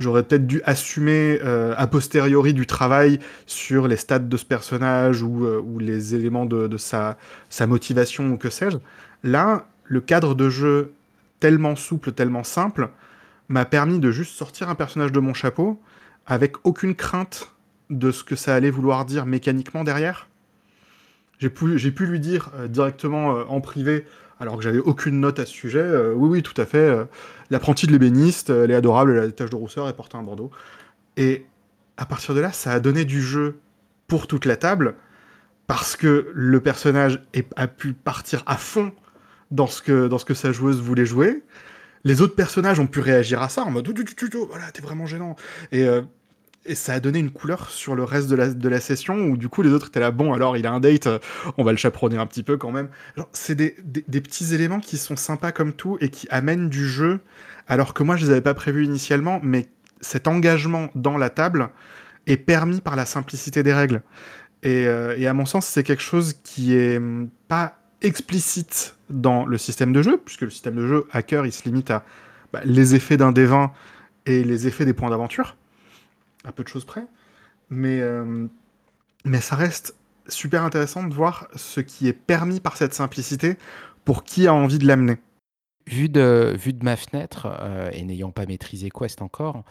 J'aurais 0.00 0.22
peut-être 0.22 0.46
dû 0.46 0.62
assumer 0.64 1.38
euh, 1.44 1.74
a 1.76 1.86
posteriori 1.86 2.54
du 2.54 2.66
travail 2.66 3.18
sur 3.44 3.88
les 3.88 3.96
stats 3.96 4.20
de 4.20 4.36
ce 4.38 4.46
personnage 4.46 5.22
ou, 5.22 5.44
euh, 5.44 5.62
les 5.78 6.14
éléments 6.14 6.46
de, 6.46 6.76
sa, 6.78 7.18
motivation 7.66 8.30
ou 8.30 8.38
que 8.38 8.48
sais-je. 8.48 8.78
Là, 9.22 9.66
le 9.84 10.00
cadre 10.00 10.34
de 10.34 10.48
jeu 10.48 10.92
tellement 11.40 11.76
souple, 11.76 12.12
tellement 12.12 12.44
simple, 12.44 12.88
m'a 13.48 13.66
permis 13.66 13.98
de 13.98 14.10
juste 14.10 14.34
sortir 14.34 14.70
un 14.70 14.74
personnage 14.74 15.12
de 15.12 15.20
mon 15.20 15.34
chapeau 15.34 15.78
avec 16.26 16.56
aucune 16.64 16.94
crainte 16.94 17.52
de 17.90 18.12
ce 18.12 18.24
que 18.24 18.36
ça 18.36 18.54
allait 18.54 18.70
vouloir 18.70 19.04
dire 19.04 19.26
mécaniquement 19.26 19.84
derrière. 19.84 20.28
J'ai 21.38 21.50
pu, 21.50 22.06
lui 22.06 22.20
dire 22.20 22.50
directement 22.68 23.28
en 23.48 23.60
privé, 23.60 24.04
alors 24.40 24.56
que 24.56 24.62
j'avais 24.62 24.78
aucune 24.78 25.20
note 25.20 25.38
à 25.38 25.46
ce 25.46 25.52
sujet, 25.52 25.80
euh, 25.80 26.12
oui, 26.14 26.28
oui, 26.28 26.42
tout 26.42 26.58
à 26.60 26.66
fait, 26.66 26.78
euh, 26.78 27.04
l'apprentie 27.50 27.86
de 27.86 27.92
l'ébéniste, 27.92 28.50
euh, 28.50 28.64
elle 28.64 28.70
est 28.70 28.76
adorable, 28.76 29.12
elle 29.12 29.24
a 29.24 29.26
des 29.26 29.32
taches 29.32 29.50
de 29.50 29.56
rousseur, 29.56 29.88
elle 29.88 29.94
porte 29.94 30.14
un 30.14 30.22
bandeau. 30.22 30.50
Et 31.16 31.46
à 31.96 32.06
partir 32.06 32.34
de 32.34 32.40
là, 32.40 32.52
ça 32.52 32.72
a 32.72 32.80
donné 32.80 33.04
du 33.04 33.20
jeu 33.20 33.58
pour 34.06 34.26
toute 34.26 34.44
la 34.44 34.56
table, 34.56 34.94
parce 35.66 35.96
que 35.96 36.30
le 36.32 36.60
personnage 36.60 37.20
a 37.56 37.66
pu 37.66 37.92
partir 37.92 38.42
à 38.46 38.56
fond 38.56 38.92
dans 39.50 39.66
ce 39.66 39.82
que, 39.82 40.06
dans 40.08 40.18
ce 40.18 40.24
que 40.24 40.34
sa 40.34 40.52
joueuse 40.52 40.80
voulait 40.80 41.04
jouer, 41.04 41.42
les 42.04 42.22
autres 42.22 42.36
personnages 42.36 42.78
ont 42.80 42.86
pu 42.86 43.00
réagir 43.00 43.42
à 43.42 43.48
ça 43.48 43.64
en 43.64 43.70
mode 43.70 43.84
tu, 43.84 44.04
tu, 44.04 44.14
tu, 44.14 44.30
tu, 44.30 44.38
voilà, 44.48 44.70
t'es 44.70 44.80
vraiment 44.80 45.04
gênant. 45.04 45.36
Et, 45.72 45.86
et 46.68 46.74
ça 46.74 46.92
a 46.92 47.00
donné 47.00 47.18
une 47.18 47.30
couleur 47.30 47.70
sur 47.70 47.94
le 47.94 48.04
reste 48.04 48.28
de 48.28 48.36
la, 48.36 48.48
de 48.48 48.68
la 48.68 48.80
session 48.80 49.16
où 49.16 49.36
du 49.36 49.48
coup 49.48 49.62
les 49.62 49.70
autres 49.70 49.88
étaient 49.88 50.00
là, 50.00 50.10
bon 50.10 50.32
alors 50.34 50.56
il 50.56 50.66
a 50.66 50.72
un 50.72 50.80
date, 50.80 51.06
euh, 51.06 51.18
on 51.56 51.64
va 51.64 51.72
le 51.72 51.78
chaperonner 51.78 52.18
un 52.18 52.26
petit 52.26 52.42
peu 52.42 52.56
quand 52.56 52.70
même. 52.70 52.88
C'est 53.32 53.54
des, 53.54 53.76
des, 53.82 54.20
petits 54.20 54.54
éléments 54.54 54.80
qui 54.80 54.98
sont 54.98 55.16
sympas 55.16 55.50
comme 55.50 55.72
tout 55.72 55.96
et 56.00 56.10
qui 56.10 56.28
amènent 56.30 56.68
du 56.68 56.86
jeu 56.86 57.20
alors 57.66 57.94
que 57.94 58.02
moi 58.02 58.16
je 58.16 58.26
les 58.26 58.30
avais 58.30 58.40
pas 58.42 58.54
prévus 58.54 58.84
initialement, 58.84 59.40
mais 59.42 59.66
cet 60.00 60.28
engagement 60.28 60.90
dans 60.94 61.16
la 61.16 61.30
table 61.30 61.70
est 62.26 62.36
permis 62.36 62.80
par 62.80 62.94
la 62.94 63.06
simplicité 63.06 63.62
des 63.62 63.72
règles. 63.72 64.02
Et, 64.62 64.86
euh, 64.86 65.16
et 65.16 65.26
à 65.26 65.34
mon 65.34 65.46
sens, 65.46 65.66
c'est 65.66 65.82
quelque 65.82 66.02
chose 66.02 66.34
qui 66.44 66.74
est 66.74 66.98
hum, 66.98 67.30
pas 67.48 67.78
explicite 68.02 68.96
dans 69.10 69.46
le 69.46 69.58
système 69.58 69.92
de 69.92 70.02
jeu, 70.02 70.20
puisque 70.24 70.42
le 70.42 70.50
système 70.50 70.76
de 70.76 70.86
jeu 70.86 71.06
à 71.12 71.22
cœur, 71.22 71.46
il 71.46 71.52
se 71.52 71.64
limite 71.64 71.90
à 71.90 72.04
bah, 72.52 72.60
les 72.64 72.94
effets 72.94 73.16
d'un 73.16 73.32
des 73.32 73.46
20 73.46 73.72
et 74.26 74.44
les 74.44 74.66
effets 74.66 74.84
des 74.84 74.92
points 74.92 75.10
d'aventure, 75.10 75.56
à 76.44 76.52
peu 76.52 76.62
de 76.62 76.68
choses 76.68 76.84
près. 76.84 77.06
Mais, 77.70 78.00
euh, 78.00 78.46
mais 79.24 79.40
ça 79.40 79.56
reste 79.56 79.94
super 80.28 80.62
intéressant 80.62 81.04
de 81.04 81.14
voir 81.14 81.48
ce 81.56 81.80
qui 81.80 82.08
est 82.08 82.12
permis 82.12 82.60
par 82.60 82.76
cette 82.76 82.94
simplicité 82.94 83.56
pour 84.04 84.24
qui 84.24 84.46
a 84.46 84.54
envie 84.54 84.78
de 84.78 84.86
l'amener. 84.86 85.18
Vu 85.86 86.08
de, 86.08 86.54
vu 86.58 86.74
de 86.74 86.84
ma 86.84 86.96
fenêtre, 86.96 87.48
euh, 87.60 87.90
et 87.92 88.04
n'ayant 88.04 88.30
pas 88.30 88.44
maîtrisé 88.44 88.90
Quest 88.90 89.22
encore, 89.22 89.64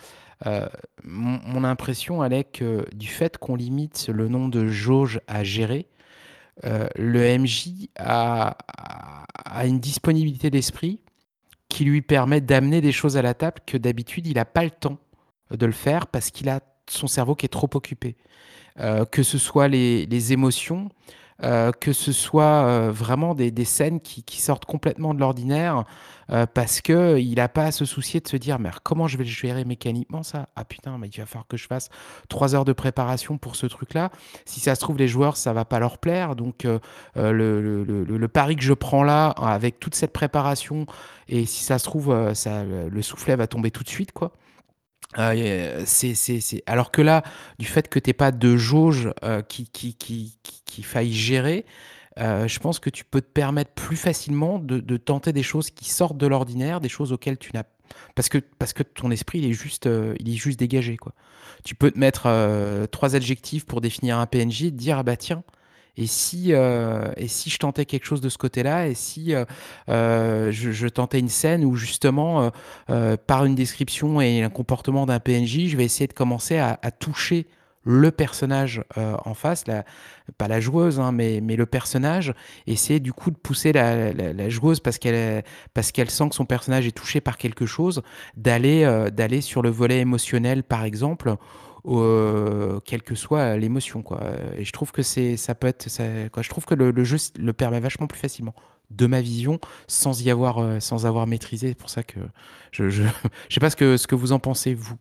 euh, 0.48 0.68
mon, 1.04 1.64
impression 1.64 2.24
est 2.24 2.44
que 2.44 2.86
du 2.96 3.08
fait 3.08 3.38
qu'on 3.38 3.56
limite 3.56 4.10
le 4.12 4.28
nombre 4.28 4.52
de 4.52 4.68
jauges 4.68 5.20
à 5.28 5.44
gérer, 5.44 5.88
le 6.64 7.20
MJ 7.38 7.90
a- 8.00 8.58
a 9.46 9.66
une 9.68 9.80
disponibilité 9.80 10.50
d'esprit 10.50 11.00
qui 11.70 11.86
lui 11.86 12.02
permet 12.02 12.42
d'amener 12.42 12.82
des 12.82 12.92
choses 12.92 13.18
à 13.18 13.22
la 13.22 13.34
table 13.36 13.62
que 13.66 13.78
d'habitude 13.78 14.26
il 14.26 14.36
n'a 14.36 14.46
pas 14.46 14.64
le 14.64 14.72
temps 14.72 14.98
de 15.52 15.66
le 15.66 15.72
faire 15.72 16.08
parce 16.08 16.32
qu'il 16.32 16.50
a 16.50 16.60
son 16.90 17.08
cerveau 17.08 17.36
qui 17.36 17.46
est 17.46 17.50
trop 17.50 17.70
occupé. 17.74 18.16
Euh, 18.80 19.06
que 19.06 19.24
ce 19.24 19.38
soit 19.40 19.68
les, 19.68 20.06
les 20.08 20.34
émotions, 20.34 20.90
heu, 21.44 21.72
que 21.82 21.94
ce 21.94 22.12
soit, 22.12 22.66
heu, 22.68 22.90
vraiment 22.90 23.36
des 23.36 23.52
des 23.52 23.66
scènes 23.66 24.00
qui 24.02 24.24
qui 24.24 24.42
sortent 24.42 24.66
complètement 24.66 25.14
de 25.16 25.20
l'ordinaire, 25.20 25.86
parce 26.54 26.82
qu'il 26.82 27.40
a 27.40 27.50
pas 27.50 27.66
à 27.66 27.72
se 27.72 27.86
soucier 27.86 28.20
de 28.20 28.28
se 28.28 28.38
dire: 28.38 28.60
«Mais 28.60 28.70
comment 28.84 29.08
je 29.08 29.18
vais 29.18 29.24
le 29.24 29.30
gérer 29.30 29.66
mécaniquement 29.66 30.24
ça? 30.24 30.50
Ah 30.56 30.66
putain, 30.66 30.98
mais 30.98 31.08
il 31.10 31.20
va 31.20 31.26
falloir 31.26 31.48
que 31.48 31.58
je 31.58 31.68
fasse 31.68 31.90
3 32.30 32.56
heures 32.56 32.66
de 32.66 32.74
préparation 32.74 33.38
pour 33.38 33.56
ce 33.56 33.66
truc-là. 33.68 34.12
Si 34.46 34.60
ça 34.60 34.76
se 34.76 34.82
trouve, 34.82 34.98
les 34.98 35.08
joueurs, 35.08 35.38
ça 35.38 35.54
va 35.54 35.66
pas 35.66 35.80
leur 35.80 35.98
plaire, 36.00 36.36
donc 36.36 36.64
le 36.66 36.80
le 37.16 37.84
le 37.84 38.04
le 38.06 38.28
pari 38.28 38.56
que 38.58 38.64
je 38.64 38.74
prends 38.74 39.04
là, 39.04 39.30
avec 39.30 39.80
toute 39.80 39.96
cette 39.96 40.14
préparation 40.14 40.86
et 41.30 41.46
si 41.46 41.64
ça 41.64 41.80
se 41.80 41.86
trouve, 41.86 42.34
ça 42.34 42.64
le 42.66 43.02
soufflet 43.02 43.36
va 43.36 43.48
tomber 43.48 43.72
tout 43.72 43.84
de 43.84 43.90
suite, 43.90 44.12
quoi». 44.12 44.34
Et 45.34 45.70
c'est 45.86 46.14
c'est 46.16 46.42
c'est 46.42 46.62
alors 46.66 46.92
que 46.92 47.02
là, 47.02 47.24
du 47.60 47.66
fait 47.66 47.88
que 47.88 47.98
tu 48.00 48.14
pas 48.14 48.32
de 48.32 48.58
jauge, 48.58 49.10
heu, 49.24 49.42
qui 49.48 49.68
qui 49.70 49.96
qui 49.96 50.38
qui 50.44 50.62
qu'il 50.66 50.86
faille 50.86 51.14
gérer, 51.14 51.66
heu, 52.20 52.48
je 52.48 52.60
pense 52.60 52.80
que 52.80 52.90
tu 52.90 53.06
peux 53.06 53.22
te 53.22 53.28
permettre 53.32 53.72
plus 53.72 53.96
facilement 53.98 54.60
de 54.60 54.80
de 54.80 54.98
tenter 54.98 55.34
des 55.34 55.44
choses 55.44 55.72
qui 55.72 55.90
sortent 55.90 56.18
de 56.18 56.28
l'ordinaire, 56.28 56.82
des 56.82 56.90
choses 56.90 57.14
auxquelles 57.14 57.38
tu 57.38 57.52
n'as 57.54 57.64
parce 58.16 58.30
que 58.30 58.40
parce 58.60 58.74
que 58.74 58.84
ton 58.84 59.12
esprit, 59.12 59.40
il 59.40 59.46
est 59.46 59.54
juste, 59.54 59.88
heu, 59.88 60.16
il 60.20 60.30
est 60.30 60.38
juste 60.38 60.60
dégagé, 60.60 60.98
quoi. 60.98 61.14
Tu 61.64 61.74
peux 61.76 61.90
te 61.92 61.98
mettre, 62.00 62.28
heu, 62.28 62.88
3 62.92 63.16
adjectifs 63.16 63.66
pour 63.66 63.82
définir 63.82 64.20
un 64.20 64.26
PNJ 64.28 64.64
et 64.68 64.72
te 64.72 64.76
dire: 64.78 64.98
«Ah 65.00 65.04
bah 65.04 65.18
tiens, 65.18 65.44
et 65.98 66.08
si, 66.08 66.54
heu 66.54 67.02
et 67.18 67.28
si 67.28 67.50
je 67.50 67.58
tentais 67.58 67.86
quelque 67.86 68.06
chose 68.06 68.22
de 68.22 68.30
ce 68.30 68.38
côté-là? 68.38 68.88
Et 68.88 68.94
si, 68.96 69.34
heu 69.34 69.46
heu, 69.90 70.52
je 70.52 70.88
tentais 70.88 71.20
une 71.20 71.30
scène 71.30 71.66
où 71.66 71.76
justement, 71.76 72.52
par 73.28 73.46
une 73.46 73.56
description 73.56 74.22
et 74.22 74.44
un 74.44 74.50
comportement 74.50 75.06
d'un 75.06 75.20
PNJ, 75.20 75.68
je 75.68 75.78
vais 75.78 75.86
essayer 75.86 76.08
de 76.08 76.14
commencer 76.14 76.58
à 76.58 76.78
toucher 76.92 77.48
le 77.90 78.12
personnage, 78.12 78.84
en 78.98 79.34
face, 79.34 79.64
pas 80.38 80.48
la 80.50 80.60
joueuse, 80.60 81.00
hein, 81.00 81.14
mais 81.14 81.40
mais 81.42 81.56
le 81.56 81.66
personnage, 81.66 82.34
essayer 82.68 83.00
du 83.00 83.14
coup 83.14 83.32
de 83.32 83.38
pousser 83.38 83.72
la 83.72 84.12
la 84.12 84.50
joueuse 84.50 84.82
parce 84.82 84.98
qu'elle 84.98 85.44
parce 85.74 85.94
qu'elle 85.94 86.10
sent 86.10 86.28
que 86.30 86.36
son 86.36 86.46
personnage 86.46 86.86
est 86.86 86.92
touché 86.92 87.22
par 87.22 87.38
quelque 87.38 87.66
chose, 87.66 88.02
d'aller, 88.36 88.84
d'aller 89.14 89.40
sur 89.42 89.62
le 89.62 89.70
volet 89.70 90.00
émotionnel, 90.00 90.64
par 90.64 90.84
exemple, 90.84 91.36
heu, 91.90 92.80
quelle 92.86 93.02
que 93.04 93.16
soit 93.16 93.58
l'émotion, 93.58 94.02
quoi, 94.02 94.22
et 94.58 94.66
je 94.66 94.72
trouve 94.72 94.92
que 94.92 95.02
c'est 95.04 95.38
ça 95.38 95.56
peut 95.56 95.68
être 95.68 95.88
quoi, 96.32 96.44
je 96.44 96.50
trouve 96.50 96.66
que 96.66 96.76
le 96.76 97.04
jeu 97.04 97.18
le 97.40 97.54
permet 97.54 97.80
vachement 97.80 98.08
plus 98.08 98.20
facilement, 98.20 98.56
de 98.92 99.08
ma 99.08 99.22
vision, 99.22 99.60
sans 99.88 100.22
y 100.24 100.32
avoir, 100.32 100.62
heu, 100.62 100.80
sans 100.80 101.06
avoir 101.06 101.28
maîtrisé. 101.28 101.70
C'est 101.70 101.76
pour 101.76 101.90
ça 101.90 102.04
que 102.04 102.20
je 102.72 102.90
je 102.90 103.04
je 103.50 103.54
sais 103.54 103.60
pas 103.60 103.70
ce 103.70 103.76
que 103.76 103.98
ce 103.98 104.08
que 104.08 104.16
vous 104.16 104.32
en 104.32 104.40
pensez, 104.40 104.74
vous? 104.74 104.98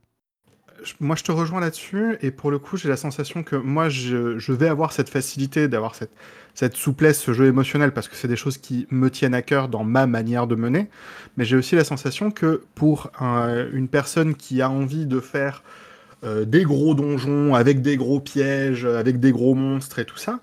Moi, 1.01 1.17
je 1.17 1.25
te 1.25 1.33
rejoins 1.33 1.61
là-dessus 1.61 2.17
et 2.21 2.31
pour 2.31 2.51
le 2.51 2.59
coup, 2.59 2.77
j'ai 2.77 2.89
la 2.89 2.97
sensation 2.97 3.43
que 3.43 3.57
moi, 3.57 3.89
je 3.89 4.39
je 4.39 4.53
vais 4.53 4.69
avoir 4.69 4.93
cette 4.93 5.09
facilité 5.09 5.69
d'avoir 5.69 5.95
cette 5.95 6.13
cette 6.55 6.77
souplesse, 6.77 7.21
ce 7.21 7.33
jeu 7.33 7.47
émotionnel, 7.47 7.93
parce 7.93 8.09
que 8.09 8.17
c'est 8.17 8.29
des 8.29 8.37
choses 8.37 8.59
qui 8.59 8.87
me 8.91 9.11
tiennent 9.11 9.35
à 9.35 9.43
cœur 9.43 9.69
dans 9.69 9.85
ma 9.85 10.07
manière 10.07 10.47
de 10.47 10.55
mener. 10.55 10.89
Mais 11.37 11.45
j'ai 11.45 11.57
aussi 11.57 11.77
la 11.77 11.85
sensation 11.85 12.31
que 12.31 12.63
pour 12.75 13.11
un 13.19 13.69
une 13.73 13.89
personne 13.89 14.35
qui 14.35 14.63
a 14.63 14.71
envie 14.71 15.07
de 15.07 15.21
faire, 15.21 15.63
des 16.23 16.65
gros 16.65 16.95
donjons 16.95 17.55
avec 17.55 17.83
des 17.83 17.97
gros 17.97 18.21
pièges, 18.21 18.85
avec 18.85 19.21
des 19.21 19.31
gros 19.31 19.55
monstres 19.55 19.99
et 19.99 20.05
tout 20.05 20.17
ça, 20.17 20.41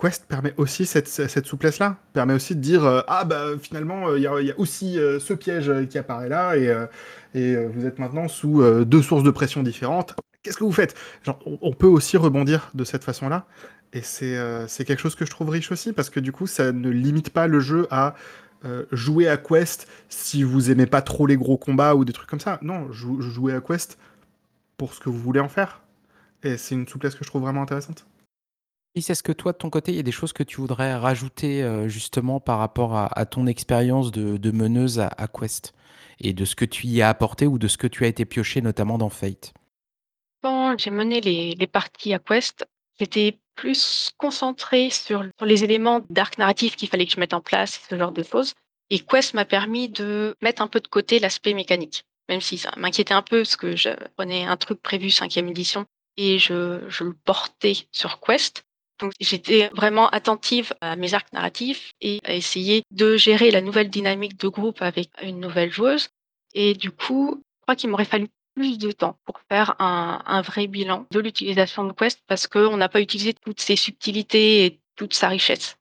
Quest 0.00 0.26
permet 0.26 0.54
aussi 0.56 0.86
cette 0.86 1.08
cette 1.08 1.46
souplesse-là. 1.46 1.96
Permet 2.12 2.34
aussi 2.34 2.56
de 2.56 2.60
dire, 2.60 2.84
heu: 2.84 3.02
«Ah 3.06 3.24
bah, 3.24 3.50
finalement, 3.60 4.14
il 4.16 4.22
y 4.22 4.26
a 4.26 4.40
il 4.40 4.46
y 4.46 4.50
a 4.50 4.58
aussi, 4.58 4.94
ce 4.94 5.34
piège, 5.34 5.72
qui 5.88 5.98
apparaît 5.98 6.28
là 6.28 6.56
et 6.56 6.72
et 7.34 7.56
vous 7.66 7.86
êtes 7.86 7.98
maintenant 7.98 8.26
sous, 8.28 8.62
heu, 8.62 8.84
2 8.84 9.02
sources 9.02 9.22
de 9.22 9.30
pression 9.30 9.62
différentes. 9.62 10.14
Qu'est-ce 10.42 10.56
que 10.56 10.64
vous 10.64 10.72
faites?» 10.72 10.96
on 11.44 11.72
peut 11.72 11.86
aussi 11.86 12.16
rebondir 12.16 12.70
de 12.74 12.84
cette 12.84 13.04
façon-là 13.04 13.46
et 13.92 14.02
c'est, 14.02 14.84
quelque 14.84 15.00
chose 15.00 15.14
que 15.14 15.24
je 15.24 15.30
trouve 15.30 15.50
riche 15.50 15.72
aussi 15.72 15.92
parce 15.92 16.10
que 16.10 16.20
du 16.20 16.32
coup, 16.32 16.46
ça 16.46 16.72
ne 16.72 16.88
limite 16.90 17.30
pas 17.30 17.46
le 17.46 17.60
jeu 17.60 17.86
à, 17.90 18.14
jouer 18.92 19.28
à 19.28 19.36
Quest 19.36 19.86
si 20.08 20.42
vous 20.42 20.70
aimez 20.70 20.86
pas 20.86 21.00
trop 21.00 21.26
les 21.26 21.36
gros 21.36 21.56
combats 21.56 21.94
ou 21.94 22.04
des 22.04 22.12
trucs 22.12 22.28
comme 22.28 22.40
ça. 22.40 22.58
Non, 22.62 22.90
jou 22.92 23.20
jouez 23.20 23.54
à 23.54 23.60
Quest 23.60 23.98
pour 24.78 24.94
ce 24.94 25.00
que 25.00 25.10
vous 25.10 25.18
voulez 25.18 25.40
en 25.40 25.50
faire 25.50 25.82
et 26.42 26.56
c'est 26.56 26.74
une 26.74 26.86
souplesse 26.86 27.14
que 27.14 27.24
je 27.24 27.30
trouve 27.30 27.42
vraiment 27.42 27.62
intéressante. 27.62 28.06
Et 28.94 29.00
est-ce 29.00 29.22
que 29.22 29.32
toi, 29.32 29.52
de 29.52 29.58
ton 29.58 29.70
côté, 29.70 29.92
il 29.92 29.96
y 29.96 30.00
a 30.00 30.02
des 30.04 30.12
choses 30.12 30.32
que 30.32 30.42
tu 30.42 30.60
voudrais 30.60 30.94
rajouter, 30.94 31.62
heu, 31.62 31.88
justement 31.88 32.40
par 32.40 32.58
rapport 32.58 32.96
à 32.96 33.06
à 33.18 33.26
ton 33.26 33.46
expérience 33.46 34.10
de 34.10 34.36
de 34.36 34.50
meneuse 34.50 34.98
à 34.98 35.08
à 35.08 35.28
Quest? 35.28 35.74
Et 36.20 36.32
de 36.32 36.44
ce 36.44 36.56
que 36.56 36.64
tu 36.64 36.86
y 36.86 37.02
as 37.02 37.08
apporté 37.08 37.46
ou 37.46 37.58
de 37.58 37.68
ce 37.68 37.78
que 37.78 37.86
tu 37.86 38.04
as 38.04 38.08
été 38.08 38.24
piocher 38.24 38.60
notamment 38.60 38.98
dans 38.98 39.08
Fate? 39.08 39.52
Quand 40.42 40.76
j'ai 40.78 40.90
mené 40.90 41.20
les 41.20 41.54
les 41.54 41.66
parties 41.66 42.12
à 42.14 42.18
Quest, 42.18 42.66
j'étais 42.98 43.38
plus 43.54 44.12
concentrée 44.18 44.90
sur 44.90 45.24
sur 45.36 45.46
les 45.46 45.64
éléments 45.64 46.00
d'arc 46.10 46.38
narratif 46.38 46.76
qu'il 46.76 46.88
fallait 46.88 47.06
que 47.06 47.12
je 47.12 47.20
mette 47.20 47.34
en 47.34 47.40
place, 47.40 47.80
ce 47.88 47.96
genre 47.98 48.12
de 48.12 48.22
choses 48.22 48.54
et 48.90 49.00
Quest 49.00 49.34
m'a 49.34 49.44
permis 49.44 49.88
de 49.88 50.34
mettre 50.40 50.62
un 50.62 50.66
peu 50.68 50.80
de 50.80 50.88
côté 50.88 51.18
l'aspect 51.18 51.54
mécanique. 51.54 52.04
Même 52.28 52.40
si 52.40 52.58
ça 52.58 52.70
m'inquiétait 52.76 53.14
un 53.14 53.22
peu 53.22 53.38
parce 53.42 53.56
que 53.56 53.76
je 53.76 53.90
prenais 54.16 54.44
un 54.44 54.56
truc 54.56 54.82
prévu 54.82 55.08
5e 55.08 55.48
édition 55.48 55.86
et 56.16 56.38
je 56.38 57.04
le 57.04 57.14
portais 57.24 57.86
sur 57.92 58.20
Quest. 58.20 58.64
Donc 59.00 59.12
j'étais 59.20 59.70
vraiment 59.74 60.08
attentive 60.08 60.74
à 60.80 60.96
mes 60.96 61.14
arcs 61.14 61.32
narratifs 61.32 61.92
et 62.00 62.18
à 62.24 62.34
essayer 62.34 62.82
de 62.90 63.16
gérer 63.16 63.50
la 63.50 63.60
nouvelle 63.60 63.90
dynamique 63.90 64.36
de 64.38 64.48
groupe 64.48 64.82
avec 64.82 65.10
une 65.22 65.38
nouvelle 65.40 65.70
joueuse 65.70 66.08
et 66.54 66.74
du 66.74 66.90
coup, 66.90 67.40
je 67.40 67.62
crois 67.62 67.76
qu'il 67.76 67.90
m'aurait 67.90 68.04
fallu 68.04 68.28
plus 68.56 68.76
de 68.78 68.90
temps 68.90 69.16
pour 69.24 69.40
faire 69.48 69.76
un 69.78 70.42
vrai 70.42 70.66
bilan 70.66 71.06
de 71.12 71.20
l'utilisation 71.20 71.84
de 71.84 71.92
Quest 71.92 72.20
parce 72.26 72.48
qu'on 72.48 72.76
n'a 72.76 72.88
pas 72.88 73.00
utilisé 73.00 73.32
toutes 73.34 73.60
ses 73.60 73.76
subtilités 73.76 74.64
et 74.64 74.80
toute 74.96 75.14
sa 75.14 75.28
richesse. 75.28 75.76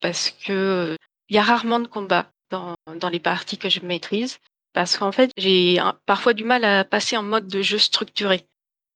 Parce 0.00 0.30
que, 0.30 0.52
heu, 0.92 0.96
il 1.30 1.36
y 1.36 1.38
a 1.38 1.42
rarement 1.42 1.80
de 1.80 1.88
combats 1.88 2.30
dans 2.50 2.74
dans 3.00 3.08
les 3.08 3.18
parties 3.18 3.58
que 3.58 3.68
je 3.70 3.80
maîtrise 3.80 4.38
parce 4.76 4.98
qu'en 4.98 5.10
fait, 5.10 5.30
j'ai 5.38 5.80
parfois 6.04 6.34
du 6.34 6.44
mal 6.44 6.62
à 6.62 6.84
passer 6.84 7.16
en 7.16 7.22
mode 7.22 7.48
de 7.48 7.62
jeu 7.62 7.78
structuré. 7.78 8.46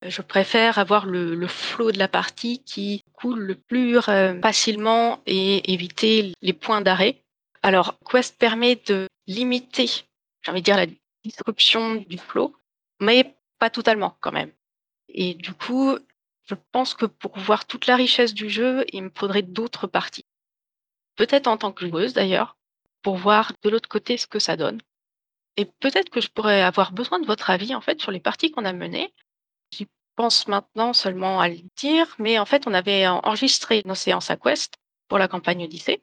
Heu, 0.05 0.11
je 0.11 0.20
préfère 0.20 0.78
avoir 0.78 1.07
le 1.07 1.35
le 1.35 1.47
flow 1.47 1.90
de 1.90 1.98
la 1.98 2.07
partie 2.07 2.62
qui 2.65 3.02
coule 3.15 3.40
le 3.40 3.55
plus 3.55 3.97
r 3.97 4.11
facilement 4.43 5.23
et 5.24 5.73
éviter 5.73 6.35
les 6.43 6.52
points 6.52 6.82
d'arrêt. 6.82 7.24
Alors 7.62 7.98
Quest 8.07 8.39
permet 8.39 8.77
de 8.77 9.07
limiter, 9.27 9.86
j'ai 10.43 10.51
envie 10.51 10.61
de 10.61 10.66
dire 10.66 10.77
la 10.77 10.86
disruption 11.24 11.94
du 11.94 12.19
flow, 12.19 12.55
mais 13.01 13.35
pas 13.59 13.70
totalement 13.70 14.19
quand 14.20 14.32
même 14.32 14.52
et 15.09 15.32
du 15.32 15.55
coup, 15.55 15.97
je 16.44 16.55
pense 16.73 16.93
que 16.93 17.07
pour 17.07 17.39
voir 17.39 17.65
toute 17.65 17.86
la 17.86 17.97
richesse 17.97 18.35
du 18.35 18.51
jeu, 18.51 18.85
il 18.93 19.05
me 19.05 19.11
faudrait 19.15 19.43
d'autres 19.43 19.86
parties. 19.86 20.27
Peut-être 21.16 21.47
en 21.47 21.57
tant 21.57 21.73
que 21.73 21.89
joueuse 21.89 22.12
d'ailleurs, 22.12 22.59
pour 23.02 23.16
voir 23.16 23.52
de 23.62 23.70
l'autre 23.70 23.89
côté 23.89 24.19
ce 24.19 24.27
que 24.27 24.39
ça 24.39 24.57
donne 24.57 24.81
et 25.56 25.64
peut-être 25.64 26.10
que 26.10 26.20
je 26.20 26.28
pourrais 26.28 26.62
avoir 26.62 26.93
besoin 26.93 27.20
de 27.20 27.27
votre 27.27 27.51
avis 27.51 27.74
en 27.74 27.81
fait 27.81 28.01
sur 28.01 28.10
les 28.10 28.20
parties 28.20 28.51
qu'on 28.51 28.64
a 28.64 28.72
menées. 28.72 29.12
J'y 29.72 29.86
pense 30.16 30.48
maintenant 30.48 30.93
seulement 30.93 31.40
à 31.40 31.48
le 31.48 31.59
dire, 31.77 32.06
mais 32.18 32.39
en 32.39 32.47
fait, 32.47 32.66
on 32.66 32.74
avait 32.74 33.06
en 33.06 33.20
enregistré 33.24 33.82
nos 33.85 33.94
séances 33.94 34.31
à 34.31 34.36
Quest 34.36 34.74
pour 35.09 35.18
la 35.18 35.28
campagne 35.28 35.64
Odyssée 35.64 36.02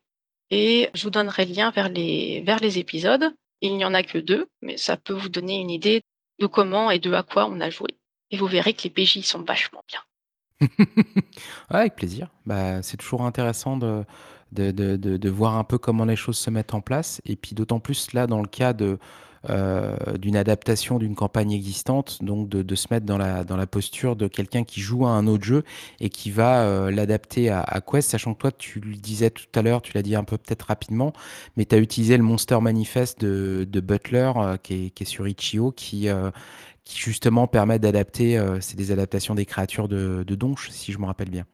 et 0.50 0.90
je 0.94 1.04
vous 1.04 1.10
donnerai 1.10 1.46
le 1.46 1.54
lien 1.54 1.72
vers 1.72 1.90
les 1.90 2.80
épisodes. 2.80 3.34
Il 3.62 3.76
n'y 3.78 3.86
en 3.86 3.94
a 3.94 4.04
que 4.04 4.20
2, 4.20 4.48
mais 4.62 4.78
ça 4.78 4.98
peut 4.98 5.14
vous 5.14 5.30
donner 5.30 5.60
une 5.60 5.72
idée 5.72 6.04
de 6.40 6.46
comment 6.46 6.92
et 6.92 7.00
de 7.00 7.12
à 7.14 7.24
quoi 7.24 7.48
on 7.48 7.60
a 7.60 7.70
joué 7.70 7.98
et 8.32 8.38
vous 8.38 8.48
verrez 8.48 8.74
que 8.74 8.84
les 8.84 8.90
PJ 8.90 9.22
sont 9.22 9.42
vachement 9.42 9.84
bien. 9.88 10.02
Avec 11.70 11.96
plaisir. 11.96 12.30
Bah, 12.46 12.82
c'est 12.82 12.98
toujours 12.98 13.24
intéressant 13.24 13.78
de 13.78 15.30
voir 15.30 15.56
un 15.56 15.64
peu 15.64 15.78
comment 15.78 16.06
les 16.06 16.16
choses 16.16 16.38
se 16.38 16.50
mettent 16.50 16.74
en 16.74 16.82
place 16.82 17.22
et 17.26 17.36
puis 17.36 17.56
d'autant 17.56 17.80
plus 17.80 18.14
là, 18.14 18.28
dans 18.28 18.42
le 18.42 18.48
cas 18.48 18.74
de, 18.74 19.00
d'une 20.20 20.36
adaptation 20.36 21.00
d'une 21.00 21.16
campagne 21.16 21.52
existante, 21.52 22.24
donc 22.24 22.50
de 22.50 22.76
se 22.76 22.88
mettre 22.92 23.06
dans 23.06 23.18
la 23.18 23.68
posture 23.68 24.16
de 24.16 24.28
quelqu'un 24.28 24.64
qui 24.64 24.82
joue 24.82 25.06
à 25.06 25.10
un 25.10 25.28
autre 25.28 25.44
jeu 25.44 25.64
et 26.00 26.10
qui 26.10 26.32
va, 26.32 26.66
heu, 26.66 26.90
l'adapter 26.90 27.50
à 27.50 27.82
Quest. 27.86 28.10
Sachant 28.10 28.34
que 28.34 28.40
toi, 28.40 28.52
tu 28.52 28.80
le 28.80 28.96
disais 28.96 29.30
tout 29.30 29.46
à 29.56 29.62
l'heure, 29.62 29.82
tu 29.82 29.94
l'as 29.94 30.02
dit 30.02 30.16
un 30.16 30.24
peu 30.24 30.38
peut-être 30.38 30.64
rapidement, 30.64 31.14
mais 31.56 31.66
tu 31.66 31.76
as 31.76 31.78
utilisé 31.78 32.18
le 32.18 32.24
Monster 32.24 32.60
Manifest 32.62 33.22
de 33.22 33.80
Butler, 33.80 34.32
heu, 34.36 34.58
qui 34.62 34.92
est 35.00 35.06
sur 35.06 35.28
Itch.io 35.28 35.72
qui, 35.72 36.10
justement 36.96 37.48
permet 37.48 37.80
d'adapter, 37.80 38.42
c'est 38.62 38.78
des 38.78 38.92
adaptations 38.92 39.36
des 39.36 39.46
créatures 39.46 39.88
de 39.88 40.24
de 40.26 40.36
donjon, 40.36 40.72
si 40.72 40.92
je 40.92 40.98
me 41.00 41.06
rappelle 41.06 41.30
bien. 41.30 41.46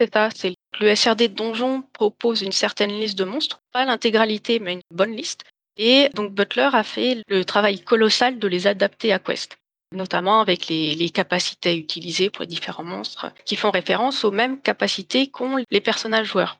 C'est 0.00 0.12
ça, 0.12 0.28
c'est 0.34 0.54
le 0.80 0.94
SRD 0.94 1.28
donjon 1.28 1.82
propose 1.92 2.42
une 2.42 2.50
certaine 2.50 2.90
liste 2.90 3.16
de 3.16 3.24
monstres, 3.24 3.60
pas 3.72 3.84
l'intégralité, 3.84 4.58
mais 4.58 4.72
une 4.74 4.80
bonne 4.90 5.12
liste 5.12 5.44
et 5.76 6.08
donc 6.14 6.32
Butler 6.32 6.70
a 6.72 6.82
fait 6.82 7.22
le 7.28 7.44
travail 7.44 7.80
colossal 7.80 8.38
de 8.38 8.48
les 8.48 8.66
adapter 8.66 9.12
à 9.12 9.18
Quest. 9.18 9.58
Notamment 9.92 10.40
avec 10.40 10.68
les 10.68 11.10
capacités 11.10 11.70
à 11.70 11.74
utiliser 11.74 12.28
pour 12.28 12.42
les 12.42 12.48
différents 12.48 12.84
monstres 12.84 13.32
qui 13.44 13.54
font 13.54 13.70
référence 13.70 14.24
aux 14.24 14.32
mêmes 14.32 14.60
capacités 14.60 15.28
qu'ont 15.28 15.62
les 15.70 15.80
personnages 15.80 16.26
joueurs. 16.26 16.58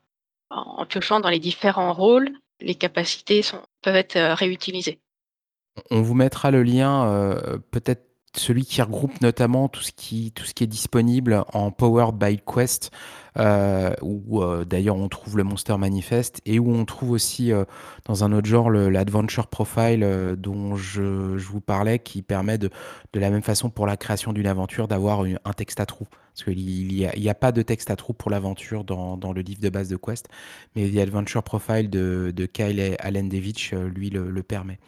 En 0.50 0.86
piochant 0.86 1.18
dans 1.18 1.30
les 1.30 1.40
différents 1.40 1.92
rôles, 1.92 2.30
les 2.60 2.76
capacités 2.76 3.42
peuvent 3.82 3.96
être, 3.96 4.16
heu, 4.16 4.32
réutilisées. 4.34 5.00
On 5.90 6.02
vous 6.02 6.14
mettra 6.14 6.52
le 6.52 6.62
lien, 6.62 7.06
heu, 7.06 7.60
peut-être 7.70 8.13
celui 8.36 8.64
qui 8.64 8.82
regroupe 8.82 9.20
notamment 9.20 9.68
tout 9.68 9.82
ce 9.82 9.92
qui, 9.92 10.32
tout 10.32 10.44
ce 10.44 10.54
qui 10.54 10.64
est 10.64 10.68
disponible 10.68 11.44
en 11.52 11.70
Powered 11.70 12.16
by 12.16 12.38
Quest, 12.38 12.90
euh, 13.38 13.92
où 14.02 14.42
euh, 14.42 14.64
d'ailleurs 14.64 14.96
on 14.96 15.08
trouve 15.08 15.36
le 15.36 15.44
Monster 15.44 15.76
Manifest 15.76 16.40
et 16.46 16.58
où 16.58 16.72
on 16.72 16.84
trouve 16.84 17.10
aussi 17.10 17.52
euh, 17.52 17.64
dans 18.04 18.24
un 18.24 18.32
autre 18.32 18.46
genre 18.46 18.70
l'Adventure 18.70 19.46
Profile 19.46 20.36
dont 20.38 20.76
je, 20.76 21.36
je, 21.38 21.48
vous 21.48 21.60
parlais, 21.60 21.98
qui 21.98 22.22
permet 22.22 22.58
de, 22.58 22.70
de 23.12 23.20
la 23.20 23.30
même 23.30 23.42
façon 23.42 23.70
pour 23.70 23.86
la 23.86 23.96
création 23.96 24.32
d'une 24.32 24.46
aventure 24.46 24.88
d'avoir 24.88 25.22
un 25.22 25.52
texte 25.52 25.80
à 25.80 25.86
trous. 25.86 26.08
Parce 26.34 26.44
qu'il 26.44 26.88
n'y 26.88 27.06
a, 27.06 27.30
a, 27.30 27.34
pas 27.34 27.52
de 27.52 27.62
texte 27.62 27.90
à 27.90 27.96
trous 27.96 28.12
pour 28.12 28.28
l'aventure 28.30 28.82
dans, 28.82 29.16
dans, 29.16 29.32
le 29.32 29.40
livre 29.40 29.60
de 29.60 29.68
base 29.68 29.88
de 29.88 29.96
Quest, 29.96 30.28
mais 30.74 30.90
The 30.90 30.98
Adventure 30.98 31.44
Profile 31.44 31.88
de, 31.88 32.32
de 32.34 32.46
Kyle 32.46 32.96
Alendevich, 32.98 33.72
lui, 33.72 34.10
le, 34.10 34.30
le 34.30 34.42
permet. 34.42 34.78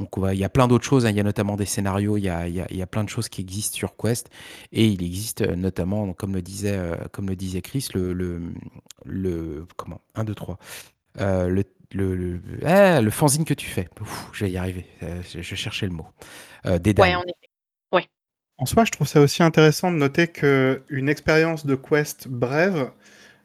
Donc 0.00 0.10
il 0.32 0.38
y 0.38 0.44
a 0.44 0.48
plein 0.48 0.66
d'autres 0.66 0.84
choses, 0.84 1.06
hein. 1.06 1.10
il 1.10 1.16
y 1.16 1.20
a 1.20 1.22
notamment 1.22 1.56
des 1.56 1.64
scénarios, 1.64 2.16
il 2.16 2.24
y 2.24 2.28
a, 2.28 2.48
il, 2.48 2.54
y 2.54 2.60
a, 2.60 2.66
il 2.70 2.76
y 2.76 2.82
a, 2.82 2.86
plein 2.88 3.04
de 3.04 3.08
choses 3.08 3.28
qui 3.28 3.40
existent 3.40 3.76
sur 3.76 3.96
Quest, 3.96 4.30
et 4.72 4.84
il 4.86 5.04
existe 5.04 5.42
notamment, 5.42 6.12
comme 6.12 6.34
le 6.34 6.42
disait, 6.42 6.78
comme 7.12 7.28
le 7.28 7.36
disait 7.36 7.62
Chris, 7.62 7.86
le, 7.94 8.12
le, 8.12 8.42
le 9.04 9.66
comment? 9.76 10.00
1, 10.16 10.24
2, 10.24 10.34
3. 10.34 10.58
Euh, 11.20 11.48
le, 11.48 11.64
le, 11.92 12.40
ah, 12.64 13.00
le, 13.00 13.10
fanzine 13.10 13.44
que 13.44 13.54
tu 13.54 13.66
fais. 13.66 13.88
je 14.32 14.44
vais 14.44 14.50
y 14.50 14.56
arriver. 14.56 14.86
Euh, 15.02 15.22
je, 15.22 15.40
je, 15.40 15.54
cherchais 15.54 15.86
le 15.86 15.92
mot. 15.92 16.06
Euh, 16.66 16.78
des 16.78 16.90
effet. 16.90 17.02
Ouais. 17.02 17.14
En 18.58 18.64
soi, 18.64 18.84
je 18.86 18.90
trouve 18.90 19.06
ça 19.06 19.20
aussi 19.20 19.42
intéressant 19.42 19.90
de 19.90 19.96
noter 19.96 20.28
qu'une 20.28 21.08
expérience 21.10 21.66
de 21.66 21.74
quest 21.74 22.26
brève 22.26 22.90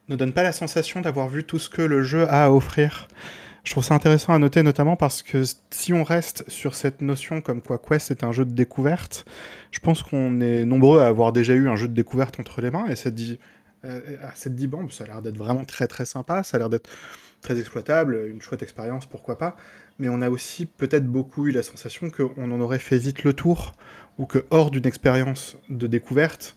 ne 0.08 0.16
donne 0.16 0.32
pas 0.32 0.44
la 0.44 0.54
sensation 0.54 1.02
d'avoir 1.02 1.28
vu 1.28 1.44
tout 1.44 1.60
ce 1.60 1.70
que 1.70 1.82
le 1.82 2.02
jeu 2.02 2.24
a 2.30 2.46
à 2.46 2.50
offrir. 2.50 3.10
Je 3.66 3.72
trouve 3.72 3.84
ça 3.84 3.94
intéressant 3.94 4.34
à 4.34 4.40
noter 4.40 4.64
notamment 4.64 4.96
parce 4.96 5.22
que 5.22 5.44
si 5.70 5.92
on 5.94 6.04
reste 6.06 6.50
sur 6.50 6.76
cette 6.76 7.02
notion 7.02 7.42
comme 7.42 7.62
quoi 7.62 7.78
Quest 7.78 8.10
est 8.10 8.24
un 8.24 8.32
jeu 8.32 8.46
de 8.46 8.54
découverte, 8.54 9.26
je 9.72 9.80
pense 9.80 10.02
qu'on 10.02 10.40
est 10.40 10.64
nombreux 10.64 11.02
à 11.02 11.08
avoir 11.08 11.34
déjà 11.34 11.54
eu 11.54 11.68
un 11.68 11.76
jeu 11.76 11.90
de 11.90 11.94
découverte 11.94 12.40
entre 12.40 12.62
les 12.62 12.72
mains 12.72 12.88
et 12.88 12.96
ça 12.96 13.12
dit 13.12 13.38
euh, 13.84 14.00
cette 14.34 14.56
D-Bomb, 14.56 14.92
ça 14.92 15.04
a 15.04 15.08
l'air 15.08 15.22
d'être 15.22 15.38
vraiment 15.38 15.66
très 15.66 15.88
très 15.88 16.06
sympa, 16.06 16.42
ça 16.44 16.56
a 16.56 16.60
l'air 16.60 16.70
d'être 16.70 16.90
très 17.42 17.60
exploitable, 17.60 18.28
une 18.30 18.42
chouette 18.42 18.64
expérience, 18.64 19.06
pourquoi 19.06 19.38
pas. 19.38 19.58
Mais 20.00 20.08
on 20.10 20.22
a 20.22 20.30
aussi 20.30 20.66
peut-être 20.66 21.06
beaucoup 21.06 21.48
eu 21.48 21.52
la 21.52 21.64
sensation 21.64 22.10
qu'on 22.10 22.52
en 22.52 22.62
aurait 22.62 22.80
fait 22.80 22.98
vite 22.98 23.24
le 23.24 23.34
tour, 23.34 23.76
ou 24.22 24.28
que 24.28 24.46
hors 24.52 24.70
d'une 24.70 24.86
expérience 24.86 25.58
de 25.70 25.88
découverte, 25.88 26.56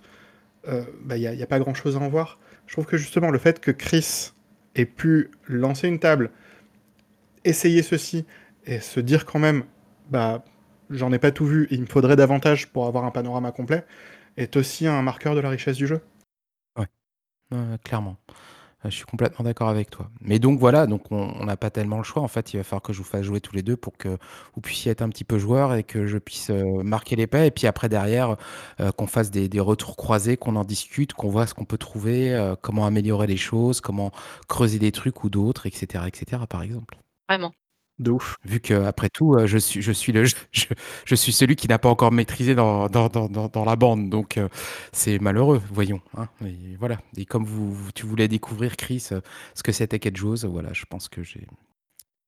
il 0.66 0.70
euh, 0.70 0.84
n'y 1.16 1.24
bah, 1.24 1.42
a, 1.42 1.46
pas 1.46 1.58
grand-chose 1.58 1.96
à 1.96 2.00
en 2.00 2.08
voir. 2.08 2.38
Je 2.66 2.74
trouve 2.74 2.84
que 2.84 2.98
justement 2.98 3.30
le 3.30 3.38
fait 3.38 3.58
que 3.58 3.70
Chris 3.70 4.32
ait 4.74 4.84
pu 4.84 5.30
lancer 5.48 5.88
une 5.88 5.98
table, 5.98 6.30
essayer 7.44 7.82
ceci, 7.82 8.26
et 8.66 8.80
se 8.80 9.00
dire 9.00 9.24
quand 9.24 9.38
même, 9.38 9.64
bah 10.10 10.44
j'en 10.90 11.10
ai 11.10 11.18
pas 11.18 11.30
tout 11.30 11.46
vu, 11.46 11.66
il 11.70 11.80
me 11.80 11.86
faudrait 11.86 12.16
davantage 12.16 12.68
pour 12.68 12.86
avoir 12.86 13.06
un 13.06 13.10
panorama 13.10 13.50
complet, 13.50 13.86
est 14.36 14.56
aussi 14.56 14.86
un 14.86 15.00
marqueur 15.00 15.34
de 15.34 15.40
la 15.40 15.48
richesse 15.48 15.78
du 15.78 15.86
jeu 15.86 16.02
clairement. 17.82 18.16
Je 18.84 18.90
suis 18.90 19.04
complètement 19.04 19.44
d'accord 19.44 19.68
avec 19.68 19.90
toi. 19.90 20.10
Mais 20.20 20.38
donc 20.38 20.58
voilà, 20.58 20.86
donc 20.86 21.10
on 21.10 21.44
n'a 21.44 21.56
pas 21.56 21.70
tellement 21.70 21.98
le 21.98 22.02
choix. 22.02 22.22
En 22.22 22.28
fait, 22.28 22.52
il 22.52 22.58
va 22.58 22.64
falloir 22.64 22.82
que 22.82 22.92
je 22.92 22.98
vous 22.98 23.04
fasse 23.04 23.22
jouer 23.22 23.40
tous 23.40 23.54
les 23.54 23.62
deux 23.62 23.76
pour 23.76 23.96
que 23.96 24.18
vous 24.54 24.60
puissiez 24.60 24.92
être 24.92 25.02
un 25.02 25.08
petit 25.08 25.24
peu 25.24 25.38
joueur 25.38 25.74
et 25.74 25.82
que 25.82 26.06
je 26.06 26.18
puisse 26.18 26.50
marquer 26.50 27.16
les 27.16 27.26
pas. 27.26 27.46
Et 27.46 27.50
puis 27.50 27.66
après, 27.66 27.88
derrière, 27.88 28.36
qu'on 28.96 29.06
fasse 29.06 29.30
des, 29.30 29.60
retours 29.60 29.96
croisés, 29.96 30.36
qu'on 30.36 30.56
en 30.56 30.64
discute, 30.64 31.14
qu'on 31.14 31.30
voit 31.30 31.46
ce 31.46 31.54
qu'on 31.54 31.64
peut 31.64 31.78
trouver, 31.78 32.54
comment 32.60 32.86
améliorer 32.86 33.26
les 33.26 33.36
choses, 33.36 33.80
comment 33.80 34.10
creuser 34.48 34.78
des 34.78 34.92
trucs 34.92 35.24
ou 35.24 35.30
d'autres, 35.30 35.66
etc., 35.66 36.04
etc., 36.06 36.42
par 36.48 36.62
exemple. 36.62 36.98
Vraiment. 37.28 37.52
De 37.98 38.10
ouf. 38.10 38.36
Vu 38.44 38.60
qu'après 38.60 39.08
tout, 39.08 39.36
je 39.46 39.58
suis, 39.58 39.80
je 39.80 39.92
suis, 39.92 40.12
le, 40.12 40.24
je, 40.52 40.64
je 41.04 41.14
suis 41.14 41.32
celui 41.32 41.54
qui 41.56 41.68
n'a 41.68 41.78
pas 41.78 41.88
encore 41.88 42.10
maîtrisé 42.10 42.54
dans, 42.54 42.88
dans, 42.88 43.08
dans, 43.08 43.28
dans 43.28 43.64
la 43.64 43.76
bande. 43.76 44.10
Donc, 44.10 44.40
c'est 44.92 45.18
malheureux, 45.18 45.62
voyons. 45.70 46.00
Hein. 46.16 46.28
Et 46.44 46.76
voilà. 46.78 46.98
Et 47.16 47.24
comme 47.24 47.44
vous, 47.44 47.90
tu 47.94 48.06
voulais 48.06 48.28
découvrir, 48.28 48.76
Chris, 48.76 49.00
ce 49.00 49.62
que 49.62 49.72
c'était 49.72 49.98
quelque 49.98 50.18
chose, 50.18 50.44
voilà, 50.44 50.72
je 50.72 50.84
pense 50.88 51.08
que 51.08 51.22
j'ai. 51.22 51.46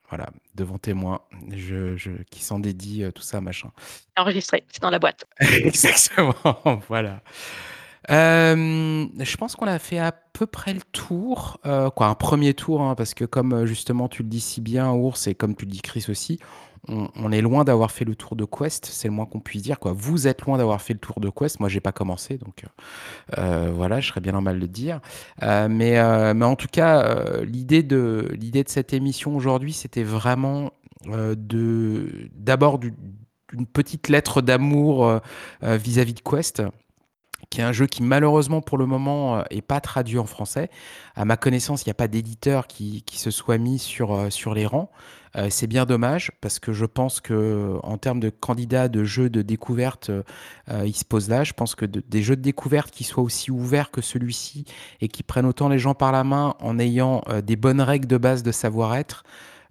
Voilà, 0.09 0.31
devant 0.55 0.79
témoin, 0.79 1.21
je, 1.51 1.97
je, 1.97 2.13
qui 2.31 2.45
s'en 2.45 2.61
dédie, 2.61 3.05
tout 3.13 3.23
ça, 3.23 3.41
machin. 3.41 3.73
Enregistré, 4.17 4.65
c'est 4.71 4.81
dans 4.81 4.91
la 4.91 5.01
boîte. 5.01 5.25
Exactement, 5.41 6.35
voilà. 6.89 7.23
Euh, 8.11 9.07
je 9.19 9.37
pense 9.37 9.57
qu'on 9.57 9.67
a 9.67 9.79
fait 9.79 9.99
à 9.99 10.13
peu 10.13 10.47
près 10.47 10.75
le 10.75 10.83
tour, 10.93 11.59
euh, 11.67 11.91
quoi, 11.91 12.07
un 12.07 12.15
premier 12.15 12.55
tour, 12.55 12.83
hein, 12.83 12.95
parce 12.95 13.15
que 13.15 13.25
comme 13.25 13.53
euh, 13.53 13.67
justement 13.67 14.09
tu 14.09 14.23
le 14.23 14.29
dis 14.29 14.41
si 14.41 14.61
bien, 14.61 14.93
Ours, 14.93 15.27
et 15.27 15.35
comme 15.35 15.57
tu 15.57 15.65
le 15.65 15.73
dis 15.73 15.81
Chris 15.81 16.07
aussi, 16.09 16.39
on, 16.89 17.33
est 17.33 17.41
loin 17.41 17.65
d'avoir 17.65 17.91
fait 17.91 18.05
le 18.05 18.15
tour 18.15 18.37
de 18.37 18.45
Quest, 18.45 18.87
c'est 18.87 19.09
le 19.09 19.15
moins 19.15 19.27
qu'on 19.27 19.41
puisse 19.41 19.63
dire. 19.63 19.81
Quoi. 19.81 19.93
Vous 19.93 20.29
êtes 20.29 20.43
loin 20.43 20.57
d'avoir 20.57 20.81
fait 20.81 20.93
le 20.93 21.01
tour 21.01 21.19
de 21.19 21.29
Quest, 21.31 21.59
moi 21.59 21.69
j'ai 21.69 21.81
pas 21.81 21.91
commencé, 21.91 22.39
donc 22.39 22.63
voilà, 23.75 23.99
je 23.99 24.07
serais 24.07 24.21
bien 24.21 24.31
normal 24.31 24.55
de 24.55 24.61
le 24.61 24.69
dire. 24.69 25.01
Mais, 25.43 25.69
mais 25.69 26.45
en 26.45 26.55
tout 26.55 26.69
cas, 26.71 27.41
l'idée 27.43 27.83
de, 27.83 28.37
de 28.39 28.65
cette 28.69 28.93
émission 28.93 29.35
aujourd'hui, 29.35 29.73
c'était 29.73 30.05
vraiment 30.05 30.71
de 31.09 32.31
d'abord 32.37 32.79
d'une 32.79 33.67
petite 33.67 34.09
lettre 34.09 34.41
d'amour 34.41 35.21
vis-à-vis 35.63 36.15
de 36.15 36.21
Quest 36.21 36.63
qui 37.51 37.61
est 37.61 37.65
un 37.65 37.73
jeu 37.73 37.87
qui 37.87 38.03
malheureusement 38.03 38.61
pour 38.61 38.79
le 38.79 38.87
moment 38.87 39.45
est 39.51 39.63
pas 39.63 39.81
traduit 39.81 40.19
en 40.19 40.27
français. 40.27 40.71
À 41.15 41.25
ma 41.25 41.37
connaissance, 41.37 41.85
il 41.85 41.89
n'y 41.89 41.93
a 41.93 41.95
pas 41.95 42.09
d'éditeur 42.09 42.67
qui, 42.67 43.03
qui, 43.03 43.19
se 43.19 43.31
soit 43.31 43.59
mis 43.59 43.79
sur, 43.79 44.33
sur 44.33 44.55
les 44.55 44.67
rangs. 44.67 44.91
Euh, 45.37 45.49
c'est 45.51 45.67
bien 45.67 45.85
dommage 45.85 46.31
parce 46.41 46.59
que 46.59 46.73
je 46.73 46.87
pense 46.87 47.21
que 47.21 47.79
en 47.83 47.99
termes 47.99 48.21
de 48.21 48.31
candidats 48.31 48.89
de 48.89 49.05
jeux 49.05 49.29
de 49.29 49.43
découverte, 49.43 50.11
euh, 50.11 50.23
il 50.87 50.95
se 50.97 51.05
pose 51.05 51.29
là. 51.29 51.45
Je 51.45 51.53
pense 51.53 51.75
que 51.75 51.85
de, 51.85 52.03
des 52.07 52.23
jeux 52.23 52.37
de 52.37 52.43
découverte 52.43 52.91
qui 52.91 53.05
soient 53.05 53.23
aussi 53.23 53.51
ouverts 53.51 53.91
que 53.91 54.01
celui-ci 54.01 54.65
et 55.01 55.09
qui 55.09 55.23
prennent 55.23 55.47
autant 55.47 55.69
les 55.69 55.79
gens 55.79 55.95
par 55.95 56.13
la 56.13 56.25
main 56.25 56.55
en 56.61 56.79
ayant 56.79 57.23
euh, 57.29 57.43
des 57.43 57.57
bonnes 57.57 57.81
règles 57.81 58.07
de 58.07 58.17
base 58.17 58.43
de 58.43 58.53
savoir-être, 58.53 59.25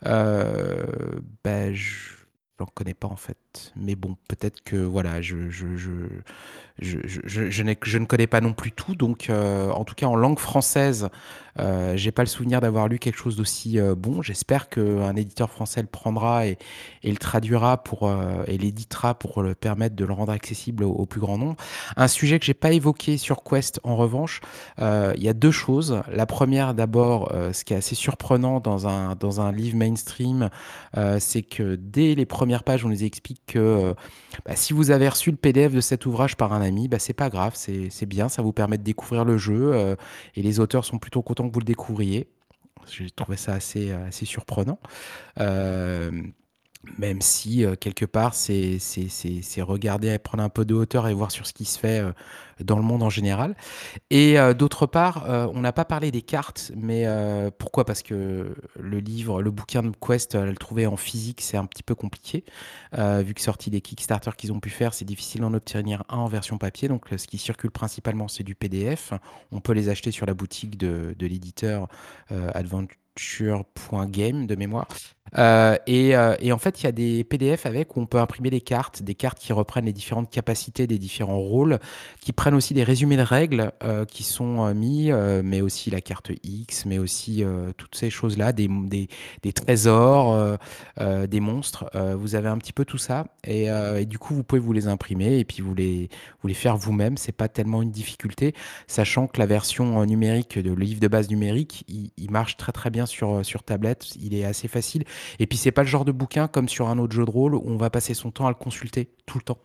ben, 0.03 1.73
je 1.73 2.13
n'en 2.59 2.67
connais 2.67 2.93
pas 2.93 3.07
en 3.07 3.15
fait. 3.15 3.37
Mais 3.75 3.95
bon, 3.95 4.17
peut-être 4.27 4.63
que 4.63 4.77
voilà, 4.77 5.21
je, 5.21 5.49
je, 5.49 5.75
je 5.77 6.07
je, 6.79 7.97
ne 7.97 8.05
connais 8.05 8.27
pas 8.27 8.41
non 8.41 8.53
plus 8.53 8.71
tout, 8.71 8.95
donc 8.95 9.29
euh, 9.29 9.71
en 9.71 9.85
tout 9.85 9.95
cas 9.95 10.07
en 10.07 10.15
langue 10.15 10.39
française, 10.39 11.09
euh, 11.57 11.95
j'ai 11.95 12.11
pas 12.11 12.23
le 12.23 12.27
souvenir 12.27 12.59
d'avoir 12.59 12.89
lu 12.89 12.99
quelque 12.99 13.17
chose 13.17 13.37
d'aussi 13.37 13.79
euh, 13.79 13.95
bon. 13.95 14.21
J'espère 14.21 14.67
qu'un 14.67 15.15
éditeur 15.15 15.49
français 15.49 15.81
le 15.81 15.87
prendra 15.87 16.47
et, 16.47 16.57
le 17.01 17.15
traduira 17.15 17.81
pour 17.81 18.11
et 18.47 18.57
l'éditera 18.57 19.13
pour 19.13 19.41
le 19.41 19.55
permettre 19.55 19.95
de 19.95 20.03
le 20.03 20.11
rendre 20.11 20.33
accessible 20.33 20.83
au, 20.83 21.05
plus 21.05 21.21
grand 21.21 21.37
nombre. 21.37 21.55
Un 21.95 22.09
sujet 22.09 22.39
que 22.39 22.45
j'ai 22.45 22.53
pas 22.53 22.71
évoqué 22.71 23.17
sur 23.17 23.43
Quest, 23.43 23.79
en 23.83 23.95
revanche, 23.95 24.41
il 24.79 25.23
y 25.23 25.29
a 25.29 25.33
deux 25.33 25.51
choses. 25.51 26.01
La 26.11 26.25
première, 26.25 26.73
d'abord, 26.73 27.31
ce 27.53 27.63
qui 27.63 27.73
est 27.73 27.77
assez 27.77 27.95
surprenant 27.95 28.59
dans 28.59 28.87
un 28.87 29.15
dans 29.15 29.39
un 29.39 29.51
livre 29.51 29.77
mainstream, 29.77 30.49
c'est 31.19 31.43
que 31.43 31.75
dès 31.75 32.15
les 32.15 32.25
premières 32.25 32.63
pages, 32.63 32.83
on 32.83 32.89
nous 32.89 33.03
explique 33.03 33.44
que 33.45 33.93
bah, 34.45 34.55
si 34.55 34.73
vous 34.73 34.91
avez 34.91 35.07
reçu 35.07 35.31
le 35.31 35.37
PDF 35.37 35.73
de 35.73 35.81
cet 35.81 36.05
ouvrage 36.05 36.35
par 36.35 36.53
un 36.53 36.61
ami, 36.61 36.87
bah, 36.87 36.99
c'est 36.99 37.13
pas 37.13 37.29
grave, 37.29 37.53
c'est 37.55 38.05
bien, 38.05 38.29
ça 38.29 38.41
vous 38.41 38.53
permet 38.53 38.77
de 38.77 38.83
découvrir 38.83 39.25
le 39.25 39.37
jeu 39.37 39.73
euh, 39.73 39.95
et 40.35 40.41
les 40.41 40.59
auteurs 40.59 40.85
sont 40.85 40.99
plutôt 40.99 41.21
contents 41.21 41.47
que 41.47 41.53
vous 41.53 41.59
le 41.59 41.65
découvriez. 41.65 42.27
J'ai 42.87 43.09
trouvé 43.09 43.37
ça 43.37 43.53
assez, 43.53 43.91
assez 43.91 44.25
surprenant. 44.25 44.79
Euh, 45.39 46.11
même 46.97 47.21
si 47.21 47.65
euh, 47.65 47.75
quelque 47.75 48.05
part 48.05 48.33
c'est 48.33 48.79
regarder, 49.61 50.17
prendre 50.19 50.43
un 50.43 50.49
peu 50.49 50.65
de 50.65 50.73
hauteur 50.73 51.07
et 51.07 51.13
voir 51.13 51.31
sur 51.31 51.45
ce 51.45 51.53
qui 51.53 51.65
se 51.65 51.79
fait 51.79 51.99
euh, 51.99 52.11
dans 52.63 52.77
le 52.77 52.83
monde 52.83 53.03
en 53.03 53.09
général. 53.09 53.55
Et 54.09 54.39
euh, 54.39 54.53
d'autre 54.53 54.85
part, 54.85 55.25
on 55.53 55.59
n'a 55.59 55.73
pas 55.73 55.85
parlé 55.85 56.11
des 56.11 56.21
cartes, 56.21 56.71
mais 56.75 57.05
pourquoi? 57.57 57.85
Parce 57.85 58.01
que 58.01 58.55
le 58.79 58.99
livre, 58.99 59.41
le 59.41 59.51
bouquin 59.51 59.83
de 59.83 59.91
Quest, 59.99 60.35
le 60.35 60.55
trouver 60.55 60.87
en 60.87 60.95
physique, 60.95 61.41
c'est 61.41 61.57
un 61.57 61.65
petit 61.65 61.83
peu 61.83 61.95
compliqué. 61.95 62.43
Vu 62.93 63.33
que 63.33 63.41
sorti 63.41 63.69
des 63.69 63.81
Kickstarter 63.81 64.31
qu'ils 64.37 64.53
ont 64.53 64.59
pu 64.59 64.69
faire, 64.69 64.93
c'est 64.93 65.05
difficile 65.05 65.41
d'en 65.41 65.53
obtenir 65.53 66.03
un 66.09 66.17
en 66.17 66.27
version 66.27 66.57
papier. 66.57 66.87
Donc 66.87 67.07
ce 67.15 67.27
qui 67.27 67.37
circule 67.37 67.71
principalement, 67.71 68.27
c'est 68.27 68.43
du 68.43 68.55
PDF. 68.55 69.13
On 69.51 69.59
peut 69.59 69.73
les 69.73 69.89
acheter 69.89 70.11
sur 70.11 70.25
la 70.25 70.33
boutique 70.33 70.77
de, 70.77 71.15
de 71.17 71.27
l'éditeur 71.27 71.87
Adventure 72.29 72.97
Game 74.11 74.47
de 74.47 74.55
mémoire. 74.55 74.87
Euh, 75.37 75.75
et, 75.87 76.15
euh, 76.15 76.35
et, 76.39 76.51
en 76.51 76.57
fait, 76.57 76.81
il 76.81 76.85
y 76.85 76.87
a 76.87 76.91
des 76.91 77.23
PDF 77.23 77.65
avec 77.65 77.97
où 77.97 78.01
on 78.01 78.05
peut 78.05 78.19
imprimer 78.19 78.49
des 78.49 78.61
cartes, 78.61 79.03
des 79.03 79.15
cartes 79.15 79.39
qui 79.39 79.51
reprennent 79.53 79.85
les 79.85 79.93
différentes 79.93 80.29
capacités 80.29 80.87
des 80.87 80.97
différents 80.97 81.39
rôles, 81.39 81.79
qui 82.21 82.31
prennent 82.31 82.53
aussi 82.53 82.73
des 82.73 82.83
résumés 82.83 83.17
de 83.17 83.21
règles 83.21 83.71
euh, 83.83 84.05
qui 84.05 84.23
sont 84.23 84.73
mis, 84.73 85.11
mais 85.43 85.61
aussi 85.61 85.89
la 85.89 86.01
carte 86.01 86.31
X, 86.43 86.85
mais 86.85 86.99
aussi 86.99 87.43
toutes 87.77 87.95
ces 87.95 88.09
choses-là, 88.09 88.53
des, 88.53 88.67
des, 88.67 89.07
des, 89.43 89.53
trésors, 89.53 90.57
des 90.99 91.39
monstres. 91.39 91.85
vous 92.15 92.35
avez 92.35 92.49
un 92.49 92.57
petit 92.57 92.73
peu 92.73 92.85
tout 92.85 92.97
ça, 92.97 93.25
et, 93.45 93.65
et, 93.65 94.05
du 94.05 94.19
coup, 94.19 94.33
vous 94.33 94.43
pouvez 94.43 94.61
vous 94.61 94.73
les 94.73 94.87
imprimer 94.87 95.39
et 95.39 95.45
puis 95.45 95.61
vous 95.61 95.73
les, 95.73 96.09
vous 96.41 96.47
les 96.47 96.53
faire 96.53 96.77
vous-même. 96.77 97.17
C'est 97.17 97.31
pas 97.31 97.47
tellement 97.47 97.81
une 97.81 97.91
difficulté, 97.91 98.53
sachant 98.87 99.27
que 99.27 99.39
la 99.39 99.45
version 99.45 100.05
numérique 100.05 100.57
de 100.59 100.69
le 100.69 100.83
livre 100.83 100.99
de 100.99 101.07
base 101.07 101.29
numérique, 101.29 101.83
il, 101.87 102.11
il 102.17 102.31
marche 102.31 102.57
très 102.57 102.71
très 102.71 102.89
bien 102.89 103.04
sur, 103.05 103.45
sur 103.45 103.63
tablette. 103.63 104.15
Il 104.15 104.33
est 104.35 104.45
assez 104.45 104.67
facile. 104.67 105.03
Et 105.39 105.47
puis 105.47 105.57
c'est 105.57 105.71
pas 105.71 105.81
le 105.83 105.87
genre 105.87 106.05
de 106.05 106.11
bouquin 106.11 106.47
comme 106.47 106.69
sur 106.69 106.87
un 106.89 106.97
autre 106.99 107.13
jeu 107.13 107.25
de 107.25 107.31
rôle 107.31 107.55
où 107.55 107.63
on 107.65 107.77
va 107.77 107.89
passer 107.89 108.13
son 108.13 108.31
temps 108.31 108.47
à 108.47 108.49
le 108.49 108.55
consulter 108.55 109.09
tout 109.25 109.37
le 109.37 109.43
temps. 109.43 109.57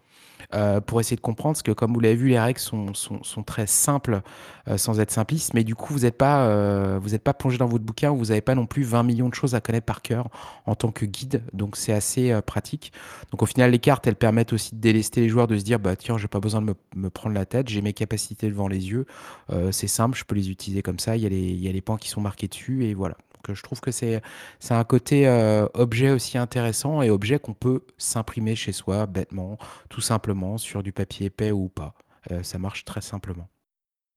euh, 0.55 0.81
pour 0.81 1.01
essayer 1.01 1.17
de 1.17 1.21
comprendre, 1.21 1.55
parce 1.55 1.63
que 1.63 1.73
comme 1.73 1.93
vous 1.93 2.01
l'avez 2.01 2.15
vu, 2.17 2.29
les 2.29 2.39
règles 2.41 2.59
sont, 2.59 2.95
sont, 2.95 3.23
sont 3.23 3.43
très 3.43 3.67
simples 3.67 4.23
euh, 4.69 4.77
sans 4.79 5.01
être 5.01 5.11
simplistes, 5.11 5.55
mais 5.55 5.65
du 5.65 5.75
coup, 5.75 5.93
vous 5.93 6.01
n'êtes 6.01 6.17
pas, 6.17 6.47
euh, 6.47 7.01
pas 7.23 7.35
plongé 7.35 7.59
dans 7.59 7.67
votre 7.67 7.85
bouquin, 7.85 8.11
vous 8.11 8.27
n'avez 8.27 8.41
pas 8.41 8.55
non 8.55 8.67
plus 8.67 8.83
20 8.83 9.03
millions 9.03 9.29
de 9.29 9.35
choses 9.35 9.55
à 9.55 9.61
connaître 9.61 9.87
par 9.87 10.03
cœur 10.03 10.29
en 10.67 10.75
tant 10.75 10.91
que 10.91 11.05
guide, 11.05 11.43
donc 11.53 11.77
c'est 11.77 11.93
assez 11.93 12.33
euh, 12.33 12.41
pratique. 12.41 12.93
Donc 13.31 13.43
au 13.43 13.47
final, 13.47 13.71
les 13.71 13.79
cartes, 13.79 14.07
elles 14.07 14.17
permettent 14.17 14.53
aussi 14.53 14.75
de 14.75 14.81
délester 14.81 15.21
les 15.21 15.29
joueurs, 15.29 15.47
de 15.47 15.57
se 15.59 15.65
dire, 15.65 15.79
bah 15.79 15.97
tiens, 15.97 16.19
j'ai 16.19 16.29
pas 16.29 16.41
besoin 16.41 16.61
de 16.61 16.67
me, 16.67 16.75
me 16.97 17.11
prendre 17.11 17.35
la 17.35 17.47
tête, 17.47 17.69
j'ai 17.69 17.83
mes 17.83 17.93
capacités 17.93 18.49
devant 18.49 18.69
les 18.69 18.91
yeux, 18.91 19.07
euh, 19.51 19.73
c'est 19.73 19.87
simple, 19.89 20.17
je 20.19 20.25
peux 20.25 20.35
les 20.35 20.51
utiliser 20.51 20.83
comme 20.83 20.99
ça, 20.99 21.17
il 21.17 21.23
y, 21.23 21.27
a 21.27 21.29
il 21.31 21.61
y 21.61 21.69
a 21.69 21.73
les 21.73 21.81
points 21.81 21.99
qui 21.99 22.09
sont 22.09 22.21
marqués 22.21 22.49
dessus, 22.49 22.85
et 22.87 22.95
voilà. 22.95 23.17
Donc, 23.47 23.57
je 23.57 23.63
trouve 23.63 23.81
que 23.81 23.91
c'est 23.91 24.23
c'est 24.59 24.75
un 24.75 24.85
côté 24.85 25.27
euh, 25.27 25.67
objet 25.75 26.11
aussi 26.11 26.39
intéressant 26.39 27.03
et 27.03 27.11
objet 27.11 27.39
qu'on 27.39 27.55
peut 27.55 27.85
s'imprimer 27.99 28.57
chez 28.57 28.73
soi 28.73 29.07
bêtement, 29.07 29.59
tout 29.89 30.01
simplement, 30.01 30.59
sur 30.59 30.83
du 30.83 30.93
papier 30.93 31.27
épais 31.27 31.51
ou 31.51 31.69
pas. 31.69 31.95
Euh, 32.31 32.43
ça 32.43 32.59
marche 32.59 32.85
très 32.85 33.01
simplement. 33.01 33.49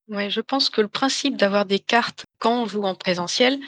Ouais, 0.10 0.30
je 0.30 0.42
pense 0.42 0.70
que 0.70 0.82
le 0.82 0.90
principe 0.90 1.38
d'avoir 1.38 1.66
des 1.66 1.80
cartes 1.80 2.26
quand 2.40 2.64
on 2.64 2.66
joue 2.66 2.84
en 2.84 2.96
présentiel, 2.96 3.60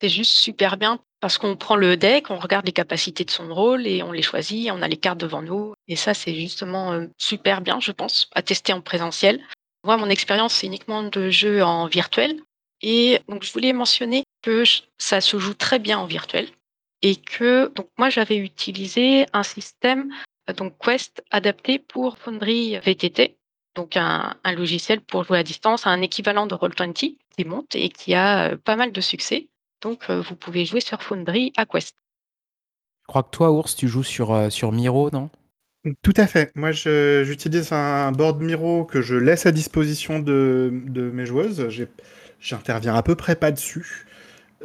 c'est 0.00 0.08
juste 0.08 0.32
super 0.32 0.76
bien 0.76 1.00
parce 1.20 1.36
qu'on 1.36 1.56
prend 1.56 1.76
le 1.76 1.96
deck, 1.96 2.30
on 2.30 2.38
regarde 2.38 2.64
les 2.64 2.72
capacités 2.72 3.24
de 3.24 3.30
son 3.30 3.52
rôle 3.54 3.86
et 3.86 4.02
on 4.02 4.12
les 4.12 4.22
choisit, 4.22 4.70
on 4.72 4.80
a 4.80 4.88
les 4.88 4.96
cartes 4.96 5.18
devant 5.18 5.42
nous. 5.42 5.74
Et 5.86 5.96
ça, 5.96 6.14
c'est 6.14 6.34
justement 6.34 6.92
euh, 6.92 7.06
super 7.18 7.60
bien, 7.60 7.78
je 7.80 7.92
pense, 7.92 8.28
à 8.34 8.42
tester 8.42 8.72
en 8.72 8.80
présentiel. 8.80 9.40
Moi, 9.84 9.96
mon 9.96 10.08
expérience, 10.08 10.54
c'est 10.54 10.66
uniquement 10.66 11.02
de 11.02 11.30
jeu 11.30 11.62
en 11.62 11.86
virtuel. 11.86 12.40
Et 12.82 13.20
donc, 13.28 13.42
je 13.44 13.52
voulais 13.52 13.72
mentionner 13.72 14.24
que 14.42 14.64
ça 14.98 15.20
se 15.20 15.38
joue 15.38 15.54
très 15.54 15.78
bien 15.78 15.98
en 15.98 16.06
virtuel 16.06 16.48
et 17.02 17.16
que 17.16 17.68
donc 17.74 17.88
moi, 17.98 18.10
j'avais 18.10 18.36
utilisé 18.36 19.26
un 19.32 19.42
système 19.42 20.10
euh, 20.48 20.52
donc 20.52 20.74
Quest 20.78 21.22
adapté 21.30 21.78
pour 21.78 22.18
Foundry 22.18 22.78
VTT, 22.78 23.36
donc 23.74 23.96
un, 23.96 24.36
un 24.44 24.52
logiciel 24.52 25.00
pour 25.00 25.24
jouer 25.24 25.38
à 25.38 25.42
distance, 25.42 25.86
un 25.86 26.00
équivalent 26.02 26.46
de 26.46 26.54
Roll20 26.54 26.92
qui 26.92 27.44
monte 27.44 27.74
et 27.74 27.88
qui 27.88 28.14
a 28.14 28.52
euh, 28.52 28.56
pas 28.56 28.76
mal 28.76 28.92
de 28.92 29.00
succès. 29.00 29.48
Donc, 29.82 30.10
euh, 30.10 30.20
vous 30.20 30.36
pouvez 30.36 30.64
jouer 30.66 30.80
sur 30.80 31.02
Foundry 31.02 31.52
à 31.56 31.64
Quest. 31.66 31.96
Je 33.02 33.06
crois 33.08 33.22
que 33.22 33.30
toi, 33.30 33.50
Ours, 33.50 33.74
tu 33.74 33.88
joues 33.88 34.02
sur, 34.04 34.32
euh, 34.32 34.50
sur 34.50 34.72
Miro, 34.72 35.10
non? 35.10 35.30
Tout 36.02 36.12
à 36.16 36.26
fait. 36.26 36.52
Moi, 36.54 36.72
je- 36.72 37.24
j'utilise 37.24 37.72
un 37.72 38.12
board 38.12 38.40
Miro 38.42 38.84
que 38.84 39.00
je 39.00 39.14
laisse 39.14 39.46
à 39.46 39.52
disposition 39.52 40.18
de, 40.18 40.70
de 40.86 41.10
mes 41.10 41.24
joueuses. 41.24 41.68
J'ai- 41.70 41.88
J'interviens 42.40 42.94
à 42.94 43.02
peu 43.02 43.14
près 43.14 43.36
pas 43.36 43.50
dessus. 43.50 44.06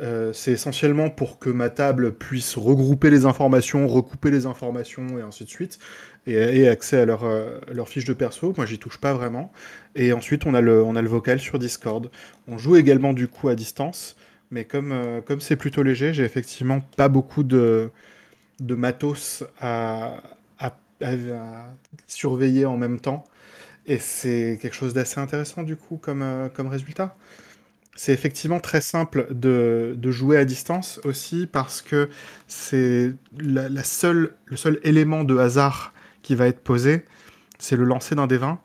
Euh, 0.01 0.33
c'est 0.33 0.51
essentiellement 0.53 1.09
pour 1.09 1.39
que 1.39 1.49
ma 1.49 1.69
table 1.69 2.13
puisse 2.13 2.57
regrouper 2.57 3.09
les 3.11 3.25
informations, 3.25 3.87
recouper 3.87 4.31
les 4.31 4.45
informations 4.45 5.19
et 5.19 5.21
ainsi 5.21 5.45
de 5.45 5.49
suite, 5.49 5.79
et, 6.27 6.67
accès 6.67 6.99
à 7.01 7.05
leur, 7.05 7.25
euh, 7.25 7.59
leur 7.73 7.89
fiche 7.89 8.05
de 8.05 8.13
perso. 8.13 8.53
Moi, 8.57 8.65
j'y 8.65 8.79
touche 8.79 8.97
pas 8.99 9.13
vraiment. 9.13 9.51
Et 9.95 10.13
ensuite, 10.13 10.45
on 10.47 10.53
a 10.55 10.61
le, 10.61 10.83
on 10.83 10.95
a 10.95 11.01
le 11.01 11.09
vocal 11.09 11.39
sur 11.39 11.59
Discord. 11.59 12.11
On 12.47 12.57
joue 12.57 12.77
également 12.77 13.13
du 13.13 13.27
coup 13.29 13.49
à 13.49 13.55
distance, 13.55 14.17
mais 14.51 14.65
comme 14.65 14.91
euh, 14.93 15.21
comme 15.21 15.41
c'est 15.41 15.57
plutôt 15.57 15.83
léger, 15.83 16.13
j'ai 16.13 16.23
effectivement 16.25 16.81
pas 16.97 17.09
beaucoup 17.09 17.43
de, 17.43 17.91
de 18.61 18.75
matos 18.75 19.43
à, 19.61 20.17
à- 20.59 20.73
à- 21.03 21.67
surveiller 22.07 22.65
en 22.65 22.77
même 22.77 22.99
temps. 22.99 23.25
Et 23.87 23.99
c'est 23.99 24.59
quelque 24.61 24.75
chose 24.75 24.93
d'assez 24.93 25.19
intéressant 25.19 25.63
du 25.63 25.75
coup 25.77 25.97
comme, 25.97 26.49
comme 26.55 26.67
résultat. 26.67 27.15
C'est 27.97 28.11
effectivement 28.11 28.59
très 28.59 28.81
simple 28.81 29.27
de, 29.31 29.97
jouer 30.11 30.37
à 30.37 30.43
distance 30.43 30.99
aussi 31.05 31.47
parce 31.47 31.81
que 31.81 32.09
c'est 32.47 33.13
le 33.37 33.81
seul 33.83 34.79
élément 34.83 35.23
de 35.23 35.37
hasard 35.37 35.93
qui 36.21 36.35
va 36.35 36.47
être 36.47 36.59
posé, 36.59 37.05
c'est 37.57 37.77
le 37.77 37.85
lancer 37.85 38.15
d'un 38.15 38.27
des 38.27 38.37
20 38.37 38.59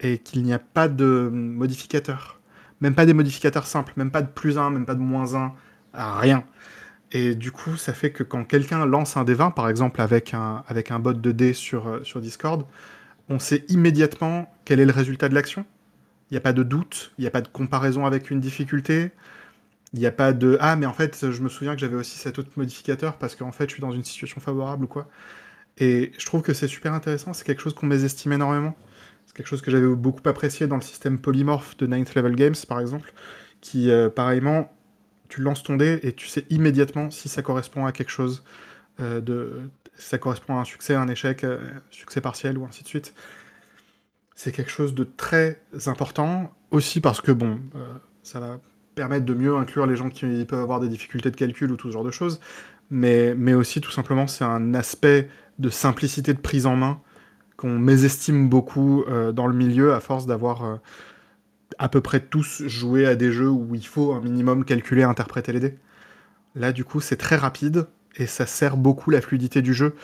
et 0.00 0.18
qu'il 0.18 0.42
n'y 0.42 0.52
a 0.52 0.58
pas 0.58 0.88
de 0.88 1.30
modificateur. 1.32 2.38
Même 2.82 2.94
pas 2.94 3.06
des 3.06 3.14
modificateurs 3.14 3.66
simples, 3.66 3.94
même 3.96 4.10
pas 4.10 4.20
de 4.20 4.28
plus 4.28 4.58
un, 4.58 4.68
même 4.68 4.84
pas 4.84 4.94
de 4.94 5.00
moins 5.00 5.34
un, 5.34 5.54
rien. 5.94 6.44
Et 7.12 7.34
du 7.34 7.52
coup, 7.52 7.76
ça 7.76 7.94
fait 7.94 8.10
que 8.10 8.22
quand 8.22 8.44
quelqu'un 8.44 8.84
lance 8.84 9.16
un 9.16 9.24
des 9.24 9.32
20, 9.32 9.52
par 9.52 9.70
exemple 9.70 10.02
avec 10.02 10.34
un, 10.34 10.64
avec 10.68 10.92
bot 10.92 11.14
de 11.14 11.32
dés 11.32 11.54
sur 11.54 12.02
Discord, 12.16 12.66
on 13.30 13.38
sait 13.38 13.64
immédiatement 13.68 14.52
quel 14.66 14.80
est 14.80 14.84
le 14.84 14.92
résultat 14.92 15.30
de 15.30 15.34
l'action. 15.34 15.64
Il 16.30 16.34
n'y 16.34 16.38
a 16.38 16.40
pas 16.40 16.52
de 16.52 16.62
doute, 16.62 17.12
il 17.18 17.22
n'y 17.22 17.28
a 17.28 17.30
pas 17.30 17.40
de 17.40 17.48
comparaison 17.48 18.04
avec 18.06 18.30
une 18.30 18.40
difficulté, 18.40 19.12
il 19.92 20.00
n'y 20.00 20.06
a 20.06 20.12
pas 20.12 20.32
de 20.32 20.58
Ah, 20.60 20.76
mais 20.76 20.86
en 20.86 20.92
fait, 20.92 21.30
je 21.30 21.42
me 21.42 21.48
souviens 21.48 21.74
que 21.74 21.80
j'avais 21.80 21.96
aussi 21.96 22.18
cet 22.18 22.38
autre 22.38 22.50
modificateur 22.56 23.16
parce 23.18 23.36
qu'en 23.36 23.52
fait, 23.52 23.66
je 23.68 23.74
suis 23.74 23.80
dans 23.82 23.92
une 23.92 24.04
situation 24.04 24.40
favorable 24.40 24.84
ou 24.84 24.88
quoi. 24.88 25.08
Et 25.78 26.12
je 26.18 26.26
trouve 26.26 26.42
que 26.42 26.54
c'est 26.54 26.68
super 26.68 26.94
intéressant, 26.94 27.32
c'est 27.34 27.44
quelque 27.44 27.62
chose 27.62 27.74
qu'on 27.74 27.86
mésestime 27.86 28.32
énormément. 28.32 28.76
C'est 29.26 29.36
quelque 29.36 29.46
chose 29.48 29.62
que 29.62 29.70
j'avais 29.70 29.88
beaucoup 29.88 30.26
apprécié 30.28 30.66
dans 30.66 30.76
le 30.76 30.82
système 30.82 31.18
polymorphe 31.18 31.76
de 31.78 31.86
Ninth 31.86 32.14
Level 32.14 32.36
Games, 32.36 32.54
par 32.68 32.80
exemple, 32.80 33.12
qui, 33.60 33.90
euh, 33.90 34.08
pareillement, 34.10 34.72
tu 35.28 35.40
lances 35.42 35.62
ton 35.62 35.76
dé 35.76 36.00
et 36.02 36.12
tu 36.14 36.28
sais 36.28 36.46
immédiatement 36.50 37.10
si 37.10 37.28
ça 37.28 37.42
correspond 37.42 37.86
à 37.86 37.92
quelque 37.92 38.10
chose 38.10 38.44
euh, 39.00 39.20
de. 39.20 39.70
ça 39.96 40.18
correspond 40.18 40.56
à 40.58 40.60
un 40.62 40.64
succès, 40.64 40.94
un 40.94 41.08
échec, 41.08 41.44
euh, 41.44 41.58
succès 41.90 42.20
partiel 42.20 42.58
ou 42.58 42.64
ainsi 42.66 42.82
de 42.84 42.88
suite. 42.88 43.14
C'est 44.36 44.52
quelque 44.52 44.70
chose 44.70 44.94
de 44.94 45.04
très 45.04 45.60
important, 45.86 46.52
aussi 46.70 47.00
parce 47.00 47.22
que, 47.22 47.32
bon, 47.32 47.58
euh, 47.74 47.94
ça 48.22 48.38
va 48.38 48.60
permettre 48.94 49.24
de 49.24 49.34
mieux 49.34 49.56
inclure 49.56 49.86
les 49.86 49.96
gens 49.96 50.10
qui 50.10 50.44
peuvent 50.44 50.60
avoir 50.60 50.78
des 50.78 50.88
difficultés 50.88 51.30
de 51.30 51.36
calcul 51.36 51.72
ou 51.72 51.76
tout 51.76 51.88
ce 51.88 51.94
genre 51.94 52.04
de 52.04 52.10
choses, 52.10 52.38
mais, 52.90 53.54
aussi, 53.54 53.80
tout 53.80 53.90
simplement, 53.90 54.26
c'est 54.26 54.44
un 54.44 54.74
aspect 54.74 55.28
de 55.58 55.70
simplicité 55.70 56.34
de 56.34 56.38
prise 56.38 56.66
en 56.66 56.76
main 56.76 57.00
qu'on 57.56 57.78
mésestime 57.78 58.50
beaucoup 58.50 59.04
euh, 59.04 59.32
dans 59.32 59.46
le 59.46 59.54
milieu 59.54 59.94
à 59.94 60.00
force 60.00 60.26
d'avoir 60.26 60.64
euh, 60.64 60.76
à 61.78 61.88
peu 61.88 62.02
près 62.02 62.20
tous 62.20 62.62
joué 62.66 63.06
à 63.06 63.16
des 63.16 63.32
jeux 63.32 63.48
où 63.48 63.74
il 63.74 63.86
faut 63.86 64.12
un 64.12 64.20
minimum 64.20 64.66
calculer, 64.66 65.02
interpréter 65.02 65.52
les 65.52 65.60
dés. 65.60 65.78
Là, 66.54 66.72
du 66.72 66.84
coup, 66.84 67.00
c'est 67.00 67.16
très 67.16 67.36
rapide 67.36 67.86
et 68.16 68.26
ça 68.26 68.44
sert 68.44 68.76
beaucoup 68.76 69.10
la 69.10 69.22
fluidité 69.22 69.62
du 69.62 69.72
jeu, 69.72 69.94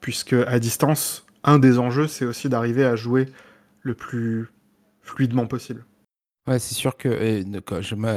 puisque 0.00 0.32
à 0.32 0.58
distance, 0.58 1.26
un 1.44 1.58
des 1.58 1.78
enjeux, 1.78 2.08
c'est 2.08 2.24
aussi 2.24 2.48
d'arriver 2.48 2.84
à 2.84 2.96
jouer 2.96 3.28
le 3.84 3.94
plus 3.94 4.48
fluidement 5.02 5.46
possible. 5.46 5.84
Ouais, 6.46 6.58
c'est 6.58 6.74
sûr 6.74 6.98
que 6.98 7.08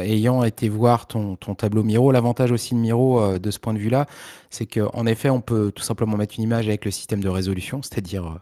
ayant 0.02 0.44
été 0.44 0.68
voir 0.68 1.08
ton, 1.08 1.38
ton 1.38 1.56
tableau 1.56 1.82
Miro, 1.84 2.12
l'avantage 2.12 2.52
aussi 2.52 2.74
de 2.74 2.80
Miro 2.80 3.22
euh, 3.22 3.40
de 3.40 3.52
ce 3.52 3.60
point 3.60 3.74
de 3.74 3.80
vue-là, 3.80 4.06
c'est 4.50 4.66
qu'en 4.66 5.06
effet, 5.06 5.30
on 5.30 5.40
peut 5.40 5.72
tout 5.74 5.84
simplement 5.84 6.18
mettre 6.18 6.36
une 6.38 6.44
image 6.44 6.68
avec 6.68 6.84
le 6.84 6.92
système 6.92 7.22
de 7.22 7.30
résolution, 7.30 7.82
c'est-à-dire 7.82 8.26
euh, 8.26 8.40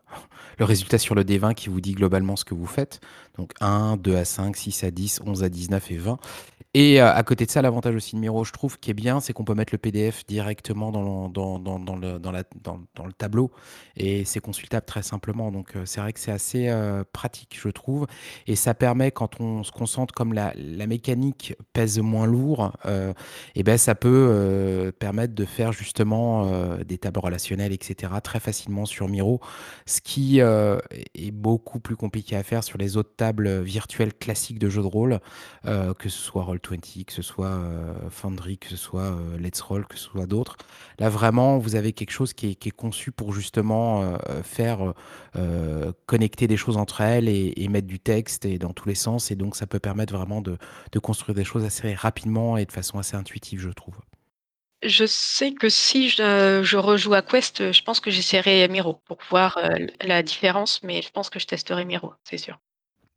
le 0.58 0.66
résultat 0.66 0.98
sur 0.98 1.16
le 1.16 1.24
D20 1.24 1.54
qui 1.54 1.70
vous 1.70 1.82
dit 1.82 1.94
globalement 1.94 2.36
ce 2.36 2.46
que 2.46 2.54
vous 2.54 2.66
faites. 2.66 3.00
Donc 3.38 3.52
1, 3.60 3.98
2 3.98 4.16
à 4.16 4.26
5, 4.26 4.56
6 4.56 4.84
à 4.84 4.92
10, 4.92 5.22
11 5.26 5.44
à 5.44 5.50
19 5.50 5.92
et 5.92 5.98
20. 5.98 6.20
Et 6.78 7.02
euh, 7.02 7.10
à 7.10 7.24
côté 7.24 7.46
de 7.46 7.52
ça, 7.52 7.62
l'avantage 7.62 7.96
aussi 7.96 8.18
de 8.18 8.20
Miro, 8.20 8.44
je 8.44 8.52
trouve, 8.52 8.78
qui 8.78 8.92
est 8.92 8.94
bien, 8.94 9.22
c'est 9.22 9.32
qu'on 9.32 9.46
peut 9.46 9.54
mettre 9.54 9.74
le 9.74 9.78
PDF 9.78 10.26
directement 10.26 10.92
dans 10.92 11.28
le, 11.28 11.32
dans, 11.32 11.58
dans, 11.58 11.80
dans 11.80 11.96
le, 13.06 13.14
tableau 13.18 13.50
et 13.96 14.26
c'est 14.26 14.42
consultable 14.42 14.86
très 14.86 15.02
simplement. 15.02 15.54
Donc 15.54 15.78
euh, 15.78 15.84
c'est 15.86 16.02
vrai 16.02 16.12
que 16.12 16.20
c'est 16.20 16.34
assez 16.34 16.68
euh, 16.68 17.06
pratique, 17.14 17.58
je 17.62 17.70
trouve. 17.70 18.08
Et 18.46 18.58
ça 18.58 18.74
permet, 18.74 19.12
quand 19.12 19.40
on 19.40 19.64
se 19.64 19.72
concentre 19.72 20.14
comme 20.14 20.34
la, 20.34 20.52
la 20.58 20.86
mécanique 20.86 21.56
pèse 21.72 21.98
moins 22.00 22.26
lourd, 22.26 22.74
et 23.56 23.64
ben 23.64 23.78
ça 23.78 23.96
peut 23.96 24.92
permettre 25.00 25.34
de 25.34 25.46
faire 25.46 25.72
justement 25.72 26.78
des 26.86 26.98
tables 26.98 27.20
relationnelles, 27.20 27.72
etc. 27.72 28.12
très 28.22 28.40
facilement 28.40 28.86
sur 28.86 29.08
Miro, 29.08 29.40
ce 29.86 30.02
qui 30.02 30.42
euh, 30.46 30.80
est 31.14 31.32
beaucoup 31.32 31.80
plus 31.80 31.96
compliqué 31.96 32.36
à 32.36 32.44
faire 32.44 32.64
sur 32.64 32.78
les 32.78 32.98
autres 32.98 33.16
tables 33.18 33.62
virtuelles 33.62 34.14
classiques 34.14 34.60
de 34.60 34.70
jeux 34.70 34.82
de 34.82 34.88
rôle, 34.88 35.20
euh, 35.66 35.94
que 35.94 36.10
ce 36.10 36.20
soit 36.20 36.44
Roll20, 36.44 37.06
que 37.06 37.14
ce 37.14 37.22
soit 37.22 37.48
euh, 37.48 37.94
Foundry, 38.10 38.58
que 38.58 38.70
ce 38.70 38.78
soit 38.78 39.02
euh, 39.02 39.38
Let's 39.38 39.62
Roll, 39.62 39.86
que 39.88 39.98
ce 39.98 40.06
soit 40.06 40.26
d'autres. 40.26 40.58
Là 41.00 41.10
vraiment, 41.10 41.58
vous 41.58 41.76
avez 41.76 41.94
quelque 41.94 42.12
chose 42.12 42.34
qui 42.34 42.48
est, 42.52 42.72
conçu 42.72 43.12
pour 43.12 43.34
justement 43.34 44.18
faire 44.44 44.94
connecter 46.06 46.48
des 46.48 46.58
choses 46.58 46.78
entre 46.78 47.02
elles 47.02 47.30
et, 47.30 47.54
et 47.58 47.68
mettre 47.68 47.88
du 47.88 48.00
texte 48.00 48.46
et 48.46 48.58
dans 48.58 48.74
tous 48.74 48.88
les 48.88 48.96
sens. 48.96 49.32
Et 49.32 49.36
donc, 49.36 49.56
ça 49.56 49.68
peut 49.68 49.80
permettre 49.80 50.14
vraiment 50.14 50.42
de 50.42 51.00
construire 51.00 51.36
des 51.36 51.44
choses 51.44 51.64
assez 51.64 51.94
rapidement 51.94 52.58
et 52.58 52.66
de 52.66 52.72
façon 52.72 53.00
assez 53.00 53.16
intuitive, 53.16 53.60
je 53.60 53.70
trouve. 53.70 53.96
Je 54.86 55.06
sais 55.06 55.54
que 55.54 55.70
si 55.70 56.10
je, 56.10 56.62
je 56.64 56.78
rejoue 56.78 57.14
à 57.14 57.22
Quest, 57.22 57.72
je 57.72 57.82
pense 57.84 58.00
que 58.00 58.12
j'essaierai 58.12 58.68
Miro 58.68 59.02
pour 59.06 59.18
voir 59.30 59.58
euh, 59.58 59.70
la 60.02 60.24
différence, 60.24 60.82
mais 60.84 61.02
je 61.02 61.10
pense 61.12 61.30
que 61.30 61.40
je 61.40 61.48
testerai 61.48 61.86
Miro, 61.86 62.14
c'est 62.24 62.38
sûr. 62.38 62.60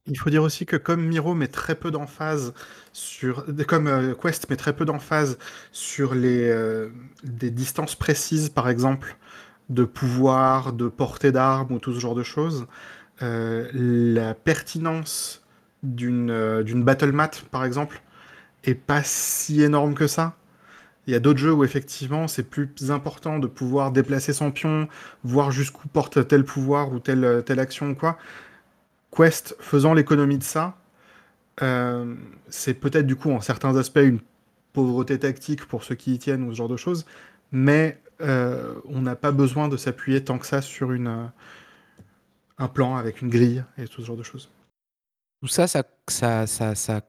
Il 0.06 0.18
faut 0.18 0.30
dire 0.30 0.42
aussi 0.42 0.64
que 0.64 0.76
comme 0.76 1.04
Miro 1.04 1.34
met 1.34 1.48
très 1.48 1.74
peu 1.74 1.90
d'emphase 1.90 2.54
sur, 2.92 3.44
comme 3.66 3.86
euh, 3.86 4.14
Quest 4.14 4.48
met 4.48 4.56
très 4.56 4.74
peu 4.74 4.86
d'emphase 4.86 5.38
sur 5.70 6.14
les 6.14 6.48
euh, 6.48 6.88
des 7.22 7.50
distances 7.50 7.94
précises, 7.94 8.48
par 8.48 8.68
exemple, 8.70 9.16
de 9.68 9.84
pouvoir, 9.84 10.72
de 10.72 10.88
portée 10.88 11.32
d'armes 11.32 11.72
ou 11.74 11.78
tout 11.78 11.92
ce 11.92 12.00
genre 12.00 12.14
de 12.14 12.22
choses, 12.22 12.66
euh, 13.22 13.68
la 13.74 14.34
pertinence 14.34 15.44
d'une 15.82 16.30
euh, 16.30 16.62
d'une 16.62 16.84
battle 16.84 17.12
mat, 17.12 17.42
par 17.50 17.64
exemple, 17.64 18.00
est 18.64 18.74
pas 18.74 19.02
si 19.02 19.62
énorme 19.62 19.94
que 19.94 20.06
ça. 20.06 20.36
Il 21.08 21.12
y 21.12 21.14
a 21.14 21.20
d'autres 21.20 21.38
jeux 21.38 21.54
où 21.54 21.64
effectivement 21.64 22.28
c'est 22.28 22.42
plus 22.42 22.68
important 22.90 23.38
de 23.38 23.46
pouvoir 23.46 23.92
déplacer 23.92 24.34
son 24.34 24.50
pion, 24.50 24.88
voir 25.24 25.50
jusqu'où 25.50 25.88
porte 25.88 26.28
tel 26.28 26.44
pouvoir 26.44 26.92
ou 26.92 26.98
telle, 26.98 27.42
telle 27.46 27.60
action 27.60 27.88
ou 27.90 27.94
quoi. 27.94 28.18
Quest 29.10 29.56
faisant 29.58 29.94
l'économie 29.94 30.36
de 30.36 30.44
ça, 30.44 30.76
euh, 31.62 32.14
c'est 32.50 32.74
peut-être 32.74 33.06
du 33.06 33.16
coup 33.16 33.30
en 33.30 33.40
certains 33.40 33.74
aspects 33.76 34.00
une 34.02 34.20
pauvreté 34.74 35.18
tactique 35.18 35.64
pour 35.66 35.82
ceux 35.82 35.94
qui 35.94 36.12
y 36.12 36.18
tiennent 36.18 36.44
ou 36.44 36.52
ce 36.52 36.58
genre 36.58 36.68
de 36.68 36.76
choses, 36.76 37.06
mais 37.52 37.98
euh, 38.20 38.74
on 38.84 39.00
n'a 39.00 39.16
pas 39.16 39.32
besoin 39.32 39.68
de 39.68 39.78
s'appuyer 39.78 40.22
tant 40.22 40.38
que 40.38 40.46
ça 40.46 40.60
sur 40.60 40.92
une, 40.92 41.08
euh, 41.08 41.24
un 42.58 42.68
plan 42.68 42.96
avec 42.96 43.22
une 43.22 43.30
grille 43.30 43.64
et 43.78 43.88
tout 43.88 44.02
ce 44.02 44.06
genre 44.06 44.16
de 44.18 44.22
choses. 44.22 44.50
Tout 45.40 45.46
ça, 45.46 45.68
ça, 45.68 45.84
ça, 46.08 46.46
ça, 46.46 47.00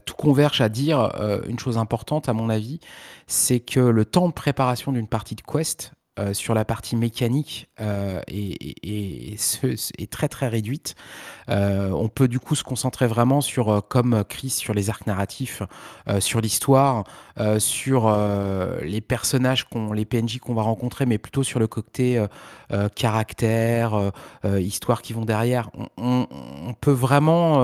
tout 0.00 0.14
converge 0.14 0.60
à 0.60 0.68
dire 0.68 1.10
une 1.46 1.58
chose 1.58 1.78
importante, 1.78 2.28
à 2.28 2.34
mon 2.34 2.50
avis, 2.50 2.80
c'est 3.26 3.60
que 3.60 3.80
le 3.80 4.04
temps 4.04 4.28
de 4.28 4.34
préparation 4.34 4.92
d'une 4.92 5.08
partie 5.08 5.34
de 5.34 5.40
Quest, 5.40 5.92
euh, 6.18 6.34
sur 6.34 6.52
la 6.52 6.66
partie 6.66 6.94
mécanique 6.94 7.70
euh, 7.80 8.20
est, 8.28 9.40
très 10.10 10.28
très 10.28 10.46
réduite. 10.46 10.94
Euh, 11.48 11.88
on 11.88 12.10
peut 12.10 12.28
du 12.28 12.38
coup 12.38 12.54
se 12.54 12.62
concentrer 12.62 13.06
vraiment 13.06 13.40
sur, 13.40 13.82
comme 13.88 14.22
Chris, 14.28 14.50
sur 14.50 14.74
les 14.74 14.90
arcs 14.90 15.06
narratifs, 15.06 15.62
sur 16.18 16.42
l'histoire, 16.42 17.04
sur 17.58 18.14
les 18.82 19.00
personnages, 19.00 19.64
qu'on, 19.64 19.94
les 19.94 20.04
PNJ 20.04 20.38
qu'on 20.38 20.52
va 20.52 20.60
rencontrer, 20.60 21.06
mais 21.06 21.16
plutôt 21.16 21.42
sur 21.42 21.58
le 21.58 21.66
côté 21.66 22.22
caractère, 22.94 24.12
histoire 24.44 25.02
qui 25.02 25.12
vont 25.12 25.24
derrière. 25.24 25.70
On, 25.96 26.26
peut 26.80 26.92
vraiment, 26.92 27.60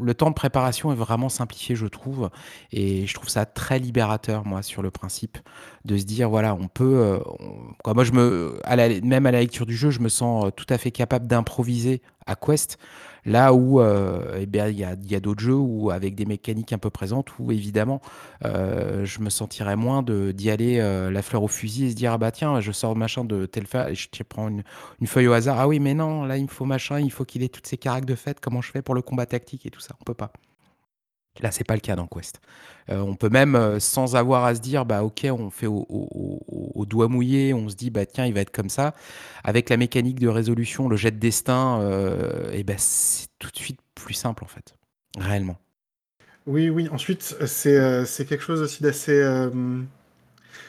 le 0.00 0.14
temps 0.14 0.30
de 0.30 0.34
préparation 0.34 0.92
est 0.92 0.96
vraiment 0.96 1.28
simplifié, 1.28 1.74
je 1.74 1.86
trouve, 1.86 2.30
et 2.72 3.06
je 3.06 3.14
trouve 3.14 3.28
ça 3.28 3.46
très 3.46 3.78
libérateur, 3.78 4.46
moi, 4.46 4.62
sur 4.62 4.82
le 4.82 4.90
principe 4.90 5.38
de 5.84 5.96
se 5.96 6.04
dire 6.04 6.28
voilà, 6.30 6.54
on 6.54 6.68
peut. 6.68 6.98
Euh, 6.98 7.18
moi, 7.86 8.04
je 8.04 8.12
me, 8.12 8.60
même 9.02 9.26
à 9.26 9.32
la 9.32 9.40
lecture 9.40 9.66
du 9.66 9.76
jeu, 9.76 9.90
je 9.90 10.00
me 10.00 10.08
sens 10.08 10.46
euh, 10.46 10.50
tout 10.50 10.66
à 10.68 10.78
fait 10.78 10.90
capable 10.90 11.26
d'improviser 11.26 12.02
à 12.26 12.36
Quest. 12.36 12.78
Là 13.28 13.52
où 13.52 13.80
euh, 13.80 14.38
eh 14.40 14.46
bien, 14.46 14.68
il 14.68 14.78
y 14.78 14.84
a, 14.84 15.20
d'autres 15.20 15.42
jeux 15.42 15.54
où, 15.54 15.90
avec 15.90 16.14
des 16.14 16.24
mécaniques 16.24 16.72
un 16.72 16.78
peu 16.78 16.90
présentes, 16.90 17.38
où 17.38 17.52
évidemment, 17.52 18.00
je 18.42 19.20
me 19.20 19.30
sentirais 19.30 19.76
moins 19.76 20.02
d'y 20.02 20.50
aller 20.50 20.78
la 20.78 21.22
fleur 21.22 21.42
au 21.42 21.48
fusil 21.48 21.86
et 21.86 21.90
se 21.90 21.94
dire 21.94 22.12
ah 22.12 22.18
bah 22.18 22.30
tiens, 22.30 22.60
je 22.60 22.72
sors 22.72 22.96
machin 22.96 23.24
de 23.24 23.46
telle 23.46 23.66
feuille, 23.66 23.94
je 23.94 24.22
prends 24.22 24.48
une, 24.48 24.62
feuille 25.06 25.28
au 25.28 25.32
hasard. 25.32 25.60
Ah 25.60 25.68
oui, 25.68 25.78
mais 25.78 25.94
non, 25.94 26.24
là 26.24 26.36
il 26.36 26.44
me 26.44 26.48
faut 26.48 26.64
machin, 26.64 27.00
il 27.00 27.10
faut 27.10 27.24
qu'il 27.24 27.42
ait 27.42 27.48
toutes 27.48 27.66
ces 27.66 27.76
caractères 27.76 28.06
de 28.06 28.14
fait. 28.14 28.40
Comment 28.40 28.62
je 28.62 28.70
fais 28.70 28.82
pour 28.82 28.94
le 28.94 29.02
combat 29.02 29.26
tactique 29.26 29.66
et 29.66 29.70
tout 29.70 29.80
ça? 29.80 29.94
On 30.00 30.04
peut 30.04 30.14
pas. 30.14 30.32
Là, 31.40 31.50
c'est 31.50 31.64
pas 31.64 31.74
le 31.74 31.80
cas 31.80 31.96
dans 31.96 32.06
Quest. 32.06 32.40
Euh, 32.90 32.98
on 32.98 33.14
peut 33.14 33.28
même, 33.28 33.54
euh, 33.54 33.80
sans 33.80 34.16
avoir 34.16 34.44
à 34.44 34.54
se 34.54 34.60
dire, 34.60 34.86
bah 34.86 35.02
ok, 35.02 35.26
on 35.30 35.50
fait 35.50 35.66
au, 35.66 36.84
doigt 36.86 37.08
mouillé, 37.08 37.52
on 37.52 37.68
se 37.68 37.76
dit, 37.76 37.90
bah 37.90 38.06
tiens, 38.06 38.24
il 38.24 38.32
va 38.32 38.40
être 38.40 38.50
comme 38.50 38.70
ça. 38.70 38.94
Avec 39.44 39.68
la 39.68 39.76
mécanique 39.76 40.18
de 40.18 40.28
résolution, 40.28 40.88
le 40.88 40.96
jet 40.96 41.10
de 41.10 41.18
destin, 41.18 41.80
euh, 41.82 42.50
et 42.52 42.64
ben 42.64 42.76
c'est 42.78 43.28
tout 43.38 43.50
de 43.50 43.56
suite 43.58 43.80
plus 43.94 44.14
simple 44.14 44.42
en 44.42 44.46
fait, 44.46 44.74
réellement. 45.18 45.58
Oui, 46.46 46.70
oui. 46.70 46.88
Ensuite, 46.90 47.36
c'est 47.44 48.26
quelque 48.26 48.42
chose 48.42 48.62
aussi 48.62 48.82
d'assez. 48.82 49.20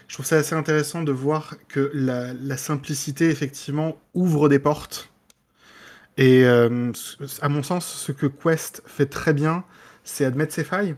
je 0.08 0.14
trouve 0.14 0.26
ça 0.26 0.36
assez 0.36 0.56
intéressant 0.56 1.04
de 1.04 1.14
voir 1.14 1.56
que 1.70 1.90
la 1.94 2.58
simplicité, 2.58 3.30
effectivement, 3.30 3.96
ouvre 4.14 4.50
des 4.50 4.60
portes. 4.60 5.10
Et 6.18 6.46
à 6.46 7.50
mon 7.50 7.64
sens, 7.64 7.86
ce 7.86 8.12
que 8.12 8.26
Quest 8.26 8.84
fait 8.86 9.06
très 9.06 9.32
bien, 9.32 9.64
c'est 10.10 10.26
admettre 10.26 10.54
ses 10.54 10.64
failles. 10.64 10.96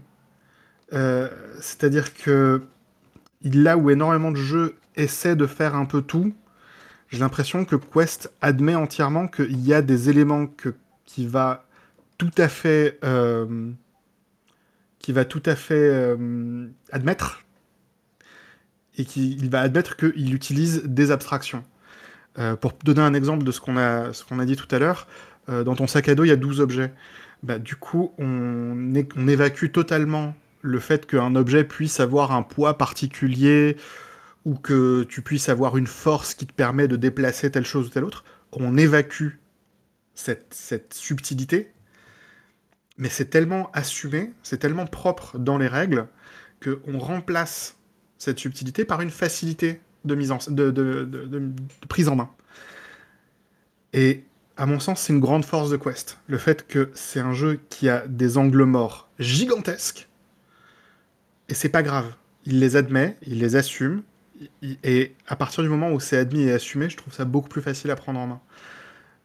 Euh, 0.93 1.29
c'est-à-dire 1.59 2.13
que 2.13 2.63
là 3.43 3.77
où 3.77 3.89
énormément 3.89 4.31
de 4.31 4.37
jeux 4.37 4.75
essaient 4.95 5.35
de 5.35 5.45
faire 5.45 5.75
un 5.75 5.85
peu 5.85 6.01
tout, 6.01 6.33
j'ai 7.09 7.19
l'impression 7.19 7.65
que 7.65 7.75
Quest 7.75 8.31
admet 8.41 8.75
entièrement 8.75 9.27
qu'il 9.27 9.59
y 9.61 9.73
a 9.73 9.81
des 9.81 10.09
éléments 10.09 10.47
que, 10.47 10.73
qui 11.05 11.27
va 11.27 11.65
tout 12.17 12.31
à 12.37 12.47
fait, 12.47 12.99
euh, 13.03 13.71
qui 14.99 15.11
va 15.11 15.25
tout 15.25 15.43
à 15.45 15.55
fait 15.55 15.73
euh, 15.75 16.67
admettre, 16.91 17.43
et 18.97 19.05
qu'il 19.05 19.49
va 19.49 19.61
admettre 19.61 19.97
qu'il 19.97 20.33
utilise 20.33 20.83
des 20.83 21.11
abstractions. 21.11 21.63
pour 22.61 22.73
donner 22.83 23.01
un 23.01 23.13
exemple 23.13 23.43
de 23.43 23.51
ce 23.51 23.59
qu'on 23.59 23.77
a, 23.77 24.13
ce 24.13 24.23
qu'on 24.23 24.39
a 24.39 24.45
dit 24.45 24.55
tout 24.55 24.73
à 24.73 24.79
l'heure, 24.79 25.07
dans 25.47 25.75
ton 25.75 25.87
sac 25.87 26.07
à 26.07 26.15
dos, 26.15 26.23
il 26.23 26.27
y 26.27 26.31
a 26.31 26.37
12 26.37 26.59
objets. 26.61 26.93
Bah, 27.43 27.57
du 27.57 27.75
coup, 27.75 28.13
on, 28.19 28.93
évacue 29.27 29.71
totalement 29.71 30.35
le 30.61 30.79
fait 30.79 31.07
qu'un 31.07 31.35
objet 31.35 31.63
puisse 31.63 31.99
avoir 31.99 32.31
un 32.31 32.43
poids 32.43 32.77
particulier 32.77 33.77
ou 34.45 34.55
que 34.55 35.03
tu 35.03 35.21
puisses 35.21 35.49
avoir 35.49 35.77
une 35.77 35.87
force 35.87 36.35
qui 36.35 36.45
te 36.45 36.53
permet 36.53 36.87
de 36.87 36.95
déplacer 36.95 37.49
telle 37.49 37.65
chose 37.65 37.87
ou 37.87 37.89
telle 37.89 38.03
autre. 38.03 38.23
On 38.51 38.77
évacue 38.77 39.29
cette, 40.13 40.93
subtilité, 40.93 41.71
mais 42.97 43.09
c'est 43.09 43.25
tellement 43.25 43.71
assumé, 43.73 44.33
c'est 44.43 44.57
tellement 44.57 44.85
propre 44.85 45.39
dans 45.39 45.57
les 45.57 45.67
règles, 45.67 46.07
qu'on 46.61 46.99
remplace 46.99 47.75
cette 48.19 48.37
subtilité 48.37 48.85
par 48.85 49.01
une 49.01 49.09
facilité 49.09 49.81
de, 50.05 50.13
mise 50.13 50.31
en, 50.31 50.37
de, 50.47 51.53
prise 51.89 52.07
en 52.07 52.15
main. 52.15 52.29
Et 53.93 54.25
à 54.61 54.67
mon 54.67 54.79
sens, 54.79 55.01
c'est 55.01 55.13
une 55.13 55.19
grande 55.19 55.43
force 55.43 55.71
de 55.71 55.77
Quest. 55.77 56.19
Le 56.27 56.37
fait 56.37 56.67
que 56.67 56.91
c'est 56.93 57.19
un 57.19 57.33
jeu 57.33 57.59
qui 57.71 57.89
a 57.89 58.05
des 58.07 58.37
angles 58.37 58.65
morts 58.65 59.09
gigantesques, 59.17 60.07
et 61.49 61.55
c'est 61.55 61.69
pas 61.69 61.81
grave. 61.81 62.13
Il 62.45 62.59
les 62.59 62.75
admet, 62.75 63.17
il 63.25 63.39
les 63.39 63.55
assume, 63.55 64.03
et 64.83 65.15
à 65.27 65.35
partir 65.35 65.63
du 65.63 65.69
moment 65.69 65.89
où 65.91 65.99
c'est 65.99 66.15
admis 66.15 66.43
et 66.43 66.51
assumé, 66.51 66.91
je 66.91 66.97
trouve 66.97 67.11
ça 67.11 67.25
beaucoup 67.25 67.49
plus 67.49 67.63
facile 67.63 67.89
à 67.89 67.95
prendre 67.95 68.19
en 68.19 68.27
main. 68.27 68.39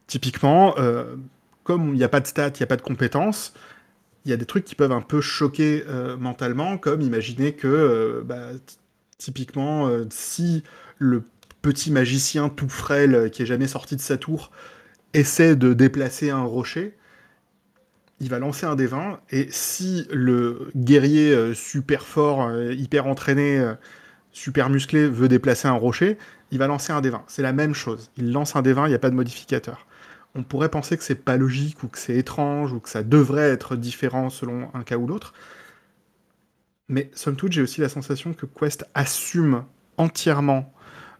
Typiquement, 0.06 0.74
euh, 0.78 1.16
comme 1.64 1.88
il 1.88 1.98
n'y 1.98 2.04
a 2.04 2.08
pas 2.08 2.20
de 2.20 2.26
stats, 2.26 2.48
il 2.48 2.60
n'y 2.60 2.64
a 2.64 2.68
pas 2.68 2.76
de 2.76 2.82
compétences, 2.82 3.52
il 4.24 4.30
y 4.30 4.32
a 4.32 4.38
des 4.38 4.46
trucs 4.46 4.64
qui 4.64 4.74
peuvent 4.74 4.92
un 4.92 5.02
peu 5.02 5.20
choquer 5.20 5.84
euh, 5.86 6.16
mentalement, 6.16 6.78
comme 6.78 7.02
imaginer 7.02 7.52
que, 7.52 7.66
euh, 7.66 8.22
bah, 8.24 8.52
typiquement, 9.18 9.90
si 10.08 10.62
le 10.96 11.24
petit 11.60 11.90
magicien 11.90 12.48
tout 12.48 12.70
frêle 12.70 13.30
qui 13.30 13.42
est 13.42 13.46
jamais 13.46 13.68
sorti 13.68 13.96
de 13.96 14.00
sa 14.00 14.16
tour 14.16 14.50
essaie 15.16 15.56
de 15.56 15.72
déplacer 15.72 16.30
un 16.30 16.42
rocher, 16.42 16.96
il 18.20 18.30
va 18.30 18.38
lancer 18.38 18.66
un 18.66 18.76
des 18.76 18.86
20, 18.86 19.20
et 19.30 19.48
si 19.50 20.06
le 20.10 20.70
guerrier 20.76 21.34
euh, 21.34 21.54
super 21.54 22.06
fort, 22.06 22.48
euh, 22.48 22.72
hyper 22.72 23.06
entraîné, 23.06 23.58
euh, 23.58 23.74
super 24.32 24.70
musclé 24.70 25.08
veut 25.08 25.28
déplacer 25.28 25.68
un 25.68 25.72
rocher, 25.72 26.18
il 26.50 26.58
va 26.58 26.66
lancer 26.66 26.92
un 26.92 27.00
des 27.00 27.10
20. 27.10 27.24
C'est 27.28 27.42
la 27.42 27.52
même 27.52 27.74
chose. 27.74 28.10
Il 28.16 28.32
lance 28.32 28.56
un 28.56 28.62
des 28.62 28.72
20, 28.72 28.86
il 28.86 28.90
n'y 28.90 28.94
a 28.94 28.98
pas 28.98 29.10
de 29.10 29.14
modificateur. 29.14 29.86
On 30.34 30.42
pourrait 30.42 30.68
penser 30.68 30.96
que 30.96 31.04
c'est 31.04 31.14
pas 31.14 31.36
logique, 31.36 31.82
ou 31.82 31.88
que 31.88 31.98
c'est 31.98 32.16
étrange, 32.16 32.72
ou 32.72 32.80
que 32.80 32.88
ça 32.88 33.02
devrait 33.02 33.50
être 33.50 33.76
différent 33.76 34.30
selon 34.30 34.70
un 34.74 34.82
cas 34.82 34.96
ou 34.96 35.06
l'autre. 35.06 35.32
Mais 36.88 37.10
somme 37.14 37.36
toute, 37.36 37.52
j'ai 37.52 37.62
aussi 37.62 37.80
la 37.80 37.88
sensation 37.88 38.32
que 38.32 38.46
Quest 38.46 38.84
assume 38.94 39.64
entièrement 39.96 40.72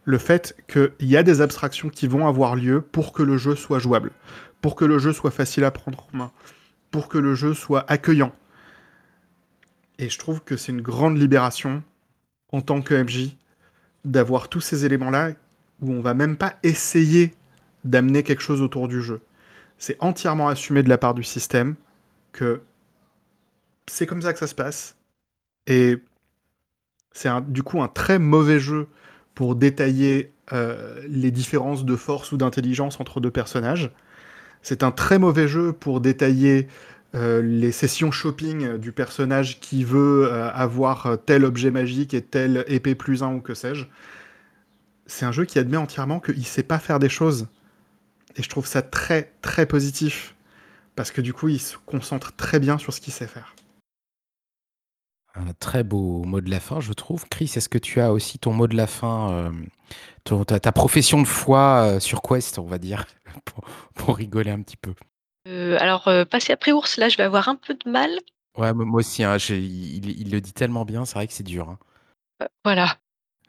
le 0.07 0.17
fait 0.17 0.55
qu'il 0.69 0.93
y 1.01 1.17
a 1.17 1.21
des 1.21 1.41
abstractions 1.41 1.89
qui 1.89 2.07
vont 2.07 2.27
avoir 2.27 2.55
lieu 2.55 2.79
pour 2.79 3.11
que 3.11 3.23
le 3.23 3.37
jeu 3.37 3.57
soit 3.57 3.79
jouable, 3.79 4.11
pour 4.61 4.77
que 4.77 4.85
le 4.85 4.99
jeu 4.99 5.11
soit 5.11 5.31
facile 5.31 5.65
à 5.65 5.71
prendre 5.71 6.07
en 6.13 6.17
main, 6.17 6.31
pour 6.91 7.09
que 7.09 7.17
le 7.17 7.35
jeu 7.35 7.53
soit 7.53 7.83
accueillant. 7.91 8.33
Et 9.99 10.07
je 10.07 10.17
trouve 10.17 10.41
que 10.41 10.55
c'est 10.55 10.71
une 10.71 10.81
grande 10.81 11.17
libération 11.17 11.83
en 12.53 12.61
tant 12.61 12.81
que 12.81 12.93
MJ 12.93 13.35
d'avoir 14.05 14.47
tous 14.47 14.61
ces 14.61 14.85
éléments-là 14.85 15.31
où 15.81 15.91
on 15.91 15.99
va 15.99 16.13
même 16.13 16.37
pas 16.37 16.55
essayer 16.63 17.33
d'amener 17.83 18.23
quelque 18.23 18.41
chose 18.41 18.61
autour 18.61 18.87
du 18.87 19.01
jeu. 19.01 19.19
C'est 19.77 19.97
entièrement 19.99 20.47
assumé 20.47 20.83
de 20.83 20.89
la 20.89 20.97
part 20.97 21.15
du 21.15 21.23
système 21.23 21.75
que 22.31 22.61
c'est 23.87 24.05
comme 24.05 24.21
ça 24.21 24.31
que 24.31 24.39
ça 24.39 24.47
se 24.47 24.55
passe. 24.55 24.95
Et 25.65 26.01
c'est 27.11 27.29
du 27.51 27.61
coup 27.61 27.81
un 27.81 27.89
très 27.89 28.19
mauvais 28.19 28.61
jeu 28.61 28.87
pour 29.37 29.55
détailler 29.55 30.33
euh, 30.51 30.99
les 31.07 31.29
différences 31.29 31.85
de 31.85 31.95
force 31.95 32.31
ou 32.31 32.37
d'intelligence 32.37 32.99
entre 32.99 33.19
deux 33.19 33.29
personnages. 33.29 33.91
C'est 34.63 34.81
un 34.81 34.89
très 34.89 35.19
mauvais 35.19 35.47
jeu 35.47 35.73
pour 35.73 36.01
détailler 36.01 36.67
euh, 37.13 37.43
les 37.43 37.71
sessions 37.71 38.09
shopping 38.09 38.77
du 38.77 38.91
personnage 38.91 39.59
qui 39.59 39.83
veut 39.83 40.25
euh, 40.25 40.49
avoir 40.53 41.19
tel 41.27 41.45
objet 41.45 41.69
magique 41.69 42.15
et 42.15 42.23
telle 42.23 42.65
épée 42.67 42.95
plus 42.95 43.21
1 43.21 43.35
ou 43.35 43.39
que 43.39 43.53
sais-je. 43.53 43.85
C'est 45.05 45.27
un 45.27 45.31
jeu 45.31 45.45
qui 45.45 45.59
admet 45.59 45.77
entièrement 45.77 46.19
qu'il 46.19 46.43
sait 46.43 46.63
pas 46.63 46.79
faire 46.79 46.97
des 46.97 47.07
choses. 47.07 47.45
Et 48.37 48.41
je 48.41 48.49
trouve 48.49 48.65
ça 48.65 48.81
très 48.81 49.33
très 49.43 49.67
positif. 49.67 50.33
Parce 50.95 51.11
que 51.11 51.21
du 51.21 51.31
coup, 51.31 51.47
il 51.47 51.61
se 51.61 51.77
concentre 51.85 52.35
très 52.35 52.59
bien 52.59 52.79
sur 52.79 52.91
ce 52.91 53.01
qu'il 53.01 53.13
sait 53.13 53.27
faire. 53.27 53.53
Un 55.39 55.53
très 55.59 55.83
beau 55.83 56.23
mot 56.23 56.41
de 56.41 56.49
la 56.49 56.59
fin, 56.59 56.79
je 56.79 56.93
trouve. 56.93 57.25
Chris, 57.29 57.51
est-ce 57.55 57.69
que 57.69 57.77
tu 57.77 58.01
as 58.01 58.11
aussi 58.11 58.39
ton 58.39 58.53
mot 58.53 58.67
de 58.67 58.75
la 58.75 58.87
fin, 58.87 59.51
euh, 60.31 60.43
ta, 60.43 60.71
profession 60.71 61.21
de 61.21 61.27
foi 61.27 61.83
euh, 61.83 61.99
sur 61.99 62.21
Quest, 62.23 62.57
on 62.57 62.65
va 62.65 62.79
dire, 62.79 63.05
pour, 63.95 64.15
rigoler 64.15 64.49
un 64.49 64.61
petit 64.61 64.77
peu? 64.77 64.93
Euh, 65.47 65.77
alors, 65.79 66.09
passer 66.29 66.53
après 66.53 66.71
ours, 66.71 66.97
là, 66.97 67.07
je 67.09 67.17
vais 67.17 67.23
avoir 67.23 67.49
un 67.49 67.55
peu 67.55 67.75
de 67.75 67.89
mal. 67.89 68.09
Ouais, 68.57 68.73
moi 68.73 68.99
aussi, 68.99 69.23
hein, 69.23 69.37
il, 69.49 70.31
le 70.31 70.41
dit 70.41 70.53
tellement 70.53 70.85
bien, 70.85 71.05
c'est 71.05 71.13
vrai 71.13 71.27
que 71.27 71.33
c'est 71.33 71.43
dur. 71.43 71.69
Hein. 71.69 71.77
Heu, 72.41 72.47
voilà. 72.63 72.97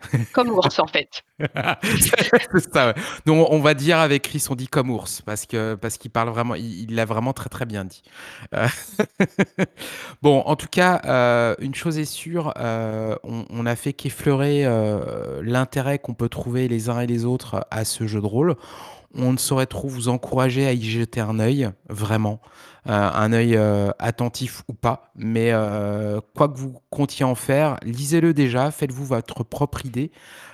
Comme 0.33 0.51
ours, 0.51 0.79
en 0.79 0.87
fait. 0.87 1.09
C'est 1.85 2.73
ça. 2.73 2.95
Donc 3.27 3.47
on 3.51 3.61
va 3.61 3.75
dire 3.75 3.99
avec 3.99 4.23
Chris, 4.23 4.45
on 4.51 4.55
dit 4.55 4.69
comme 4.69 4.91
ours 4.91 5.23
parce 5.23 5.47
qu'il 5.47 6.11
parle 6.13 6.31
vraiment 6.31 6.55
il 6.57 6.95
l'a 6.95 7.05
vraiment 7.05 7.33
très, 7.33 7.49
très 7.49 7.65
bien 7.67 7.85
dit. 7.85 8.03
Heu, 8.55 8.67
bon, 10.23 10.41
en 10.41 10.57
tout 10.57 10.69
cas, 10.71 11.01
heu, 11.07 11.57
une 11.65 11.75
chose 11.75 11.99
est 11.99 12.05
sûre, 12.05 12.53
heu, 12.59 13.17
on 13.25 13.45
on 13.51 13.67
a 13.67 13.77
fait 13.77 13.93
qu'effleurer, 13.93 14.65
l'intérêt 15.43 15.99
qu'on 15.99 16.15
peut 16.15 16.29
trouver 16.29 16.69
les 16.69 16.91
uns 16.91 17.01
et 17.01 17.07
les 17.07 17.25
autres 17.25 17.67
à 17.71 17.85
ce 17.85 18.07
jeu 18.07 18.21
de 18.21 18.27
rôle. 18.27 18.57
On 19.15 19.33
ne 19.33 19.39
saurait 19.39 19.67
trop 19.67 19.89
vous 19.89 20.09
encourager 20.09 20.67
à 20.67 20.73
y 20.73 20.83
jeter 20.85 21.21
un 21.21 21.41
œil, 21.41 21.71
vraiment, 21.89 22.41
un 22.89 23.33
œil, 23.33 23.55
heu, 23.57 23.93
attentif 23.99 24.63
ou 24.69 24.75
pas, 24.75 25.11
mais 25.17 25.53
heu, 25.53 26.21
quoi 26.35 26.49
que 26.49 26.59
vous 26.59 26.75
comptiez 26.91 27.25
en 27.25 27.35
faire, 27.35 27.77
lisez-le 27.85 28.35
déjà, 28.35 28.71
faites-vous 28.71 29.05
votre 29.05 29.45
propre 29.45 29.87
idée. 29.87 30.11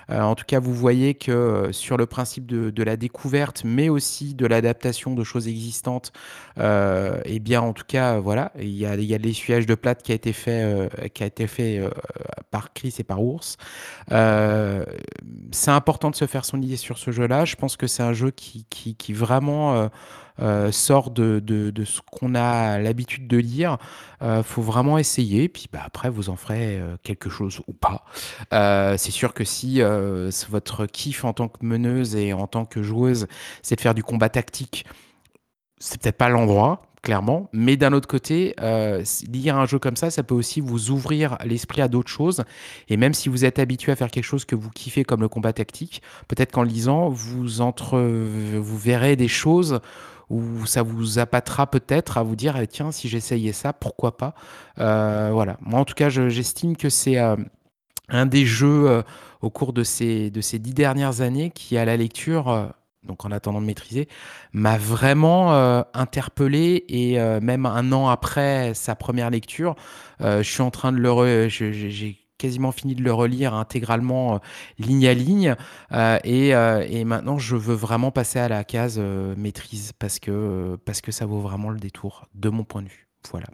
En 0.09 0.35
tout 0.35 0.45
cas, 0.45 0.59
vous 0.59 0.73
voyez 0.73 1.15
que, 1.15 1.69
sur 1.71 1.97
le 1.97 2.05
principe 2.05 2.45
de 2.45 2.69
de 2.69 2.83
la 2.83 2.95
découverte, 2.95 3.63
mais 3.65 3.89
aussi 3.89 4.35
de 4.35 4.45
l'adaptation 4.45 5.15
de 5.15 5.23
choses 5.23 5.47
existantes, 5.47 6.11
et 6.59 7.39
bien, 7.39 7.61
en 7.61 7.73
tout 7.73 7.85
cas, 7.87 8.19
voilà, 8.19 8.51
il 8.59 8.69
y 8.69 8.85
a 8.85 8.95
il 8.95 9.05
y 9.05 9.15
a 9.15 9.17
l'essuyage 9.17 9.65
de 9.65 9.73
plâtre 9.75 10.03
qui 10.03 10.11
a 10.11 10.15
été 10.15 10.31
fait, 10.33 10.89
qui 11.15 11.23
a 11.23 11.25
été 11.25 11.47
fait, 11.47 11.81
par 12.51 12.73
Chris 12.73 12.93
et 12.99 13.03
par 13.03 13.23
Ours. 13.23 13.57
C'est 15.51 15.71
important 15.71 16.11
de 16.11 16.15
se 16.15 16.27
faire 16.27 16.45
son 16.45 16.61
idée 16.61 16.77
sur 16.77 16.97
ce 16.99 17.11
jeu-là. 17.11 17.45
Je 17.45 17.55
pense 17.55 17.77
que 17.77 17.87
c'est 17.87 18.03
un 18.03 18.13
jeu 18.13 18.31
qui 18.31 18.65
qui 18.69 18.95
qui 18.95 19.13
vraiment, 19.13 19.89
sort 20.71 21.11
de 21.11 21.39
de 21.39 21.69
de 21.69 21.85
ce 21.85 22.01
qu'on 22.01 22.35
a 22.35 22.79
l'habitude 22.79 23.27
de 23.27 23.37
lire. 23.37 23.77
Heu, 24.23 24.41
faut 24.43 24.61
vraiment 24.61 24.97
essayer, 24.97 25.49
puis, 25.49 25.67
bah, 25.71 25.81
après 25.83 26.09
vous 26.09 26.29
en 26.29 26.35
ferez, 26.35 26.77
heu, 26.79 26.97
quelque 27.03 27.29
chose 27.29 27.61
ou 27.67 27.73
pas. 27.73 28.05
C'est 28.97 29.11
sûr 29.11 29.33
que 29.33 29.43
si, 29.43 29.81
votre 30.49 30.85
kiff 30.85 31.25
en 31.25 31.33
tant 31.33 31.47
que 31.47 31.65
meneuse 31.65 32.15
et 32.15 32.33
en 32.33 32.47
tant 32.47 32.65
que 32.65 32.81
joueuse, 32.83 33.27
c'est 33.61 33.75
de 33.75 33.81
faire 33.81 33.93
du 33.93 34.03
combat 34.03 34.29
tactique, 34.29 34.85
c'est 35.79 36.01
peut-être 36.01 36.17
pas 36.17 36.29
l'endroit, 36.29 36.83
clairement. 37.01 37.49
Mais 37.53 37.77
d'un 37.77 37.93
autre 37.93 38.07
côté, 38.07 38.55
lire 39.27 39.57
un 39.57 39.65
jeu 39.65 39.79
comme 39.79 39.95
ça, 39.95 40.09
ça 40.09 40.23
peut 40.23 40.35
aussi 40.35 40.61
vous 40.61 40.89
ouvrir 40.91 41.37
l'esprit 41.45 41.81
à 41.81 41.87
d'autres 41.87 42.09
choses 42.09 42.43
et 42.87 42.97
même 42.97 43.13
si 43.13 43.29
vous 43.29 43.45
êtes 43.45 43.59
habitué 43.59 43.91
à 43.91 43.95
faire 43.95 44.09
quelque 44.09 44.23
chose 44.23 44.45
que 44.45 44.55
vous 44.55 44.69
kiffez 44.71 45.03
comme 45.03 45.21
le 45.21 45.29
combat 45.29 45.53
tactique, 45.53 46.01
peut-être 46.27 46.51
qu'en 46.51 46.63
lisant, 46.63 47.09
vous 47.09 47.61
entre 47.61 47.99
vous 47.99 48.77
verrez 48.77 49.15
des 49.15 49.27
choses 49.27 49.81
où 50.29 50.65
ça 50.65 50.83
vous 50.83 51.19
appâtera 51.19 51.67
peut-être 51.67 52.17
à 52.17 52.23
vous 52.23 52.35
dire: 52.35 52.57
«Eh 52.57 52.67
tiens, 52.67 52.91
si 52.91 53.09
j'essayais 53.09 53.53
ça, 53.53 53.73
pourquoi 53.73 54.17
pas?» 54.17 54.33
heu, 54.79 55.31
voilà. 55.31 55.57
Moi, 55.61 55.79
en 55.79 55.85
tout 55.85 55.95
cas, 55.95 56.09
je 56.09 56.29
j'estime 56.29 56.77
que 56.77 56.89
c'est, 56.89 57.13
hem, 57.13 57.47
un 58.09 58.25
des 58.27 58.45
jeux, 58.45 58.87
heu, 58.89 59.03
au 59.41 59.49
cours 59.51 59.73
de 59.73 59.83
ces 59.83 60.31
de 60.31 60.41
ces 60.41 60.59
10 60.59 60.73
dernières 60.73 61.21
années 61.21 61.51
qui, 61.51 61.77
à 61.77 61.85
la 61.85 61.97
lecture, 61.97 62.73
donc 63.03 63.25
en 63.25 63.31
attendant 63.31 63.61
de 63.61 63.67
maîtriser, 63.67 64.07
m'a 64.53 64.77
vraiment, 64.77 65.53
interpellé 65.93 66.85
et 66.89 67.19
même 67.41 67.65
1 67.67 67.91
an 67.93 68.09
après 68.09 68.73
sa 68.75 68.95
première 68.95 69.29
lecture, 69.31 69.75
je 70.21 70.41
suis 70.43 70.61
en 70.63 70.71
train 70.71 70.91
de 70.91 70.97
le 70.99 71.11
quasiment 72.37 72.71
fini 72.71 72.95
de 72.95 73.03
le 73.03 73.13
relire 73.13 73.53
intégralement, 73.53 74.35
heu, 74.35 74.39
ligne 74.77 75.07
à 75.07 75.13
ligne, 75.13 75.55
heu 75.91 76.19
et 76.23 76.53
heu 76.53 76.85
et 76.87 77.03
maintenant 77.05 77.37
je 77.37 77.55
veux 77.55 77.75
vraiment 77.75 78.11
passer 78.11 78.39
à 78.39 78.47
la 78.47 78.63
case, 78.63 78.99
maîtrise 78.99 79.93
parce 79.97 80.19
que, 80.19 80.77
parce 80.85 81.01
que 81.01 81.11
ça 81.11 81.25
vaut 81.25 81.39
vraiment 81.39 81.69
le 81.69 81.79
détour, 81.79 82.27
de 82.33 82.49
mon 82.49 82.63
point 82.63 82.81
de 82.81 82.89
vue. 82.89 83.07
Voilà. 83.31 83.47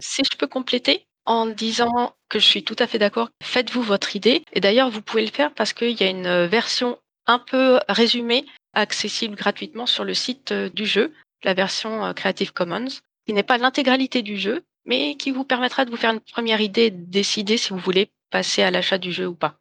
Si 0.00 0.22
je 0.30 0.36
peux 0.36 0.46
compléter, 0.46 1.06
en 1.26 1.46
disant 1.46 2.14
que 2.28 2.38
je 2.38 2.46
suis 2.46 2.64
tout 2.64 2.76
à 2.78 2.86
fait 2.86 2.98
d'accord, 2.98 3.30
faites-vous 3.42 3.82
votre 3.82 4.16
idée 4.16 4.44
et 4.52 4.60
d'ailleurs 4.60 4.90
vous 4.90 5.02
pouvez 5.02 5.24
le 5.24 5.30
faire 5.30 5.52
parce 5.52 5.72
qu'il 5.72 6.00
y 6.00 6.04
a 6.04 6.08
une, 6.08 6.46
version 6.46 6.98
un 7.26 7.40
peu 7.40 7.80
résumée, 7.88 8.46
accessible 8.72 9.34
gratuitement 9.34 9.86
sur 9.86 10.04
le 10.04 10.14
site, 10.14 10.52
du 10.52 10.86
jeu, 10.86 11.12
la 11.42 11.54
version, 11.54 12.14
Creative 12.14 12.52
Commons, 12.52 13.00
qui 13.26 13.32
n'est 13.32 13.42
pas 13.42 13.58
l'intégralité 13.58 14.22
du 14.22 14.36
jeu, 14.36 14.62
mais 14.86 15.16
qui 15.16 15.30
vous 15.30 15.44
permettra 15.44 15.84
de 15.84 15.90
vous 15.90 15.96
faire 15.96 16.12
une 16.12 16.20
1re 16.20 16.60
idée, 16.60 16.90
décider 16.90 17.56
si 17.58 17.70
vous 17.70 17.78
voulez 17.78 18.10
passer 18.30 18.62
à 18.62 18.70
l'achat 18.70 18.98
du 18.98 19.12
jeu 19.12 19.26
ou 19.26 19.34
pas. 19.34 19.58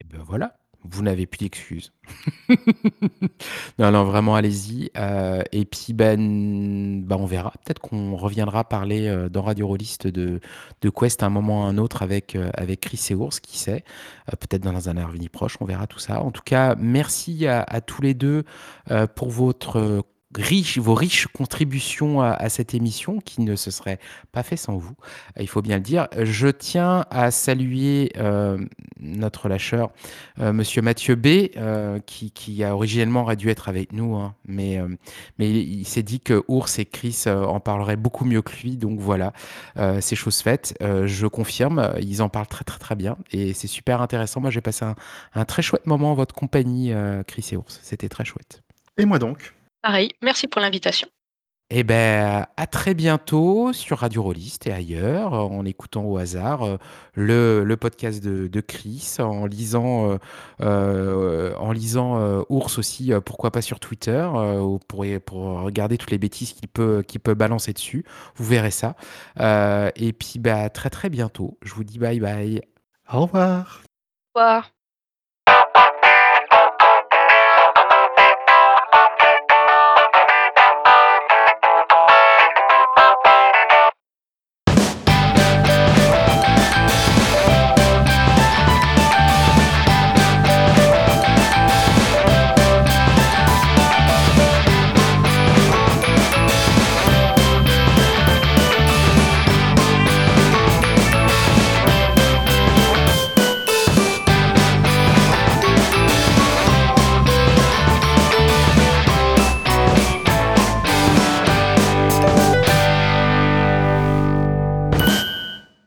Et 0.00 0.04
ben 0.04 0.22
voilà, 0.24 0.56
vous 0.84 1.02
n'avez 1.02 1.26
plus 1.26 1.38
d'excuses. 1.38 1.92
Non, 3.78 3.90
non, 3.90 4.04
vraiment 4.04 4.34
allez-y, 4.36 4.90
heu 4.96 5.42
et 5.52 5.64
puis, 5.64 5.92
ben, 5.92 7.02
bah, 7.04 7.16
on 7.18 7.26
verra. 7.26 7.52
Peut-être 7.64 7.80
qu'on 7.80 8.14
reviendra 8.16 8.64
parler, 8.68 9.08
heu, 9.08 9.28
dans 9.30 9.42
Radio 9.42 9.66
Rollist 9.66 10.06
de 10.06 10.40
de 10.82 10.90
Quest 10.90 11.22
à 11.22 11.26
un 11.26 11.30
moment 11.30 11.62
ou 11.62 11.64
à 11.66 11.68
un 11.68 11.78
autre 11.78 12.02
avec, 12.02 12.36
avec 12.54 12.80
Chris 12.80 13.00
et 13.10 13.14
Ours, 13.14 13.40
qui 13.40 13.58
sait? 13.58 13.84
Peut-être 14.40 14.62
dans 14.62 14.88
un 14.88 14.96
avenir 14.96 15.30
proche, 15.30 15.56
on 15.60 15.64
verra 15.64 15.86
tout 15.86 15.98
ça. 15.98 16.20
En 16.22 16.30
tout 16.30 16.42
cas, 16.44 16.74
merci 16.78 17.46
à 17.46 17.80
tous 17.80 18.02
les 18.02 18.14
2, 18.14 18.44
heu, 18.90 19.06
pour 19.08 19.30
votre 19.30 20.04
vos 20.78 20.94
riches 20.94 21.26
contributions 21.28 22.20
à 22.22 22.48
cette 22.48 22.74
émission 22.74 23.18
qui 23.20 23.42
ne 23.42 23.56
se 23.56 23.70
serait 23.70 23.98
pas 24.32 24.42
fait 24.42 24.56
sans 24.56 24.76
vous, 24.76 24.94
il 25.38 25.48
faut 25.48 25.62
bien 25.62 25.76
le 25.76 25.82
dire. 25.82 26.08
Je 26.18 26.48
tiens 26.48 27.04
à 27.10 27.30
saluer, 27.30 28.10
hem, 28.14 28.68
notre 29.00 29.48
lâcheur, 29.48 29.90
heu, 30.40 30.52
monsieur 30.52 30.82
Mathieu 30.82 31.14
B, 31.14 31.26
heu, 31.56 32.00
qui 32.06 32.64
a 32.64 32.74
originellement 32.74 33.22
aurait 33.22 33.36
dû 33.36 33.50
être 33.50 33.68
avec 33.68 33.92
nous, 33.92 34.16
hein, 34.16 34.34
mais 34.46 34.72
hem, 34.72 34.96
mais 35.38 35.50
il 35.50 35.84
s'est 35.86 36.02
dit 36.02 36.20
que 36.20 36.42
Ours 36.48 36.78
et 36.78 36.86
Chris, 36.86 37.24
en 37.26 37.60
parleraient 37.60 37.96
beaucoup 37.96 38.24
mieux 38.24 38.42
que 38.42 38.52
lui, 38.62 38.76
donc 38.76 38.98
voilà, 39.00 39.32
c'est 40.00 40.16
chose 40.16 40.40
faite. 40.40 40.74
Je 40.80 41.26
confirme, 41.26 41.92
ils 42.00 42.22
en 42.22 42.28
parlent 42.28 42.46
très, 42.46 42.64
très, 42.64 42.78
très 42.78 42.94
bien 42.94 43.16
et 43.30 43.52
c'est 43.52 43.66
super 43.66 44.00
intéressant. 44.00 44.40
Moi, 44.40 44.50
j'ai 44.50 44.60
passé 44.60 44.84
un 45.34 45.44
très 45.44 45.62
chouette 45.62 45.86
moment 45.86 46.12
en 46.12 46.14
votre 46.14 46.34
compagnie, 46.34 46.92
Chris 47.26 47.50
et 47.52 47.56
Ours. 47.56 47.80
C'était 47.82 48.08
très 48.08 48.24
chouette. 48.24 48.62
Et 48.98 49.04
moi 49.04 49.18
donc? 49.18 49.54
Pareil, 49.82 50.12
merci 50.22 50.46
pour 50.46 50.60
l'invitation. 50.60 51.08
Et 51.70 51.84
beh, 51.84 52.44
à 52.56 52.66
très 52.70 52.92
bientôt 52.92 53.72
sur 53.72 53.98
Radio 54.00 54.22
Rollist 54.22 54.66
et 54.66 54.72
ailleurs, 54.72 55.32
en 55.32 55.64
écoutant 55.64 56.04
au 56.04 56.18
hasard, 56.18 56.66
heu, 56.66 56.78
le 57.14 57.64
le 57.64 57.76
podcast 57.78 58.22
de 58.22 58.46
de 58.46 58.60
Chris, 58.60 59.16
en 59.18 59.46
lisant, 59.46 60.12
heu 60.12 60.18
heu, 60.60 61.54
en 61.58 61.72
lisant, 61.72 62.44
Ours 62.50 62.78
aussi, 62.78 63.10
pourquoi 63.24 63.50
pas 63.50 63.62
sur 63.62 63.80
Twitter, 63.80 64.28
pour 64.86 65.04
pour 65.24 65.42
regarder 65.62 65.96
toutes 65.96 66.10
les 66.10 66.18
bêtises 66.18 66.52
qu'il 66.52 66.68
peut 66.68 67.02
qu'il 67.08 67.20
peut 67.20 67.34
balancer 67.34 67.72
dessus. 67.72 68.04
Vous 68.36 68.44
verrez 68.44 68.70
ça, 68.70 68.94
et 69.96 70.12
puis, 70.12 70.38
bah, 70.38 70.60
à 70.60 70.70
très, 70.70 70.90
très 70.90 71.08
bientôt. 71.08 71.58
Je 71.62 71.72
vous 71.74 71.84
dis 71.84 71.98
bye 71.98 72.20
bye. 72.20 72.60
Au 73.12 73.22
revoir. 73.22 73.82
Au 74.34 74.38
revoir. 74.40 74.72